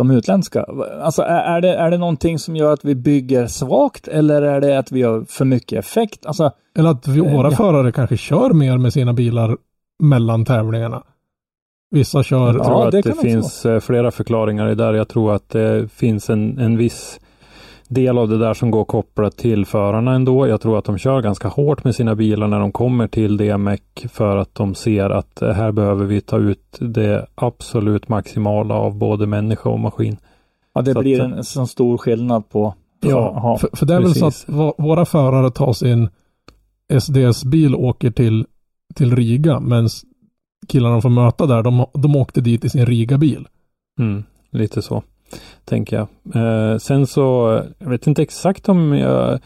de 0.00 0.10
utländska. 0.10 0.66
Alltså 1.02 1.22
är, 1.22 1.56
är, 1.56 1.60
det, 1.60 1.74
är 1.74 1.90
det 1.90 1.98
någonting 1.98 2.38
som 2.38 2.56
gör 2.56 2.72
att 2.72 2.84
vi 2.84 2.94
bygger 2.94 3.46
svagt 3.46 4.08
eller 4.08 4.42
är 4.42 4.60
det 4.60 4.78
att 4.78 4.92
vi 4.92 5.02
har 5.02 5.24
för 5.28 5.44
mycket 5.44 5.78
effekt? 5.78 6.26
Alltså, 6.26 6.50
Eller 6.78 6.90
att 6.90 7.08
vi, 7.08 7.20
Eh, 7.20 7.32
våra 7.36 7.50
ja. 7.50 7.56
förare 7.56 7.92
kanske 7.92 8.16
kör 8.16 8.50
mer 8.52 8.78
med 8.78 8.92
sina 8.92 9.12
bilar 9.12 9.56
mellan 10.02 10.44
tävlingarna. 10.44 11.02
Vissa 11.90 12.22
kör... 12.22 12.46
Jag 12.46 12.54
tror 12.54 12.66
Ja, 12.66 12.86
att 12.86 12.92
det 12.92 13.02
det, 13.02 13.14
finns 13.14 13.66
eh, 13.66 13.80
flera 13.80 14.10
förklaringar 14.10 14.68
i 14.68 14.74
där. 14.74 14.94
Jag 14.94 15.08
tror 15.08 15.34
att 15.34 15.48
det 15.48 15.92
finns 15.92 16.30
en, 16.30 16.58
en 16.58 16.76
viss 16.76 17.20
del 17.90 18.18
av 18.18 18.28
det 18.28 18.38
där 18.38 18.54
som 18.54 18.70
går 18.70 18.84
kopplat 18.84 19.36
till 19.36 19.66
förarna 19.66 20.12
ändå. 20.14 20.46
Jag 20.48 20.60
tror 20.60 20.78
att 20.78 20.84
de 20.84 20.98
kör 20.98 21.22
ganska 21.22 21.48
hårt 21.48 21.84
med 21.84 21.94
sina 21.94 22.14
bilar 22.14 22.48
när 22.48 22.60
de 22.60 22.72
kommer 22.72 23.06
till 23.08 23.36
DMEC 23.36 23.80
för 24.08 24.36
att 24.36 24.54
de 24.54 24.74
ser 24.74 25.10
att 25.10 25.42
eh, 25.42 25.50
här 25.52 25.72
behöver 25.72 26.04
vi 26.04 26.20
ta 26.20 26.38
ut 26.38 26.76
det 26.80 27.26
absolut 27.34 28.08
maximala 28.08 28.74
av 28.74 28.94
både 28.98 29.26
människa 29.26 29.68
och 29.70 29.80
maskin. 29.80 30.16
ja, 30.74 30.82
det 30.82 30.92
Så 30.92 30.98
att- 30.98 31.02
blir 31.04 31.20
en 31.20 31.44
sån 31.44 31.66
stor 31.66 31.98
skillnad 31.98 32.48
på... 32.48 32.74
Ja, 33.02 33.58
för, 33.60 33.70
för 33.76 33.86
det 33.86 33.94
är 33.94 34.00
väl 34.00 34.14
så 34.14 34.24
precis. 34.26 34.48
att 34.48 34.74
våra 34.78 35.04
förare 35.04 35.50
tar 35.50 35.72
sin 35.72 36.08
SDS-bil 36.98 37.74
och 37.74 37.84
åker 37.84 38.10
till, 38.10 38.46
till 38.94 39.16
Riga, 39.16 39.60
medan 39.60 39.88
killarna 40.68 40.94
de 40.94 41.02
får 41.02 41.08
möta 41.08 41.46
där, 41.46 41.62
de, 41.62 41.86
de 41.92 42.16
åkte 42.16 42.40
dit 42.40 42.64
i 42.64 42.68
sin 42.70 42.86
Riga-bil. 42.86 43.48
Mm, 44.00 44.24
lite 44.50 44.82
så, 44.82 45.02
tänker 45.64 45.96
jag. 45.96 46.08
Eh, 46.72 46.78
sen 46.78 47.06
så, 47.06 47.60
jag 47.78 47.90
vet 47.90 48.06
inte 48.06 48.22
exakt 48.22 48.68
om 48.68 48.92
jag 48.92 49.38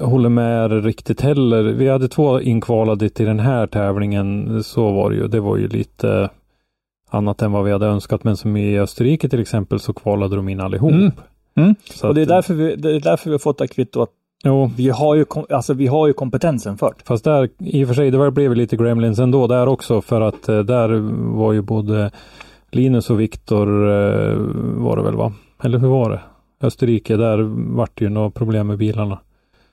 håller 0.00 0.28
med 0.28 0.84
riktigt 0.84 1.20
heller. 1.20 1.62
Vi 1.62 1.88
hade 1.88 2.08
två 2.08 2.40
inkvalade 2.40 3.08
till 3.08 3.26
den 3.26 3.38
här 3.40 3.66
tävlingen. 3.66 4.62
Så 4.64 4.90
var 4.92 5.10
det 5.10 5.16
ju. 5.16 5.28
Det 5.28 5.40
var 5.40 5.56
ju 5.56 5.68
lite 5.68 6.28
annat 7.10 7.42
än 7.42 7.52
vad 7.52 7.64
vi 7.64 7.72
hade 7.72 7.86
önskat. 7.86 8.24
Men 8.24 8.36
som 8.36 8.56
i 8.56 8.78
Österrike 8.78 9.28
till 9.28 9.40
exempel 9.40 9.80
så 9.80 9.92
kvalade 9.92 10.36
de 10.36 10.48
in 10.48 10.60
allihop. 10.60 10.92
Mm. 10.92 11.12
Mm. 11.56 11.74
Och 12.02 12.14
det 12.14 12.20
är, 12.20 12.22
att- 12.22 12.28
därför 12.28 12.54
vi, 12.54 12.76
det 12.76 12.96
är 12.96 13.00
därför 13.00 13.24
vi 13.30 13.34
har 13.34 13.38
fått 13.38 13.58
det 13.58 13.62
här 13.64 13.68
kvittot. 13.68 14.02
att 14.08 14.14
Jo, 14.44 14.70
Vi 14.76 14.88
har 14.88 15.14
ju, 15.14 15.24
alltså, 15.50 15.74
vi 15.74 15.86
har 15.86 16.06
ju 16.06 16.12
kompetensen 16.12 16.78
för 16.78 16.86
det. 16.98 17.04
fast 17.04 17.24
där 17.24 17.48
i 17.58 17.84
och 17.84 17.88
för 17.88 17.94
sig, 17.94 18.10
det 18.10 18.18
var- 18.18 18.30
blev 18.30 18.54
lite 18.54 18.76
Gremlins 18.76 19.18
ändå 19.18 19.46
där 19.46 19.66
också. 19.66 20.00
För 20.00 20.20
att 20.20 20.48
eh, 20.48 20.58
där 20.58 20.88
var 21.36 21.52
ju 21.52 21.62
både 21.62 22.10
Linus 22.72 23.10
och 23.10 23.20
Viktor 23.20 23.68
eh, 23.90 24.36
var 24.76 24.96
det 24.96 25.02
väl 25.02 25.14
va? 25.16 25.32
Eller 25.62 25.78
hur 25.78 25.88
var 25.88 26.10
det? 26.10 26.20
Österrike, 26.66 27.16
där 27.16 27.38
vart 27.76 27.90
det 27.98 28.04
ju 28.04 28.08
några 28.10 28.30
problem 28.30 28.66
med 28.66 28.78
bilarna. 28.78 29.18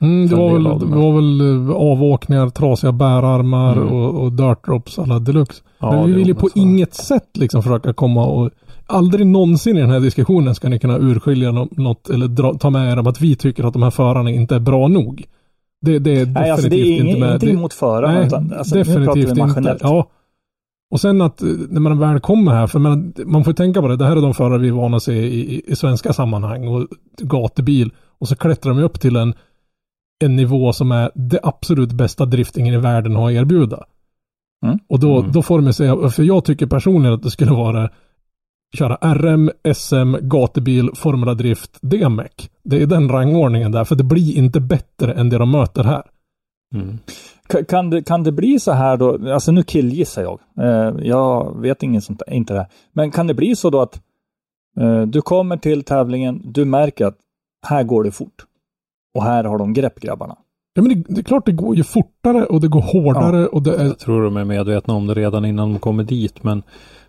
Mm, 0.01 0.27
det, 0.27 0.35
var 0.35 0.53
väl, 0.53 0.63
det 0.63 0.95
var 0.97 1.13
väl 1.15 1.41
eh, 1.69 1.75
avåkningar, 1.75 2.49
trasiga 2.49 2.91
bärarmar 2.91 3.73
Mm. 3.77 3.87
och, 3.93 4.23
och 4.23 4.31
dirt 4.31 4.65
drops 4.65 4.99
alla 4.99 5.19
deluxe. 5.19 5.63
Ja, 5.79 5.91
Men 5.91 6.05
vi 6.05 6.13
vill 6.13 6.27
ju 6.27 6.35
på 6.35 6.49
så. 6.49 6.59
inget 6.59 6.93
sätt 6.93 7.29
liksom 7.37 7.63
försöka 7.63 7.93
komma 7.93 8.25
och 8.25 8.49
Aldrig 8.89 9.27
någonsin 9.27 9.77
i 9.77 9.81
den 9.81 9.89
här 9.89 9.99
diskussionen 9.99 10.55
ska 10.55 10.69
ni 10.69 10.79
kunna 10.79 10.97
urskilja 10.97 11.51
nå- 11.51 11.67
något 11.71 12.09
eller 12.09 12.27
dra, 12.27 12.53
ta 12.53 12.69
med 12.69 12.91
er 12.93 12.99
om 12.99 13.07
att 13.07 13.21
vi 13.21 13.35
tycker 13.35 13.63
att 13.63 13.73
de 13.73 13.83
här 13.83 13.89
förarna 13.91 14.31
inte 14.31 14.55
är 14.55 14.59
bra 14.59 14.87
nog. 14.87 15.25
Det, 15.81 15.99
det 15.99 16.11
är 16.11 16.25
definitivt 16.25 16.33
Nej, 16.35 16.51
alltså 16.51 16.69
det 16.69 16.75
är 16.75 16.85
inte 16.85 17.03
ingen, 17.03 17.19
med. 17.19 17.29
ingenting 17.29 17.55
Det- 17.55 17.61
mot 17.61 17.73
förarna, 17.73 18.13
Nej, 18.13 18.27
utan 18.27 18.53
alltså, 18.57 18.75
nu 18.75 18.83
pratar 18.83 18.99
definitivt 19.15 19.37
vi 19.37 19.41
inte. 19.59 19.77
Ja. 19.81 20.07
Och 20.91 21.01
sen 21.01 21.21
att 21.21 21.41
eh, 21.41 21.47
när 21.69 21.79
man 21.79 21.99
väl 21.99 22.19
kommer 22.19 22.51
här, 22.51 22.67
för 22.67 22.79
man, 22.79 23.13
man 23.25 23.43
får 23.43 23.53
tänka 23.53 23.81
på 23.81 23.87
det, 23.87 23.95
det 23.95 24.05
här 24.05 24.15
är 24.15 24.21
de 24.21 24.33
förare 24.33 24.57
vi 24.61 24.67
är 24.67 24.71
vana 24.71 24.97
att 24.97 25.03
se 25.03 25.13
i, 25.13 25.55
i, 25.55 25.61
i 25.71 25.75
svenska 25.75 26.13
sammanhang 26.13 26.67
och 26.67 26.87
gatubil. 27.21 27.91
Och 28.19 28.27
så 28.27 28.35
klättrar 28.35 28.73
de 28.73 28.83
upp 28.83 28.99
till 28.99 29.15
en, 29.15 29.33
en 30.23 30.35
nivå 30.35 30.73
som 30.73 30.91
är 30.91 31.11
det 31.15 31.39
absolut 31.43 31.91
bästa 31.91 32.25
driftingen 32.25 32.73
i 32.73 32.77
världen 32.77 33.15
har 33.15 33.29
att 33.29 33.35
erbjuda. 33.35 33.83
Mm. 34.65 34.79
Och 34.89 34.99
då, 34.99 35.19
Mm. 35.19 35.31
då 35.31 35.41
får 35.41 35.61
de 35.61 35.73
säga, 35.73 36.09
för 36.09 36.23
jag 36.23 36.45
tycker 36.45 36.65
personligen 36.67 37.13
att 37.13 37.23
det 37.23 37.31
skulle 37.31 37.51
vara 37.51 37.89
köra 38.77 38.95
RM, 39.13 39.51
SM, 39.73 40.15
gatubil, 40.21 40.89
Formula 40.95 41.33
Drift, 41.33 41.77
DMEC. 41.81 42.31
Det 42.63 42.81
är 42.81 42.85
den 42.85 43.09
rangordningen 43.09 43.71
där, 43.71 43.83
för 43.83 43.95
det 43.95 44.03
blir 44.03 44.37
inte 44.37 44.59
bättre 44.59 45.13
än 45.13 45.29
det 45.29 45.37
de 45.37 45.51
möter 45.51 45.83
här. 45.83 46.03
Mm. 46.75 46.97
Ka- 47.49 47.63
Kan 47.65 47.89
det, 47.89 48.03
kan 48.03 48.23
det 48.23 48.31
bli 48.31 48.59
så 48.59 48.71
här 48.71 48.97
då, 48.97 49.33
alltså 49.33 49.51
nu 49.51 49.63
killgissar 49.63 50.21
jag, 50.21 50.39
eh, 50.59 50.95
jag 51.07 51.61
vet 51.61 51.83
inget 51.83 52.03
sånt, 52.03 52.21
inte 52.27 52.53
det 52.53 52.59
här. 52.59 52.67
Men 52.93 53.11
kan 53.11 53.27
det 53.27 53.33
bli 53.33 53.55
så 53.55 53.69
då 53.69 53.81
att 53.81 54.01
eh, 54.79 55.01
du 55.01 55.21
kommer 55.21 55.57
till 55.57 55.83
tävlingen, 55.83 56.41
du 56.45 56.65
märker 56.65 57.05
att 57.05 57.17
här 57.67 57.83
går 57.83 58.03
det 58.03 58.11
fort. 58.11 58.45
Och 59.15 59.23
här 59.23 59.43
har 59.43 59.57
de 59.57 59.73
grepp 59.73 59.99
grabbarna. 59.99 60.35
Ja 60.73 60.81
men 60.81 60.89
det, 60.93 61.13
det 61.15 61.21
är 61.21 61.23
klart 61.23 61.45
det 61.45 61.51
går 61.51 61.75
ju 61.75 61.83
fortare 61.83 62.45
och 62.45 62.61
det 62.61 62.67
går 62.67 62.81
hårdare 62.81 63.47
och 63.47 63.61
det 63.63 63.75
är... 63.75 63.85
Jag 63.85 63.99
tror 63.99 64.23
de 64.23 64.37
är 64.37 64.45
medvetna 64.45 64.93
om 64.93 65.07
det 65.07 65.13
redan 65.13 65.45
innan 65.45 65.73
de 65.73 65.79
kommer 65.79 66.03
dit. 66.03 66.43
Men, 66.43 66.63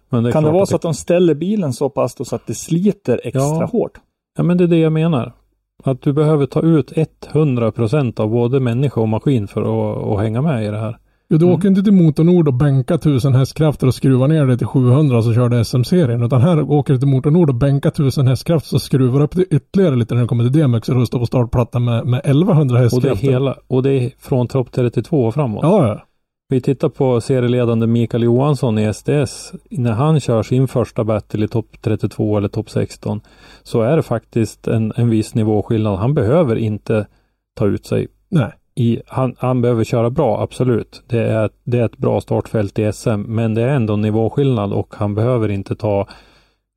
men 0.09 0.23
det 0.23 0.31
är 0.31 0.33
Kan 0.33 0.45
det 0.45 0.51
vara 0.51 0.63
att 0.63 0.69
så 0.69 0.77
att 0.77 0.83
de 0.83 0.95
ställer 0.95 1.35
bilen 1.35 1.73
så 1.73 1.89
pass 1.91 2.15
då 2.15 2.25
så 2.25 2.37
att 2.37 2.47
det 2.47 2.55
sliter 2.55 3.21
extra 3.25 3.41
Ja. 3.43 3.69
hårt? 3.73 3.99
Ja, 4.37 4.43
men 4.43 4.57
det 4.59 4.65
är 4.65 4.69
det 4.69 4.79
jag 4.79 4.93
menar. 4.93 5.33
Att 5.85 6.03
du 6.03 6.13
behöver 6.13 6.47
ta 6.47 6.61
ut 6.61 6.93
100 7.33 7.73
procent 7.73 8.21
av 8.21 8.31
både 8.31 8.61
människa 8.61 9.01
och 9.01 9.09
maskin 9.09 9.49
för 9.49 9.61
att, 9.61 10.07
att 10.13 10.21
hänga 10.25 10.43
med 10.43 10.65
i 10.65 10.69
det 10.69 10.79
här. 10.79 10.97
Jo, 11.31 11.39
du 11.39 11.45
Mm. 11.45 11.57
åker 11.59 11.69
inte 11.69 11.83
till 11.83 11.93
Motornord 11.93 12.49
och 12.49 12.55
bänkar 12.55 12.95
1000 12.95 13.35
hästkrafter 13.35 13.87
och 13.87 13.95
skruvar 13.95 14.29
ner 14.29 14.47
det 14.47 14.59
till 14.59 14.67
700 14.67 15.23
så 15.23 15.35
kör 15.35 15.49
du 15.49 15.65
SM-serien. 15.65 16.23
Utan 16.23 16.41
här 16.41 16.71
åker 16.71 16.93
du 16.93 16.99
till 16.99 17.09
Motornord 17.09 17.49
och 17.49 17.55
bänkar 17.55 17.91
1000 17.91 18.27
hästkrafter 18.27 18.69
så 18.69 18.79
skruvar 18.79 19.21
upp 19.21 19.37
det 19.37 19.43
ytterligare 19.45 19.97
lite 19.97 20.15
när 20.15 20.23
du 20.23 20.29
kommer 20.29 20.45
till 20.51 20.53
DMX 20.63 20.89
och 20.89 20.95
då 20.95 21.07
står 21.07 21.19
på 21.19 21.27
startplattan 21.27 21.85
med, 21.85 22.07
med 22.07 22.21
1100 22.25 22.63
Och 22.63 22.69
det, 22.69 22.79
är 22.79 22.83
hästkrafter. 22.83 23.31
hela, 23.33 23.57
och 23.69 23.83
det 23.83 23.91
är 23.93 24.11
från 24.19 24.47
topp 24.49 24.73
32 24.73 25.25
och 25.27 25.35
framåt. 25.35 25.61
Ja, 25.63 25.87
ja. 25.89 26.05
Vi 26.51 26.61
tittar 26.61 26.89
på 26.89 27.21
serieledande 27.21 27.87
Mikael 27.87 28.23
Johansson 28.23 28.79
i 28.79 28.95
SDS. 28.95 29.53
När 29.71 29.93
han 29.93 30.21
kör 30.21 30.43
sin 30.43 30.69
första 30.69 31.05
battle 31.05 31.45
i 31.45 31.49
topp 31.49 31.67
32 31.81 32.37
eller 32.37 32.49
topp 32.49 32.71
16 32.71 33.21
så 33.63 33.83
är 33.83 33.97
det 33.97 34.03
faktiskt 34.03 34.67
en, 34.69 34.93
en 34.97 35.11
viss 35.11 35.35
nivåskillnad. 35.35 35.99
Han 35.99 36.15
behöver 36.15 36.57
inte 36.57 37.07
ta 37.57 37.67
ut 37.67 37.87
sig. 37.87 38.09
Nej. 38.29 38.53
I, 38.75 39.01
han, 39.07 39.35
han 39.39 39.63
behöver 39.63 39.85
köra 39.85 40.11
bra, 40.11 40.43
absolut. 40.43 41.03
Det 41.07 41.21
är, 41.21 41.51
det 41.65 41.79
är 41.79 41.85
ett 41.85 41.99
bra 41.99 42.21
startfält 42.21 42.79
i 42.79 42.93
SM, 42.93 43.21
men 43.21 43.55
det 43.55 43.63
är 43.63 43.69
ändå 43.69 43.95
en 43.95 44.01
nivåskillnad 44.01 44.73
och 44.73 44.95
han 44.95 45.15
behöver 45.15 45.49
inte 45.49 45.77
ta 45.77 46.09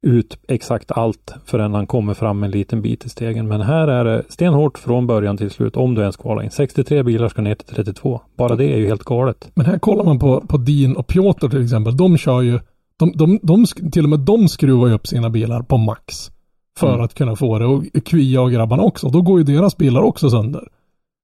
ut 0.07 0.37
exakt 0.47 0.91
allt 0.91 1.33
förrän 1.45 1.73
han 1.73 1.87
kommer 1.87 2.13
fram 2.13 2.43
en 2.43 2.51
liten 2.51 2.81
bit 2.81 3.05
i 3.05 3.09
stegen. 3.09 3.47
Men 3.47 3.61
här 3.61 3.87
är 3.87 4.05
det 4.05 4.23
stenhårt 4.29 4.77
från 4.77 5.07
början 5.07 5.37
till 5.37 5.49
slut 5.51 5.77
om 5.77 5.95
du 5.95 6.01
ens 6.01 6.17
kvalar 6.17 6.43
in. 6.43 6.51
63 6.51 7.03
bilar 7.03 7.29
ska 7.29 7.41
ner 7.41 7.55
till 7.55 7.75
32. 7.75 8.21
Bara 8.37 8.55
det 8.55 8.65
är 8.73 8.77
ju 8.77 8.87
helt 8.87 9.03
galet. 9.03 9.51
Men 9.53 9.65
här 9.65 9.79
kollar 9.79 10.03
man 10.03 10.19
på, 10.19 10.41
på 10.41 10.57
Dean 10.57 10.95
och 10.97 11.07
Piotr 11.07 11.47
till 11.49 11.63
exempel. 11.63 11.97
De 11.97 12.17
kör 12.17 12.41
ju, 12.41 12.59
de, 12.99 13.11
de, 13.15 13.39
de, 13.43 13.65
till 13.91 14.03
och 14.03 14.09
med 14.09 14.19
de 14.19 14.47
skruvar 14.47 14.87
ju 14.87 14.93
upp 14.93 15.07
sina 15.07 15.29
bilar 15.29 15.61
på 15.61 15.77
max. 15.77 16.31
För 16.79 16.89
Mm. 16.93 17.01
att 17.01 17.13
kunna 17.13 17.35
få 17.35 17.59
det. 17.59 17.65
Och 17.65 17.83
Kvia 18.05 18.41
och 18.41 18.51
grabbarna 18.51 18.83
också. 18.83 19.09
Då 19.09 19.21
går 19.21 19.37
ju 19.39 19.43
deras 19.43 19.77
bilar 19.77 20.01
också 20.01 20.29
sönder. 20.29 20.67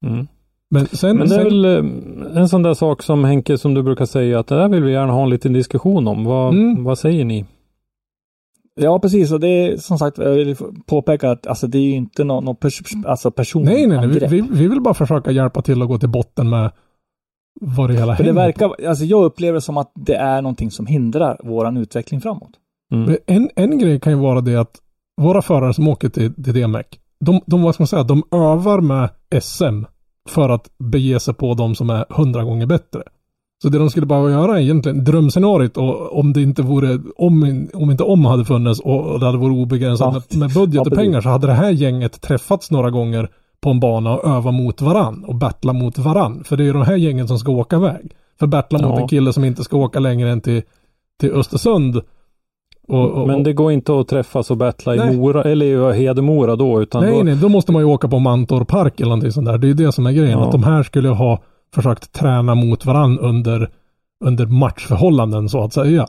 Mm. 0.06 0.28
Men 0.70 0.86
sen... 0.88 1.18
Men 1.18 1.30
det 1.30 1.36
är 1.36 1.40
sen, 1.50 1.62
väl 1.62 1.66
eh, 1.66 2.38
en 2.42 2.50
sån 2.50 2.64
där 2.64 2.74
sak 2.74 3.04
som 3.04 3.24
Henke, 3.24 3.58
som 3.58 3.74
du 3.74 3.84
brukar 3.84 4.06
säga, 4.06 4.40
att 4.40 4.48
det 4.48 4.56
där 4.56 4.70
vill 4.70 4.84
vi 4.84 4.92
gärna 4.92 5.14
ha 5.14 5.24
en 5.24 5.30
liten 5.30 5.54
diskussion 5.54 6.08
om. 6.08 6.24
Vad, 6.24 6.54
Mm. 6.54 6.84
vad 6.84 6.98
säger 7.00 7.26
ni? 7.26 7.46
Ja, 8.78 9.00
precis. 9.00 9.32
Och 9.32 9.40
det 9.40 9.48
är 9.48 9.78
som 9.78 9.98
sagt, 9.98 10.18
jag 10.18 10.32
vill 10.32 10.56
påpeka 10.86 11.32
att 11.32 11.48
alltså, 11.48 11.68
det 11.68 11.78
är 11.78 11.82
ju 11.82 11.92
inte 11.92 12.24
någon, 12.24 12.46
någon 12.46 12.56
pers 12.56 12.82
alltså 13.06 13.32
personangrepp. 13.32 13.78
Nej, 13.78 13.88
nej, 13.88 14.08
nej. 14.08 14.28
Vi, 14.30 14.42
vi, 14.42 14.48
vi 14.52 14.68
vill 14.68 14.82
bara 14.82 14.94
försöka 14.94 15.32
hjälpa 15.32 15.62
till 15.62 15.82
att 15.82 15.88
gå 15.88 16.00
till 16.00 16.10
botten 16.10 16.50
med 16.50 16.72
vad 17.62 17.90
det 17.90 17.94
hela 17.94 18.16
För 18.16 18.24
det 18.24 18.32
verkar, 18.32 18.88
alltså 18.88 19.06
jag 19.06 19.24
upplever 19.24 19.54
det 19.54 19.62
som 19.62 19.78
att 19.78 19.92
det 19.96 20.16
är 20.16 20.42
någonting 20.42 20.72
som 20.72 20.86
hindrar 20.86 21.38
våran 21.44 21.78
utveckling 21.78 22.22
framåt. 22.22 22.52
Mm. 22.92 23.18
En, 23.28 23.50
en 23.56 23.80
grej 23.80 24.00
kan 24.00 24.14
ju 24.14 24.20
vara 24.20 24.42
det 24.42 24.56
att 24.56 24.76
våra 25.22 25.42
förare 25.42 25.74
som 25.74 25.88
åker 25.88 26.10
till, 26.10 26.44
till 26.44 26.54
DMEC, 26.54 26.86
de, 27.20 27.42
de, 27.46 27.62
vad 27.62 27.74
ska 27.74 27.82
man 27.82 27.88
säga, 27.88 28.04
de 28.04 28.24
övar 28.32 28.82
med 28.82 29.10
SM 29.42 29.84
för 30.30 30.50
att 30.50 30.70
bege 30.78 31.20
sig 31.20 31.34
på 31.34 31.54
de 31.54 31.76
som 31.76 31.90
är 31.90 32.06
hundra 32.10 32.44
gånger 32.44 32.66
bättre. 32.66 33.04
Så 33.62 33.70
det 33.70 33.78
de 33.78 33.90
skulle 33.90 34.06
behöva 34.06 34.30
göra 34.32 34.62
egentligen 34.62 35.04
drömscenariot 35.04 35.78
och 35.78 36.20
om 36.20 36.34
det 36.34 36.42
inte 36.42 36.62
vore, 36.62 37.00
om, 37.18 37.68
om 37.74 37.92
inte 37.92 38.04
om 38.04 38.26
hade 38.26 38.46
funnits 38.46 38.80
och, 38.80 39.20
det 39.20 39.26
hade 39.26 39.38
varit 39.38 39.54
obegränsat 39.58 40.14
Ja. 40.14 40.22
med, 40.38 40.40
med 40.40 40.54
budget 40.54 40.76
Ja, 40.76 40.82
och 40.82 40.88
precis. 40.88 41.00
pengar 41.00 41.22
så 41.22 41.30
hade 41.30 41.48
det 41.48 41.54
här 41.54 41.72
gänget 41.72 42.22
träffats 42.22 42.72
några 42.72 42.90
gånger 42.90 43.30
på 43.62 43.70
en 43.70 43.80
bana 43.80 44.14
och 44.18 44.30
öva 44.30 44.52
mot 44.52 44.82
varann 44.82 45.24
och 45.24 45.36
battla 45.36 45.74
mot 45.74 45.98
varann. 45.98 46.44
För 46.44 46.58
det 46.58 46.64
är 46.64 46.66
ju 46.66 46.74
de 46.74 46.82
här 46.82 46.96
gängen 46.96 47.28
som 47.28 47.40
ska 47.40 47.52
åka 47.52 47.76
iväg. 47.76 48.12
För 48.40 48.48
battla 48.48 48.80
mot 48.80 48.96
Ja. 48.98 49.02
en 49.02 49.08
kille 49.08 49.34
som 49.34 49.44
inte 49.44 49.64
ska 49.64 49.78
åka 49.78 50.00
längre 50.00 50.30
än 50.32 50.42
till, 50.42 50.62
till 51.20 51.32
Östersund. 51.32 52.02
Och, 52.88 53.10
och, 53.12 53.28
Men 53.28 53.44
det 53.44 53.54
går 53.54 53.72
inte 53.72 54.00
att 54.00 54.08
träffas 54.08 54.52
och 54.52 54.58
battla 54.58 54.96
i. 54.96 55.18
Mora, 55.18 55.44
eller 55.44 55.94
i 55.94 55.98
Hedemora 55.98 56.56
då, 56.56 56.82
utan 56.82 57.04
Nej, 57.04 57.18
då, 57.18 57.24
nej, 57.24 57.36
då 57.36 57.50
måste 57.50 57.72
man 57.72 57.82
ju 57.82 57.86
åka 57.86 58.08
på 58.08 58.20
Mantorp 58.20 58.68
Park 58.68 59.00
eller 59.00 59.10
någonting 59.10 59.32
sånt 59.32 59.48
där. 59.48 59.58
Det 59.58 59.68
är 59.68 59.70
ju 59.70 59.74
det 59.74 59.92
som 59.92 60.06
är 60.08 60.12
grejen. 60.12 60.40
Ja. 60.40 60.46
Att 60.46 60.52
de 60.52 60.64
här 60.64 60.84
skulle 60.84 61.10
ha 61.10 61.40
försökt 61.78 62.14
träna 62.14 62.56
mot 62.56 62.86
varann 62.86 63.20
under, 63.20 63.70
under 64.26 64.46
matchförhållanden 64.46 65.50
så 65.50 65.64
att 65.64 65.74
säga. 65.74 66.08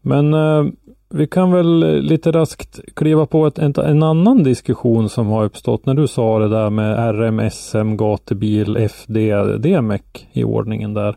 Men 0.00 0.34
eh, 0.34 0.64
vi 1.10 1.26
kan 1.26 1.52
väl 1.52 2.00
lite 2.02 2.32
raskt 2.32 2.80
kliva 2.94 3.26
på 3.26 3.46
ett, 3.46 3.58
en, 3.58 3.74
en 3.76 4.02
annan 4.02 4.42
diskussion 4.42 5.08
som 5.08 5.26
har 5.26 5.44
uppstått 5.44 5.86
när 5.86 5.94
du 5.94 6.08
sa 6.08 6.38
det 6.38 6.48
där 6.48 6.70
med 6.70 7.14
RM, 7.14 7.50
SM, 7.50 7.96
gatubil, 7.96 8.76
FD, 8.76 9.34
DMEC 9.58 10.02
i 10.32 10.44
ordningen 10.44 10.94
där. 10.94 11.16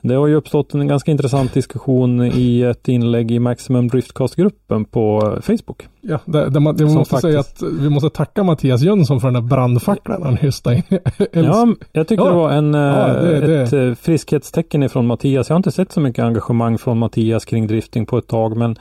Det 0.00 0.14
har 0.14 0.26
ju 0.26 0.34
uppstått 0.34 0.74
en 0.74 0.86
ganska 0.88 1.10
intressant 1.10 1.54
diskussion 1.54 2.22
i 2.34 2.62
ett 2.62 2.88
inlägg 2.88 3.30
i 3.30 3.38
Maximum 3.38 3.88
Driftcast-gruppen 3.88 4.84
på 4.84 5.20
Facebook. 5.42 5.88
Ja, 6.00 6.18
det, 6.24 6.50
det, 6.50 6.60
man, 6.60 6.76
det 6.76 6.84
måste 6.84 6.98
faktiskt- 6.98 7.20
säga 7.22 7.40
att 7.40 7.62
vi 7.80 7.88
måste 7.90 8.10
tacka 8.10 8.42
Mattias 8.42 8.80
Jönsson 8.82 9.20
för 9.20 9.28
den 9.28 9.34
där 9.34 9.40
brandfacklan 9.56 10.22
han 10.22 10.36
hystade 10.36 10.76
in. 10.76 10.82
Ja, 11.32 11.68
jag 11.92 12.08
tycker 12.08 12.24
Ja. 12.24 12.30
det 12.30 12.36
var 12.36 12.50
en, 12.50 12.74
eh, 12.74 12.80
Ja, 12.80 13.06
det- 13.12 13.40
det- 13.40 13.62
ett 13.62 13.72
eh, 13.72 13.94
friskhetstecken 13.94 14.82
ifrån 14.82 15.06
Mattias. 15.06 15.48
Jag 15.48 15.54
har 15.54 15.58
inte 15.58 15.72
sett 15.72 15.92
så 15.92 16.00
mycket 16.00 16.24
engagemang 16.24 16.78
från 16.78 16.98
Mattias 16.98 17.44
kring 17.44 17.66
drifting 17.66 18.06
på 18.06 18.18
ett 18.18 18.26
tag, 18.26 18.56
men 18.56 18.76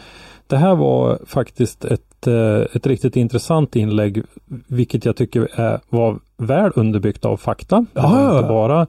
det 0.47 0.57
här 0.57 0.75
var 0.75 1.19
faktiskt 1.27 1.85
ett, 1.85 2.27
eh, 2.27 2.75
ett 2.75 2.87
riktigt 2.87 3.15
intressant 3.15 3.75
inlägg, 3.75 4.23
vilket 4.67 5.05
jag 5.05 5.15
tycker 5.15 5.47
är, 5.61 5.79
var 5.89 6.19
väl 6.37 6.71
underbyggt 6.75 7.25
av 7.25 7.37
fakta. 7.37 7.75
Det 7.93 8.01
Ja. 8.01 8.35
inte, 8.37 8.47
bara, 8.49 8.87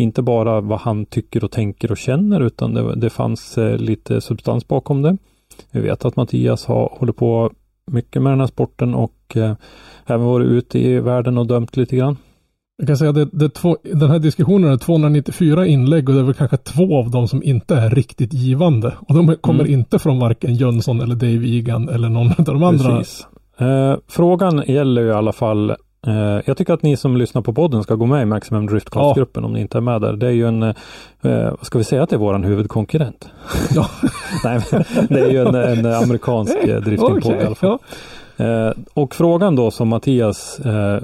inte 0.00 0.22
bara 0.22 0.60
vad 0.60 0.80
han 0.80 1.06
tycker 1.06 1.44
och 1.44 1.50
tänker 1.50 1.90
och 1.90 1.98
känner, 1.98 2.40
utan 2.40 2.74
det, 2.74 2.94
det 2.94 3.10
fanns 3.10 3.58
eh, 3.58 3.76
lite 3.76 4.20
substans 4.20 4.68
bakom 4.68 5.02
det. 5.02 5.16
Vi 5.70 5.80
vet 5.80 6.04
att 6.04 6.16
Mattias 6.16 6.66
har, 6.66 6.96
håller 6.98 7.12
på 7.12 7.50
mycket 7.86 8.22
med 8.22 8.32
den 8.32 8.40
här 8.40 8.46
sporten 8.46 8.94
och 8.94 9.36
eh, 9.36 9.52
även 10.06 10.26
varit 10.26 10.46
ute 10.48 10.78
i 10.78 11.00
världen 11.00 11.38
och 11.38 11.46
dömt 11.46 11.76
lite 11.76 11.96
grann. 11.96 12.16
Jag 12.76 12.86
kan 12.86 12.96
säga 12.96 13.10
att 13.10 13.16
det, 13.16 13.28
det 13.32 13.48
två, 13.48 13.76
den 13.82 14.10
här 14.10 14.18
diskussionen 14.18 14.72
är 14.72 14.76
294 14.76 15.66
inlägg 15.66 16.08
och 16.08 16.14
det 16.14 16.20
är 16.20 16.24
väl 16.24 16.34
kanske 16.34 16.56
två 16.56 16.98
av 16.98 17.10
dem 17.10 17.28
som 17.28 17.42
inte 17.42 17.76
är 17.76 17.90
riktigt 17.90 18.32
givande. 18.32 18.94
Och 19.00 19.14
de 19.14 19.36
kommer 19.36 19.64
Mm. 19.64 19.72
inte 19.72 19.98
från 19.98 20.18
varken 20.18 20.54
Jönsson 20.54 21.00
eller 21.00 21.14
Dave 21.14 21.46
Egan 21.48 21.88
eller 21.88 22.08
någon 22.08 22.26
av 22.38 22.44
de 22.44 22.62
andra. 22.62 22.96
Precis. 22.98 23.26
Eh, 23.58 23.96
frågan 24.08 24.62
gäller 24.66 25.02
ju 25.02 25.08
i 25.08 25.12
alla 25.12 25.32
fall 25.32 25.76
jag 26.44 26.56
tycker 26.56 26.72
att 26.72 26.82
ni 26.82 26.96
som 26.96 27.16
lyssnar 27.16 27.42
på 27.42 27.52
podden 27.54 27.82
ska 27.82 27.94
gå 27.94 28.06
med 28.06 28.22
i 28.22 28.24
Maximum 28.24 28.66
Driftcast-gruppen 28.66 29.44
om 29.44 29.52
ni 29.52 29.60
inte 29.60 29.78
är 29.78 29.82
med 29.82 30.00
där. 30.00 30.12
Det 30.12 30.26
är 30.26 30.30
ju 30.30 30.48
en, 30.48 30.62
eh, 30.62 30.74
vad 31.22 31.66
ska 31.66 31.78
vi 31.78 31.84
säga 31.84 32.02
att 32.02 32.10
det 32.10 32.16
är 32.16 32.20
våran 32.20 32.44
huvudkonkurrent? 32.44 33.28
Ja. 33.74 33.90
Nej, 34.44 34.60
det 35.08 35.20
är 35.20 35.30
ju 35.30 35.38
en, 35.46 35.54
en 35.54 35.86
amerikansk 35.86 36.56
eh, 36.56 36.80
driftingpodd 36.80 37.32
i 37.32 37.36
Okej, 37.36 37.46
alla 37.46 37.54
fall. 37.54 37.78
ja. 38.36 38.68
Eh, 38.68 38.72
och 38.94 39.14
frågan 39.14 39.56
då 39.56 39.70
som 39.70 39.88
Mattias 39.88 40.60
eh, 40.60 41.02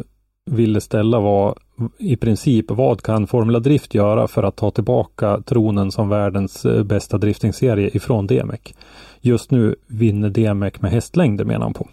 ville 0.50 0.80
ställa 0.80 1.20
var 1.20 1.54
i 1.98 2.16
princip 2.16 2.70
vad 2.70 3.02
kan 3.02 3.26
Formula 3.26 3.58
Drift 3.58 3.94
göra 3.94 4.28
för 4.28 4.42
att 4.42 4.56
ta 4.56 4.70
tillbaka 4.70 5.40
tronen 5.46 5.92
som 5.92 6.08
världens 6.08 6.64
eh, 6.64 6.82
bästa 6.82 7.18
driftingserie 7.18 7.90
ifrån 7.94 8.26
DMEC? 8.26 8.60
Just 9.20 9.50
nu 9.50 9.74
vinner 9.86 10.30
DMEC 10.30 10.80
med 10.80 10.90
hästlängder 10.90 11.44
menar 11.44 11.60
han 11.64 11.74
på. 11.74 11.88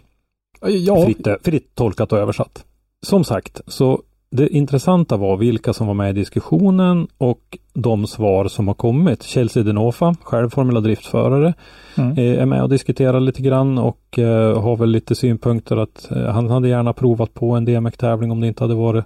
Ja, 0.68 1.05
Fritt, 1.05 1.28
fritt 1.43 1.76
tolkat 1.76 2.12
och 2.12 2.20
översatt. 2.20 2.66
Som 3.06 3.24
sagt 3.24 3.62
så 3.68 4.02
det 4.32 4.47
intressanta 4.47 5.18
var 5.18 5.38
vilka 5.38 5.74
som 5.74 5.88
var 5.88 5.93
med 5.93 6.10
i 6.10 6.20
diskussionen 6.20 7.08
och 7.18 7.58
de 7.74 8.08
svar 8.08 8.47
som 8.47 8.68
har 8.68 8.76
kommit. 8.76 9.24
Chelsea 9.24 9.64
Denofa, 9.64 10.16
själv 10.24 10.49
Formula 10.49 10.80
Drift-förare, 10.80 11.54
Mm. 11.97 12.18
eh, 12.18 12.41
är 12.41 12.45
med 12.45 12.64
och 12.64 12.70
diskuterar 12.70 13.20
lite 13.20 13.41
grann 13.41 13.78
och 13.78 14.20
eh, 14.20 14.62
har 14.62 14.76
väl 14.78 14.89
lite 14.89 15.16
synpunkter 15.16 15.78
att 15.78 16.12
eh, 16.12 16.26
han 16.26 16.49
hade 16.49 16.68
gärna 16.70 16.93
provat 16.93 17.34
på 17.34 17.52
en 17.52 17.66
DMX-tävling 17.66 18.32
om 18.32 18.39
det 18.41 18.47
inte 18.47 18.64
hade 18.64 18.76
varit 18.76 19.06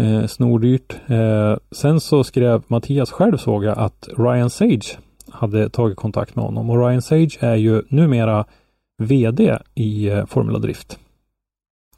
eh, 0.00 0.26
snordyrt. 0.26 0.96
Sen 1.72 2.00
så 2.00 2.24
skrev 2.24 2.62
Mattias 2.66 3.10
själv 3.10 3.36
såg 3.36 3.64
jag 3.64 3.78
att 3.78 4.08
Ryan 4.18 4.50
Sage 4.50 4.98
hade 5.30 5.68
tagit 5.68 5.96
kontakt 5.96 6.36
med 6.36 6.44
honom 6.44 6.70
och 6.70 6.86
Ryan 6.88 7.02
Sage 7.02 7.38
är 7.40 7.54
ju 7.56 7.82
numera 7.88 8.44
VD 8.98 9.58
i 9.74 10.10
Formula 10.26 10.58
Drift. 10.58 10.98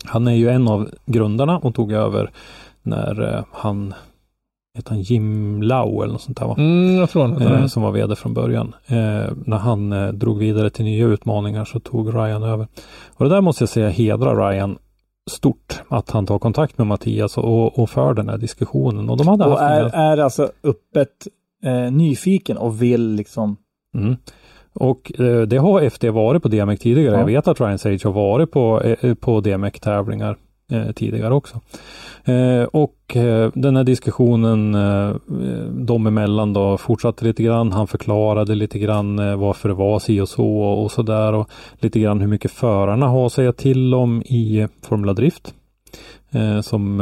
Han 0.09 0.29
är 0.29 0.33
ju 0.33 0.49
en 0.49 0.69
av 0.69 0.91
grundarna 1.07 1.59
och 1.59 1.75
tog 1.75 1.93
över 1.93 2.31
när 2.83 3.35
eh, 3.35 3.45
han, 3.53 3.95
heter 4.77 4.91
han 4.91 5.01
Jim 5.01 5.63
Lau 5.63 6.03
eller 6.03 6.13
något 6.13 6.23
sånt 6.23 6.39
där 6.39 6.47
va? 6.47 6.55
Mm, 6.59 6.97
jag 6.97 7.11
tror 7.11 7.23
han 7.23 7.43
eh, 7.43 7.67
som 7.67 7.83
var 7.83 7.93
vd 7.93 8.17
från 8.17 8.35
början. 8.35 8.75
Eh, 8.87 9.33
när 9.45 9.57
han 9.57 9.93
eh, 9.93 10.09
drog 10.09 10.39
vidare 10.39 10.71
till 10.71 10.85
nya 10.85 11.07
utmaningar 11.07 11.65
så 11.65 11.81
tog 11.81 12.15
Ryan 12.15 12.43
över. 12.43 12.67
Och 13.17 13.25
det 13.25 13.35
där 13.35 13.41
måste 13.41 13.63
jag 13.63 13.69
säga 13.69 13.89
hedrar 13.89 14.51
Ryan 14.51 14.79
stort 15.31 15.83
att 15.89 16.11
han 16.11 16.27
tar 16.27 16.39
kontakt 16.39 16.79
med 16.79 16.87
Mattias 16.87 17.39
och, 17.39 17.79
och 17.79 17.91
för 17.91 18.15
den 18.15 18.29
här 18.29 18.39
diskussionen. 18.39 19.11
Och 19.11 19.17
de 19.17 19.29
hade 19.29 19.45
Och 19.45 19.51
haft 19.51 19.63
är, 19.63 19.89
här, 19.89 20.13
är 20.13 20.23
alltså 20.23 20.51
öppet 20.63 21.27
eh, 21.65 21.93
nyfiken 21.93 22.57
och 22.57 22.83
vill 22.83 23.11
liksom 23.11 23.57
mm. 23.95 24.17
Och 24.77 25.21
eh, 25.21 25.43
det 25.43 25.57
har 25.57 25.81
FD 25.81 26.11
varit 26.11 26.43
på 26.43 26.49
DMX 26.49 26.81
tidigare. 26.81 27.15
Ja. 27.15 27.19
Jag 27.19 27.27
vet 27.27 27.49
att 27.49 27.61
Ryan 27.61 27.79
Sage 27.79 28.05
har 28.05 28.13
varit 28.13 28.51
på, 28.51 28.83
eh, 28.83 29.15
på 29.15 29.41
DMX-tävlingar 29.41 30.37
eh, 30.71 30.93
tidigare 30.93 31.35
också. 31.35 31.61
Och 32.71 32.93
den 33.55 33.77
här 33.77 33.85
diskussionen 33.85 34.75
eh, 34.75 35.15
de 35.71 36.07
emellan 36.07 36.53
då 36.53 36.79
fortsatte 36.79 37.25
lite 37.25 37.43
grann. 37.43 37.73
Han 37.73 37.87
förklarade 37.87 38.55
lite 38.55 38.79
grann 38.79 39.39
varför 39.39 39.69
det 39.69 39.75
var 39.75 39.99
si 39.99 40.21
och 40.21 40.29
så 40.29 40.59
och 40.61 40.93
så 40.93 41.03
där 41.03 41.33
och 41.33 41.51
lite 41.79 42.01
grann 42.01 42.21
hur 42.21 42.29
mycket 42.29 42.51
förarna 42.51 43.07
har 43.09 43.27
att 43.27 43.33
säga 43.33 43.53
till 43.53 43.95
om 43.95 44.23
i 44.23 44.69
Formula 44.83 45.13
Drift. 45.13 45.55
Som 46.63 46.97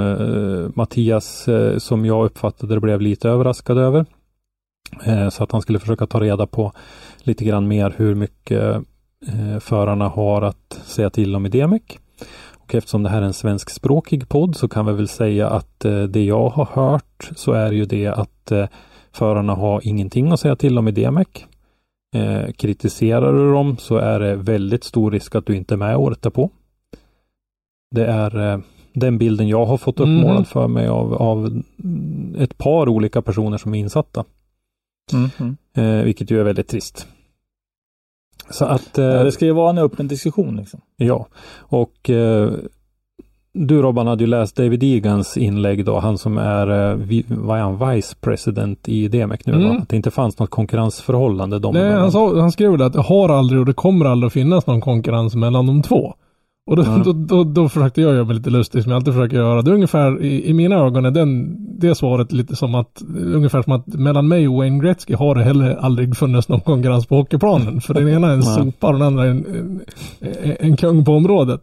Mattias, 0.75 1.49
som 1.79 2.05
jag 2.05 2.25
uppfattade 2.25 2.75
det, 2.75 2.81
blev 2.81 3.01
lite 3.01 3.29
överraskad 3.29 3.79
över. 3.79 4.07
Så 5.31 5.45
att 5.45 5.53
han 5.53 5.63
skulle 5.63 5.79
försöka 5.79 6.07
ta 6.07 6.21
reda 6.21 6.47
på 6.47 6.73
lite 7.25 7.45
grann 7.45 7.69
mer 7.69 7.95
hur 7.97 8.15
mycket 8.15 8.75
eh, 9.29 9.59
förarna 9.61 10.09
har 10.09 10.43
att 10.43 10.81
säga 10.85 11.11
till 11.11 11.37
om 11.37 11.47
i 11.47 11.49
DMEC. 11.49 11.83
Och 12.59 12.75
eftersom 12.75 13.03
det 13.03 13.09
här 13.09 13.23
är 13.23 13.27
en 13.27 13.33
svenskspråkig 13.33 14.29
podd 14.29 14.57
så 14.57 14.69
kan 14.69 14.87
vi 14.87 14.93
väl 14.93 15.09
säga 15.09 15.49
att 15.49 15.85
eh, 15.85 16.03
det 16.03 16.25
jag 16.25 16.49
har 16.49 16.65
hört 16.73 17.31
så 17.37 17.53
är 17.53 17.73
ju 17.73 17.85
det 17.85 18.07
att 18.07 18.53
eh, 18.53 18.67
förarna 19.13 19.55
har 19.55 19.81
ingenting 19.85 20.33
att 20.33 20.41
säga 20.41 20.57
till 20.57 20.79
om 20.79 20.89
i 20.89 20.91
DMEC. 20.91 21.29
Eh, 22.17 22.53
kritiserar 22.53 23.33
du 23.33 23.53
dem 23.53 23.77
så 23.77 23.97
är 23.97 24.21
det 24.21 24.37
väldigt 24.37 24.85
stor 24.85 25.11
risk 25.11 25.35
att 25.35 25.47
du 25.47 25.57
inte 25.57 25.75
är 25.75 25.79
med 25.79 25.97
året 25.97 26.23
därpå. 26.23 26.51
Det 27.95 28.07
är 28.07 28.53
eh, 28.53 28.59
den 28.95 29.19
bilden 29.19 29.49
jag 29.49 29.67
har 29.67 29.77
fått 29.77 30.01
uppmålad 30.01 30.37
Mhm. 30.37 30.45
för 30.45 30.69
mig 30.69 30.89
av, 30.89 31.15
av 31.15 31.47
mm, 31.47 32.37
ett 32.39 32.59
par 32.59 32.89
olika 32.89 33.23
personer 33.23 33.59
som 33.59 33.75
är 33.75 33.79
insatta. 33.79 34.25
Mm, 35.13 35.31
mm. 35.41 35.57
Eh, 35.99 36.05
vilket 36.05 36.31
ju 36.31 36.41
är 36.41 36.45
väldigt 36.45 36.69
trist. 36.69 37.07
Så 38.51 38.65
att, 38.65 38.99
eh, 38.99 39.05
Ja, 39.05 39.25
det 39.25 39.33
ska 39.33 39.45
ju 39.45 39.53
vara 39.53 39.71
en 39.71 39.79
öppen 39.79 40.09
diskussion 40.09 40.57
liksom. 40.57 40.81
ja, 40.97 41.27
och 41.57 42.11
eh, 42.11 42.51
du 43.53 43.83
Robban 43.83 44.07
hade 44.07 44.25
ju 44.25 44.31
läst 44.31 44.57
David 44.57 44.83
Egans 44.83 45.37
inlägg 45.37 45.85
då, 45.85 45.99
han 45.99 46.19
som 46.19 46.39
är, 46.39 46.91
eh, 46.91 46.99
vad 47.29 47.59
är 47.59 47.63
han, 47.63 47.91
vice 47.91 48.17
president 48.21 48.89
i 48.89 49.09
DMEC 49.09 49.41
nu 49.47 49.53
Mm. 49.53 49.69
då? 49.69 49.79
Att 49.83 49.89
det 49.89 49.97
inte 49.97 50.11
fanns 50.11 50.39
något 50.39 50.51
konkurrensförhållande 50.51 51.59
dem 51.59 51.75
Nej, 51.75 51.93
han, 51.93 52.13
sa, 52.13 52.41
han 52.41 52.53
skrev 52.53 52.79
det 52.79 52.87
att 52.87 52.93
det 52.93 53.01
har 53.03 53.29
aldrig 53.29 53.61
och 53.61 53.67
det 53.67 53.73
kommer 53.73 54.05
aldrig 54.07 54.27
att 54.27 54.33
finnas 54.33 54.67
någon 54.67 54.81
konkurrens 54.81 55.35
mellan 55.35 55.67
de 55.67 55.83
två. 55.83 56.15
Och 56.67 56.77
då, 56.77 56.83
Ja. 56.83 57.03
då, 57.05 57.13
då, 57.13 57.45
då 57.45 57.69
försökte 57.69 58.01
jag 58.01 58.15
göra 58.15 58.25
mig 58.25 58.37
lite 58.37 58.51
lustig 58.51 58.83
som 58.83 58.93
jag 58.93 58.97
alltid 58.97 59.15
försöker 59.15 59.37
göra. 59.37 59.63
Det 59.63 59.71
är 59.71 59.75
ungefär, 59.75 60.23
i, 60.23 60.49
i 60.49 60.53
mina 60.53 60.77
ögon 60.77 61.05
är 61.05 61.11
den, 61.11 61.57
det 61.81 61.95
svaret 61.95 62.33
lite 62.33 62.57
som 62.57 62.75
att, 62.75 63.03
ungefär 63.35 63.63
som 63.63 63.73
att 63.73 63.87
mellan 63.87 64.29
mig 64.29 64.49
och 64.49 64.55
Wayne 64.55 64.85
Gretzky 64.85 65.15
har 65.15 65.35
det 65.35 65.43
heller 65.45 65.77
aldrig 65.81 66.17
funnits 66.17 66.49
någon 66.49 66.61
konkurrens 66.61 67.07
på 67.07 67.17
hockeyplanen. 67.17 67.81
För 67.81 67.95
den 67.95 68.09
ena 68.09 68.29
är 68.29 68.33
en 68.33 68.39
Nej. 68.41 68.55
sopa 68.73 68.87
och 68.87 68.93
den 68.93 69.03
andra 69.03 69.25
är 69.25 69.29
en, 69.29 69.81
en, 70.43 70.57
en, 70.61 70.77
kung 70.77 71.05
på 71.05 71.13
området. 71.13 71.61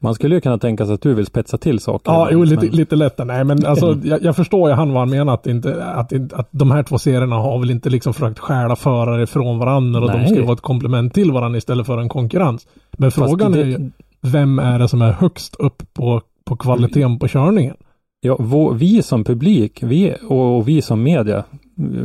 Man 0.00 0.14
skulle 0.14 0.34
ju 0.34 0.40
kunna 0.40 0.58
tänka 0.58 0.86
sig 0.86 0.94
att 0.94 1.02
du 1.02 1.14
vill 1.14 1.26
spetsa 1.26 1.58
till 1.58 1.80
saker. 1.80 2.12
Ja, 2.12 2.28
jo, 2.32 2.44
lite, 2.44 2.66
men- 2.66 2.74
lite 2.76 2.96
lätt. 2.96 3.18
Nej, 3.26 3.44
men 3.44 3.66
alltså, 3.66 3.96
jag, 4.04 4.22
jag 4.22 4.36
förstår 4.36 4.68
ju 4.70 4.74
han 4.76 4.92
vad 4.92 5.00
han 5.00 5.10
menar. 5.10 5.34
Att, 5.34 5.46
inte, 5.46 5.84
att, 5.84 6.12
att 6.32 6.48
de 6.50 6.70
här 6.70 6.82
två 6.82 6.98
serierna 6.98 7.36
har 7.36 7.58
väl 7.58 7.70
inte 7.70 7.90
liksom 7.90 8.14
försökt 8.14 8.38
stjäla 8.38 8.76
förare 8.76 9.26
från 9.26 9.58
varandra 9.58 10.00
och 10.00 10.10
de 10.12 10.18
Nej. 10.18 10.28
ska 10.28 10.42
vara 10.42 10.52
ett 10.52 10.60
komplement 10.60 11.14
till 11.14 11.32
varandra 11.32 11.58
istället 11.58 11.86
för 11.86 11.98
en 11.98 12.08
konkurrens. 12.08 12.66
Men 12.96 13.10
Fast 13.10 13.28
frågan 13.28 13.52
det- 13.52 13.60
är 13.60 13.64
ju, 13.64 13.90
vem 14.20 14.58
är 14.58 14.78
det 14.78 14.88
som 14.88 15.02
är 15.02 15.12
högst 15.12 15.56
upp 15.58 15.82
på, 15.94 16.20
på 16.44 16.56
kvaliteten 16.56 17.18
på 17.18 17.28
körningen? 17.28 17.76
Ja, 18.20 18.36
vå- 18.36 18.74
vi 18.74 19.02
som 19.02 19.24
publik 19.24 19.82
vi, 19.82 20.14
och, 20.28 20.56
och 20.56 20.68
vi 20.68 20.82
som 20.82 21.02
media, 21.02 21.44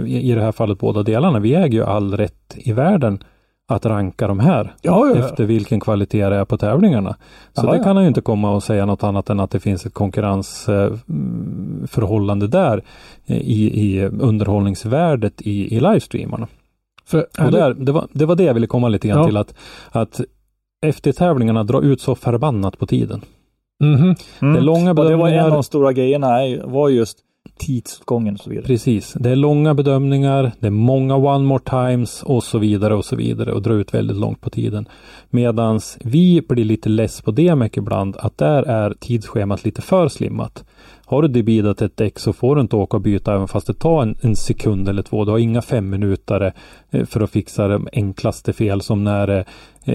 i, 0.05 0.31
i 0.31 0.35
det 0.35 0.41
här 0.41 0.51
fallet 0.51 0.79
båda 0.79 1.03
delarna, 1.03 1.39
vi 1.39 1.55
äger 1.55 1.77
ju 1.77 1.83
all 1.83 2.17
rätt 2.17 2.55
i 2.57 2.71
världen 2.73 3.19
att 3.67 3.85
ranka 3.85 4.27
de 4.27 4.39
här 4.39 4.73
Ja, 4.81 5.07
ja, 5.07 5.15
efter 5.15 5.45
vilken 5.45 5.79
kvalitet 5.79 6.29
det 6.29 6.35
är 6.35 6.45
på 6.45 6.57
tävlingarna. 6.57 7.15
Så 7.53 7.65
Ja, 7.65 7.71
det 7.73 7.83
kan 7.83 7.95
han 7.95 8.03
ju 8.03 8.07
inte 8.07 8.21
komma 8.21 8.51
och 8.51 8.63
säga 8.63 8.85
något 8.85 9.03
annat 9.03 9.29
än 9.29 9.39
att 9.39 9.51
det 9.51 9.59
finns 9.59 9.85
ett 9.85 9.93
konkurrensförhållande 9.93 12.47
där 12.47 12.83
i, 13.25 13.85
i 13.85 14.05
underhållningsvärdet 14.05 15.41
i, 15.41 15.75
i 15.75 15.79
livestreamarna. 15.79 16.47
För, 17.05 17.25
Och 17.45 17.51
där, 17.51 17.73
det, 17.73 17.91
var, 17.91 18.07
det 18.11 18.25
var 18.25 18.35
det 18.35 18.43
jag 18.43 18.53
ville 18.53 18.67
komma 18.67 18.87
lite 18.87 19.07
grann 19.07 19.25
till 19.25 19.37
att, 19.37 19.53
att 19.91 20.21
efter-tävlingarna 20.83 21.63
drar 21.63 21.81
ut 21.81 22.01
så 22.01 22.15
förbannat 22.15 22.79
på 22.79 22.85
tiden. 22.85 23.21
Mhm. 23.83 24.15
Mm. 24.41 24.53
Det 24.53 24.59
är 24.59 24.61
långa 24.61 24.89
Och 24.89 24.95
det 24.95 25.01
var 25.03 25.09
en 25.11 25.17
bedömningar. 25.17 25.45
av 25.45 25.51
de 25.51 25.63
stora 25.63 25.93
grejerna, 25.93 26.27
var 26.63 26.89
just 26.89 27.17
tidsåtgången 27.57 28.33
och 28.33 28.39
så 28.39 28.49
vidare. 28.49 28.65
Precis, 28.65 29.13
det 29.13 29.29
är 29.29 29.35
långa 29.35 29.73
bedömningar, 29.73 30.51
det 30.59 30.67
är 30.67 30.71
många 30.71 31.15
one 31.15 31.45
more 31.45 31.63
times 31.63 32.23
och 32.23 32.43
så 32.43 32.57
vidare 32.57 32.95
och 32.95 33.05
så 33.05 33.15
vidare 33.15 33.51
och 33.53 33.61
drar 33.61 33.73
ut 33.73 33.93
väldigt 33.93 34.17
långt 34.17 34.41
på 34.41 34.49
tiden. 34.49 34.87
Medans 35.29 35.97
vi 36.01 36.41
blir 36.49 36.65
lite 36.65 36.89
less 36.89 37.21
på 37.21 37.31
det 37.31 37.55
mycket 37.55 37.77
ibland, 37.77 38.15
att 38.19 38.37
där 38.37 38.63
är 38.63 38.93
tidsschemat 38.99 39.65
lite 39.65 39.81
för 39.81 40.07
slimmat. 40.07 40.63
Har 41.05 41.21
du 41.21 41.27
debidat 41.27 41.81
ett 41.81 41.97
däck 41.97 42.19
så 42.19 42.33
får 42.33 42.55
du 42.55 42.61
inte 42.61 42.75
åka 42.75 42.97
och 42.97 43.01
byta 43.03 43.35
även 43.35 43.47
fast 43.47 43.67
det 43.67 43.73
tar 43.73 44.01
en, 44.01 44.15
en 44.21 44.35
sekund 44.35 44.89
eller 44.89 45.01
två. 45.01 45.25
Du 45.25 45.31
har 45.31 45.37
inga 45.37 45.61
fem 45.61 45.89
minuter 45.89 46.53
eh, 46.91 47.05
för 47.05 47.21
att 47.21 47.29
fixa 47.31 47.67
de 47.67 47.87
enklaste 47.93 48.53
fel 48.53 48.81
som 48.81 49.03
när 49.03 49.27
eh, 49.29 49.43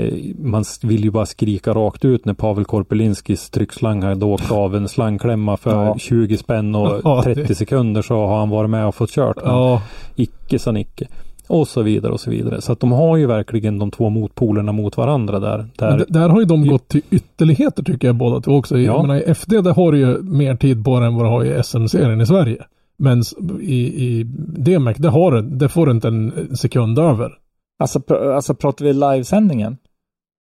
eh, 0.00 0.14
man 0.38 0.64
vill 0.82 1.04
ju 1.04 1.11
bara 1.11 1.26
skrika 1.26 1.72
rakt 1.72 2.04
ut 2.04 2.24
när 2.24 2.34
Pavel 2.34 2.64
Korpelinskis 2.64 3.50
tryckslang 3.50 4.02
hade 4.02 4.24
åkt 4.26 4.50
av 4.50 4.76
en 4.76 4.88
slangklämma 4.88 5.56
för 5.56 5.84
Ja. 5.84 5.96
20 5.98 6.36
spänn 6.36 6.74
och 6.74 7.00
Ja, 7.04 7.22
30 7.24 7.42
det- 7.42 7.54
sekunder 7.54 8.02
så 8.02 8.14
har 8.26 8.38
han 8.38 8.50
varit 8.50 8.70
med 8.70 8.86
och 8.86 8.94
fått 8.94 9.11
kört. 9.11 9.36
Men 9.36 9.46
Ja, 9.54 9.82
Icke 10.16 10.59
sa 10.59 10.72
Nicke. 10.72 11.06
Och 11.49 11.68
så 11.68 11.82
vidare 11.82 12.12
och 12.12 12.20
så 12.20 12.30
vidare. 12.30 12.61
Så 12.61 12.72
att 12.72 12.80
de 12.80 12.92
har 12.92 13.16
ju 13.16 13.26
verkligen 13.26 13.78
de 13.78 13.90
två 13.90 14.11
motpolerna 14.11 14.72
mot 14.72 14.96
varandra 14.96 15.40
där. 15.40 15.66
där 15.76 16.05
där 16.09 16.28
har 16.28 16.40
ju 16.40 16.46
de 16.46 16.66
gått 16.68 16.88
till 16.88 17.03
ytterligheter 17.11 17.82
tycker 17.82 18.09
jag 18.09 18.16
båda 18.16 18.40
två 18.40 18.53
också. 18.53 18.78
Ja. 18.78 18.92
Jag 18.92 19.03
menar, 19.07 19.20
i 19.20 19.34
FD 19.34 19.61
där 19.61 19.74
har 19.74 19.92
du 19.92 19.99
ju 19.99 20.22
mer 20.22 20.57
tid 20.57 20.84
på 20.84 21.01
det 21.01 21.06
än 21.06 21.14
vad 21.14 21.24
du 21.24 21.28
har 21.28 21.44
i 21.44 21.62
SM-serien 21.62 22.20
i 22.20 22.27
Sverige. 22.27 22.64
Men 22.97 23.23
i, 23.60 24.05
i 24.05 24.24
DMEC, 24.59 24.97
det 24.97 25.09
har 25.09 25.32
du, 25.32 25.43
det 25.43 25.68
får 25.68 25.86
du 25.86 25.93
inte 25.93 26.09
en 26.09 26.56
sekund 26.56 26.98
över. 26.98 27.39
Alltså, 27.78 27.98
pr- 27.98 28.35
alltså 28.35 28.55
pratar 28.55 28.85
vi 28.85 28.93
livesändningen. 28.93 29.77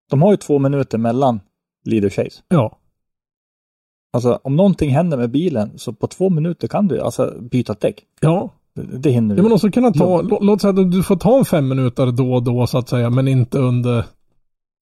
De 0.09 0.21
har 0.21 0.31
ju 0.31 0.37
två 0.37 0.59
minuter 0.59 0.97
mellan 0.97 1.39
lead 1.85 2.05
och 2.05 2.13
chase. 2.13 2.41
Ja. 2.47 2.77
Alltså 4.13 4.39
om 4.43 4.55
någonting 4.55 4.89
händer 4.89 5.17
med 5.17 5.31
bilen 5.31 5.71
så 5.75 5.93
på 5.93 6.07
två 6.07 6.29
minuter 6.29 6.67
kan 6.67 6.87
du 6.87 7.01
alltså 7.01 7.33
byta 7.41 7.73
däck. 7.73 8.03
Ja, 8.19 8.49
Det, 8.93 9.09
hinner 9.09 9.35
du. 9.35 9.39
Ja 9.39 9.43
men 9.43 9.51
också 9.53 9.71
kunna 9.71 9.91
ta, 9.91 10.21
lå- 10.21 10.37
låt 10.41 10.61
säga 10.61 10.69
att 10.81 10.91
du 10.91 11.03
får 11.03 11.15
ta 11.15 11.37
en 11.37 11.45
fem 11.45 11.67
minuter 11.67 12.11
då 12.11 12.33
och 12.33 12.43
då 12.43 12.67
så 12.67 12.77
att 12.77 12.89
säga, 12.89 13.09
men 13.09 13.27
inte 13.27 13.59
under 13.59 14.03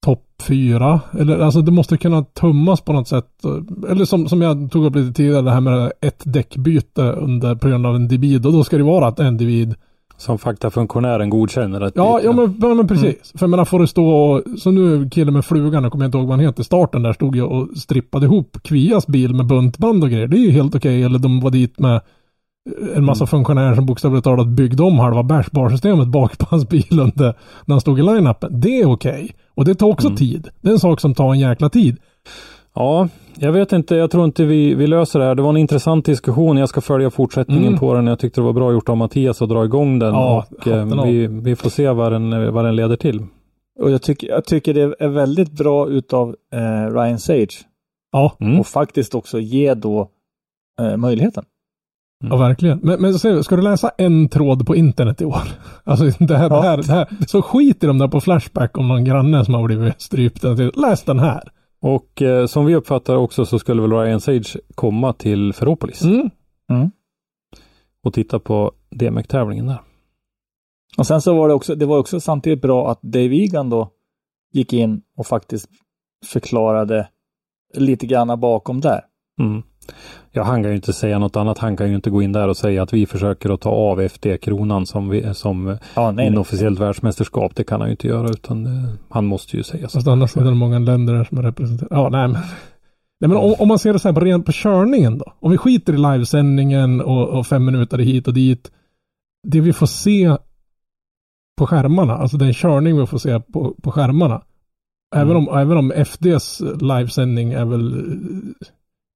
topp 0.05 0.21
fyra. 0.47 1.01
Eller 1.19 1.39
alltså 1.39 1.61
det 1.61 1.71
måste 1.71 1.97
kunna 1.97 2.23
tummas 2.23 2.81
på 2.81 2.93
något 2.93 3.07
sätt. 3.07 3.27
Eller 3.89 4.05
som, 4.05 4.27
som 4.27 4.41
jag 4.41 4.71
tog 4.71 4.85
upp 4.85 4.95
lite 4.95 5.13
tidigare, 5.13 5.41
det 5.41 5.51
här 5.51 5.61
med 5.61 5.91
ett 6.01 6.21
däckbyte 6.25 7.01
under, 7.01 7.55
på 7.55 7.67
grund 7.67 7.85
av 7.85 7.95
en 7.95 8.07
divid. 8.07 8.45
Och 8.45 8.53
då 8.53 8.63
ska 8.63 8.77
det 8.77 8.83
vara 8.83 9.07
att 9.07 9.19
en 9.19 9.37
divid. 9.37 9.75
som 10.17 10.37
faktafunktionären 10.37 11.29
godkänner 11.29 11.81
att 11.81 11.93
Ja, 11.95 12.19
ja 12.23 12.31
men, 12.33 12.59
ja, 12.61 12.73
men 12.73 12.87
precis. 12.87 13.31
För 13.35 13.43
jag 13.43 13.49
menar 13.49 13.65
får 13.65 13.79
det 13.79 13.87
stå 13.87 14.07
och, 14.09 14.41
så 14.59 14.71
nu 14.71 15.09
killen 15.09 15.33
med 15.33 15.45
flugan, 15.45 15.83
jag 15.83 15.91
kommer 15.91 16.05
inte 16.05 16.17
ihåg 16.17 16.27
vad 16.27 16.37
han 16.37 16.45
heter, 16.45 16.63
starten 16.63 17.03
där 17.03 17.13
stod 17.13 17.35
jag 17.35 17.51
och 17.51 17.67
strippade 17.77 18.25
ihop 18.25 18.57
Kvias 18.63 19.07
bil 19.07 19.33
med 19.33 19.45
buntband 19.45 20.03
och 20.03 20.09
grejer. 20.09 20.27
Det 20.27 20.37
är 20.37 20.45
ju 20.45 20.51
helt 20.51 20.75
okej. 20.75 21.03
Eller 21.03 21.19
de 21.19 21.39
var 21.41 21.51
dit 21.51 21.79
med 21.79 22.01
en 22.95 23.05
massa 23.05 23.23
Mm. 23.23 23.27
funktionärer 23.27 23.75
som 23.75 23.85
bokstavligt 23.85 24.23
talat 24.23 24.47
byggde 24.47 24.83
om 24.83 24.99
halva 24.99 25.23
bashbar-systemet 25.23 26.07
bak 26.07 26.37
på 26.37 26.45
hans 26.49 26.69
bil 26.69 26.99
under, 27.01 27.25
när 27.65 27.73
han 27.73 27.81
stod 27.81 27.99
i 27.99 28.01
line-upen. 28.01 28.59
Det 28.61 28.79
är 28.81 28.85
okej. 28.91 29.35
Och 29.55 29.65
det 29.65 29.75
tar 29.75 29.87
också 29.87 30.07
Mm. 30.07 30.17
tid. 30.17 30.49
Det 30.61 30.67
är 30.69 30.73
en 30.73 30.79
sak 30.79 30.99
som 31.01 31.13
tar 31.13 31.31
en 31.33 31.39
jäkla 31.39 31.69
tid. 31.69 31.97
Ja, 32.75 33.07
jag 33.37 33.51
vet 33.51 33.71
inte. 33.73 33.95
Jag 33.95 34.11
tror 34.11 34.25
inte 34.25 34.45
vi, 34.45 34.75
vi 34.75 34.87
löser 34.87 35.19
det 35.19 35.25
här. 35.25 35.35
Det 35.35 35.41
var 35.41 35.49
en 35.49 35.57
intressant 35.57 36.05
diskussion. 36.05 36.57
Jag 36.57 36.69
ska 36.69 36.81
följa 36.81 37.09
fortsättningen 37.09 37.67
Mm. 37.67 37.79
på 37.79 37.93
den. 37.93 38.07
Jag 38.07 38.19
tyckte 38.19 38.41
det 38.41 38.45
var 38.45 38.53
bra 38.53 38.71
gjort 38.71 38.89
av 38.89 38.97
Mattias 38.97 39.41
att 39.41 39.49
dra 39.49 39.65
igång 39.65 39.99
den. 39.99 40.13
Ja, 40.13 40.45
och 40.59 40.67
eh, 40.67 41.03
vi, 41.05 41.27
vi 41.27 41.55
får 41.55 41.69
se 41.69 41.89
vad 41.89 42.11
den, 42.11 42.53
vad 42.53 42.65
den 42.65 42.75
leder 42.75 42.95
till. 42.95 43.21
Och 43.79 43.91
jag 43.91 44.01
tycker, 44.01 44.27
jag 44.27 44.45
tycker 44.45 44.73
det 44.73 44.95
är 44.99 45.07
väldigt 45.07 45.51
bra 45.51 45.87
utav 45.87 46.35
eh, 46.53 46.93
Ryan 46.93 47.19
Sage. 47.19 47.63
Ja, 48.11 48.35
Mm. 48.39 48.59
Och 48.59 48.67
faktiskt 48.67 49.15
också 49.15 49.39
ge 49.39 49.73
då 49.73 50.09
eh, 50.81 50.97
möjligheten. 50.97 51.43
Ja 52.23 52.37
verkligen. 52.37 52.79
Men, 52.83 53.01
men 53.01 53.13
så- 53.19 53.43
ska 53.43 53.55
du 53.55 53.61
läsa 53.61 53.89
en 53.97 54.29
tråd 54.29 54.67
på 54.67 54.75
internet 54.75 55.21
i 55.21 55.25
år? 55.25 55.41
Alltså 55.83 56.05
det 56.25 56.37
här, 56.37 56.49
det 56.49 56.61
här, 56.61 56.77
det 56.77 56.91
här. 56.93 57.07
Så 57.27 57.41
skit 57.41 57.83
i 57.83 57.87
de 57.87 57.97
där 57.97 58.07
på 58.07 58.21
Flashback 58.21 58.77
om 58.77 58.87
någon 58.87 59.03
granne 59.03 59.45
som 59.45 59.53
har 59.53 59.63
blivit 59.67 60.01
strypt. 60.01 60.43
Läs 60.75 61.03
den 61.03 61.19
här. 61.19 61.51
Och 61.81 62.21
eh, 62.21 62.45
som 62.45 62.65
vi 62.65 62.75
uppfattar 62.75 63.15
också 63.15 63.45
så 63.45 63.59
skulle 63.59 63.81
väl 63.81 63.91
Ryan 63.91 64.21
Sage 64.21 64.57
komma 64.75 65.13
till 65.13 65.53
Ferropolis 65.53 66.01
Mm. 66.69 66.91
och 68.03 68.13
titta 68.13 68.39
på 68.39 68.71
DMEC-tävlingen 68.89 69.65
där. 69.67 69.81
Och 70.97 71.07
sen 71.07 71.21
så 71.21 71.35
var 71.35 71.47
det 71.47 71.53
också, 71.53 71.75
det 71.75 71.85
var 71.85 71.97
också 71.97 72.19
samtidigt 72.19 72.61
bra 72.61 72.91
att 72.91 73.01
Dave 73.01 73.35
Egan 73.35 73.69
då 73.69 73.89
gick 74.53 74.73
in 74.73 75.01
och 75.17 75.27
faktiskt 75.27 75.69
förklarade 76.25 77.07
lite 77.77 78.05
grann 78.05 78.39
bakom 78.39 78.81
där. 78.81 79.01
Mm. 79.41 79.63
Ja, 80.35 80.43
han 80.43 80.63
kan 80.63 80.71
ju 80.71 80.75
inte 80.75 80.93
säga 80.93 81.19
något 81.19 81.35
annat. 81.35 81.57
Han 81.57 81.77
kan 81.77 81.89
ju 81.89 81.95
inte 81.95 82.09
gå 82.09 82.21
in 82.21 82.31
där 82.31 82.47
och 82.47 82.57
säga 82.57 82.83
att 82.83 82.93
vi 82.93 83.05
försöker 83.05 83.49
att 83.49 83.61
ta 83.61 83.69
av 83.69 84.01
FD-kronan 84.01 84.85
som, 84.85 85.09
vi, 85.09 85.33
som 85.33 85.77
Ja, 85.95 86.05
nej, 86.05 86.13
nej. 86.13 86.27
inofficiellt 86.27 86.79
världsmästerskap. 86.79 87.55
Det 87.55 87.63
kan 87.63 87.79
han 87.81 87.89
ju 87.89 87.91
inte 87.91 88.07
göra 88.07 88.29
utan 88.29 88.63
det, 88.63 88.97
han 89.09 89.25
måste 89.25 89.57
ju 89.57 89.63
säga 89.63 89.89
så. 89.89 89.97
Fast 89.97 90.07
annars 90.07 90.37
är 90.37 90.43
det 90.43 90.51
många 90.51 90.79
länder 90.79 91.23
som 91.23 91.37
är 91.37 91.41
representerade. 91.43 91.95
Ja, 91.95 92.09
nej 92.09 92.27
men. 92.27 92.41
Nej 93.19 93.29
men 93.29 93.37
om, 93.37 93.55
om 93.59 93.67
man 93.67 93.79
ser 93.79 93.93
det 93.93 93.99
så 93.99 94.07
här 94.07 94.13
på 94.13 94.19
rent 94.19 94.45
på 94.45 94.51
körningen 94.51 95.17
då. 95.17 95.33
Om 95.39 95.51
vi 95.51 95.57
skiter 95.57 95.93
i 95.93 95.97
livesändningen 95.97 97.01
och, 97.01 97.29
och 97.29 97.47
fem 97.47 97.65
minuter 97.65 97.97
hit 97.97 98.27
och 98.27 98.33
dit. 98.33 98.71
Det 99.47 99.59
vi 99.59 99.73
får 99.73 99.87
se 99.87 100.37
på 101.57 101.67
skärmarna, 101.67 102.17
alltså 102.17 102.37
den 102.37 102.53
körning 102.53 102.99
vi 102.99 103.05
får 103.05 103.17
se 103.17 103.39
på, 103.39 103.75
på 103.83 103.91
skärmarna. 103.91 104.41
Även, 105.15 105.35
om, 105.35 105.47
även 105.59 105.77
om 105.77 105.91
FDs 105.91 106.61
livesändning 106.81 107.53
är 107.53 107.65
väl 107.65 107.97
eh, 107.97 108.67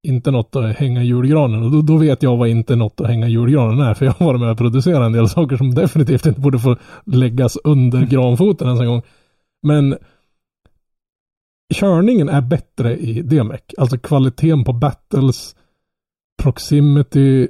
inte 0.07 0.31
något 0.31 0.55
att 0.55 0.75
hänga 0.77 1.03
i 1.03 1.05
julgranen. 1.05 1.63
Och 1.63 1.71
då, 1.71 1.81
då 1.81 1.97
vet 1.97 2.23
jag 2.23 2.37
vad 2.37 2.47
inte 2.49 2.75
något 2.75 3.01
att 3.01 3.07
hänga 3.07 3.27
i 3.27 3.31
julgranen 3.31 3.79
är. 3.79 3.93
För 3.93 4.05
jag 4.05 4.13
har 4.13 4.25
varit 4.25 4.41
med 4.41 4.51
och 4.51 4.57
producerat 4.57 5.05
en 5.05 5.11
del 5.11 5.29
saker 5.29 5.57
som 5.57 5.75
definitivt 5.75 6.25
inte 6.25 6.41
borde 6.41 6.59
få 6.59 6.77
läggas 7.05 7.57
under 7.63 8.05
granfoten 8.05 8.67
ens 8.67 8.81
en 8.81 8.87
gång. 8.87 9.01
Men 9.63 9.97
körningen 11.73 12.29
är 12.29 12.41
bättre 12.41 12.97
i 12.97 13.21
DMEC. 13.21 13.61
Alltså 13.77 13.97
kvaliteten 13.97 14.63
på 14.63 14.73
battles, 14.73 15.55
proximity, 16.43 17.47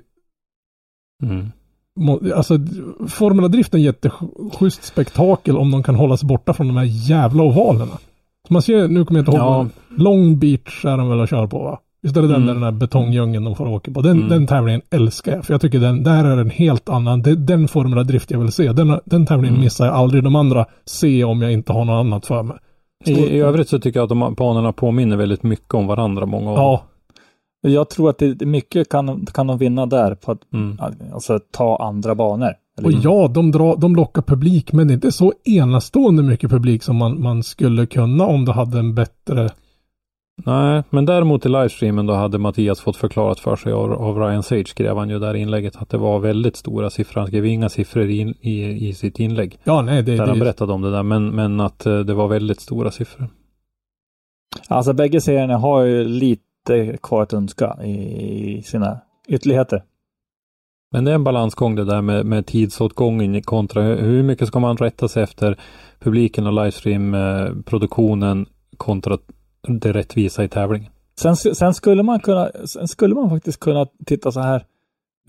Mm. 1.23 1.51
alltså 2.35 2.57
Formula 3.07 3.47
Drift 3.47 3.73
är 3.73 3.77
en 3.77 3.83
jätteschysst 3.83 4.83
spektakel 4.83 5.57
om 5.57 5.71
de 5.71 5.83
kan 5.83 5.95
hålla 5.95 6.17
sig 6.17 6.27
borta 6.27 6.53
från 6.53 6.67
de 6.67 6.77
här 6.77 7.09
jävla 7.09 7.43
ovalerna. 7.43 7.97
Så 8.47 8.53
man 8.53 8.61
ser, 8.61 8.87
nu 8.87 9.05
kommer 9.05 9.19
jag 9.19 9.21
inte 9.27 9.37
ihåg, 9.37 9.45
Ja. 9.47 9.67
Long 9.97 10.39
Beach 10.39 10.85
är 10.85 10.97
de 10.97 11.09
väl 11.09 11.21
att 11.21 11.29
köra 11.29 11.47
på 11.47 11.59
va? 11.63 11.79
Är 12.03 12.07
det 12.13 12.21
den 12.21 12.29
Mm. 12.31 12.45
där 12.45 12.53
den 12.53 12.61
där 12.61 12.71
betongdjungeln 12.71 13.45
de 13.45 13.55
får 13.55 13.67
åka 13.67 13.91
på? 13.91 14.01
Den, 14.01 14.17
Mm. 14.17 14.29
den 14.29 14.47
tävlingen 14.47 14.81
älskar 14.91 15.31
jag, 15.35 15.45
för 15.45 15.53
jag 15.53 15.61
tycker 15.61 15.79
den, 15.79 16.03
där 16.03 16.25
är 16.25 16.37
en 16.37 16.49
helt 16.49 16.89
annan, 16.89 17.21
det, 17.21 17.35
den 17.35 17.67
Formula 17.67 18.03
Drift 18.03 18.31
jag 18.31 18.39
vill 18.39 18.51
se. 18.51 18.71
Den, 18.73 18.99
den 19.05 19.25
tävlingen 19.25 19.53
Mm. 19.53 19.63
missar 19.63 19.85
jag 19.85 19.95
aldrig. 19.95 20.23
De 20.23 20.35
andra 20.35 20.65
ser 20.85 21.19
jag 21.19 21.29
om 21.29 21.41
jag 21.41 21.51
inte 21.53 21.73
har 21.73 21.85
något 21.85 22.05
annat 22.05 22.25
för 22.25 22.43
mig. 22.43 22.57
I, 23.05 23.11
I 23.11 23.39
övrigt 23.39 23.69
så 23.69 23.79
tycker 23.79 23.99
jag 23.99 24.03
att 24.03 24.19
de 24.19 24.33
banorna 24.37 24.71
påminner 24.73 25.17
väldigt 25.17 25.43
mycket 25.43 25.73
om 25.73 25.87
varandra, 25.87 26.25
många 26.25 26.49
av 26.49 26.55
dem. 26.57 26.63
Ja, 27.61 27.69
Jag 27.69 27.89
tror 27.89 28.09
att 28.09 28.17
det, 28.17 28.45
mycket 28.45 28.89
kan, 28.89 29.25
kan 29.25 29.47
de 29.47 29.57
vinna 29.57 29.85
där 29.85 30.15
på 30.15 30.31
att 30.31 30.39
Mm. 30.53 30.77
alltså, 31.13 31.39
ta 31.51 31.77
andra 31.77 32.15
banor. 32.15 32.49
Eller- 32.77 32.87
och 32.87 32.93
ja, 33.03 33.27
de, 33.27 33.51
drar, 33.51 33.75
de 33.77 33.95
lockar 33.95 34.21
publik, 34.21 34.73
men 34.73 34.87
det 34.87 34.91
är 34.91 34.95
inte 34.95 35.11
så 35.11 35.33
enastående 35.45 36.23
mycket 36.23 36.49
publik 36.49 36.83
som 36.83 36.95
man, 36.95 37.21
man 37.21 37.43
skulle 37.43 37.85
kunna 37.85 38.25
om 38.25 38.45
du 38.45 38.51
hade 38.51 38.79
en 38.79 38.95
bättre 38.95 39.49
Nej, 40.45 40.83
men 40.89 41.05
däremot 41.05 41.45
i 41.45 41.49
livestreamen 41.49 42.05
då 42.05 42.13
hade 42.13 42.37
Mattias 42.37 42.81
fått 42.81 42.97
förklarat 42.97 43.39
för 43.39 43.55
sig 43.55 43.71
av, 43.71 43.93
av 43.93 44.17
Ryan 44.17 44.43
Sage 44.43 44.67
skrev 44.67 44.97
han 44.97 45.09
ju 45.09 45.19
där 45.19 45.35
i 45.35 45.39
inlägget 45.39 45.75
att 45.75 45.89
det 45.89 45.97
var 45.97 46.19
väldigt 46.19 46.55
stora 46.55 46.89
siffror. 46.89 47.21
Han 47.21 47.27
skrev 47.27 47.45
inga 47.45 47.69
siffror 47.69 48.09
i, 48.09 48.35
i, 48.41 48.87
i 48.89 48.93
sitt 48.93 49.19
inlägg 49.19 49.59
Ja, 49.63 49.81
nej, 49.81 50.03
det, 50.03 50.11
där 50.11 50.25
han 50.25 50.33
det, 50.33 50.39
berättade 50.39 50.73
om 50.73 50.81
det 50.81 50.91
där, 50.91 51.03
men, 51.03 51.29
men 51.29 51.59
att 51.59 51.85
eh, 51.85 51.99
det 51.99 52.13
var 52.13 52.27
väldigt 52.27 52.59
stora 52.59 52.91
siffror. 52.91 53.27
Alltså 54.67 54.93
bägge 54.93 55.21
serierna 55.21 55.57
har 55.57 55.83
ju 55.83 56.03
lite 56.03 56.97
kvar 57.03 57.23
att 57.23 57.33
önska 57.33 57.77
i, 57.83 58.57
i 58.57 58.61
sina 58.61 58.99
ytterligheter. 59.27 59.83
Men 60.91 61.05
det 61.05 61.11
är 61.11 61.15
en 61.15 61.23
balansgång 61.23 61.75
det 61.75 61.85
där 61.85 62.01
med, 62.01 62.25
med 62.25 62.45
tidsåtgången 62.45 63.41
kontra 63.41 63.81
hur 63.81 63.97
hur 64.01 64.23
mycket 64.23 64.47
ska 64.47 64.59
man 64.59 64.77
rätta 64.77 65.07
sig 65.07 65.23
efter 65.23 65.59
publiken 65.99 66.47
och 66.47 66.53
livestream-produktionen 66.53 68.45
kontra 68.77 69.17
det 69.67 69.91
rättvisa 69.91 70.43
i 70.43 70.47
tävlingen. 70.47 70.91
Sen, 71.19 71.35
sen 71.35 71.73
skulle 71.73 72.03
man 72.03 72.19
kunna, 72.19 72.49
sen 72.65 72.87
skulle 72.87 73.15
man 73.15 73.29
faktiskt 73.29 73.59
kunna 73.59 73.87
titta 74.05 74.31
så 74.31 74.39
här. 74.39 74.65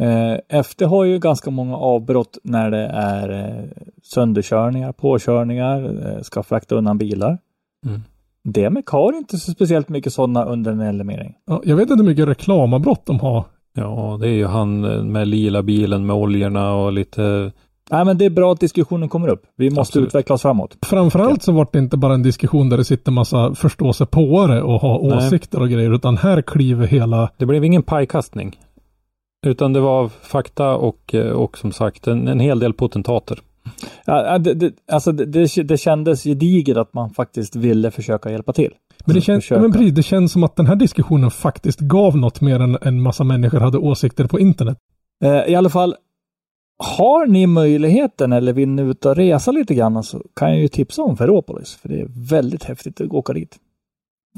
Eh, 0.01 0.61
FD 0.63 0.85
har 0.85 1.05
ju 1.05 1.19
ganska 1.19 1.51
många 1.51 1.77
avbrott 1.77 2.39
när 2.43 2.71
det 2.71 2.87
är 2.93 3.31
eh, 3.31 3.65
sönderkörningar, 4.03 4.93
påkörningar, 4.93 6.07
eh, 6.07 6.23
ska 6.23 6.43
frakta 6.43 6.75
undan 6.75 6.99
bilar. 6.99 7.39
Mm. 7.87 8.01
DMEC 8.45 8.85
har 8.87 9.13
inte 9.13 9.39
så 9.39 9.53
speciellt 9.53 9.89
mycket 9.89 10.13
sådana 10.13 10.45
under 10.45 10.73
en 10.73 10.81
eliminering. 10.81 11.35
ja, 11.47 11.63
jag 11.65 11.77
vet 11.77 11.91
inte 11.91 12.03
hur 12.03 12.11
mycket 12.11 12.29
reklamavbrott 12.29 13.07
de 13.07 13.21
har. 13.21 13.45
Ja, 13.75 14.19
det 14.21 14.29
är 14.29 14.33
ju 14.33 14.47
han 14.47 14.85
eh, 14.85 15.03
med 15.03 15.29
lila 15.29 15.63
bilen 15.63 16.07
med 16.07 16.17
oljorna 16.17 16.75
och 16.75 16.93
lite 16.93 17.53
Nej, 17.91 18.05
men 18.05 18.19
det 18.19 18.25
är 18.25 18.31
bra 18.31 18.53
att 18.53 18.61
diskussionen 18.61 19.09
kommer 19.09 19.29
upp. 19.29 19.43
Vi 19.57 19.71
måste 19.71 19.81
Absolut. 19.81 20.07
utveckla 20.07 20.35
oss 20.35 20.43
framåt. 20.43 20.77
Framförallt 20.87 21.43
så 21.43 21.53
var 21.53 21.69
det 21.73 21.79
inte 21.79 21.97
bara 21.97 22.15
en 22.15 22.23
diskussion 22.23 22.69
där 22.69 22.77
det 22.77 22.85
sitter 22.85 23.13
massa 23.13 23.55
förståsigpåare 23.55 24.63
och 24.63 24.81
har 24.81 25.03
Nej. 25.03 25.17
åsikter 25.27 25.61
och 25.61 25.69
grejer, 25.69 25.95
utan 25.95 26.17
här 26.17 26.43
kliver 26.43 26.87
hela... 26.87 27.31
Det 27.37 27.47
blev 27.47 27.65
ingen 27.65 27.83
pajkastning. 27.83 28.59
Utan 29.47 29.73
det 29.73 29.81
var 29.81 30.09
fakta 30.09 30.77
och, 30.77 31.15
eh, 31.15 31.31
och 31.31 31.59
som 31.59 31.73
sagt 31.73 32.07
en, 32.07 32.29
en 32.29 32.41
hel 32.41 32.59
del 32.59 32.73
potentater. 32.73 33.39
Ja, 34.05 34.39
det, 34.39 34.55
det, 34.55 34.73
alltså 34.93 35.13
det, 35.13 35.47
det, 35.63 35.77
kändes 35.77 36.25
gediget 36.25 36.77
att 36.77 36.95
man 36.95 37.11
faktiskt 37.11 37.57
ville 37.57 37.91
försöka 37.91 38.31
hjälpa 38.31 38.53
till. 38.53 38.73
Men 39.05 39.15
det, 39.15 39.21
känns, 39.21 39.45
Försöka. 39.45 39.61
men 39.61 39.73
precis, 39.73 39.95
det 39.95 40.03
känns 40.03 40.33
som 40.33 40.45
att 40.45 40.57
den 40.57 40.67
här 40.67 40.77
diskussionen 40.77 41.31
faktiskt 41.31 41.81
gav 41.81 42.17
något 42.17 42.41
mer 42.41 42.61
än 42.61 42.79
en 42.83 43.03
massa 43.03 43.25
människor 43.25 43.61
hade 43.61 43.79
åsikter 43.79 44.27
på 44.27 44.41
internet. 44.41 44.79
Eh, 45.25 45.53
I 45.53 45.55
alla 45.55 45.69
fall, 45.69 45.95
har 46.83 47.27
ni 47.27 47.47
möjligheten 47.47 48.33
eller 48.33 48.53
vill 48.53 48.69
ni 48.69 48.83
ut 48.83 49.07
och 49.07 49.17
resa 49.17 49.51
lite 49.53 49.75
grann 49.75 50.03
så 50.03 50.23
kan 50.37 50.51
jag 50.51 50.59
ju 50.61 50.69
tipsa 50.69 51.03
om 51.03 51.17
Ferropolis. 51.17 51.75
För 51.75 51.89
det 51.89 52.01
är 52.01 52.07
väldigt 52.31 52.65
häftigt 52.65 53.01
att 53.01 53.11
åka 53.11 53.33
dit. 53.33 53.59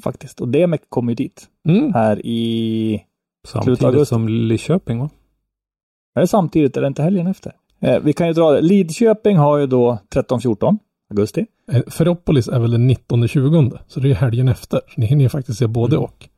Faktiskt. 0.02 0.40
Och 0.40 0.48
DMEC 0.48 0.80
kommer 0.88 1.12
ju 1.12 1.16
dit 1.16 1.48
Mm. 1.68 1.92
här 1.94 2.26
i... 2.26 3.02
Samtidigt 3.48 3.82
augusti. 3.84 4.08
som 4.08 4.28
Lidköping 4.28 4.98
va? 4.98 5.10
Är 6.14 6.20
det 6.20 6.26
samtidigt? 6.26 6.76
Är 6.76 6.80
det 6.80 6.86
inte 6.86 7.02
helgen 7.02 7.26
efter? 7.26 7.52
Eh, 7.80 8.00
vi 8.02 8.12
kan 8.12 8.26
ju 8.26 8.32
dra 8.32 8.50
det. 8.50 8.60
Lidköping 8.60 9.36
har 9.36 9.58
ju 9.58 9.66
då 9.66 9.98
13-14 10.14 10.78
augusti. 11.10 11.46
Eh, 11.72 11.82
Ferropolis 11.86 12.48
är 12.48 12.58
väl 12.58 12.70
den 12.70 12.90
19-20, 12.90 13.78
så 13.88 14.00
det 14.00 14.10
är 14.10 14.14
helgen 14.14 14.48
efter. 14.48 14.80
Ni 14.96 15.06
hinner 15.06 15.22
ju 15.22 15.28
faktiskt 15.28 15.58
se 15.58 15.66
både 15.66 15.96
Mm. 15.96 16.04
och. 16.04 16.28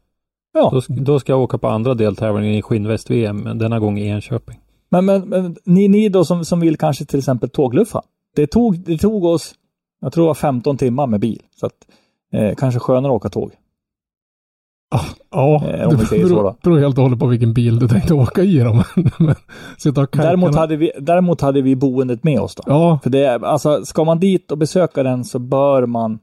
Ja, 0.52 0.70
Då, 0.88 0.94
då 1.02 1.20
ska 1.20 1.32
jag 1.32 1.40
åka 1.42 1.58
på 1.58 1.68
andra 1.68 1.94
deltävlingen 1.94 2.54
i 2.54 2.62
skinnväst-VM, 2.62 3.36
men 3.36 3.58
denna 3.58 3.78
gång 3.78 3.98
i 3.98 4.06
Enköping. 4.08 4.60
Men, 5.02 5.04
men, 5.04 5.28
men 5.28 5.56
ni, 5.64 5.88
ni 5.88 6.08
då 6.08 6.24
som, 6.24 6.44
som 6.44 6.60
vill 6.60 6.76
kanske 6.76 7.04
till 7.04 7.18
exempel 7.18 7.50
tågluffa. 7.50 8.02
Det 8.36 8.46
tog, 8.46 8.78
det 8.78 8.98
tog 8.98 9.24
oss, 9.24 9.54
jag 10.00 10.12
tror 10.12 10.24
det 10.24 10.26
var 10.26 10.34
15 10.34 10.76
timmar 10.76 11.06
med 11.06 11.20
bil. 11.20 11.42
Så 11.60 11.66
att, 11.66 11.72
eh, 12.32 12.54
kanske 12.54 12.80
skönare 12.80 13.12
att 13.12 13.16
åka 13.16 13.28
tåg. 13.28 13.52
Ja, 14.90 15.00
Eh, 15.64 15.88
det 15.88 15.96
beror, 15.96 16.54
beror 16.62 16.78
helt 16.78 16.98
och 16.98 17.02
hållet 17.02 17.18
på 17.18 17.26
vilken 17.26 17.54
bil 17.54 17.78
du 17.78 17.88
tänkte 17.88 18.14
åka 18.14 18.42
i 18.42 18.58
då. 18.58 18.72
Men, 19.18 19.34
Däremot 20.12 20.54
hade, 20.54 20.76
vi, 20.76 20.92
däremot 21.00 21.40
hade 21.40 21.62
vi 21.62 21.76
boendet 21.76 22.24
med 22.24 22.40
oss 22.40 22.54
då. 22.54 22.62
Ja, 22.66 22.98
För 23.02 23.10
det 23.10 23.24
är, 23.24 23.44
alltså, 23.44 23.84
ska 23.84 24.04
man 24.04 24.20
dit 24.20 24.50
och 24.50 24.58
besöka 24.58 25.02
den 25.02 25.24
så 25.24 25.38
bör 25.38 25.86
man 25.86 26.18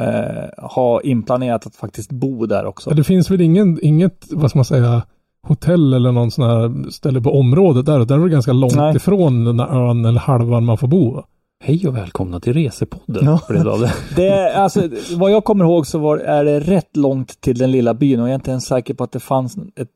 eh, 0.00 0.64
ha 0.70 1.00
inplanerat 1.00 1.66
att 1.66 1.76
faktiskt 1.76 2.10
bo 2.12 2.46
där 2.46 2.64
också. 2.64 2.90
det 2.90 3.04
finns 3.04 3.30
väl 3.30 3.40
ingen, 3.40 3.78
inget, 3.82 4.26
vad 4.30 4.50
ska 4.50 4.58
man 4.58 4.64
säga, 4.64 5.02
hotell 5.48 5.94
eller 5.94 6.12
någon 6.12 6.30
sån 6.30 6.44
här 6.44 6.90
ställe 6.90 7.20
på 7.20 7.38
området 7.38 7.86
där. 7.86 8.04
Där 8.04 8.18
är 8.18 8.24
det 8.24 8.28
ganska 8.28 8.52
långt 8.52 8.76
Nej. 8.76 8.96
ifrån 8.96 9.44
den 9.44 9.56
där 9.56 9.88
ön 9.88 10.04
eller 10.04 10.20
halvan 10.20 10.64
man 10.64 10.78
får 10.78 10.88
bo. 10.88 11.22
Hej 11.64 11.88
och 11.88 11.96
välkomna 11.96 12.40
till 12.40 12.52
Resepodden. 12.52 13.24
Ja. 13.24 13.40
det 14.16 14.54
alltså, 14.54 14.88
vad 15.16 15.30
jag 15.30 15.44
kommer 15.44 15.64
ihåg 15.64 15.86
så 15.86 15.98
var, 15.98 16.18
är 16.18 16.44
det 16.44 16.60
rätt 16.60 16.96
långt 16.96 17.40
till 17.40 17.58
den 17.58 17.70
lilla 17.70 17.94
byn 17.94 18.20
och 18.20 18.26
jag 18.26 18.30
är 18.30 18.34
inte 18.34 18.50
ens 18.50 18.64
säker 18.64 18.94
på 18.94 19.04
att 19.04 19.12
det 19.12 19.20
fanns 19.20 19.56
ett, 19.56 19.88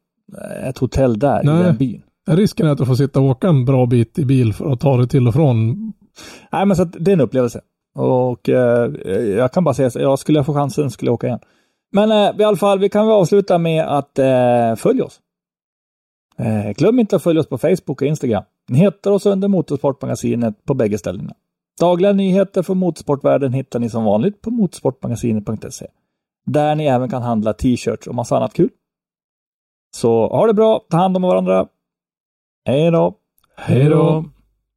ett 0.65 0.79
hotell 0.79 1.19
där 1.19 1.43
Nej. 1.45 1.61
i 1.61 1.63
den 1.63 1.77
byn. 1.77 2.03
Risken 2.29 2.67
är 2.67 2.71
att 2.71 2.79
du 2.79 2.87
får 2.87 2.95
sitta 2.95 3.21
och 3.21 3.27
åka 3.27 3.49
en 3.49 3.65
bra 3.65 3.87
bit 3.87 4.19
i 4.19 4.25
bil 4.25 4.53
för 4.53 4.73
att 4.73 4.81
ta 4.81 4.97
dig 4.97 5.09
till 5.09 5.29
och 5.29 5.35
från. 5.35 5.73
Nej, 6.53 6.67
men 6.67 6.77
så 6.77 6.83
att 6.83 6.97
det 6.99 7.11
är 7.11 7.13
en 7.13 7.21
upplevelse. 7.21 7.61
Och 7.99 8.49
eh, 8.49 8.91
jag 9.37 9.53
kan 9.53 9.65
bara 9.65 9.75
säga 9.75 9.91
så, 9.91 10.01
ja, 10.01 10.17
skulle 10.17 10.39
jag 10.39 10.47
få 10.47 10.55
chansen 10.55 10.91
skulle 10.91 11.09
jag 11.09 11.15
åka 11.15 11.27
igen. 11.27 11.41
Men 11.93 12.11
eh, 12.11 12.41
i 12.41 12.45
alla 12.45 12.57
fall, 12.57 12.79
vi 12.79 12.89
kan 12.89 13.07
väl 13.07 13.15
avsluta 13.15 13.59
med 13.59 13.85
att 13.85 14.19
eh, 14.19 14.75
följa 14.77 15.05
oss. 15.05 15.21
Eh, 16.39 16.71
glöm 16.71 16.99
inte 16.99 17.17
att 17.17 17.23
följa 17.23 17.41
oss 17.41 17.49
på 17.49 17.59
Facebook 17.59 18.03
och 18.03 18.03
Instagram. 18.03 18.45
Ni 18.69 18.79
hittar 18.79 19.11
oss 19.11 19.27
under 19.27 19.49
Motorsportmagasinet 19.49 20.65
på 20.65 20.75
bägge 20.75 20.99
ställena. 20.99 21.35
Dagliga 21.81 22.13
nyheter 22.13 22.63
från 22.63 22.79
motorsportvärlden 22.79 23.53
hittar 23.53 23.79
ni 23.79 23.91
som 23.91 24.05
vanligt 24.05 24.43
på 24.43 24.51
motorsportmagasinet.se. 24.51 25.87
Där 26.47 26.75
ni 26.75 26.87
även 26.87 27.09
kan 27.09 27.23
handla 27.23 27.53
t-shirts 27.53 28.07
och 28.07 28.15
massa 28.15 28.37
annat 28.37 28.53
kul. 28.53 28.71
Så 29.97 30.29
ha 30.29 30.47
det 30.47 30.55
bra, 30.55 30.81
ta 30.91 30.97
hand 30.97 31.17
om 31.17 31.23
varandra. 31.23 31.69
Hej 32.65 32.91
då! 32.91 33.15
Hej 33.57 33.85
då! 33.85 34.25